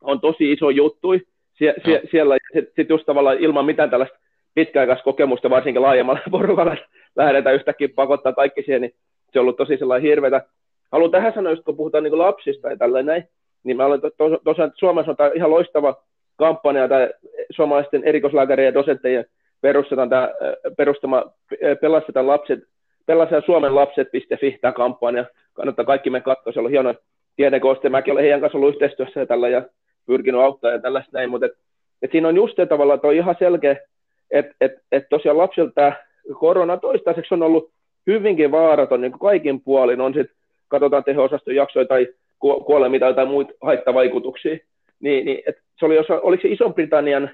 on 0.00 0.20
tosi 0.20 0.52
iso 0.52 0.70
juttu 0.70 1.08
sie, 1.60 1.74
sie, 1.84 2.00
siellä, 2.10 2.36
sitten 2.54 2.72
sit 2.76 2.90
just 2.90 3.06
tavallaan 3.06 3.38
ilman 3.38 3.64
mitään 3.64 3.90
tällaista 3.90 4.18
pitkäaikaiskokemusta, 4.54 5.50
varsinkin 5.50 5.82
laajemmalla 5.82 6.20
porukalla 6.30 6.76
lähdetään 7.16 7.54
yhtäkkiä 7.54 7.88
pakottaa 7.94 8.32
kaikki 8.32 8.62
siihen, 8.62 8.82
niin 8.82 8.94
se 9.32 9.38
on 9.38 9.42
ollut 9.42 9.56
tosi 9.56 9.76
sellainen 9.76 10.08
hirveätä. 10.10 10.42
Haluan 10.92 11.10
tähän 11.10 11.34
sanoa, 11.34 11.56
kun 11.56 11.76
puhutaan 11.76 12.04
niin 12.04 12.18
lapsista 12.18 12.70
ja 12.70 12.76
tälleen 12.76 13.06
näin, 13.06 13.24
niin 13.64 13.76
mä 13.76 13.86
olen 13.86 14.00
tosiaan, 14.00 14.40
to, 14.44 14.54
to, 14.54 14.72
Suomessa 14.74 15.10
on 15.10 15.16
tämä 15.16 15.30
ihan 15.34 15.50
loistava 15.50 16.02
kampanja, 16.36 16.88
tämä 16.88 17.08
suomalaisten 17.50 18.04
erikoislääkärien 18.04 18.66
ja 18.66 18.74
dosenttejen 18.74 19.24
perustetaan 19.60 20.08
tämä, 20.08 20.28
perustama 20.76 21.24
Pelastetaan 21.80 22.26
lapset, 22.26 22.60
pelastetaan 23.06 23.42
Suomen 23.46 23.74
lapset.fi 23.74 24.58
tämä 24.60 24.72
kampanja. 24.72 25.24
Kannattaa 25.52 25.84
kaikki 25.84 26.10
me 26.10 26.20
katsoa, 26.20 26.52
se 26.52 26.60
on 26.60 26.70
hieno 26.70 26.94
tietenkoste. 27.36 27.88
Mäkin 27.88 28.12
olen 28.12 28.22
heidän 28.22 28.40
kanssa 28.40 28.58
ollut 28.58 28.74
yhteistyössä 28.74 29.20
ja 29.20 29.26
tällä 29.26 29.48
ja 29.48 29.62
pyrkinyt 30.06 30.40
auttaa 30.40 30.70
ja 30.70 30.78
tällaista 30.78 31.10
näin, 31.12 31.30
mutta 31.30 31.46
et, 31.46 31.52
et 32.02 32.10
siinä 32.10 32.28
on 32.28 32.36
just 32.36 32.56
se 32.56 32.66
tavalla, 32.66 32.94
että 32.94 33.06
on 33.08 33.14
ihan 33.14 33.36
selkeä, 33.38 33.76
että 34.30 34.54
et, 34.60 34.72
et 34.92 35.04
tosiaan 35.10 35.38
lapsilta 35.38 35.72
tämä 35.74 35.92
korona 36.38 36.76
toistaiseksi 36.76 37.34
on 37.34 37.42
ollut 37.42 37.70
hyvinkin 38.06 38.50
vaaraton 38.50 39.00
niin 39.00 39.12
kuin 39.12 39.20
kaikin 39.20 39.60
puolin, 39.60 40.00
on 40.00 40.14
sitten 40.14 40.36
katsotaan 40.68 41.04
teho-osaston 41.04 41.54
jaksoja 41.54 41.86
tai 41.86 42.08
kuolemia 42.38 43.14
tai, 43.14 43.26
muita 43.26 43.52
haittavaikutuksia, 43.62 44.58
niin, 45.00 45.26
niin 45.26 45.42
et 45.46 45.56
se 45.78 45.86
oli, 45.86 45.98
oliko 46.22 46.42
se 46.42 46.48
Ison-Britannian 46.48 47.30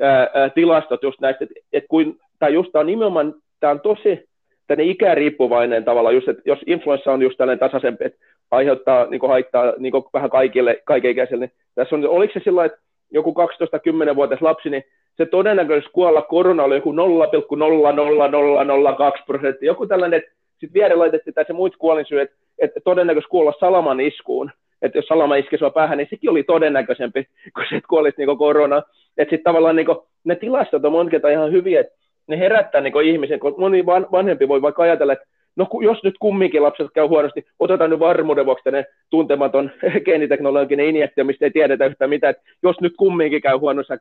ää, 0.00 0.30
ää, 0.34 0.50
tilastot 0.50 1.02
just 1.02 1.20
näistä, 1.20 1.44
että 1.44 1.54
et 1.72 1.84
kuin, 1.88 2.18
tai 2.38 2.54
just 2.54 2.72
tämä 2.72 2.80
on 2.80 2.86
nimenomaan, 2.86 3.34
tämä 3.60 3.70
on 3.70 3.80
tosi 3.80 4.28
tänne 4.66 4.84
ikääriippuvainen 4.84 5.84
tavalla, 5.84 6.12
just, 6.12 6.28
että 6.28 6.42
jos 6.44 6.58
influenssa 6.66 7.12
on 7.12 7.22
just 7.22 7.36
tällainen 7.36 7.58
tasaisempi, 7.58 8.04
että 8.04 8.18
aiheuttaa 8.50 9.06
niin 9.06 9.28
haittaa 9.28 9.72
niin 9.78 9.92
vähän 10.12 10.30
kaikille, 10.30 10.82
kaikenikäisille, 10.84 11.46
niin 11.46 11.56
tässä 11.74 11.96
on, 11.96 12.08
oliko 12.08 12.32
se 12.32 12.40
sillä 12.44 12.64
että 12.64 12.78
joku 13.10 13.30
12-10-vuotias 13.30 14.42
lapsi, 14.42 14.70
niin 14.70 14.84
se 15.16 15.26
todennäköisesti 15.26 15.92
kuolla 15.92 16.22
korona 16.22 16.62
oli 16.62 16.74
joku 16.74 16.92
0,00002 16.92 19.22
prosenttia, 19.26 19.66
joku 19.66 19.86
tällainen, 19.86 20.18
että 20.18 20.30
sitten 20.50 20.74
viereen 20.74 20.98
laitettiin 20.98 21.34
tässä 21.34 21.52
muut 21.52 21.76
kuolinsyy, 21.76 22.20
että, 22.20 22.36
että 22.58 22.80
todennäköisesti 22.84 23.30
kuolla 23.30 23.52
salaman 23.60 24.00
iskuun, 24.00 24.50
että 24.82 24.98
jos 24.98 25.06
salama 25.06 25.36
iski 25.36 25.58
sua 25.58 25.70
päähän, 25.70 25.98
niin 25.98 26.08
sekin 26.10 26.30
oli 26.30 26.42
todennäköisempi, 26.42 27.28
kun 27.54 27.64
se 27.70 27.80
kuolisi 27.88 28.16
niin 28.18 28.38
korona. 28.38 28.82
Että 29.18 29.30
sitten 29.30 29.44
tavallaan 29.44 29.76
niin 29.76 29.86
kuin, 29.86 29.98
ne 30.24 30.36
tilastot 30.36 30.84
on 30.84 30.92
monta 30.92 31.28
ihan 31.28 31.52
hyviä, 31.52 31.80
että 31.80 31.92
ne 32.26 32.38
herättää 32.38 32.80
niin 32.80 33.04
ihmisen, 33.04 33.40
kun 33.40 33.54
moni 33.58 33.86
vanhempi 33.86 34.48
voi 34.48 34.62
vaikka 34.62 34.82
ajatella, 34.82 35.12
että 35.12 35.26
no 35.56 35.68
jos 35.82 36.02
nyt 36.02 36.14
kumminkin 36.20 36.62
lapset 36.62 36.86
käy 36.94 37.06
huonosti, 37.06 37.46
otetaan 37.58 37.90
nyt 37.90 37.98
varmuuden 37.98 38.46
vuoksi 38.46 38.64
tänne 38.64 38.84
tuntematon 39.10 39.70
geeniteknologinen 40.04 40.86
injektio, 40.86 41.24
mistä 41.24 41.44
ei 41.44 41.50
tiedetä 41.50 41.86
yhtään 41.86 42.10
mitään, 42.10 42.30
että 42.30 42.42
jos 42.62 42.80
nyt 42.80 42.92
kumminkin 42.96 43.42
käy 43.42 43.56
huonosti, 43.56 43.92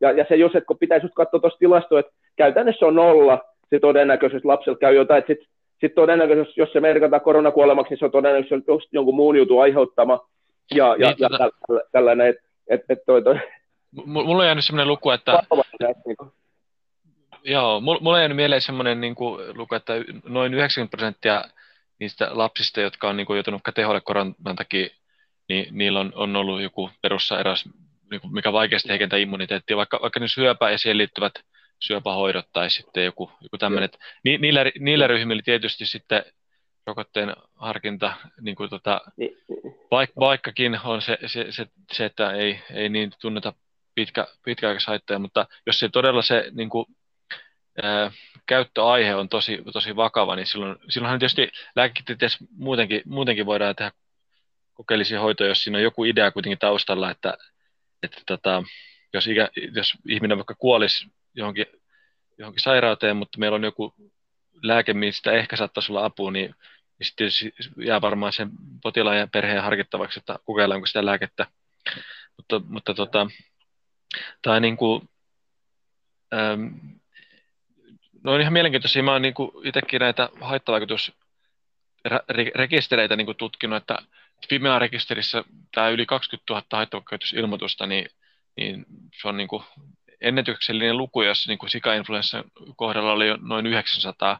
ja, 0.00 0.10
ja 0.10 0.24
se 0.28 0.36
jos, 0.36 0.54
että 0.54 0.66
kun 0.66 0.78
pitäisi 0.78 1.06
katsoa 1.14 1.40
tuosta 1.40 1.58
tilastoa, 1.58 2.00
että 2.00 2.12
käytännössä 2.36 2.86
on 2.86 2.94
nolla 2.94 3.44
se 3.70 3.78
todennäköisyys, 3.78 4.40
että 4.40 4.48
lapsella 4.48 4.78
käy 4.78 4.94
jotain, 4.94 5.18
että 5.18 5.32
sitten 5.32 5.48
sit 5.80 5.94
todennäköisesti, 5.94 6.60
jos 6.60 6.72
se 6.72 6.80
merkataan 6.80 7.22
koronakuolemaksi, 7.22 7.90
niin 7.90 7.98
se 7.98 8.04
on 8.04 8.10
todennäköisesti 8.10 8.72
jonkun 8.92 9.14
muun 9.14 9.36
jutun 9.36 9.62
aiheuttama, 9.62 10.26
ja, 10.74 10.96
ja, 10.98 11.06
niin, 11.08 11.16
ja 11.18 11.28
tota... 11.28 11.50
tällainen, 11.92 12.28
että 12.28 12.42
et, 12.68 12.80
et 12.88 12.98
toi, 13.06 13.22
toi. 13.22 13.38
Mulla 14.06 14.42
on 14.42 14.46
jäänyt 14.46 14.64
sellainen 14.64 14.88
luku, 14.88 15.10
että 15.10 15.42
Joo, 17.46 17.80
mulla 17.80 18.16
on 18.16 18.18
jäänyt 18.18 18.36
mieleen 18.36 18.62
semmoinen 18.62 19.00
niin 19.00 19.14
kuin, 19.14 19.58
luku, 19.58 19.74
että 19.74 19.92
noin 20.24 20.54
90 20.54 20.96
prosenttia 20.96 21.44
niistä 21.98 22.28
lapsista, 22.30 22.80
jotka 22.80 23.08
on 23.08 23.16
niin 23.16 23.26
kuin, 23.26 23.36
joutunut 23.36 23.62
teholle 23.74 24.00
koronan 24.00 24.56
takia, 24.56 24.88
niin 25.48 25.66
niillä 25.70 26.00
on, 26.00 26.12
on 26.14 26.36
ollut 26.36 26.62
joku 26.62 26.90
perussairaus, 27.02 27.68
niin 28.10 28.20
kuin, 28.20 28.34
mikä 28.34 28.52
vaikeasti 28.52 28.88
heikentää 28.88 29.18
immuniteettia, 29.18 29.76
vaikka, 29.76 29.98
vaikka 30.02 30.20
ne 30.20 30.28
syöpä 30.28 30.70
ja 30.70 30.78
siihen 30.78 30.98
liittyvät 30.98 31.32
syöpähoidot 31.80 32.46
tai 32.52 32.70
sitten 32.70 33.04
joku, 33.04 33.30
joku 33.40 33.58
tämmöinen. 33.58 33.88
Ni, 34.24 34.38
niillä, 34.38 34.64
niillä 34.78 35.06
ryhmillä 35.06 35.42
tietysti 35.42 35.86
sitten 35.86 36.24
rokotteen 36.86 37.36
harkinta, 37.54 38.14
niin 38.40 38.56
kuin 38.56 38.70
tota, 38.70 39.00
niin, 39.16 39.36
vaik, 39.90 40.10
vaikkakin 40.20 40.80
on 40.84 41.02
se, 41.02 41.18
se, 41.26 41.46
se, 41.50 41.66
se, 41.92 42.04
että 42.04 42.32
ei, 42.32 42.60
ei 42.70 42.88
niin 42.88 43.12
tunneta 43.20 43.52
pitkä, 43.94 44.26
pitkäaikaishaittoja, 44.44 45.18
mutta 45.18 45.46
jos 45.66 45.78
se 45.78 45.88
todella 45.88 46.22
se 46.22 46.50
niin 46.52 46.68
kuin, 46.70 46.86
käyttöaihe 48.46 49.14
on 49.14 49.28
tosi, 49.28 49.58
tosi 49.72 49.96
vakava, 49.96 50.36
niin 50.36 50.46
silloin, 50.46 50.76
silloinhan 50.88 51.18
tietysti 51.18 51.48
lääketieteessä 51.76 52.44
muutenkin, 52.50 53.02
muutenkin 53.04 53.46
voidaan 53.46 53.76
tehdä 53.76 53.92
kokeellisia 54.74 55.20
hoitoja, 55.20 55.48
jos 55.48 55.64
siinä 55.64 55.78
on 55.78 55.84
joku 55.84 56.04
idea 56.04 56.30
kuitenkin 56.30 56.58
taustalla, 56.58 57.10
että, 57.10 57.38
että 58.02 58.20
tota, 58.26 58.62
jos, 59.12 59.26
ikä, 59.26 59.48
jos 59.74 59.92
ihminen 60.08 60.38
vaikka 60.38 60.54
kuolisi 60.54 61.08
johonkin, 61.34 61.66
johonkin 62.38 62.62
sairauteen, 62.62 63.16
mutta 63.16 63.38
meillä 63.38 63.54
on 63.54 63.64
joku 63.64 63.94
lääke, 64.62 64.94
mistä 64.94 65.32
ehkä 65.32 65.56
saattaisi 65.56 65.92
olla 65.92 66.04
apua, 66.04 66.30
niin, 66.30 66.54
niin 66.98 67.06
sitten 67.06 67.28
jää 67.84 68.00
varmaan 68.00 68.32
sen 68.32 68.50
potilaan 68.82 69.18
ja 69.18 69.26
perheen 69.26 69.62
harkittavaksi, 69.62 70.18
että 70.18 70.38
kokeillaanko 70.44 70.86
sitä 70.86 71.06
lääkettä. 71.06 71.46
Mutta, 72.36 72.60
mutta 72.68 72.94
tota, 72.94 73.26
tämä 74.42 74.60
niin 74.60 74.76
kuin, 74.76 75.08
ähm, 76.34 76.68
No 78.26 78.32
on 78.32 78.40
ihan 78.40 78.52
mielenkiintoisia. 78.52 79.02
Mä 79.02 79.12
oon 79.12 79.22
niin 79.22 79.34
itsekin 79.64 80.00
näitä 80.00 80.28
haittavaikutusrekistereitä 80.40 83.16
niin 83.16 83.36
tutkinut, 83.36 83.76
että 83.76 83.98
Fimea-rekisterissä 84.48 85.44
tämä 85.74 85.88
yli 85.88 86.06
20 86.06 86.54
000 86.54 86.64
haittavaikutusilmoitusta, 86.72 87.86
niin, 87.86 88.08
niin 88.56 88.86
se 89.20 89.28
on 89.28 89.36
niin 89.36 89.48
kuin 89.48 89.62
ennätyksellinen 90.20 90.96
luku, 90.96 91.22
jos 91.22 91.48
niin 91.48 91.58
kuin 91.58 91.70
sika-influenssan 91.70 92.44
kohdalla 92.76 93.12
oli 93.12 93.26
noin 93.40 93.66
900. 93.66 94.38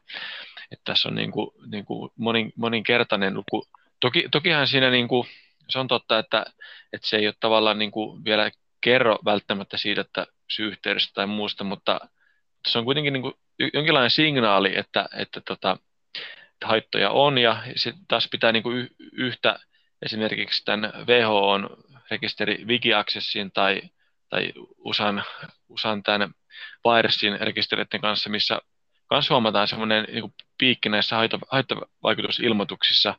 Että 0.71 0.85
tässä 0.85 1.09
on 1.09 1.15
niin 1.15 1.33
kuin, 1.33 1.51
niin 1.67 1.85
kuin 1.85 2.13
monin, 2.17 2.53
moninkertainen 2.57 3.35
luku. 3.35 3.67
Toki, 4.01 4.29
tokihan 4.31 4.69
siinä 4.69 4.91
niin 4.91 5.09
kuin, 5.09 5.29
se 5.69 5.79
on 5.79 5.89
totta, 5.89 6.19
että, 6.19 6.47
että 6.93 7.09
se 7.09 7.17
ei 7.17 7.27
ole 7.27 7.35
tavallaan 7.41 7.79
niin 7.79 7.91
kuin 7.91 8.25
vielä 8.25 8.51
kerro 8.81 9.19
välttämättä 9.25 9.77
siitä, 9.77 10.01
että 10.01 10.27
syy-yhteydestä 10.51 11.15
tai 11.15 11.27
muusta, 11.27 11.65
mutta 11.65 12.01
se 12.67 12.79
on 12.79 12.85
kuitenkin 12.85 13.13
niin 13.13 13.23
kuin 13.23 13.35
jonkinlainen 13.75 14.11
signaali, 14.11 14.79
että, 14.79 15.09
että, 15.17 15.41
tota, 15.41 15.79
että 16.53 16.67
haittoja 16.67 17.11
on, 17.11 17.39
ja 17.39 17.63
sitten 17.77 18.07
taas 18.09 18.29
pitää 18.31 18.53
niin 18.53 18.63
kuin 18.63 18.89
yhtä 19.13 19.59
esimerkiksi 20.03 20.65
tämän 20.65 20.93
WHOn 21.07 21.71
rekisteri 22.11 22.65
Wikiaccessin 22.65 23.53
tai, 23.53 23.83
tai 24.29 24.53
USAn, 24.79 25.23
USAn 25.69 26.03
tämän 26.03 26.31
virusin 26.85 27.41
rekisteriiden 27.41 28.01
kanssa, 28.01 28.31
missä 28.31 28.59
kanssa 29.07 29.35
huomataan 29.35 29.69
semmoinen 29.69 30.05
niin 30.13 30.35
piikki 30.59 30.89
näissä 30.89 31.17
haittavaikutusilmoituksissa, 31.51 33.15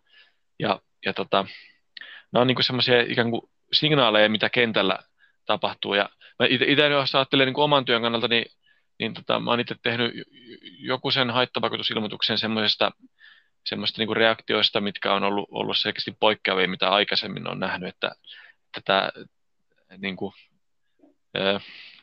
ja, 0.60 0.82
ja 1.06 1.14
tota, 1.14 1.46
nämä 2.32 2.42
on 2.42 2.48
niin 2.48 2.64
semmoisia 2.64 3.02
ikään 3.02 3.32
kuin 3.32 3.42
signaaleja, 3.74 4.30
mitä 4.30 4.50
kentällä 4.50 5.00
tapahtuu, 5.46 5.94
ja 5.94 6.10
mä 6.40 6.46
itse 6.50 6.88
jos 6.88 7.16
ajattelen 7.16 7.48
niin 7.48 7.60
oman 7.60 7.86
työn 7.86 8.02
kannalta, 8.02 8.28
niin 8.28 8.46
niin 9.00 9.14
tota, 9.14 9.40
mä 9.40 9.52
oon 9.52 9.60
itse 9.60 9.76
tehnyt 9.84 10.12
joku 10.80 11.12
sen 11.12 11.30
haittavaikutusilmoituksen 11.30 12.38
semmoisesta 12.38 12.92
semmoista 13.70 14.02
niin 14.02 14.16
reaktioista, 14.16 14.82
mitkä 14.82 15.14
on 15.14 15.24
ollut, 15.24 15.48
ollut 15.52 15.78
selkeästi 15.78 16.16
poikkeavia, 16.20 16.68
mitä 16.68 16.90
aikaisemmin 16.90 17.48
on 17.48 17.60
nähnyt, 17.60 17.90
että, 17.90 18.12
tämä 18.86 19.12
niin 19.98 20.16
kuin, 20.16 20.34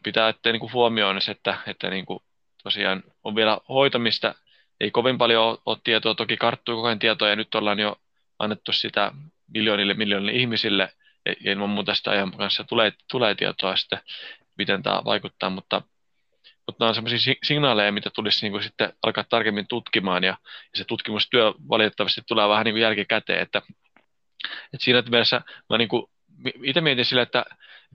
pitää 0.04 0.26
ottaa 0.26 0.52
niin 0.52 0.72
huomioon 0.72 1.20
se, 1.20 1.30
että, 1.30 1.58
että 1.66 1.90
niin 1.90 2.06
kuin, 2.06 2.20
tosiaan 2.62 3.02
on 3.24 3.34
vielä 3.34 3.58
hoitamista, 3.68 4.34
ei 4.80 4.90
kovin 4.90 5.18
paljon 5.18 5.58
ole 5.66 5.78
tietoa, 5.84 6.14
toki 6.14 6.36
karttuu 6.36 6.76
koko 6.76 6.86
ajan 6.86 6.98
tietoa, 6.98 7.28
ja 7.28 7.36
nyt 7.36 7.54
ollaan 7.54 7.78
jo 7.78 7.96
annettu 8.38 8.72
sitä 8.72 9.12
miljoonille 9.54 9.94
miljoonille 9.94 10.32
ihmisille, 10.32 10.92
ja 11.26 11.52
ilman 11.52 11.70
muuta 11.70 11.94
sitä 11.94 12.10
ajan 12.10 12.32
kanssa 12.32 12.64
tulee, 12.64 12.92
tulee 13.10 13.34
tietoa 13.34 13.76
sitten, 13.76 14.00
miten 14.58 14.82
tämä 14.82 15.02
vaikuttaa, 15.04 15.50
mutta 15.50 15.82
mutta 16.66 16.84
nämä 16.84 16.88
on 16.88 16.94
sellaisia 16.94 17.34
signaaleja, 17.42 17.92
mitä 17.92 18.10
tulisi 18.10 18.44
niin 18.44 18.52
kuin 18.52 18.62
sitten 18.62 18.92
alkaa 19.02 19.24
tarkemmin 19.24 19.66
tutkimaan, 19.68 20.24
ja, 20.24 20.36
ja 20.72 20.78
se 20.78 20.84
tutkimustyö 20.84 21.52
valitettavasti 21.68 22.20
tulee 22.28 22.48
vähän 22.48 22.64
niin 22.64 22.74
kuin 22.74 22.82
jälkikäteen, 22.82 23.42
että, 23.42 23.62
että 24.72 24.84
siinä 24.84 25.02
mielessä 25.10 25.40
mä 25.70 25.78
niin 25.78 25.88
kuin, 25.88 26.06
itse 26.62 26.80
mietin 26.80 27.04
sillä, 27.04 27.22
että 27.22 27.44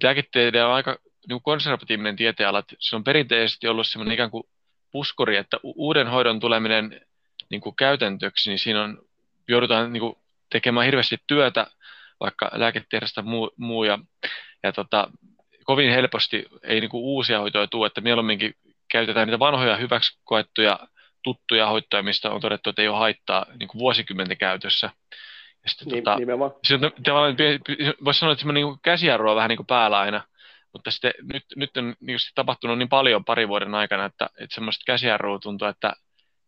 lääketiede 0.04 0.64
on 0.64 0.74
aika 0.74 0.98
niin 1.30 1.41
konservatiivinen 1.41 2.16
tieteenala, 2.16 2.60
että 2.60 2.76
se 2.80 2.96
on 2.96 3.04
perinteisesti 3.04 3.68
ollut 3.68 3.88
sellainen 3.88 4.14
ikään 4.14 4.32
kuin 4.32 4.44
puskuri, 4.91 5.38
että 5.38 5.58
uuden 5.64 6.08
hoidon 6.08 6.40
tuleminen 6.40 7.02
niin 7.50 7.62
kuin 7.62 7.76
käytäntöksi, 7.76 8.50
niin 8.50 8.60
siinä 8.60 8.84
on, 8.84 9.02
joudutaan 9.48 9.94
niin 9.94 10.02
kuin 10.02 10.16
tekemään 10.50 10.86
hirveästi 10.86 11.18
työtä, 11.28 11.68
vaikka 12.20 12.52
lääketiedestä 12.54 13.22
muu, 13.22 13.52
muu 13.58 13.84
ja, 13.84 14.00
ja 14.64 14.74
tota, 14.74 15.12
kovin 15.70 15.91
helposti 15.91 16.46
ei 16.64 16.82
niin 16.82 16.90
kuin 16.90 17.04
uusia 17.04 17.40
hoitoja 17.40 17.68
tule, 17.68 17.88
että 17.88 18.02
mieluumminkin 18.02 18.54
käytetään 18.91 19.28
niitä 19.28 19.40
vanhoja 19.40 19.76
hyväksi 19.76 20.20
koettuja 20.24 20.80
tuttuja 21.24 21.68
hoitoja, 21.68 22.04
mistä 22.04 22.32
on 22.32 22.41
todettu, 22.41 22.70
että 22.70 22.82
ei 22.82 22.88
ole 22.88 22.98
haittaa 22.98 23.46
niin 23.60 23.68
kuin 23.68 23.80
vuosikymmenten 23.80 24.38
käytössä. 24.38 24.90
Ja 25.64 25.70
sitten, 25.70 25.88
niin, 25.88 26.04
tota, 26.04 26.18
nimenomaan. 26.18 26.52
tavallaan, 27.04 27.36
voisi 28.06 28.20
sanoa, 28.20 28.34
että 28.34 28.40
semmoinen 28.40 28.64
niin 28.64 28.80
käsijarru 28.82 29.30
on 29.30 29.36
vähän 29.36 29.50
niin 29.50 29.58
kuin 29.58 29.68
päällä 29.68 30.00
aina, 30.00 30.24
mutta 30.74 30.91
sitten 30.91 31.14
nyt, 31.34 31.44
nyt 31.56 31.78
on 31.78 31.96
niin 32.00 32.20
tapahtunut 32.36 32.78
niin 32.78 32.90
paljon 32.90 33.26
pari 33.26 33.48
vuoden 33.48 33.76
aikana, 33.76 34.06
että, 34.06 34.30
että 34.40 34.56
semmoista 34.56 34.84
käsijarrua 34.86 35.40
tuntuu, 35.40 35.68
että, 35.68 35.94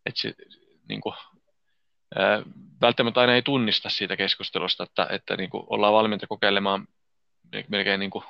että 0.06 0.20
se, 0.20 0.34
niin 0.88 1.00
kuin, 1.00 1.14
ää, 2.16 2.42
välttämättä 2.80 3.20
aina 3.20 3.34
ei 3.34 3.42
tunnista 3.42 3.88
siitä 3.88 4.16
keskustelusta, 4.16 4.84
että, 4.84 5.06
että 5.10 5.36
niin 5.36 5.50
kuin 5.50 5.64
ollaan 5.66 5.92
valmiita 5.92 6.26
kokeilemaan 6.26 6.86
melkein 7.68 8.00
niin 8.00 8.10
kuin 8.10 8.24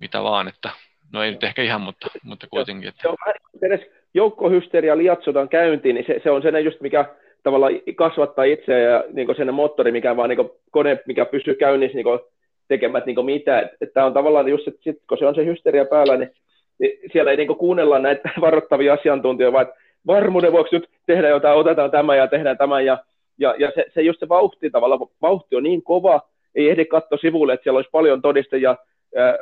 mitä 0.00 0.22
vaan, 0.22 0.48
että 0.48 0.70
no 1.12 1.22
ei 1.22 1.30
nyt 1.30 1.44
ehkä 1.44 1.62
ihan, 1.62 1.80
mutta, 1.80 2.06
mutta 2.24 2.46
kuitenkin. 2.50 2.88
Että... 2.88 3.02
Se 3.02 3.08
on 3.08 3.16
vähän 3.26 3.34
edes 3.62 3.90
joukkohysteria 4.14 4.98
liatsotaan 4.98 5.48
käyntiin, 5.48 5.94
niin 5.94 6.06
se, 6.06 6.20
se 6.22 6.30
on 6.30 6.42
sen 6.42 6.64
just 6.64 6.80
mikä 6.80 7.04
tavallaan 7.42 7.72
kasvattaa 7.94 8.44
itseä 8.44 8.78
ja 8.78 9.04
niin 9.12 9.36
sen 9.36 9.54
moottori, 9.54 9.92
mikä 9.92 10.16
vaan 10.16 10.28
niin 10.28 10.50
kone, 10.70 10.98
mikä 11.06 11.24
pysyy 11.24 11.54
käynnissä 11.54 11.96
niin 11.96 12.20
tekemät 12.68 13.06
niin 13.06 13.24
mitään. 13.24 13.70
Tämä 13.94 14.06
on 14.06 14.14
tavallaan 14.14 14.48
just, 14.48 14.68
että 14.68 14.80
sit, 14.82 14.96
kun 15.08 15.18
se 15.18 15.26
on 15.26 15.34
se 15.34 15.44
hysteria 15.44 15.84
päällä, 15.84 16.16
niin, 16.16 16.30
niin 16.78 16.98
siellä 17.12 17.30
ei 17.30 17.36
niin 17.36 17.56
kuunnella 17.56 17.98
näitä 17.98 18.30
varoittavia 18.40 18.94
asiantuntijoita, 18.94 19.52
vaan 19.52 19.72
varmuuden 20.06 20.52
vuoksi 20.52 20.76
nyt 20.76 20.88
tehdään 21.06 21.30
jotain, 21.30 21.58
otetaan 21.58 21.90
tämä 21.90 22.16
ja 22.16 22.26
tehdään 22.26 22.58
tämä 22.58 22.80
ja, 22.80 22.98
ja, 23.38 23.54
ja 23.58 23.72
se, 23.74 23.84
se 23.94 24.02
just 24.02 24.20
se 24.20 24.28
vauhti 24.28 24.70
tavallaan, 24.70 25.00
vauhti 25.22 25.56
on 25.56 25.62
niin 25.62 25.82
kova, 25.82 26.20
ei 26.54 26.70
ehdi 26.70 26.84
katsoa 26.84 27.18
sivulle, 27.18 27.52
että 27.52 27.64
siellä 27.64 27.78
olisi 27.78 27.90
paljon 27.90 28.22
todistajia 28.22 28.76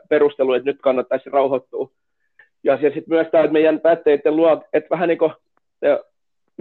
perusteluja, 0.08 0.56
että 0.56 0.70
nyt 0.70 0.80
kannattaisi 0.82 1.30
rauhoittua. 1.30 1.90
Ja 2.64 2.76
sitten 2.76 3.04
myös 3.06 3.26
tämä, 3.30 3.44
että 3.44 3.52
meidän 3.52 3.80
päätteiden 3.80 4.36
luo, 4.36 4.62
että 4.72 4.90
vähän 4.90 5.08
niin 5.08 5.18
kuin 5.18 5.32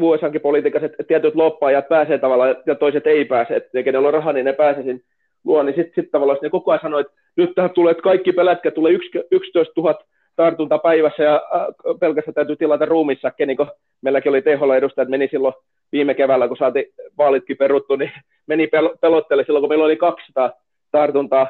USAnkin 0.01 0.41
politiikassa, 0.41 0.85
että 0.85 1.03
tietyt 1.03 1.35
loppaajat 1.35 1.87
pääsee 1.87 2.17
tavallaan 2.17 2.55
ja 2.65 2.75
toiset 2.75 3.07
ei 3.07 3.25
pääse, 3.25 3.55
että 3.55 3.83
kenellä 3.83 4.07
on 4.07 4.13
rahaa, 4.13 4.33
niin 4.33 4.45
ne 4.45 4.53
pääsee 4.53 4.83
sinne 4.83 5.01
luo, 5.45 5.63
niin 5.63 5.75
sitten 5.75 6.03
sit 6.03 6.11
tavallaan 6.11 6.39
ne 6.41 6.49
koko 6.49 6.71
ajan 6.71 6.81
sanoo, 6.81 6.99
että 6.99 7.13
nyt 7.35 7.55
tähän 7.55 7.71
tulee, 7.71 7.91
että 7.91 8.03
kaikki 8.03 8.31
pelätkä 8.31 8.71
tulee 8.71 8.93
11 9.31 9.81
000 9.81 9.99
tartunta 10.35 10.77
päivässä 10.77 11.23
ja 11.23 11.41
pelkästään 11.99 12.33
täytyy 12.33 12.55
tilata 12.55 12.85
ruumissakke, 12.85 13.45
niin 13.45 13.57
kuin 13.57 13.69
meilläkin 14.01 14.29
oli 14.29 14.41
THL 14.41 14.71
edustajat, 14.71 15.09
meni 15.09 15.27
silloin 15.31 15.53
viime 15.91 16.13
keväällä, 16.13 16.47
kun 16.47 16.57
saatiin 16.57 16.85
vaalitkin 17.17 17.57
peruttu, 17.57 17.95
niin 17.95 18.11
meni 18.47 18.65
pel- 18.65 18.97
pelottele 19.01 19.43
silloin, 19.43 19.61
kun 19.61 19.69
meillä 19.69 19.85
oli 19.85 19.97
200 19.97 20.51
tartuntaa, 20.91 21.47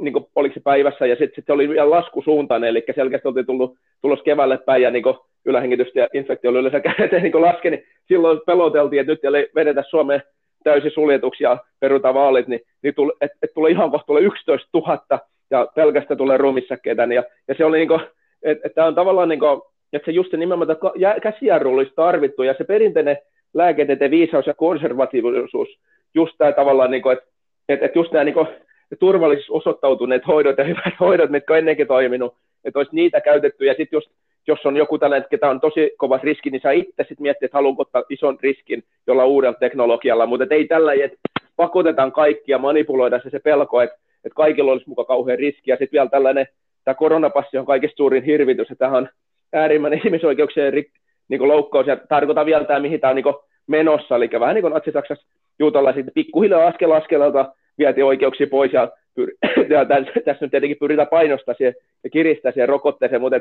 niin 0.00 0.12
kuin, 0.12 0.52
se 0.54 0.60
päivässä, 0.60 1.06
ja 1.06 1.16
sitten 1.16 1.34
sit 1.34 1.46
se 1.46 1.52
oli 1.52 1.68
vielä 1.68 1.90
laskusuuntainen, 1.90 2.68
eli 2.68 2.84
selkeästi 2.94 3.28
oltiin 3.28 3.46
tullut, 3.46 3.74
tulos 4.02 4.22
keväälle 4.22 4.58
päin, 4.58 4.82
ja 4.82 4.90
niin 4.90 5.02
kuin, 5.02 5.16
ylähengitystä 5.44 6.00
ja 6.00 6.08
infektio 6.14 6.50
oli 6.50 6.58
yleensä 6.58 6.80
kädet, 6.90 7.22
niin 7.22 7.42
laski, 7.42 7.70
niin 7.70 7.84
silloin 8.08 8.40
peloteltiin, 8.46 9.00
että 9.00 9.12
nyt 9.12 9.24
ei 9.24 9.48
vedetä 9.54 9.84
Suomeen 9.90 10.22
täysin 10.64 10.90
suljetuksia 10.90 11.50
ja 11.50 11.58
peruta 11.80 12.14
vaalit, 12.14 12.48
niin, 12.48 12.60
niin 12.82 12.94
tule, 12.94 13.12
et, 13.20 13.30
et 13.42 13.54
tulee 13.54 13.70
ihan 13.70 13.90
kohta 13.90 14.06
tulee 14.06 14.22
11 14.22 14.68
000 14.74 15.20
ja 15.50 15.66
pelkästään 15.74 16.18
tulee 16.18 16.36
ruumissäkkeitä. 16.36 17.06
Niin, 17.06 17.16
ja, 17.16 17.24
ja 17.48 17.54
se 17.54 17.64
oli 17.64 17.78
niin 17.78 18.00
että 18.42 18.66
et 18.66 18.78
on 18.78 18.94
tavallaan 18.94 19.28
niin 19.28 19.40
kuin, 19.40 19.60
että 19.92 20.06
se 20.06 20.12
just 20.12 20.30
se 20.30 20.36
nimenomaan 20.36 20.78
käsijarru 21.22 21.74
olisi 21.74 21.92
tarvittu 21.96 22.42
ja 22.42 22.54
se 22.58 22.64
perinteinen 22.64 23.18
lääketieteen 23.54 24.10
viisaus 24.10 24.46
ja 24.46 24.54
konservatiivisuus, 24.54 25.68
just 26.14 26.34
tämä 26.38 26.52
tavallaan, 26.52 26.90
niin 26.90 27.02
kuin, 27.02 27.12
että 27.12 27.30
et, 27.68 27.82
et 27.82 27.96
just 27.96 28.12
nämä 28.12 28.24
niin 28.24 28.34
kuin, 28.34 28.46
turvallisuus 28.96 29.50
osoittautuneet 29.50 30.26
hoidot 30.26 30.58
ja 30.58 30.64
hyvät 30.64 30.94
hoidot, 31.00 31.30
mitkä 31.30 31.52
on 31.52 31.58
ennenkin 31.58 31.86
toiminut, 31.86 32.34
että 32.64 32.78
olisi 32.78 32.94
niitä 32.94 33.20
käytetty. 33.20 33.64
Ja 33.64 33.74
sitten 33.74 33.96
just 33.96 34.10
jos 34.46 34.66
on 34.66 34.76
joku 34.76 34.98
tällainen, 34.98 35.28
ketä 35.30 35.50
on 35.50 35.60
tosi 35.60 35.90
kova 35.98 36.20
riski, 36.22 36.50
niin 36.50 36.60
sä 36.62 36.70
itse 36.70 36.94
sitten 36.98 37.22
miettii, 37.22 37.46
että 37.46 37.58
haluanko 37.58 37.82
ottaa 37.82 38.02
ison 38.08 38.38
riskin 38.40 38.82
jolla 39.06 39.24
uudella 39.24 39.58
teknologialla, 39.60 40.26
mutta 40.26 40.46
ei 40.50 40.66
tällä, 40.66 40.92
että 40.92 41.18
pakotetaan 41.56 42.12
kaikkia, 42.12 42.58
manipuloida 42.58 43.20
se, 43.22 43.30
se 43.30 43.38
pelko, 43.38 43.80
että, 43.80 43.96
että 44.24 44.36
kaikilla 44.36 44.72
olisi 44.72 44.88
mukaan 44.88 45.06
kauhean 45.06 45.38
riski, 45.38 45.70
ja 45.70 45.76
sitten 45.76 45.92
vielä 45.92 46.10
tällainen, 46.10 46.46
tämä 46.84 46.94
koronapassi 46.94 47.58
on 47.58 47.66
kaikista 47.66 47.96
suurin 47.96 48.24
hirvitys, 48.24 48.70
että 48.70 48.84
tämä 48.84 48.98
on 48.98 49.08
äärimmäinen 49.52 50.00
ihmisoikeuksien 50.04 50.72
rik, 50.72 50.88
niin 51.28 51.48
loukkaus, 51.48 51.86
ja 51.86 51.96
tarkoitan 51.96 52.46
vielä 52.46 52.64
tämä, 52.64 52.80
mihin 52.80 53.00
tämä 53.00 53.10
on 53.10 53.16
niin 53.16 53.34
menossa, 53.66 54.16
eli 54.16 54.30
vähän 54.40 54.54
niin 54.54 54.62
kuin 54.62 54.74
Natsi-Saksassa 54.74 55.26
juutalaiset, 55.58 56.06
pikkuhiljaa 56.14 56.66
askel 56.66 56.90
askelalta 56.90 57.54
vietiin 57.80 58.04
oikeuksia 58.04 58.46
pois, 58.46 58.72
ja, 58.72 58.88
pyr- 59.20 59.66
ja 59.74 59.84
tässä, 59.84 60.12
tässä 60.24 60.44
nyt 60.44 60.50
tietenkin 60.50 60.78
pyritään 60.80 61.08
painostaa 61.08 61.54
siihen 61.54 61.74
ja 62.04 62.10
kiristää 62.10 62.52
siihen 62.52 62.68
rokotteeseen, 62.68 63.20
mutta 63.20 63.36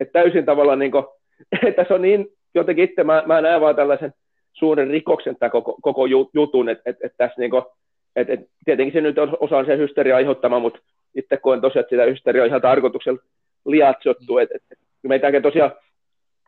että 0.00 0.12
täysin 0.12 0.44
tavallaan, 0.44 0.78
niin 0.78 0.92
tässä 1.76 1.94
on 1.94 2.02
niin, 2.02 2.26
jotenkin 2.54 2.84
itse 2.84 3.04
mä, 3.04 3.22
mä 3.26 3.40
näen 3.40 3.60
vaan 3.60 3.76
tällaisen 3.76 4.12
suuren 4.52 4.90
rikoksen 4.90 5.36
tämän 5.36 5.50
koko, 5.50 5.76
koko 5.82 6.06
jutun, 6.34 6.68
että 6.68 6.90
että, 6.90 7.06
että 7.06 7.16
tässä 7.18 7.40
niin 7.40 7.50
kuin, 7.50 7.62
että, 8.16 8.32
että 8.32 8.46
tietenkin 8.64 8.92
se 8.92 9.00
nyt 9.00 9.18
on 9.18 9.36
osa 9.40 9.64
se 9.64 9.76
hysteria 9.76 10.16
aiheuttama, 10.16 10.58
mutta 10.58 10.78
itse 11.14 11.36
koen 11.36 11.60
tosiaan, 11.60 11.80
että 11.80 11.90
sitä 11.90 12.10
hysteria 12.10 12.42
on 12.42 12.48
ihan 12.48 12.62
tarkoituksella 12.62 13.20
liatsottu, 13.66 14.38
että, 14.38 14.58
että 14.70 14.84
meitä 15.02 15.40
tosiaan 15.40 15.72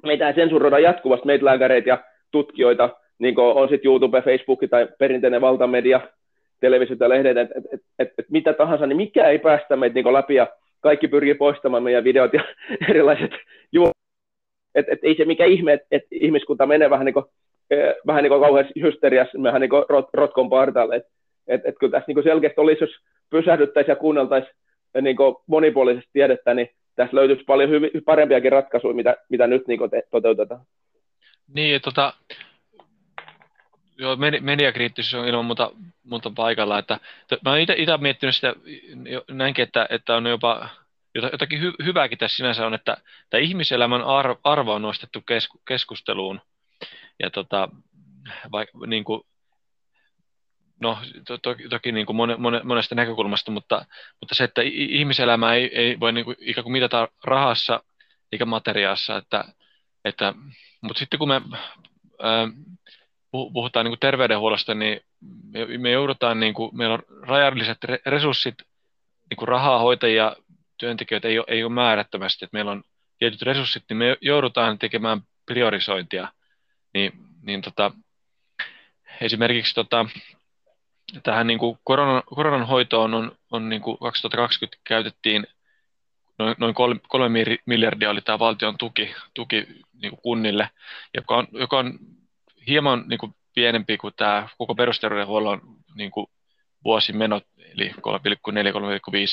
meitä 0.03 0.33
sensuroidaan 0.33 0.83
jatkuvasti 0.83 1.27
meitä 1.27 1.45
lääkäreitä 1.45 1.89
ja 1.89 1.99
tutkijoita, 2.31 2.91
niin 3.19 3.39
on 3.39 3.69
sitten 3.69 3.89
YouTube, 3.89 4.23
Facebook 4.23 4.61
tai 4.71 4.89
perinteinen 4.99 5.41
valtamedia, 5.41 6.01
televisiota 6.61 7.09
lehdet, 7.09 7.37
että 7.37 7.59
et, 7.59 7.65
et, 7.73 7.81
et, 7.99 8.09
et 8.19 8.31
mitä 8.31 8.53
tahansa, 8.53 8.87
niin 8.87 8.97
mikä 8.97 9.28
ei 9.28 9.39
päästä 9.39 9.77
meitä 9.77 9.95
niin 9.95 10.12
läpi 10.12 10.35
ja 10.35 10.47
kaikki 10.81 11.09
pyrkii 11.09 11.35
poistamaan 11.35 11.82
meidän 11.82 12.05
videot 12.05 12.32
ja 12.32 12.45
erilaiset 12.89 13.31
juo. 13.73 13.91
Et, 14.74 14.87
et 14.89 14.99
ei 15.03 15.16
se 15.16 15.24
mikä 15.24 15.45
ihme, 15.45 15.73
että 15.73 15.87
et 15.91 16.03
ihmiskunta 16.11 16.66
menee 16.66 16.91
vähän 16.91 17.05
niin 17.05 17.15
kuin, 17.15 17.24
eh, 17.70 17.95
vähän 18.07 18.23
niin 18.23 18.31
kuin 18.31 18.41
kauheassa 18.41 18.73
hysteriassa, 18.81 19.43
vähän 19.43 19.61
niin 19.61 19.70
kuin 19.70 19.85
rot, 19.89 20.09
rotkon 20.12 20.51
partaalle. 20.51 20.97
Että 20.97 21.11
et, 21.47 21.61
et 21.65 21.74
kyllä 21.81 21.91
tässä 21.91 22.05
niin 22.07 22.15
kuin 22.15 22.24
selkeästi 22.24 22.61
olisi, 22.61 22.85
jos 22.85 22.91
pysähdyttäisiin 23.31 23.93
ja 23.93 23.97
kuunneltaisiin 23.97 24.55
niin 25.03 25.16
kuin 25.16 25.37
monipuolisesti 25.47 26.11
tiedettä, 26.12 26.55
niin 26.55 26.70
tässä 26.97 27.16
löytyisi 27.16 27.45
paljon 27.45 27.70
hyvi, 27.70 27.91
parempiakin 28.05 28.53
ratkaisuja, 28.53 28.95
mitä, 28.95 29.16
mitä 29.28 29.47
nyt 29.47 29.66
niin 29.66 29.78
kuin 29.78 29.91
te, 29.91 30.03
toteutetaan. 30.11 30.61
Niin, 31.55 31.81
tota, 31.81 32.12
joo, 34.01 34.16
mediakriittisyys 34.40 35.14
on 35.14 35.28
ilman 35.28 35.44
muuta, 35.44 35.70
muuta 36.05 36.32
paikalla. 36.36 36.78
Että, 36.78 36.98
mä 37.44 37.51
olen 37.51 37.62
itse 37.62 37.97
miettinyt 38.01 38.35
sitä 38.35 38.55
näinkin, 39.31 39.62
että, 39.62 39.86
että 39.90 40.16
on 40.16 40.27
jopa 40.27 40.68
jotakin 41.14 41.60
hy, 41.60 41.72
hyvääkin 41.85 42.18
tässä 42.18 42.36
sinänsä 42.36 42.66
on, 42.66 42.74
että 42.74 42.97
tämä 43.31 43.40
ihmiselämän 43.40 44.02
arvo, 44.02 44.40
arvo 44.44 44.74
on 44.74 44.82
nostettu 44.82 45.20
kesku, 45.20 45.60
keskusteluun. 45.68 46.40
Ja 47.18 47.31
tota, 47.31 47.68
vai, 48.52 48.66
niin 48.86 49.05
kuin, 49.05 49.22
no 50.81 50.98
to, 51.27 51.39
to, 51.39 51.56
toki 51.70 51.93
niin 51.93 52.06
kuin 52.06 52.16
mone, 52.16 52.36
mone, 52.36 52.60
monesta 52.64 52.94
näkökulmasta, 52.94 53.51
mutta, 53.51 53.86
mutta 54.20 54.35
se, 54.35 54.44
että 54.44 54.62
ihmiselämä 54.64 55.55
ei, 55.55 55.70
ei 55.78 56.01
voi 56.01 56.12
niin 56.12 56.24
kuin, 56.24 56.36
ikään 56.40 56.62
kuin 56.62 56.72
mitata 56.72 57.09
rahassa 57.24 57.82
eikä 58.32 58.44
materiaassa, 58.44 59.16
että, 59.16 59.44
että, 60.05 60.35
mutta 60.81 60.98
sitten 60.98 61.18
kun 61.18 61.28
me 61.28 61.40
ää, 62.22 62.48
puhutaan 63.31 63.85
niin 63.85 63.90
kuin 63.90 64.01
terveydenhuollosta, 64.01 64.74
niin 64.74 65.01
me, 65.52 65.78
me 65.78 65.90
joudutaan, 65.90 66.40
niin 66.40 66.55
kuin, 66.55 66.77
meillä 66.77 66.94
on 66.94 67.02
rajalliset 67.23 67.78
resurssit, 68.07 68.55
niin 69.31 69.36
kuin 69.36 69.48
rahaa, 69.48 69.78
hoitajia, 69.78 70.36
työntekijöitä 70.78 71.28
ei 71.28 71.39
ole, 71.39 71.47
ei 71.48 71.65
ole 71.65 71.73
määrättömästi, 71.73 72.44
että 72.44 72.57
meillä 72.57 72.70
on 72.70 72.82
tietyt 73.19 73.43
resurssit, 73.43 73.85
niin 73.89 73.97
me 73.97 74.16
joudutaan 74.20 74.78
tekemään 74.78 75.20
priorisointia. 75.47 76.28
Niin, 76.94 77.12
niin 77.43 77.62
tota, 77.62 77.93
esimerkiksi 79.20 79.74
tota, 79.74 80.07
tähän 81.23 81.47
niin 81.47 81.59
kuin 81.59 81.78
koronan, 81.85 82.23
koronan 82.27 82.66
hoitoon 82.66 83.15
on, 83.15 83.32
on 83.51 83.69
niin 83.69 83.82
kuin 83.82 83.98
2020 83.98 84.81
käytettiin 84.85 85.47
noin, 86.39 86.55
noin 86.59 86.74
kolme, 86.74 87.01
kolme 87.09 87.44
miljardia 87.66 88.11
oli 88.11 88.23
tämä 88.23 88.39
valtion 88.39 88.78
tuki, 88.78 89.15
tuki 89.35 89.66
niin 90.02 90.11
kuin 90.11 90.20
kunnille, 90.23 90.70
joka 91.15 91.36
on, 91.36 91.47
joka 91.52 91.78
on 91.78 91.98
hieman 92.71 93.05
niin 93.09 93.19
kuin 93.19 93.35
pienempi 93.55 93.97
kuin 93.97 94.15
tämä 94.17 94.49
koko 94.59 94.75
perusterveydenhuollon 94.75 95.61
niin 95.95 96.11
kuin 96.11 96.27
vuosimenot, 96.85 97.45
eli 97.59 97.89
3,4-3,5 97.89 97.95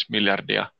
miljardia. 0.09 0.71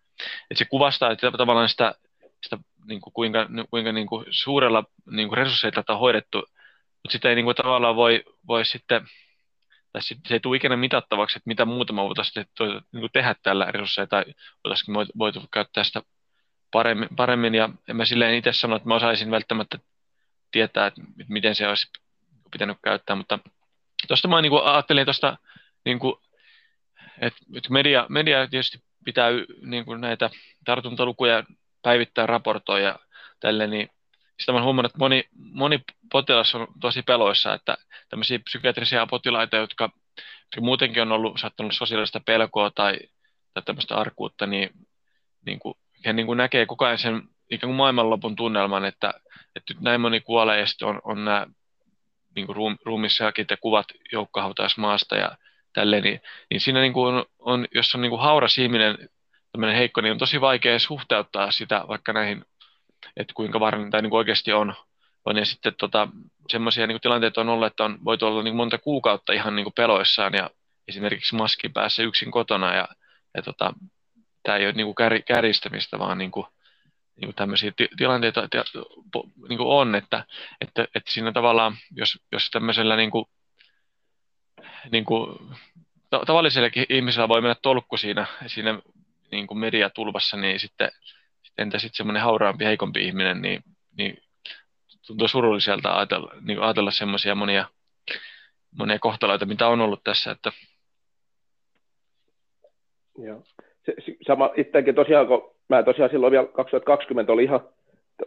Et 0.51 0.57
se 0.57 0.65
kuvastaa 0.65 1.11
että 1.11 1.31
tavallaan 1.31 1.69
sitä, 1.69 1.95
sitä 2.43 2.57
niin 2.87 3.01
kuin 3.01 3.13
kuinka, 3.13 3.47
kuinka 3.69 3.91
niin 3.91 4.07
kuin 4.07 4.25
suurella 4.29 4.83
niin 5.11 5.27
kuin 5.27 5.37
resursseilla 5.37 5.75
tätä 5.75 5.93
on 5.93 5.99
hoidettu, 5.99 6.37
mutta 6.37 7.11
sitä 7.11 7.29
ei 7.29 7.35
niin 7.35 7.45
kuin 7.45 7.55
tavallaan 7.55 7.95
voi, 7.95 8.23
voi 8.47 8.65
sitten, 8.65 9.01
tai 9.93 10.01
se 10.01 10.15
ei 10.29 10.39
tule 10.39 10.57
ikinä 10.57 10.77
mitattavaksi, 10.77 11.37
että 11.37 11.47
mitä 11.47 11.65
muuta 11.65 11.93
me 11.93 12.01
voitaisiin 12.01 12.45
niin 12.57 12.99
kuin 12.99 13.11
tehdä 13.13 13.35
tällä 13.43 13.65
resursseilla, 13.65 14.09
tai 14.09 14.25
voitaisiin 14.63 14.95
voitu 15.17 15.41
käyttää 15.51 15.83
sitä 15.83 16.01
paremmin, 16.71 17.09
paremmin, 17.15 17.55
ja 17.55 17.69
en 17.87 17.95
mä 17.95 18.05
silleen 18.05 18.35
itse 18.35 18.53
sano, 18.53 18.75
että 18.75 18.87
mä 18.87 18.95
osaisin 18.95 19.31
välttämättä 19.31 19.79
tietää, 20.51 20.87
että 20.87 21.01
miten 21.27 21.55
se 21.55 21.67
olisi 21.67 21.87
pitänyt 22.51 22.77
käyttää, 22.83 23.15
mutta 23.15 23.39
tuosta 24.07 24.27
mä 24.27 24.41
niin 24.41 24.49
kuin 24.49 24.63
ajattelin 24.63 25.05
tuosta, 25.05 25.37
niin 25.85 25.99
kuin, 25.99 26.15
että 27.21 27.69
media, 27.69 28.05
media 28.09 28.47
tietysti 28.47 28.83
pitää 29.05 29.29
niin 29.61 29.85
kuin 29.85 30.01
näitä 30.01 30.29
tartuntalukuja 30.65 31.43
päivittää 31.81 32.25
raportoja 32.25 32.99
tälle, 33.39 33.67
niin 33.67 33.89
sitä 34.39 34.51
mä 34.51 34.63
huomannut, 34.63 34.89
että 34.89 34.99
moni, 34.99 35.23
moni 35.35 35.79
potilas 36.11 36.55
on 36.55 36.67
tosi 36.81 37.01
peloissa, 37.01 37.53
että 37.53 37.77
tämmöisiä 38.09 38.39
psykiatrisia 38.39 39.07
potilaita, 39.07 39.57
jotka, 39.57 39.89
jotka 40.17 40.61
muutenkin 40.61 41.01
on 41.01 41.11
ollut 41.11 41.39
saattanut 41.39 41.73
sosiaalista 41.75 42.19
pelkoa 42.19 42.71
tai, 42.75 42.99
tai 43.53 43.63
tämmöistä 43.63 43.95
arkuutta, 43.95 44.45
niin, 44.45 44.69
niin 45.45 45.59
kuin, 45.59 45.75
he 46.05 46.13
niin 46.13 46.25
kuin 46.25 46.37
näkee 46.37 46.65
koko 46.65 46.85
ajan 46.85 46.97
sen 46.97 47.21
ikään 47.51 47.69
kuin 47.69 47.75
maailmanlopun 47.75 48.35
tunnelman, 48.35 48.85
että, 48.85 49.13
että 49.55 49.73
nyt 49.73 49.81
näin 49.81 50.01
moni 50.01 50.21
kuolee 50.21 50.59
ja 50.59 50.67
sitten 50.67 50.87
on, 50.87 51.01
on 51.03 51.25
nämä 51.25 51.47
niin 52.37 52.45
kuin 52.45 52.55
ruum, 52.55 52.77
ruumissakin 52.85 53.45
kuvat 53.61 53.85
joukkohautaismaasta 54.11 55.15
ja 55.15 55.37
tälleen, 55.73 56.03
niin, 56.03 56.21
niin 56.49 56.61
siinä 56.61 56.81
niin 56.81 56.93
kuin 56.93 57.15
on, 57.15 57.25
on, 57.39 57.67
jos 57.75 57.95
on 57.95 58.01
niin 58.01 58.09
kuin 58.09 58.21
hauras 58.21 58.57
ihminen, 58.57 58.97
tämmöinen 59.51 59.75
heikko, 59.75 60.01
niin 60.01 60.11
on 60.11 60.17
tosi 60.17 60.41
vaikea 60.41 60.79
suhteuttaa 60.79 61.51
sitä 61.51 61.85
vaikka 61.87 62.13
näihin, 62.13 62.45
että 63.17 63.33
kuinka 63.33 63.59
varmin 63.59 63.91
tai 63.91 64.01
niin 64.01 64.09
kuin 64.09 64.17
oikeasti 64.17 64.53
on. 64.53 64.73
on. 65.25 65.37
Ja 65.37 65.45
sitten 65.45 65.73
tota, 65.77 66.07
semmoisia 66.49 66.87
niin 66.87 67.01
tilanteita 67.01 67.41
on 67.41 67.49
ollut, 67.49 67.67
että 67.67 67.83
on 67.83 67.97
voitu 68.05 68.25
olla 68.25 68.43
niin 68.43 68.55
monta 68.55 68.77
kuukautta 68.77 69.33
ihan 69.33 69.55
niin 69.55 69.63
kuin 69.63 69.73
peloissaan 69.73 70.33
ja 70.33 70.49
esimerkiksi 70.87 71.35
maskin 71.35 71.73
päässä 71.73 72.03
yksin 72.03 72.31
kotona 72.31 72.75
ja, 72.75 72.87
ja 73.33 73.41
tota, 73.41 73.73
tämä 74.43 74.57
ei 74.57 74.65
ole 74.65 74.73
niin 74.73 74.87
kuin 74.87 74.95
kär, 74.95 75.21
kärjistämistä, 75.21 75.99
vaan 75.99 76.17
niin 76.17 76.31
kuin, 76.31 76.45
niin 77.17 77.27
kuin 77.27 77.35
tämmöisiä 77.35 77.71
tilanteita 77.97 78.41
niin 79.49 79.57
kuin 79.57 79.67
on, 79.67 79.95
että, 79.95 80.25
että, 80.61 80.87
että 80.95 81.11
siinä 81.11 81.31
tavallaan, 81.31 81.75
jos, 81.91 82.19
jos 82.31 82.49
tämmöisellä 82.49 82.95
niin 82.95 83.11
kuin, 83.11 83.25
niin 84.91 85.05
kuin, 85.05 85.39
tavallisellekin 86.09 86.85
ihmisellä 86.89 87.27
voi 87.27 87.41
mennä 87.41 87.55
tolkku 87.61 87.97
siinä, 87.97 88.25
siinä 88.47 88.79
niin 89.31 89.47
kuin 89.47 89.57
mediatulvassa, 89.57 90.37
niin 90.37 90.59
sitten, 90.59 90.91
entä 91.57 91.79
sitten 91.79 91.97
semmoinen 91.97 92.23
hauraampi, 92.23 92.65
heikompi 92.65 93.05
ihminen, 93.05 93.41
niin, 93.41 93.63
niin 93.97 94.17
tuntuu 95.07 95.27
surulliselta 95.27 95.97
ajatella, 95.97 96.33
niin 96.41 96.61
ajatella 96.61 96.91
semmoisia 96.91 97.35
monia, 97.35 97.65
monia 98.71 98.99
kohtaloita, 98.99 99.45
mitä 99.45 99.67
on 99.67 99.81
ollut 99.81 100.03
tässä. 100.03 100.31
Että... 100.31 100.51
Joo. 103.17 103.43
Se, 103.85 103.93
sama 104.27 104.49
itsekin 104.57 104.95
tosiaan, 104.95 105.27
kun 105.27 105.56
mä 105.69 105.83
tosiaan 105.83 106.11
silloin 106.11 106.31
vielä 106.31 106.45
2020 106.45 107.33
oli 107.33 107.43
ihan, 107.43 107.59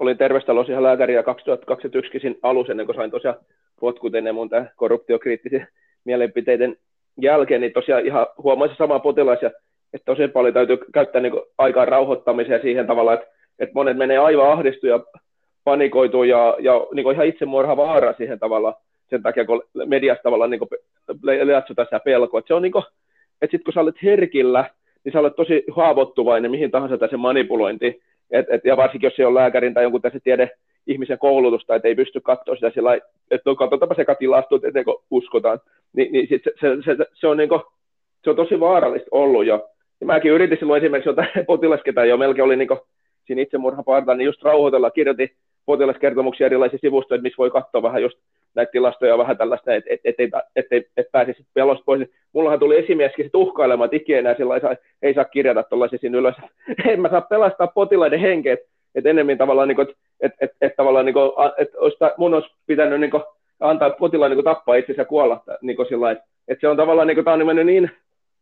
olin 0.01 0.19
terveystalossa 0.19 0.73
ihan 0.73 0.83
lääkäri 0.83 1.15
ja 1.15 1.23
2021 1.23 2.39
alussa 2.43 2.73
ennen 2.73 2.87
kuin 2.87 2.97
sain 2.97 3.11
tosiaan 3.11 3.37
potkut 3.81 4.15
ennen 4.15 4.35
mun 4.35 4.51
korruptiokriittisen 4.77 5.69
mielipiteiden 6.05 6.77
jälkeen, 7.21 7.61
niin 7.61 7.73
tosiaan 7.73 8.07
ihan 8.07 8.27
huomasin 8.43 8.77
samaa 8.77 8.99
potilas, 8.99 9.43
ja, 9.43 9.51
että 9.93 10.05
tosi 10.05 10.29
paljon 10.29 10.55
täytyy 10.55 10.79
käyttää 10.95 11.21
niin 11.21 11.33
aikaa 11.59 11.85
rauhoittamiseen 11.85 12.63
siihen 12.63 12.87
tavalla, 12.87 13.15
että, 13.15 13.27
että 13.59 13.75
monet 13.75 13.97
menee 13.97 14.19
aivan 14.19 14.53
ahdistu 14.53 14.87
ja 14.87 15.01
panikoituu 15.65 16.25
ja, 16.25 16.57
ja 16.59 16.87
niin 16.95 17.13
ihan 17.13 17.27
itsemurha 17.27 17.77
vaara 17.77 18.15
siihen 18.17 18.39
tavalla 18.39 18.75
sen 19.11 19.23
takia, 19.23 19.45
kun 19.45 19.63
mediassa 19.87 20.23
tavallaan 20.23 20.51
niin 20.51 21.47
lietsotaan 21.47 21.87
sitä 21.87 22.01
pelkoa. 22.01 22.39
Että 22.39 22.49
se 22.49 22.55
on 22.55 22.63
niin 22.63 22.73
kuin, 22.73 22.85
että 23.43 23.51
sitten 23.51 23.65
kun 23.65 23.73
sä 23.73 23.81
olet 23.81 24.03
herkillä, 24.03 24.65
niin 25.05 25.13
sä 25.13 25.21
olet 25.21 25.37
tosi 25.37 25.65
haavoittuvainen 25.71 26.51
mihin 26.51 26.71
tahansa 26.71 26.99
tässä 26.99 27.17
manipulointi. 27.17 28.03
Et, 28.31 28.47
et, 28.51 28.65
ja 28.65 28.77
varsinkin, 28.77 29.07
jos 29.07 29.17
se 29.17 29.27
on 29.27 29.35
lääkärin 29.35 29.75
tai 29.75 29.83
jonkun 29.83 30.03
tässä 30.03 30.19
tiede 30.25 30.51
ihmisen 30.87 31.19
koulutusta, 31.19 31.75
että 31.75 31.89
ei 31.89 31.95
pysty 31.95 32.21
katsoa 32.21 32.55
sitä 32.55 32.71
sillä 32.71 32.97
että 33.31 33.51
no, 33.51 33.57
katsotaanpa 33.57 33.95
sekatilastot, 33.95 34.65
ennen 34.65 34.85
kuin 34.85 34.97
uskotaan. 35.11 35.61
Ni, 35.93 36.09
niin 36.13 36.29
sit 36.29 36.45
se, 36.45 36.53
se, 36.61 36.83
se, 36.85 37.07
se, 37.15 37.27
on 37.27 37.37
niin 37.37 37.49
kuin, 37.49 37.61
se 38.25 38.31
on 38.31 38.37
tosi 38.37 38.61
vaarallista 38.61 39.09
ollut 39.11 39.47
jo. 39.47 39.69
Ja 40.01 40.07
mäkin 40.07 40.33
yritin 40.33 40.59
silloin 40.59 40.83
esimerkiksi 40.83 41.09
jotain 41.09 41.29
potilasketaan 41.47 42.09
jo 42.09 42.17
melkein 42.17 42.45
oli 42.45 42.57
niin 42.57 42.69
kuin, 42.69 42.81
siinä 43.27 43.43
itsemurhapartaan, 43.43 44.19
niin 44.19 44.27
just 44.27 44.43
rauhoitella, 44.43 44.91
kirjoitin 44.91 45.31
potilaskertomuksia 45.71 46.47
erilaisia 46.47 46.79
sivustoja, 46.79 47.17
että 47.17 47.23
missä 47.23 47.39
voi 47.39 47.51
katsoa 47.51 47.83
vähän 47.83 48.03
just 48.03 48.19
näitä 48.55 48.73
tilastoja 48.73 49.19
vähän 49.19 49.37
tällaista, 49.37 49.75
että 49.75 49.91
et, 49.93 50.01
et, 50.05 50.15
et, 50.19 50.31
et, 50.57 50.67
et, 50.71 50.87
et 50.97 51.07
pääsisi 51.13 51.47
pelosta 51.55 51.85
pois. 51.87 52.09
Mullahan 52.33 52.59
tuli 52.59 52.79
esimieskin 52.79 53.25
sit 53.25 53.35
uhkailemaan, 53.35 53.85
että 53.87 53.97
ikinä 53.97 54.35
sillä 54.35 54.55
ei, 54.55 54.77
ei 55.03 55.15
saa 55.15 55.25
kirjata 55.25 55.63
tuollaisia 55.63 55.99
sinne 55.99 56.19
ylös. 56.19 56.35
en 56.93 57.01
mä 57.01 57.09
saa 57.09 57.21
pelastaa 57.21 57.67
potilaiden 57.67 58.21
henkeä, 58.21 58.57
että 58.95 59.11
enemmän 59.11 59.39
tavallaan, 59.39 59.69
niin 59.69 59.81
että 59.81 59.95
et, 60.21 60.33
et, 60.41 60.51
et, 60.61 60.77
tavallaan 60.77 61.07
niin 61.07 61.15
kuin, 61.15 61.31
et 61.59 61.71
mun 62.19 62.35
olisi 62.35 62.51
pitänyt 62.67 63.01
niin 63.01 63.11
kuin, 63.11 63.23
antaa 63.61 63.91
potilaan 63.91 64.31
niin 64.31 64.45
tappaa 64.45 64.75
itsensä 64.75 65.03
ja 65.03 65.07
kuolla. 65.07 65.43
Niin 65.63 65.77
kuin 65.77 65.89
sillä 65.89 66.11
että 66.11 66.25
et 66.49 66.59
se 66.61 66.69
on 66.69 66.77
tavallaan, 66.77 67.07
niin 67.07 67.17
kuin, 67.17 67.25
tämä 67.25 67.35
on 67.35 67.47
mennyt 67.47 67.67
niin 67.67 67.91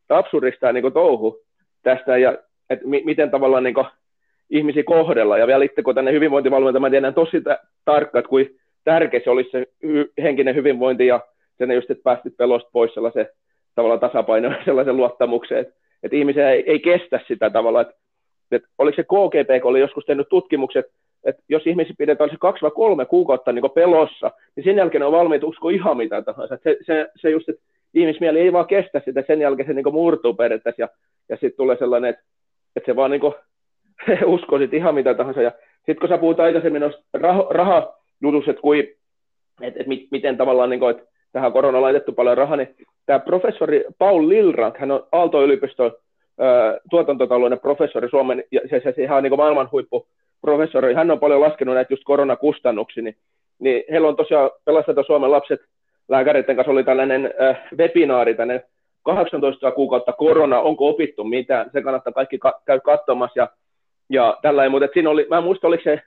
absurdista 0.08 0.72
niin 0.72 0.82
kuin, 0.82 0.94
touhu 0.94 1.40
tästä, 1.82 2.18
ja 2.18 2.38
että 2.70 2.86
mi, 2.86 3.02
miten 3.04 3.30
tavallaan 3.30 3.62
niin 3.62 3.74
kuin, 3.74 3.86
ihmisiä 4.50 4.82
kohdella. 4.82 5.38
Ja 5.38 5.46
kun 5.84 5.94
tänne 5.94 6.12
hyvinvointivalmentaja, 6.12 6.80
mä 6.80 6.90
tiedän 6.90 7.14
tosi 7.14 7.42
tarkkaan, 7.84 8.20
että 8.20 8.28
kuin 8.28 8.56
tärkeä 8.84 9.20
se 9.24 9.30
olisi 9.30 9.50
se 9.50 9.66
hy- 9.86 10.12
henkinen 10.22 10.54
hyvinvointi 10.54 11.06
ja 11.06 11.20
sen 11.58 11.70
just, 11.70 11.90
että 11.90 12.02
päästit 12.02 12.36
pelosta 12.36 12.70
pois 12.72 12.94
sellaisen 12.94 13.28
tavallaan 13.74 14.00
tasapaino 14.00 14.52
sellaisen 14.64 14.96
luottamukseen, 14.96 15.60
että, 15.60 15.74
että 16.02 16.16
ihmisiä 16.16 16.50
ei, 16.50 16.64
ei 16.66 16.80
kestä 16.80 17.20
sitä 17.28 17.50
tavalla, 17.50 17.80
että, 17.80 17.94
että 18.52 18.68
oliko 18.78 18.96
se 18.96 19.02
KGP, 19.02 19.62
kun 19.62 19.70
oli 19.70 19.80
joskus 19.80 20.04
tehnyt 20.04 20.28
tutkimukset, 20.28 20.86
että 21.24 21.42
jos 21.48 21.66
ihmisiä 21.66 21.94
pidetään 21.98 22.30
se 22.30 22.36
kaksi 22.40 22.62
vai 22.62 22.70
kolme 22.70 23.04
kuukautta 23.04 23.52
niin 23.52 23.70
pelossa, 23.74 24.30
niin 24.56 24.64
sen 24.64 24.76
jälkeen 24.76 25.02
on 25.02 25.12
valmiit 25.12 25.44
uskoa 25.44 25.70
ihan 25.70 25.96
mitä 25.96 26.22
tahansa. 26.22 26.58
Se, 26.62 26.76
se, 26.86 27.08
se 27.16 27.30
just, 27.30 27.48
että 27.48 27.62
ihmismieli 27.94 28.40
ei 28.40 28.52
vaan 28.52 28.66
kestä 28.66 29.02
sitä, 29.04 29.24
sen 29.26 29.40
jälkeen 29.40 29.66
se 29.66 29.72
niin 29.72 29.92
murtuu 29.92 30.34
periaatteessa 30.34 30.82
ja, 30.82 30.88
ja 31.28 31.36
sitten 31.36 31.56
tulee 31.56 31.76
sellainen, 31.76 32.10
että, 32.10 32.22
että 32.76 32.92
se 32.92 32.96
vaan 32.96 33.10
niin 33.10 33.20
uskoisit 34.26 34.74
ihan 34.74 34.94
mitä 34.94 35.14
tahansa. 35.14 35.42
Ja 35.42 35.52
sitten 35.76 35.96
kun 35.96 36.08
sä 36.08 36.18
puhut 36.18 36.40
aikaisemmin 36.40 36.82
rah- 37.16 37.50
rahajutussa, 37.50 38.50
että, 38.50 38.62
kui, 38.62 38.96
että, 39.62 39.80
että 39.80 39.92
miten 40.10 40.36
tavallaan, 40.36 40.70
niin 40.70 40.80
kuin, 40.80 40.90
että 40.90 41.10
tähän 41.32 41.52
korona 41.52 41.78
on 41.78 41.82
laitettu 41.82 42.12
paljon 42.12 42.36
rahaa, 42.36 42.56
niin 42.56 42.76
tämä 43.06 43.18
professori 43.18 43.84
Paul 43.98 44.28
Lilrank, 44.28 44.78
hän 44.78 44.90
on 44.90 45.06
Aalto-yliopiston 45.12 45.92
tuotantotalouden 46.90 47.60
professori 47.60 48.10
Suomen, 48.10 48.44
ja 48.52 48.60
se, 48.70 48.80
se, 48.80 48.92
se 48.96 49.02
ihan 49.02 49.22
niin 49.22 49.36
maailman 49.36 49.68
huippuprofessori, 49.72 50.94
hän 50.94 51.10
on 51.10 51.20
paljon 51.20 51.40
laskenut 51.40 51.74
näitä 51.74 51.92
just 51.92 52.04
koronakustannuksia, 52.04 53.02
niin, 53.02 53.16
niin 53.58 53.84
heillä 53.90 54.08
on 54.08 54.16
tosiaan 54.16 54.50
pelastettu 54.64 55.02
Suomen 55.04 55.30
lapset 55.30 55.60
lääkäreiden 56.08 56.56
kanssa 56.56 56.72
oli 56.72 56.84
tällainen 56.84 57.34
äh, 57.42 57.58
webinaari, 57.78 58.34
tänne 58.34 58.64
18 59.02 59.70
kuukautta 59.72 60.12
korona, 60.12 60.60
onko 60.60 60.88
opittu 60.88 61.24
mitään, 61.24 61.70
se 61.72 61.82
kannattaa 61.82 62.12
kaikki 62.12 62.38
ka- 62.38 62.60
käy 62.64 62.80
katsomassa, 62.80 63.40
ja 63.40 63.48
ja 64.10 64.38
tällainen, 64.42 64.70
mutta 64.70 64.88
siinä 64.92 65.10
oli, 65.10 65.26
mä 65.30 65.38
en 65.38 65.44
muista, 65.44 65.66
oliko 65.66 65.82
se, 65.82 66.02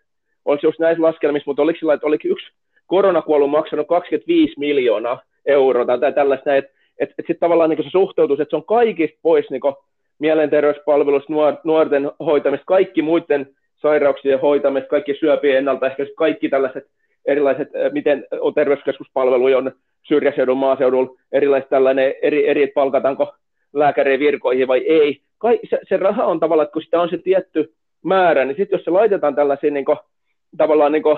oliko 0.45 0.68
just 0.68 0.80
näissä 0.80 1.03
laskelmissa, 1.03 1.49
mutta 1.49 1.61
oliko 1.61 1.80
sillä, 1.80 1.94
että 1.94 2.07
olikin 2.07 2.32
yksi 2.32 2.52
koronakuollu 2.88 3.48
maksanut 3.48 3.88
25 3.88 4.53
miljoonaa 4.60 5.22
euroa 5.45 5.98
tai 5.98 6.14
tällaista, 6.14 6.56
että 6.56 6.72
et, 6.99 7.10
et 7.10 7.15
sitten 7.18 7.40
tavallaan 7.40 7.69
niin 7.69 7.84
se 7.84 7.90
suhteutus, 7.90 8.40
että 8.40 8.49
se 8.49 8.56
on 8.56 8.65
kaikista 8.65 9.19
pois 9.22 9.49
niin 9.49 9.61
mielenterveyspalvelusta, 10.19 11.34
nuor, 11.34 11.56
nuorten 11.64 12.11
hoitamista, 12.19 12.65
kaikki 12.65 13.02
muiden 13.02 13.48
sairauksien 13.76 14.41
hoitamista, 14.41 14.90
kaikki 14.90 15.15
syöpien 15.19 15.57
ennaltaehkäisyt, 15.57 16.15
kaikki 16.15 16.49
tällaiset 16.49 16.86
erilaiset, 17.26 17.69
miten 17.91 18.26
on 18.40 18.53
terveyskeskuspalveluja 18.53 19.57
on 19.57 19.72
syrjäseudun, 20.07 20.57
maaseudulla, 20.57 21.10
erilaiset 21.32 21.69
tällainen, 21.69 22.14
eri, 22.22 22.48
eri 22.48 22.68
palkataanko 22.68 23.34
lääkäreen 23.73 24.19
virkoihin 24.19 24.68
vai 24.68 24.80
ei. 24.80 25.22
Kai, 25.38 25.60
se, 25.69 25.80
se 25.90 25.98
raha 25.98 26.26
on 26.26 26.40
tavallaan, 26.40 26.65
että 26.65 26.73
kun 26.73 26.82
sitä 26.82 27.02
on 27.02 27.10
se 27.10 27.18
tietty 27.18 27.73
määrä, 28.03 28.45
niin 28.45 28.57
sitten 28.57 28.78
jos 28.78 28.86
se 28.86 28.91
laitetaan 28.91 29.36
tällaisiin 29.36 29.73
niin 29.73 29.86
kuin, 29.86 29.98
tavallaan, 30.57 30.91
niin 30.91 31.03
kuin, 31.03 31.18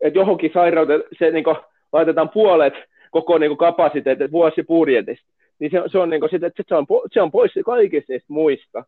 että 0.00 0.18
johonkin 0.18 0.50
sairauteen 0.54 1.02
se 1.18 1.30
niin 1.30 1.44
kuin, 1.44 1.56
laitetaan 1.92 2.28
puolet 2.28 2.74
koko 3.10 3.38
niin 3.38 3.50
kuin 3.50 3.58
kapasiteetit 3.58 4.32
vuosibudjetista, 4.32 5.26
niin 5.58 5.70
se, 5.70 5.82
se 5.86 5.98
on, 5.98 6.10
niin 6.10 6.20
kuin, 6.20 6.30
sit, 6.30 6.42
että 6.42 6.62
se 6.68 6.74
on, 6.74 6.86
se 7.12 7.22
on 7.22 7.30
pois 7.30 7.52
kaikista 7.64 8.12
niistä 8.12 8.32
muista. 8.32 8.84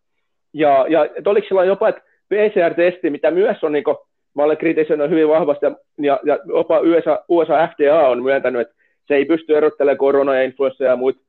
Ja, 0.53 0.87
ja 0.89 1.05
että 1.05 1.31
oliko 1.31 1.49
sillä 1.49 1.65
jopa, 1.65 1.89
että 1.89 2.03
PCR-testi, 2.29 3.11
mitä 3.11 3.31
myös 3.31 3.65
on, 3.65 3.73
niin 3.73 3.85
kuin, 3.85 3.97
mä 4.35 4.43
olen 4.43 4.57
kritisoinut 4.57 5.11
hyvin 5.11 5.29
vahvasti, 5.29 5.67
ja, 5.99 6.21
ja 6.25 6.39
jopa 6.47 6.81
USA, 6.81 7.25
USA 7.29 7.69
FDA 7.69 8.09
on 8.09 8.23
myöntänyt, 8.23 8.61
että 8.61 8.75
se 9.09 9.15
ei 9.15 9.25
pysty 9.25 9.57
erottelemaan 9.57 9.99
korona 9.99 10.35
ja 10.35 10.43
influenssa 10.43 10.85
ja 10.85 10.97
muita 10.97 11.21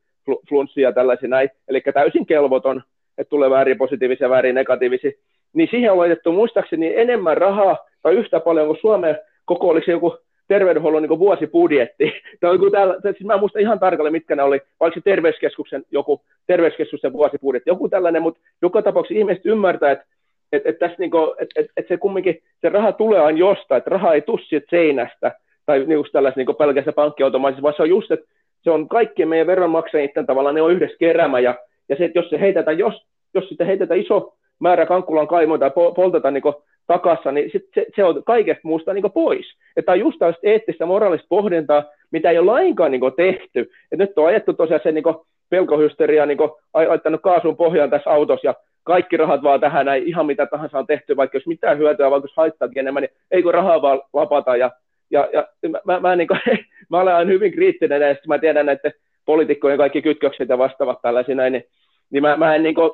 flunssia 0.49 0.89
ja 0.89 0.93
tällaisia 0.93 1.29
näin, 1.29 1.49
eli 1.67 1.81
täysin 1.93 2.25
kelvoton, 2.25 2.83
että 3.17 3.29
tulee 3.29 3.49
väärin 3.49 3.77
positiivisia, 3.77 4.29
väärin 4.29 4.55
negatiivisia, 4.55 5.11
niin 5.53 5.67
siihen 5.71 5.91
on 5.91 5.97
laitettu 5.97 6.31
muistaakseni 6.31 6.95
enemmän 6.95 7.37
rahaa 7.37 7.77
tai 8.01 8.15
yhtä 8.15 8.39
paljon 8.39 8.67
kuin 8.67 8.79
Suomen 8.81 9.17
koko, 9.45 9.67
oliko 9.67 9.85
se 9.85 9.91
joku 9.91 10.17
terveydenhuollon 10.47 11.03
niin 11.03 11.19
vuosibudjetti. 11.19 12.13
Tai 12.39 12.55
joku 12.55 12.71
täällä, 12.71 12.95
siis 13.01 13.23
mä 13.23 13.33
en 13.33 13.39
muista 13.39 13.59
ihan 13.59 13.79
tarkalleen, 13.79 14.13
mitkä 14.13 14.35
ne 14.35 14.43
oli, 14.43 14.61
vai 14.79 14.93
se 14.93 15.01
terveyskeskuksen 15.03 15.83
joku 15.91 16.21
terveyskeskuksen 16.47 17.13
vuosibudjetti, 17.13 17.69
joku 17.69 17.89
tällainen, 17.89 18.21
mutta 18.21 18.39
joka 18.61 18.81
tapauksessa 18.81 19.19
ihmiset 19.19 19.45
ymmärtää, 19.45 19.91
että 19.91 20.05
et, 20.51 20.65
et 20.65 20.79
tässä 20.79 20.95
niinku, 20.99 21.35
et, 21.39 21.49
et, 21.55 21.67
et 21.77 21.87
se 21.87 21.97
kumminkin, 21.97 22.41
se 22.61 22.69
raha 22.69 22.91
tulee 22.91 23.19
aina 23.19 23.39
jostain, 23.39 23.77
että 23.77 23.89
raha 23.89 24.13
ei 24.13 24.21
tussi 24.21 24.61
seinästä 24.69 25.31
tai 25.65 25.85
niinku 25.85 26.09
tällaisessa 26.11 26.39
niinku 26.39 26.53
pelkässä 26.53 26.91
pankkiautomaatissa, 26.91 27.61
vaan 27.61 27.73
se 27.77 27.81
on 27.81 27.89
just, 27.89 28.11
että 28.11 28.25
se 28.61 28.71
on 28.71 28.89
kaikkien 28.89 29.29
meidän 29.29 29.47
veronmaksajien 29.47 30.25
tavallaan, 30.27 30.55
ne 30.55 30.61
on 30.61 30.71
yhdessä 30.71 30.97
keräämä, 30.99 31.39
ja, 31.39 31.55
ja 31.89 31.95
se, 31.95 32.05
että 32.05 32.19
jos 32.19 32.29
se 32.29 32.39
heitetään, 32.39 32.77
jos, 32.77 33.05
jos 33.33 33.49
sitten 33.49 33.67
heitetään 33.67 33.99
iso 33.99 34.33
määrä 34.59 34.85
Kankkulan 34.85 35.27
kaimoita 35.27 35.69
tai 35.69 35.93
poltetaan 35.95 36.33
niin 36.33 36.43
takassa, 36.87 37.31
niin 37.31 37.51
sit 37.51 37.63
se, 37.75 37.85
se, 37.95 38.03
on 38.03 38.23
kaikesta 38.23 38.67
muusta 38.67 38.93
niin 38.93 39.11
pois. 39.13 39.45
Että 39.77 39.91
on 39.91 39.99
just 39.99 40.19
tällaista 40.19 40.47
eettistä, 40.47 40.85
moraalista 40.85 41.27
pohdintaa, 41.29 41.83
mitä 42.11 42.29
ei 42.29 42.37
ole 42.37 42.51
lainkaan 42.51 42.91
niin 42.91 43.01
tehty. 43.17 43.71
Et 43.91 43.99
nyt 43.99 44.17
on 44.17 44.27
ajettu 44.27 44.53
tosiaan 44.53 44.81
se 44.83 44.91
niin 44.91 45.03
pelkohysteria, 45.49 46.25
niin 46.25 46.37
laittanut 46.73 47.21
kaasun 47.21 47.57
pohjaan 47.57 47.89
tässä 47.89 48.09
autossa 48.09 48.47
ja 48.47 48.53
kaikki 48.83 49.17
rahat 49.17 49.43
vaan 49.43 49.59
tähän 49.59 49.85
näin, 49.85 50.03
ihan 50.03 50.25
mitä 50.25 50.45
tahansa 50.45 50.79
on 50.79 50.87
tehty, 50.87 51.17
vaikka 51.17 51.37
jos 51.37 51.47
mitään 51.47 51.77
hyötyä, 51.77 52.11
vaikka 52.11 52.27
jos 52.27 52.37
haittaakin 52.37 52.79
enemmän, 52.79 53.01
niin 53.01 53.11
ei 53.31 53.43
kun 53.43 53.53
rahaa 53.53 53.81
vaan 53.81 54.01
lapata. 54.13 54.57
Ja, 54.57 54.71
ja, 55.11 55.29
ja 55.33 55.47
mä, 55.69 55.79
mä, 55.85 55.99
mä, 55.99 56.15
niin 56.15 56.27
kuin, 56.27 56.39
mä 56.89 56.99
olen 56.99 57.27
hyvin 57.27 57.51
kriittinen 57.51 58.01
ja 58.01 58.15
mä 58.27 58.39
tiedän 58.39 58.69
että 58.69 58.91
poliitikkojen 59.25 59.77
kaikki 59.77 60.01
kytkökset 60.01 60.49
ja 60.49 60.57
vastaavat 60.57 61.01
tällaisia 61.01 61.35
näin, 61.35 61.53
niin, 61.53 61.63
niin 62.09 62.23
mä, 62.23 62.37
mä 62.37 62.55
en, 62.55 62.63
niin 62.63 62.75
kuin, 62.75 62.91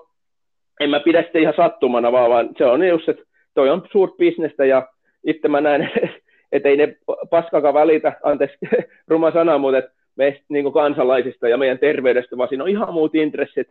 en 0.80 0.90
mä 0.90 1.00
pidä 1.00 1.24
sitä 1.24 1.40
ihan 1.40 1.54
sattumana, 1.58 2.12
vaan, 2.12 2.30
vaan 2.30 2.50
se 2.58 2.66
on 2.66 2.88
just, 2.88 3.10
että 3.10 3.24
toi 3.54 3.70
on 3.70 3.88
suurt 3.92 4.18
bisnestä 4.18 4.66
ja 4.66 4.88
itse 5.24 5.48
mä 5.48 5.62
näen, 5.62 5.92
että 6.52 6.70
ei 6.70 6.78
ne 6.78 6.98
paskakaan 7.30 7.74
välitä, 7.74 8.14
anteeksi 8.24 8.58
ruma 9.08 9.32
sana, 9.32 9.58
mutta 9.58 9.78
että 9.78 9.92
meistä 10.16 10.46
niin 10.50 10.74
kansalaisista 10.74 11.48
ja 11.48 11.58
meidän 11.58 11.80
terveydestä, 11.80 12.38
vaan 12.38 12.50
siinä 12.50 12.64
on 12.64 12.70
ihan 12.70 12.94
muut 12.94 13.16
intressit 13.16 13.68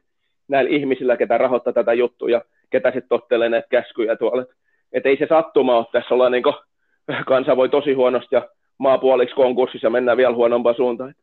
näillä 0.48 0.70
ihmisillä, 0.70 1.16
ketä 1.16 1.39
rahoittaa 1.39 1.72
tätä 1.72 1.93
juttua 1.93 2.31
ja 2.31 2.43
ketä 2.70 2.89
sitten 2.89 3.09
tottelee 3.09 3.48
näitä 3.48 3.68
käskyjä 3.68 4.16
tuolla. 4.16 4.43
Että 4.43 4.55
et 4.93 5.06
ei 5.06 5.16
se 5.16 5.26
sattuma 5.28 5.76
ole 5.76 5.86
tässä 5.93 6.14
olla 6.14 6.31
niin 6.31 6.43
kuin, 6.43 6.55
kansa 7.26 7.56
voi 7.56 7.68
tosi 7.68 7.93
huonosti 7.93 8.35
ja 8.35 8.48
maapuoliksi 8.78 9.35
konkurssissa 9.35 9.90
mennään 9.90 10.16
vielä 10.16 10.35
huonompaan 10.35 10.76
suuntaan. 10.76 11.14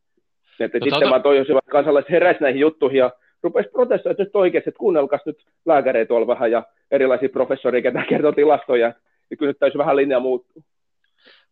Että 0.59 0.77
no, 0.77 0.83
sitten 0.83 0.99
tota... 0.99 1.09
mä 1.09 1.19
toivoisin, 1.19 1.57
että 1.57 1.71
kansalaiset 1.71 2.11
heräisi 2.11 2.43
näihin 2.43 2.59
juttuihin 2.59 2.97
ja 2.97 3.11
rupesi 3.43 3.69
protestoimaan 3.69 4.15
nyt 4.19 4.35
oikeasti, 4.35 4.69
että 4.69 4.79
kuunnelkaas 4.79 5.21
nyt 5.25 5.45
lääkäreitä 5.65 6.07
tuolla 6.07 6.27
vähän 6.27 6.51
ja 6.51 6.63
erilaisia 6.91 7.29
professoreja, 7.29 7.81
ketä 7.81 8.05
kertoo 8.09 8.31
tilastoja, 8.31 8.93
ja 9.29 9.37
kyllä 9.37 9.49
nyt 9.49 9.59
täytyy 9.59 9.79
vähän 9.79 9.95
linja 9.95 10.19
muuttua. 10.19 10.63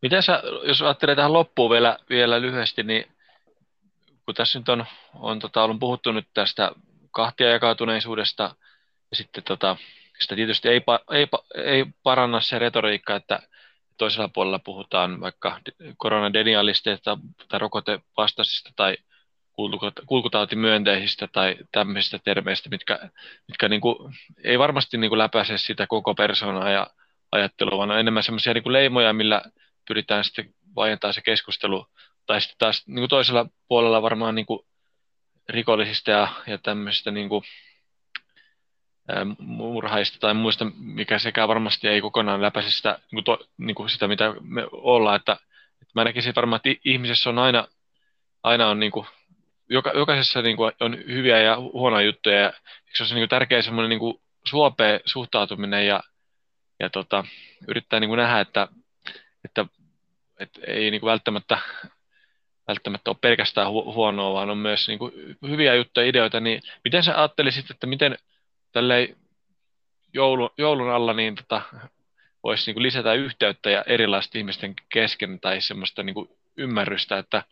Miten 0.02 0.24
sä, 0.24 0.44
jos 0.64 0.82
ajattelee 0.82 1.16
tähän 1.16 1.34
loppuun 1.34 1.72
vielä, 1.72 1.98
vielä 2.10 2.42
lyhyesti, 2.42 2.84
niin 2.84 3.06
kun 4.26 4.36
tässä 4.36 4.60
nyt 4.60 4.70
on, 4.70 4.86
on 5.16 5.40
tota, 5.40 5.64
ollut 5.64 5.80
puhuttu 5.80 6.12
nyt 6.12 6.28
tästä 6.34 6.72
kahtia 7.12 7.50
jakautuneisuudesta, 7.50 8.56
ja 9.12 9.18
sitten 9.18 9.44
tota, 9.44 9.78
sitä 10.20 10.36
tietysti 10.36 10.70
ei, 10.70 10.82
ei, 11.12 11.28
ei 11.56 11.86
paranna 12.04 12.42
se 12.42 12.60
retoriikka, 12.60 13.16
että 13.16 13.40
toisella 13.98 14.30
puolella 14.34 14.60
puhutaan 14.60 15.22
vaikka 15.22 15.60
koronadenialisteista 15.98 17.18
tai 17.50 17.60
rokotevastaisista 17.60 18.70
tai 18.76 18.98
kulkutautimyönteisistä 20.06 21.28
tai 21.28 21.56
tämmöisistä 21.72 22.20
termeistä, 22.24 22.70
mitkä, 22.70 23.10
mitkä 23.48 23.70
niin 23.70 23.82
kuin, 23.82 24.14
ei 24.44 24.60
varmasti 24.60 24.98
niin 24.98 25.10
kuin 25.10 25.20
läpäise 25.20 25.58
sitä 25.58 25.88
koko 25.88 26.16
persoonaa 26.16 26.70
ja 26.70 26.88
ajattelua, 27.32 27.78
vaan 27.78 27.92
on 27.92 28.00
enemmän 28.00 28.24
semmoisia 28.24 28.54
niin 28.54 28.74
leimoja, 28.74 29.14
millä 29.14 29.42
pyritään 29.88 30.24
sitten 30.24 30.54
vaihentamaan 30.76 31.14
se 31.14 31.22
keskustelu. 31.22 31.86
Tai 32.26 32.42
sitten 32.42 32.58
taas 32.60 32.88
niin 32.88 33.02
kuin 33.02 33.10
toisella 33.10 33.46
puolella 33.68 34.02
varmaan 34.02 34.36
niin 34.36 34.46
kuin 34.46 34.60
rikollisista 35.50 36.12
ja, 36.12 36.28
ja 36.48 36.58
tämmöisistä 36.58 37.12
niin 37.12 37.30
kuin, 37.30 37.44
murhaista 39.38 40.20
tai 40.20 40.34
muista, 40.34 40.66
mikä 40.78 41.20
sekä 41.20 41.48
varmasti 41.48 41.88
ei 41.88 42.02
kokonaan 42.02 42.42
läpäise 42.42 42.72
sitä, 42.72 43.00
niin 43.12 43.24
kuin 43.24 43.24
to, 43.24 43.48
niin 43.58 43.76
kuin 43.76 43.90
sitä 43.90 44.08
mitä 44.08 44.34
me 44.42 44.68
ollaan. 44.72 45.16
Että, 45.16 45.32
että 45.82 45.92
mä 45.96 46.04
näkisin 46.04 46.36
varmaan, 46.36 46.62
että 46.66 46.82
ihmisessä 46.86 47.30
on 47.30 47.40
aina, 47.40 47.68
aina 48.44 48.70
on 48.70 48.80
niin 48.80 48.92
kuin, 48.92 49.08
joka, 49.70 49.92
jokaisessa 49.96 50.42
niin 50.42 50.58
kuin, 50.58 50.72
on 50.80 50.98
hyviä 50.98 51.42
ja 51.42 51.58
huonoja 51.60 52.06
juttuja. 52.06 52.40
Ja 52.40 52.54
se 52.94 53.04
on 53.04 53.10
niin 53.10 53.22
kuin, 53.22 53.30
tärkeä 53.30 53.62
semmoinen 53.62 54.00
niin 54.00 54.20
suopea 54.46 55.00
suhtautuminen 55.06 55.88
ja, 55.88 56.04
ja 56.80 56.90
tota, 56.90 57.24
yrittää 57.68 58.00
niin 58.00 58.10
kuin 58.10 58.18
nähdä, 58.18 58.40
että, 58.40 58.68
että, 59.46 59.66
että 60.40 60.60
ei 60.68 60.92
niin 60.92 61.02
kuin, 61.02 61.12
välttämättä 61.12 61.58
välttämättä 62.70 63.12
ole 63.12 63.18
pelkästään 63.22 63.68
hu- 63.68 63.94
huonoa, 63.94 64.34
vaan 64.34 64.50
on 64.50 64.58
myös 64.58 64.88
niin 64.88 65.00
kuin, 65.00 65.38
hyviä 65.48 65.76
juttuja, 65.76 66.08
ideoita, 66.08 66.40
niin 66.40 66.62
miten 66.84 67.04
sä 67.04 67.18
ajattelisit, 67.18 67.72
että 67.72 67.88
miten 67.88 68.18
tälleen 68.72 69.18
joulu, 70.14 70.50
joulun 70.58 70.90
alla 70.90 71.14
niin 71.14 71.36
tota, 71.36 71.62
voisi 72.44 72.66
niin 72.66 72.76
kuin 72.76 72.84
lisätä 72.84 73.14
yhteyttä 73.14 73.70
ja 73.70 73.84
erilaisten 73.88 74.40
ihmisten 74.40 74.74
kesken 74.90 75.40
tai 75.40 75.62
semmoista 75.62 76.04
niin 76.04 76.14
kuin 76.14 76.30
ymmärrystä, 76.58 77.18
että 77.18 77.44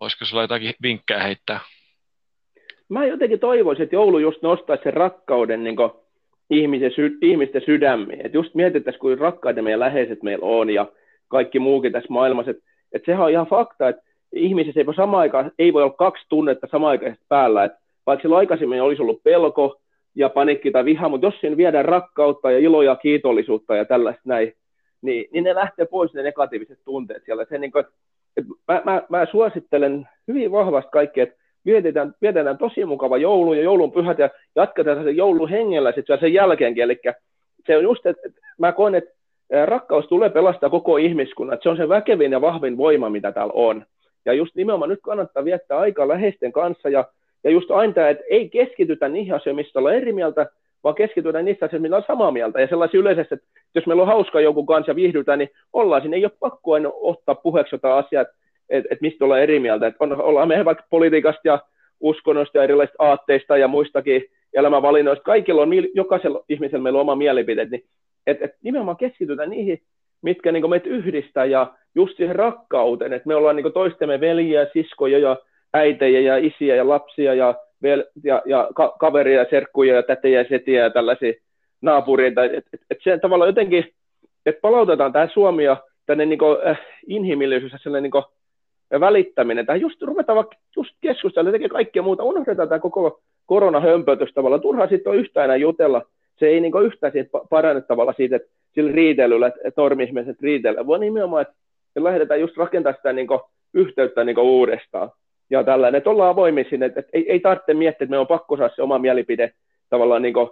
olisiko 0.00 0.24
sulla 0.24 0.42
jotakin 0.42 0.74
vinkkejä 0.82 1.22
heittää? 1.22 1.60
Mä 2.88 3.06
jotenkin 3.06 3.40
toivoisin, 3.40 3.82
että 3.82 3.96
joulu 3.96 4.18
just 4.18 4.42
nostaisi 4.42 4.82
sen 4.82 4.94
rakkauden 4.94 5.64
niin 5.64 5.76
ihmisten, 6.50 6.92
sy- 6.92 7.18
ihmisten 7.22 7.62
sydämiin. 7.66 8.26
Että 8.26 8.38
just 8.38 8.54
mietittäisiin, 8.54 9.00
kuin 9.00 9.18
rakkaita 9.18 9.62
meidän 9.62 9.80
läheiset 9.80 10.22
meillä 10.22 10.46
on 10.46 10.70
ja 10.70 10.86
kaikki 11.28 11.58
muukin 11.58 11.92
tässä 11.92 12.12
maailmassa. 12.12 12.50
Että, 12.50 12.62
että 12.92 13.06
sehän 13.06 13.24
on 13.24 13.30
ihan 13.30 13.46
fakta, 13.46 13.88
että 13.88 14.02
ihmisessä 14.32 14.80
ei 14.80 14.86
voi, 14.86 14.94
samaan 14.94 15.20
aikaan, 15.20 15.52
ei 15.58 15.72
voi 15.72 15.82
olla 15.82 15.92
kaksi 15.92 16.26
tunnetta 16.28 16.66
samaan 16.70 16.90
aikaan 16.90 17.16
päällä. 17.28 17.64
Että 17.64 17.78
vaikka 18.06 18.22
silloin 18.22 18.38
aikaisemmin 18.38 18.82
olisi 18.82 19.02
ollut 19.02 19.22
pelko, 19.22 19.80
ja 20.14 20.28
panikki 20.28 20.70
tai 20.70 20.84
viha, 20.84 21.08
mutta 21.08 21.26
jos 21.26 21.40
siinä 21.40 21.56
viedään 21.56 21.84
rakkautta 21.84 22.50
ja 22.50 22.58
iloa 22.58 22.84
ja 22.84 22.96
kiitollisuutta 22.96 23.76
ja 23.76 23.84
tällaista 23.84 24.22
näin, 24.24 24.52
niin, 25.02 25.28
niin 25.32 25.44
ne 25.44 25.54
lähtee 25.54 25.86
pois 25.86 26.14
ne 26.14 26.22
negatiiviset 26.22 26.78
tunteet 26.84 27.24
siellä. 27.24 27.44
Se, 27.48 27.58
niin 27.58 27.72
kuin, 27.72 27.84
mä, 28.68 28.82
mä, 28.84 29.02
mä, 29.08 29.26
suosittelen 29.30 30.08
hyvin 30.28 30.52
vahvasti 30.52 30.90
kaikkea, 30.92 31.22
että 31.22 31.36
vietetään, 31.66 32.14
vietetään 32.22 32.58
tosi 32.58 32.84
mukava 32.84 33.18
joulu 33.18 33.52
ja 33.52 33.62
joulun 33.62 33.92
pyhät 33.92 34.18
ja 34.18 34.30
jatketaan 34.56 35.04
sen 35.04 35.16
joulun 35.16 35.50
hengellä 35.50 35.92
sitten 35.92 36.18
sen 36.20 36.32
jälkeenkin. 36.32 36.82
Eli 36.84 37.00
se 37.66 37.76
on 37.76 37.82
just, 37.82 38.06
että, 38.06 38.28
mä 38.58 38.72
koen, 38.72 38.94
että 38.94 39.12
rakkaus 39.66 40.06
tulee 40.06 40.30
pelastaa 40.30 40.70
koko 40.70 40.96
ihmiskunnan. 40.96 41.54
Että 41.54 41.62
se 41.62 41.68
on 41.68 41.76
se 41.76 41.88
väkevin 41.88 42.32
ja 42.32 42.40
vahvin 42.40 42.76
voima, 42.76 43.10
mitä 43.10 43.32
täällä 43.32 43.52
on. 43.56 43.84
Ja 44.26 44.32
just 44.32 44.54
nimenomaan 44.54 44.88
nyt 44.88 45.00
kannattaa 45.02 45.44
viettää 45.44 45.78
aikaa 45.78 46.08
läheisten 46.08 46.52
kanssa 46.52 46.88
ja 46.88 47.04
ja 47.44 47.50
just 47.50 47.70
aina 47.70 48.08
että 48.08 48.24
ei 48.30 48.48
keskitytä 48.48 49.08
niihin 49.08 49.34
asioihin, 49.34 49.56
mistä 49.56 49.78
ollaan 49.78 49.94
eri 49.94 50.12
mieltä, 50.12 50.46
vaan 50.84 50.94
keskitytään 50.94 51.44
niistä 51.44 51.66
asioista, 51.66 51.82
millä 51.82 51.96
on 51.96 52.04
samaa 52.06 52.30
mieltä. 52.30 52.60
Ja 52.60 52.66
sellaisia 52.66 53.00
yleisesti, 53.00 53.34
että 53.34 53.46
jos 53.74 53.86
meillä 53.86 54.02
on 54.02 54.06
hauska 54.06 54.40
joku 54.40 54.64
kanssa 54.66 54.90
ja 54.90 54.96
viihdytään, 54.96 55.38
niin 55.38 55.50
ollaan 55.72 56.02
siinä. 56.02 56.16
Ei 56.16 56.24
ole 56.24 56.32
pakko 56.40 56.72
aina 56.72 56.90
ottaa 56.94 57.34
puheeksi 57.34 57.74
jotain 57.74 58.04
asiaa, 58.04 58.22
että, 58.22 58.34
että 58.90 59.02
mistä 59.02 59.24
ollaan 59.24 59.42
eri 59.42 59.60
mieltä. 59.60 59.86
Että 59.86 60.04
on, 60.04 60.20
ollaan 60.20 60.48
me 60.48 60.64
vaikka 60.64 60.84
politiikasta 60.90 61.40
ja 61.44 61.58
uskonnosta 62.00 62.58
ja 62.58 62.64
erilaisista 62.64 63.04
aatteista 63.04 63.56
ja 63.56 63.68
muistakin 63.68 64.24
elämänvalinnoista. 64.54 65.24
Kaikilla 65.24 65.62
on, 65.62 65.70
jokaisella 65.94 66.44
ihmisellä 66.48 66.82
meillä 66.82 66.96
on 66.96 67.00
oma 67.00 67.14
mielipide. 67.14 67.64
Niin, 67.64 67.84
että, 68.26 68.44
että 68.44 68.58
nimenomaan 68.62 68.96
keskitytään 68.96 69.50
niihin, 69.50 69.82
mitkä 70.22 70.52
niin 70.52 70.70
meitä 70.70 70.88
yhdistää 70.88 71.44
ja 71.44 71.74
just 71.94 72.16
siihen 72.16 72.36
rakkauteen, 72.36 73.12
että 73.12 73.28
me 73.28 73.34
ollaan 73.34 73.56
niin 73.56 73.72
toistemme 73.72 74.20
veljiä, 74.20 74.66
siskoja 74.72 75.18
ja 75.18 75.36
äitejä 75.74 76.20
ja 76.20 76.36
isiä 76.36 76.76
ja 76.76 76.88
lapsia 76.88 77.34
ja, 77.34 77.54
vel, 77.82 78.04
ja, 78.24 78.42
ja 78.46 78.68
ka- 78.74 78.96
kaveria 79.00 79.38
ja 79.38 79.46
serkkuja 79.50 79.94
ja 79.94 80.02
tätejä 80.02 80.40
ja 80.40 80.48
setiä 80.48 80.82
ja 80.82 80.90
tällaisia 80.90 81.32
naapureita. 81.80 82.44
Että 82.44 82.70
et, 82.72 82.80
et 82.90 82.98
se 83.02 83.18
tavallaan 83.18 83.48
jotenkin, 83.48 83.84
että 84.46 84.60
palautetaan 84.60 85.12
tämä 85.12 85.28
Suomi 85.32 85.64
ja 85.64 85.76
tänne 86.06 86.26
niin 86.26 86.38
kuin, 86.38 86.58
äh, 86.66 86.80
inhimillisyys 87.06 87.72
ja 87.72 87.78
sellainen 87.78 88.02
niin 88.02 88.10
kuin, 88.10 88.24
välittäminen. 89.00 89.66
Tai 89.66 89.80
just 89.80 90.02
ruvetaan 90.02 90.36
vaikka 90.36 90.56
just 90.76 90.90
keskustella, 91.00 91.50
tekee 91.50 91.68
kaikkea 91.68 92.02
muuta. 92.02 92.22
Unohdetaan 92.22 92.68
tämä 92.68 92.78
koko 92.78 93.20
koronahömpötys 93.46 94.32
tavallaan. 94.34 94.60
Turhaa 94.60 94.88
sitten 94.88 95.10
on 95.10 95.18
yhtään 95.18 95.44
enää 95.44 95.56
jutella. 95.56 96.02
Se 96.38 96.46
ei 96.46 96.60
niin 96.60 96.72
yhtään 96.84 97.12
siitä 97.12 97.30
parane 97.50 97.80
tavalla 97.80 98.12
siitä, 98.16 98.36
että 98.36 98.48
sillä 98.74 98.92
riitelyllä, 98.92 99.46
että 99.46 99.80
normi-ihmiset 99.82 100.40
riitellä, 100.40 100.86
vaan 100.86 101.00
nimenomaan, 101.00 101.42
että 101.42 101.54
lähdetään 101.96 102.40
just 102.40 102.56
rakentamaan 102.56 102.96
sitä 102.96 103.12
niin 103.12 103.26
kuin, 103.26 103.40
yhteyttä 103.74 104.24
niin 104.24 104.34
kuin 104.34 104.46
uudestaan 104.46 105.10
ja 105.50 105.64
tällainen, 105.64 105.98
että 105.98 106.10
ollaan 106.10 106.30
avoimia 106.30 106.64
sinne, 106.70 106.86
että, 106.86 107.02
ei, 107.12 107.32
ei 107.32 107.40
tarvitse 107.40 107.74
miettiä, 107.74 108.04
että 108.04 108.10
me 108.10 108.18
on 108.18 108.26
pakko 108.26 108.56
saada 108.56 108.74
se 108.74 108.82
oma 108.82 108.98
mielipide 108.98 109.52
tavallaan 109.90 110.22
niin 110.22 110.34
kuin, 110.34 110.50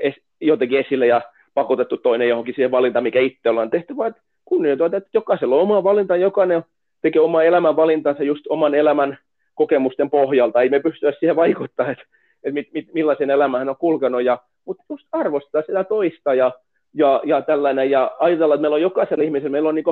es, 0.00 0.14
jotenkin 0.40 0.78
esille 0.78 1.06
ja 1.06 1.22
pakotettu 1.54 1.96
toinen 1.96 2.28
johonkin 2.28 2.54
siihen 2.54 2.70
valintaan, 2.70 3.02
mikä 3.02 3.20
itse 3.20 3.50
ollaan 3.50 3.70
tehty, 3.70 3.96
vaan 3.96 4.10
että 4.10 4.22
kunnioitetaan, 4.44 4.94
että 4.94 5.10
jokaisella 5.14 5.56
on 5.56 5.62
oma 5.62 5.84
valinta, 5.84 6.16
jokainen 6.16 6.62
tekee 7.02 7.22
oman 7.22 7.46
elämän 7.46 7.76
valintansa 7.76 8.22
just 8.22 8.44
oman 8.48 8.74
elämän 8.74 9.18
kokemusten 9.54 10.10
pohjalta, 10.10 10.62
ei 10.62 10.68
me 10.68 10.80
pystyä 10.80 11.12
siihen 11.12 11.36
vaikuttamaan, 11.36 11.92
että, 11.92 12.04
että 12.44 12.54
mit, 12.54 12.68
mit, 12.72 12.88
millaisen 12.94 13.30
elämän 13.30 13.58
hän 13.58 13.68
on 13.68 13.76
kulkenut, 13.76 14.22
ja, 14.22 14.38
mutta 14.64 14.84
just 14.90 15.06
arvostaa 15.12 15.62
sitä 15.62 15.84
toista 15.84 16.34
ja, 16.34 16.52
ja, 16.94 17.20
ja 17.24 17.42
tällainen, 17.42 17.90
ja 17.90 18.16
ajatella, 18.18 18.54
että 18.54 18.62
meillä 18.62 18.74
on 18.74 18.82
jokaisella 18.82 19.24
ihmisellä, 19.24 19.52
meillä 19.52 19.68
on 19.68 19.74
niin 19.74 19.84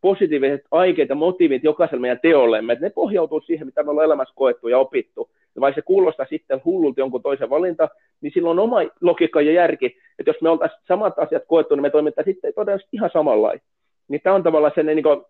positiiviset 0.00 0.60
aikeet 0.70 1.08
ja 1.08 1.14
motiivit 1.14 1.64
jokaiselle 1.64 2.00
meidän 2.00 2.20
teollemme, 2.22 2.72
että 2.72 2.86
ne 2.86 2.90
pohjautuu 2.90 3.40
siihen, 3.40 3.66
mitä 3.66 3.82
me 3.82 3.90
ollaan 3.90 4.04
elämässä 4.04 4.34
koettu 4.36 4.68
ja 4.68 4.78
opittu. 4.78 5.30
Ja 5.54 5.60
vaikka 5.60 5.80
se 5.80 5.84
kuulostaa 5.84 6.26
sitten 6.30 6.60
hullulta 6.64 7.00
jonkun 7.00 7.22
toisen 7.22 7.50
valinta, 7.50 7.88
niin 8.20 8.32
silloin 8.34 8.58
on 8.58 8.64
oma 8.64 8.76
logiikka 9.00 9.40
ja 9.40 9.52
järki, 9.52 9.86
että 10.18 10.30
jos 10.30 10.40
me 10.40 10.48
oltaisiin 10.48 10.80
samat 10.88 11.18
asiat 11.18 11.42
koettu, 11.46 11.74
niin 11.74 11.82
me 11.82 11.90
toimittaisiin 11.90 12.34
sitten 12.34 12.54
todennäköisesti 12.54 12.96
ihan 12.96 13.10
samanlainen. 13.12 13.62
Niin 14.08 14.20
tämä 14.20 14.36
on 14.36 14.42
tavallaan 14.42 14.72
sen, 14.74 14.86
niin 14.86 15.02
kuin, 15.02 15.22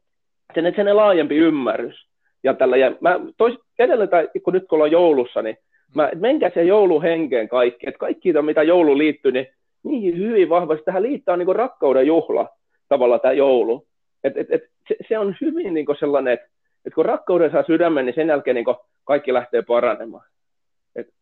sen, 0.54 0.72
sen 0.76 0.96
laajempi 0.96 1.36
ymmärrys. 1.36 2.08
Ja, 2.44 2.54
tällä, 2.54 2.76
ja 2.76 2.92
mä 3.00 3.20
tois, 3.36 3.58
edelleen, 3.78 4.10
kun 4.42 4.54
nyt 4.54 4.68
kun 4.68 4.76
ollaan 4.76 4.90
joulussa, 4.90 5.42
niin 5.42 5.56
mä, 5.94 6.10
menkää 6.14 6.50
se 6.54 6.64
jouluhenkeen 6.64 7.48
kaikki, 7.48 7.88
että 7.88 7.98
kaikki, 7.98 8.32
mitä 8.42 8.62
joulu 8.62 8.98
liittyy, 8.98 9.32
niin 9.32 9.46
niin 9.82 10.18
hyvin 10.18 10.48
vahvasti. 10.48 10.84
Tähän 10.84 11.02
liittää 11.02 11.36
niin 11.36 11.56
rakkauden 11.56 12.06
juhla 12.06 12.48
tavallaan 12.88 13.20
tämä 13.20 13.32
joulu. 13.32 13.88
Et, 14.24 14.36
et, 14.36 14.46
et, 14.50 14.62
se, 14.88 14.96
se, 15.08 15.18
on 15.18 15.36
hyvin 15.40 15.74
niin 15.74 15.86
sellainen, 15.98 16.34
että 16.34 16.48
et 16.84 16.94
kun 16.94 17.04
rakkauden 17.04 17.50
saa 17.50 17.64
sydämen, 17.66 18.06
niin 18.06 18.14
sen 18.14 18.28
jälkeen 18.28 18.54
niin 18.54 18.66
kaikki 19.04 19.32
lähtee 19.32 19.62
paranemaan. 19.62 20.24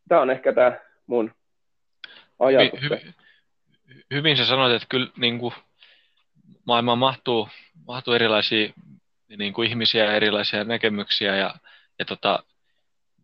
Tämä 0.08 0.20
on 0.20 0.30
ehkä 0.30 0.52
tämä 0.52 0.80
mun 1.06 1.32
ajatus. 2.38 2.82
Hyvin, 2.82 2.98
hyvin, 3.00 3.14
hyvin 4.14 4.36
sä 4.36 4.44
sanoit, 4.44 4.74
että 4.74 4.86
kyllä 4.88 5.10
niin 5.16 5.38
kuin, 5.38 5.54
maailmaan 6.64 6.98
mahtuu, 6.98 7.48
mahtuu 7.86 8.14
erilaisia 8.14 8.72
niin 9.38 9.52
kuin 9.52 9.68
ihmisiä 9.68 10.04
ja 10.04 10.14
erilaisia 10.14 10.64
näkemyksiä 10.64 11.36
ja, 11.36 11.54
ja 11.98 12.04
tota, 12.04 12.42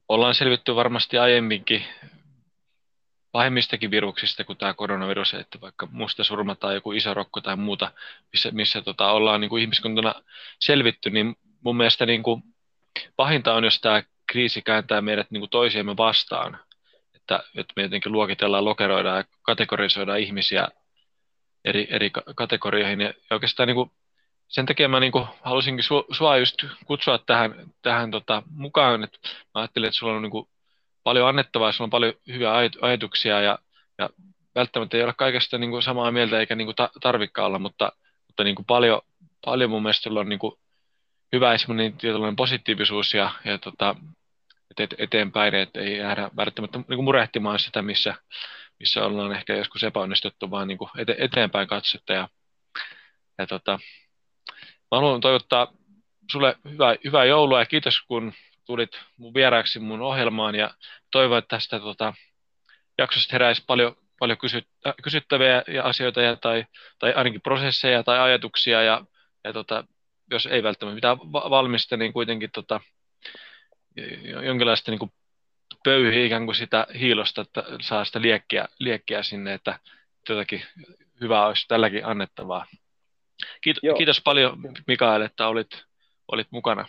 ollaan 0.09 0.35
selvitty 0.35 0.75
varmasti 0.75 1.19
aiemminkin 1.19 1.83
pahemmistakin 3.33 3.91
viruksista 3.91 4.45
kuin 4.45 4.59
tämä 4.59 4.75
koronavirus, 4.75 5.35
että 5.35 5.61
vaikka 5.61 5.89
musta 5.91 6.25
surma 6.25 6.55
tai 6.55 6.75
joku 6.75 6.93
iso 6.93 7.15
rokko 7.15 7.41
tai 7.41 7.57
muuta, 7.57 7.93
missä, 8.33 8.51
missä 8.51 8.83
tota, 8.83 9.13
ollaan 9.13 9.41
niin 9.41 9.49
kuin 9.49 9.61
ihmiskuntana 9.63 10.15
selvitty, 10.61 11.11
niin 11.11 11.37
mun 11.61 11.77
mielestä 11.77 12.07
niin 12.07 12.23
kuin, 12.23 12.43
pahinta 13.17 13.55
on, 13.55 13.65
jos 13.65 13.81
tämä 13.81 14.03
kriisi 14.27 14.63
kääntää 14.63 15.01
meidät 15.01 15.31
niin 15.31 15.41
kuin 15.41 15.51
toisiamme 15.51 15.97
vastaan, 15.97 16.59
että, 17.15 17.45
että 17.57 17.73
me 17.77 17.83
jotenkin 17.83 18.13
luokitellaan, 18.13 18.65
lokeroidaan 18.65 19.17
ja 19.17 19.25
kategorisoidaan 19.43 20.21
ihmisiä 20.21 20.69
eri, 21.65 21.87
eri 21.91 22.11
kategorioihin. 22.35 23.01
Ja 23.01 23.15
oikeastaan 23.31 23.67
niin 23.67 23.75
kuin, 23.75 23.91
sen 24.49 24.67
takia 24.67 24.89
mä 24.89 25.01
niin 25.01 25.13
kuin, 25.13 25.27
halusinkin 25.43 25.85
su, 25.85 26.07
sua 26.11 26.37
just 26.37 26.65
kutsua 26.85 27.19
tähän, 27.19 27.55
tähän 27.83 28.11
tota, 28.11 28.43
mukaan, 28.51 29.05
että 29.05 29.19
mä 29.25 29.61
ajattelin, 29.61 29.89
että 29.89 29.99
sulla 29.99 30.13
on 30.17 30.23
niin 30.23 30.31
kuin, 30.31 30.49
paljon 31.05 31.29
annettavaa, 31.29 31.73
sulla 31.73 31.87
on 31.87 31.91
paljon 31.91 32.15
hyviä 32.29 32.53
ajatuksia 32.81 33.41
ja, 33.41 33.59
ja 33.99 34.11
välttämättä 34.55 34.97
ei 34.97 35.03
ole 35.05 35.15
kaikesta 35.17 35.59
niin 35.59 35.71
kuin, 35.71 35.83
samaa 35.83 36.13
mieltä 36.13 36.41
eikä 36.41 36.55
niin 36.55 36.67
kuin, 36.67 36.89
tarvikka 37.01 37.47
olla, 37.47 37.59
mutta, 37.59 37.93
mutta 38.27 38.45
niin 38.45 38.55
kuin, 38.55 38.67
paljon, 38.67 39.01
paljon 39.45 39.71
mun 39.71 39.83
mielestä 39.83 40.03
sulla 40.03 40.21
on 40.21 40.29
niin 40.29 40.39
kuin, 40.39 40.55
hyvä 41.33 41.59
semmoinen 41.59 41.93
tietynlainen 41.93 42.37
positiivisuus 42.37 43.15
ja, 43.15 43.31
ja 43.45 43.59
tota, 43.59 43.97
et, 44.79 44.95
eteenpäin, 44.99 45.55
että 45.55 45.81
ei 45.81 45.97
jäädä 45.97 46.31
välttämättä 46.37 46.79
niin 46.79 46.87
kuin 46.87 47.05
murehtimaan 47.05 47.59
sitä, 47.59 47.83
missä, 47.83 48.15
missä 48.81 49.05
ollaan 49.05 49.33
ehkä 49.33 49.57
joskus 49.57 49.85
epäonnistuttu, 49.85 50.51
vaan 50.51 50.69
niin 50.69 50.79
kuin 50.79 50.91
ete, 50.99 51.17
eteenpäin 51.19 51.69
katsetta. 51.69 52.13
Ja, 52.13 52.29
ja 53.39 53.47
tota, 53.47 53.79
mä 54.91 54.99
haluan 54.99 55.21
toivottaa 55.21 55.73
sulle 56.33 56.57
hyvää, 56.71 56.97
hyvää 57.05 57.25
joulua 57.25 57.61
ja 57.61 57.67
kiitos, 57.67 58.03
kun 58.03 58.33
tulit 58.65 58.91
mun 59.17 59.35
vieraaksi 59.35 59.79
mun 59.79 60.01
ohjelmaan 60.01 60.55
ja 60.55 60.75
toivon, 61.11 61.39
että 61.39 61.57
tästä 61.57 61.81
tota, 61.81 62.15
jaksosta 62.99 63.33
heräisi 63.33 63.65
paljon, 63.67 63.97
paljon 64.19 64.39
kysyt, 64.39 64.69
äh, 64.87 64.95
kysyttäviä 65.03 65.63
ja 65.69 65.83
asioita 65.85 66.23
ja, 66.23 66.37
tai, 66.37 66.65
tai 66.99 67.13
ainakin 67.13 67.41
prosesseja 67.41 68.03
tai 68.03 68.19
ajatuksia 68.19 68.83
ja, 68.83 69.05
ja 69.45 69.53
tota, 69.53 69.85
jos 70.31 70.47
ei 70.47 70.63
välttämättä 70.63 70.95
mitään 70.95 71.19
valmista, 71.33 71.97
niin 71.97 72.13
kuitenkin 72.13 72.51
tota, 72.51 72.81
jonkinlaista 74.45 74.91
niin 74.91 74.99
kuin 74.99 75.13
pöyhiä 75.85 76.27
ikään 76.27 76.45
kuin 76.45 76.57
sitä 76.57 76.87
hiilosta, 76.99 77.41
että 77.43 77.65
saa 77.81 78.05
sitä 78.05 78.23
liekkiä, 78.23 78.69
liekkiä 78.79 79.23
sinne, 79.23 79.55
että 79.55 79.79
jotakin 80.29 80.65
hyvää 81.21 81.47
olisi 81.47 81.69
tälläkin 81.69 82.07
annettavaa. 82.07 82.67
Kiitos, 83.61 83.83
kiitos 83.97 84.21
paljon 84.21 84.59
Mikael, 84.87 85.23
että 85.23 85.49
olit, 85.49 85.85
olit 86.29 86.47
mukana. 86.51 86.89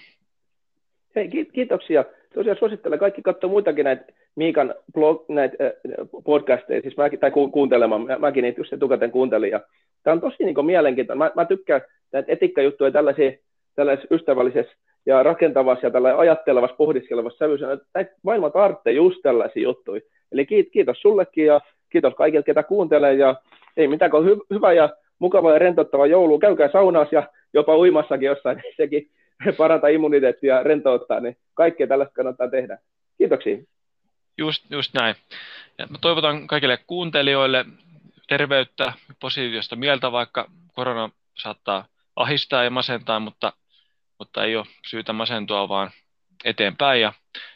Hei, 1.16 1.30
kiitoksia. 1.54 2.06
Tosiaan 2.34 2.58
suosittelen 2.58 3.00
kaikki 3.00 3.22
katsoa 3.22 3.50
muitakin 3.50 3.84
näitä 3.84 4.06
Miikan 4.36 4.76
blog, 4.94 5.26
näitä 5.30 5.58
äh, 5.64 5.72
podcasteja, 6.26 6.82
siis 6.82 6.98
mäkin, 6.98 7.20
tai 7.20 7.32
ku, 7.32 7.50
kuuntelemaan, 7.52 8.02
mä, 8.02 8.20
mäkin 8.20 8.42
niitä 8.42 8.60
just 8.60 8.74
etukäteen 8.74 9.12
kuuntelin. 9.12 9.52
Ja 9.52 9.60
tämä 10.04 10.14
on 10.14 10.22
tosi 10.22 10.44
niin 10.44 10.66
mielenkiintoinen. 10.66 11.18
Mä, 11.18 11.32
mä 11.36 11.46
tykkään 11.46 11.82
näitä 12.12 12.32
etikkajuttuja 12.32 12.92
tällaisia, 12.92 13.32
tällaisessa 13.76 14.16
ystävällisessä 14.16 14.74
ja 15.06 15.24
rakentavassa 15.24 15.88
ja 15.88 15.92
tällä 15.92 16.18
ajattelevassa, 16.18 16.76
pohdiskelevassa 16.76 17.38
sävyssä, 17.38 17.72
että 17.72 18.16
maailma 18.24 18.50
tarvitsee 18.50 18.94
just 18.94 19.20
tällaisia 19.24 19.64
juttuja. 19.64 20.02
Eli 20.32 20.46
kiitos 20.46 21.02
sullekin 21.02 21.46
ja 21.46 21.62
kiitos 21.90 22.14
kaikille, 22.14 22.44
ketä 22.44 22.64
kuuntelee 22.64 23.14
ja 23.14 23.36
ei 23.78 23.88
mitään, 23.88 24.12
kun 24.12 24.26
hy- 24.26 24.46
hyvä 24.50 24.74
ja 24.74 24.90
mukava 25.20 25.54
ja 25.54 25.60
rentouttava 25.60 26.08
joulu. 26.08 26.40
Käykää 26.40 26.72
saunassa 26.72 27.16
ja 27.16 27.24
jopa 27.54 27.78
uimassakin 27.78 28.26
jossain, 28.26 28.62
sekin 28.78 29.08
parantaa 29.58 29.90
immuniteettia 29.90 30.56
ja 30.56 30.64
rentouttaa, 30.64 31.20
niin 31.20 31.38
kaikkea 31.54 31.88
tällaista 31.88 32.14
kannattaa 32.14 32.50
tehdä. 32.50 32.78
Kiitoksia. 33.18 33.58
Just, 34.38 34.72
just 34.72 34.94
näin. 34.94 35.16
Ja 35.78 35.88
mä 35.88 35.98
toivotan 36.02 36.48
kaikille 36.48 36.78
kuuntelijoille 36.88 37.66
terveyttä, 38.28 38.94
positiivista 39.20 39.76
mieltä, 39.76 40.12
vaikka 40.12 40.50
korona 40.74 41.10
saattaa 41.38 41.86
ahistaa 42.16 42.64
ja 42.64 42.70
masentaa, 42.70 43.20
mutta, 43.20 43.54
mutta 44.20 44.44
ei 44.44 44.56
ole 44.56 44.66
syytä 44.88 45.14
masentua, 45.14 45.70
vaan 45.70 45.92
eteenpäin. 46.46 47.02
Ja 47.02 47.14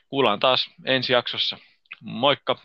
kuullaan 0.10 0.40
taas 0.40 0.70
ensi 0.86 1.14
jaksossa. 1.14 1.58
Moikka! 2.02 2.56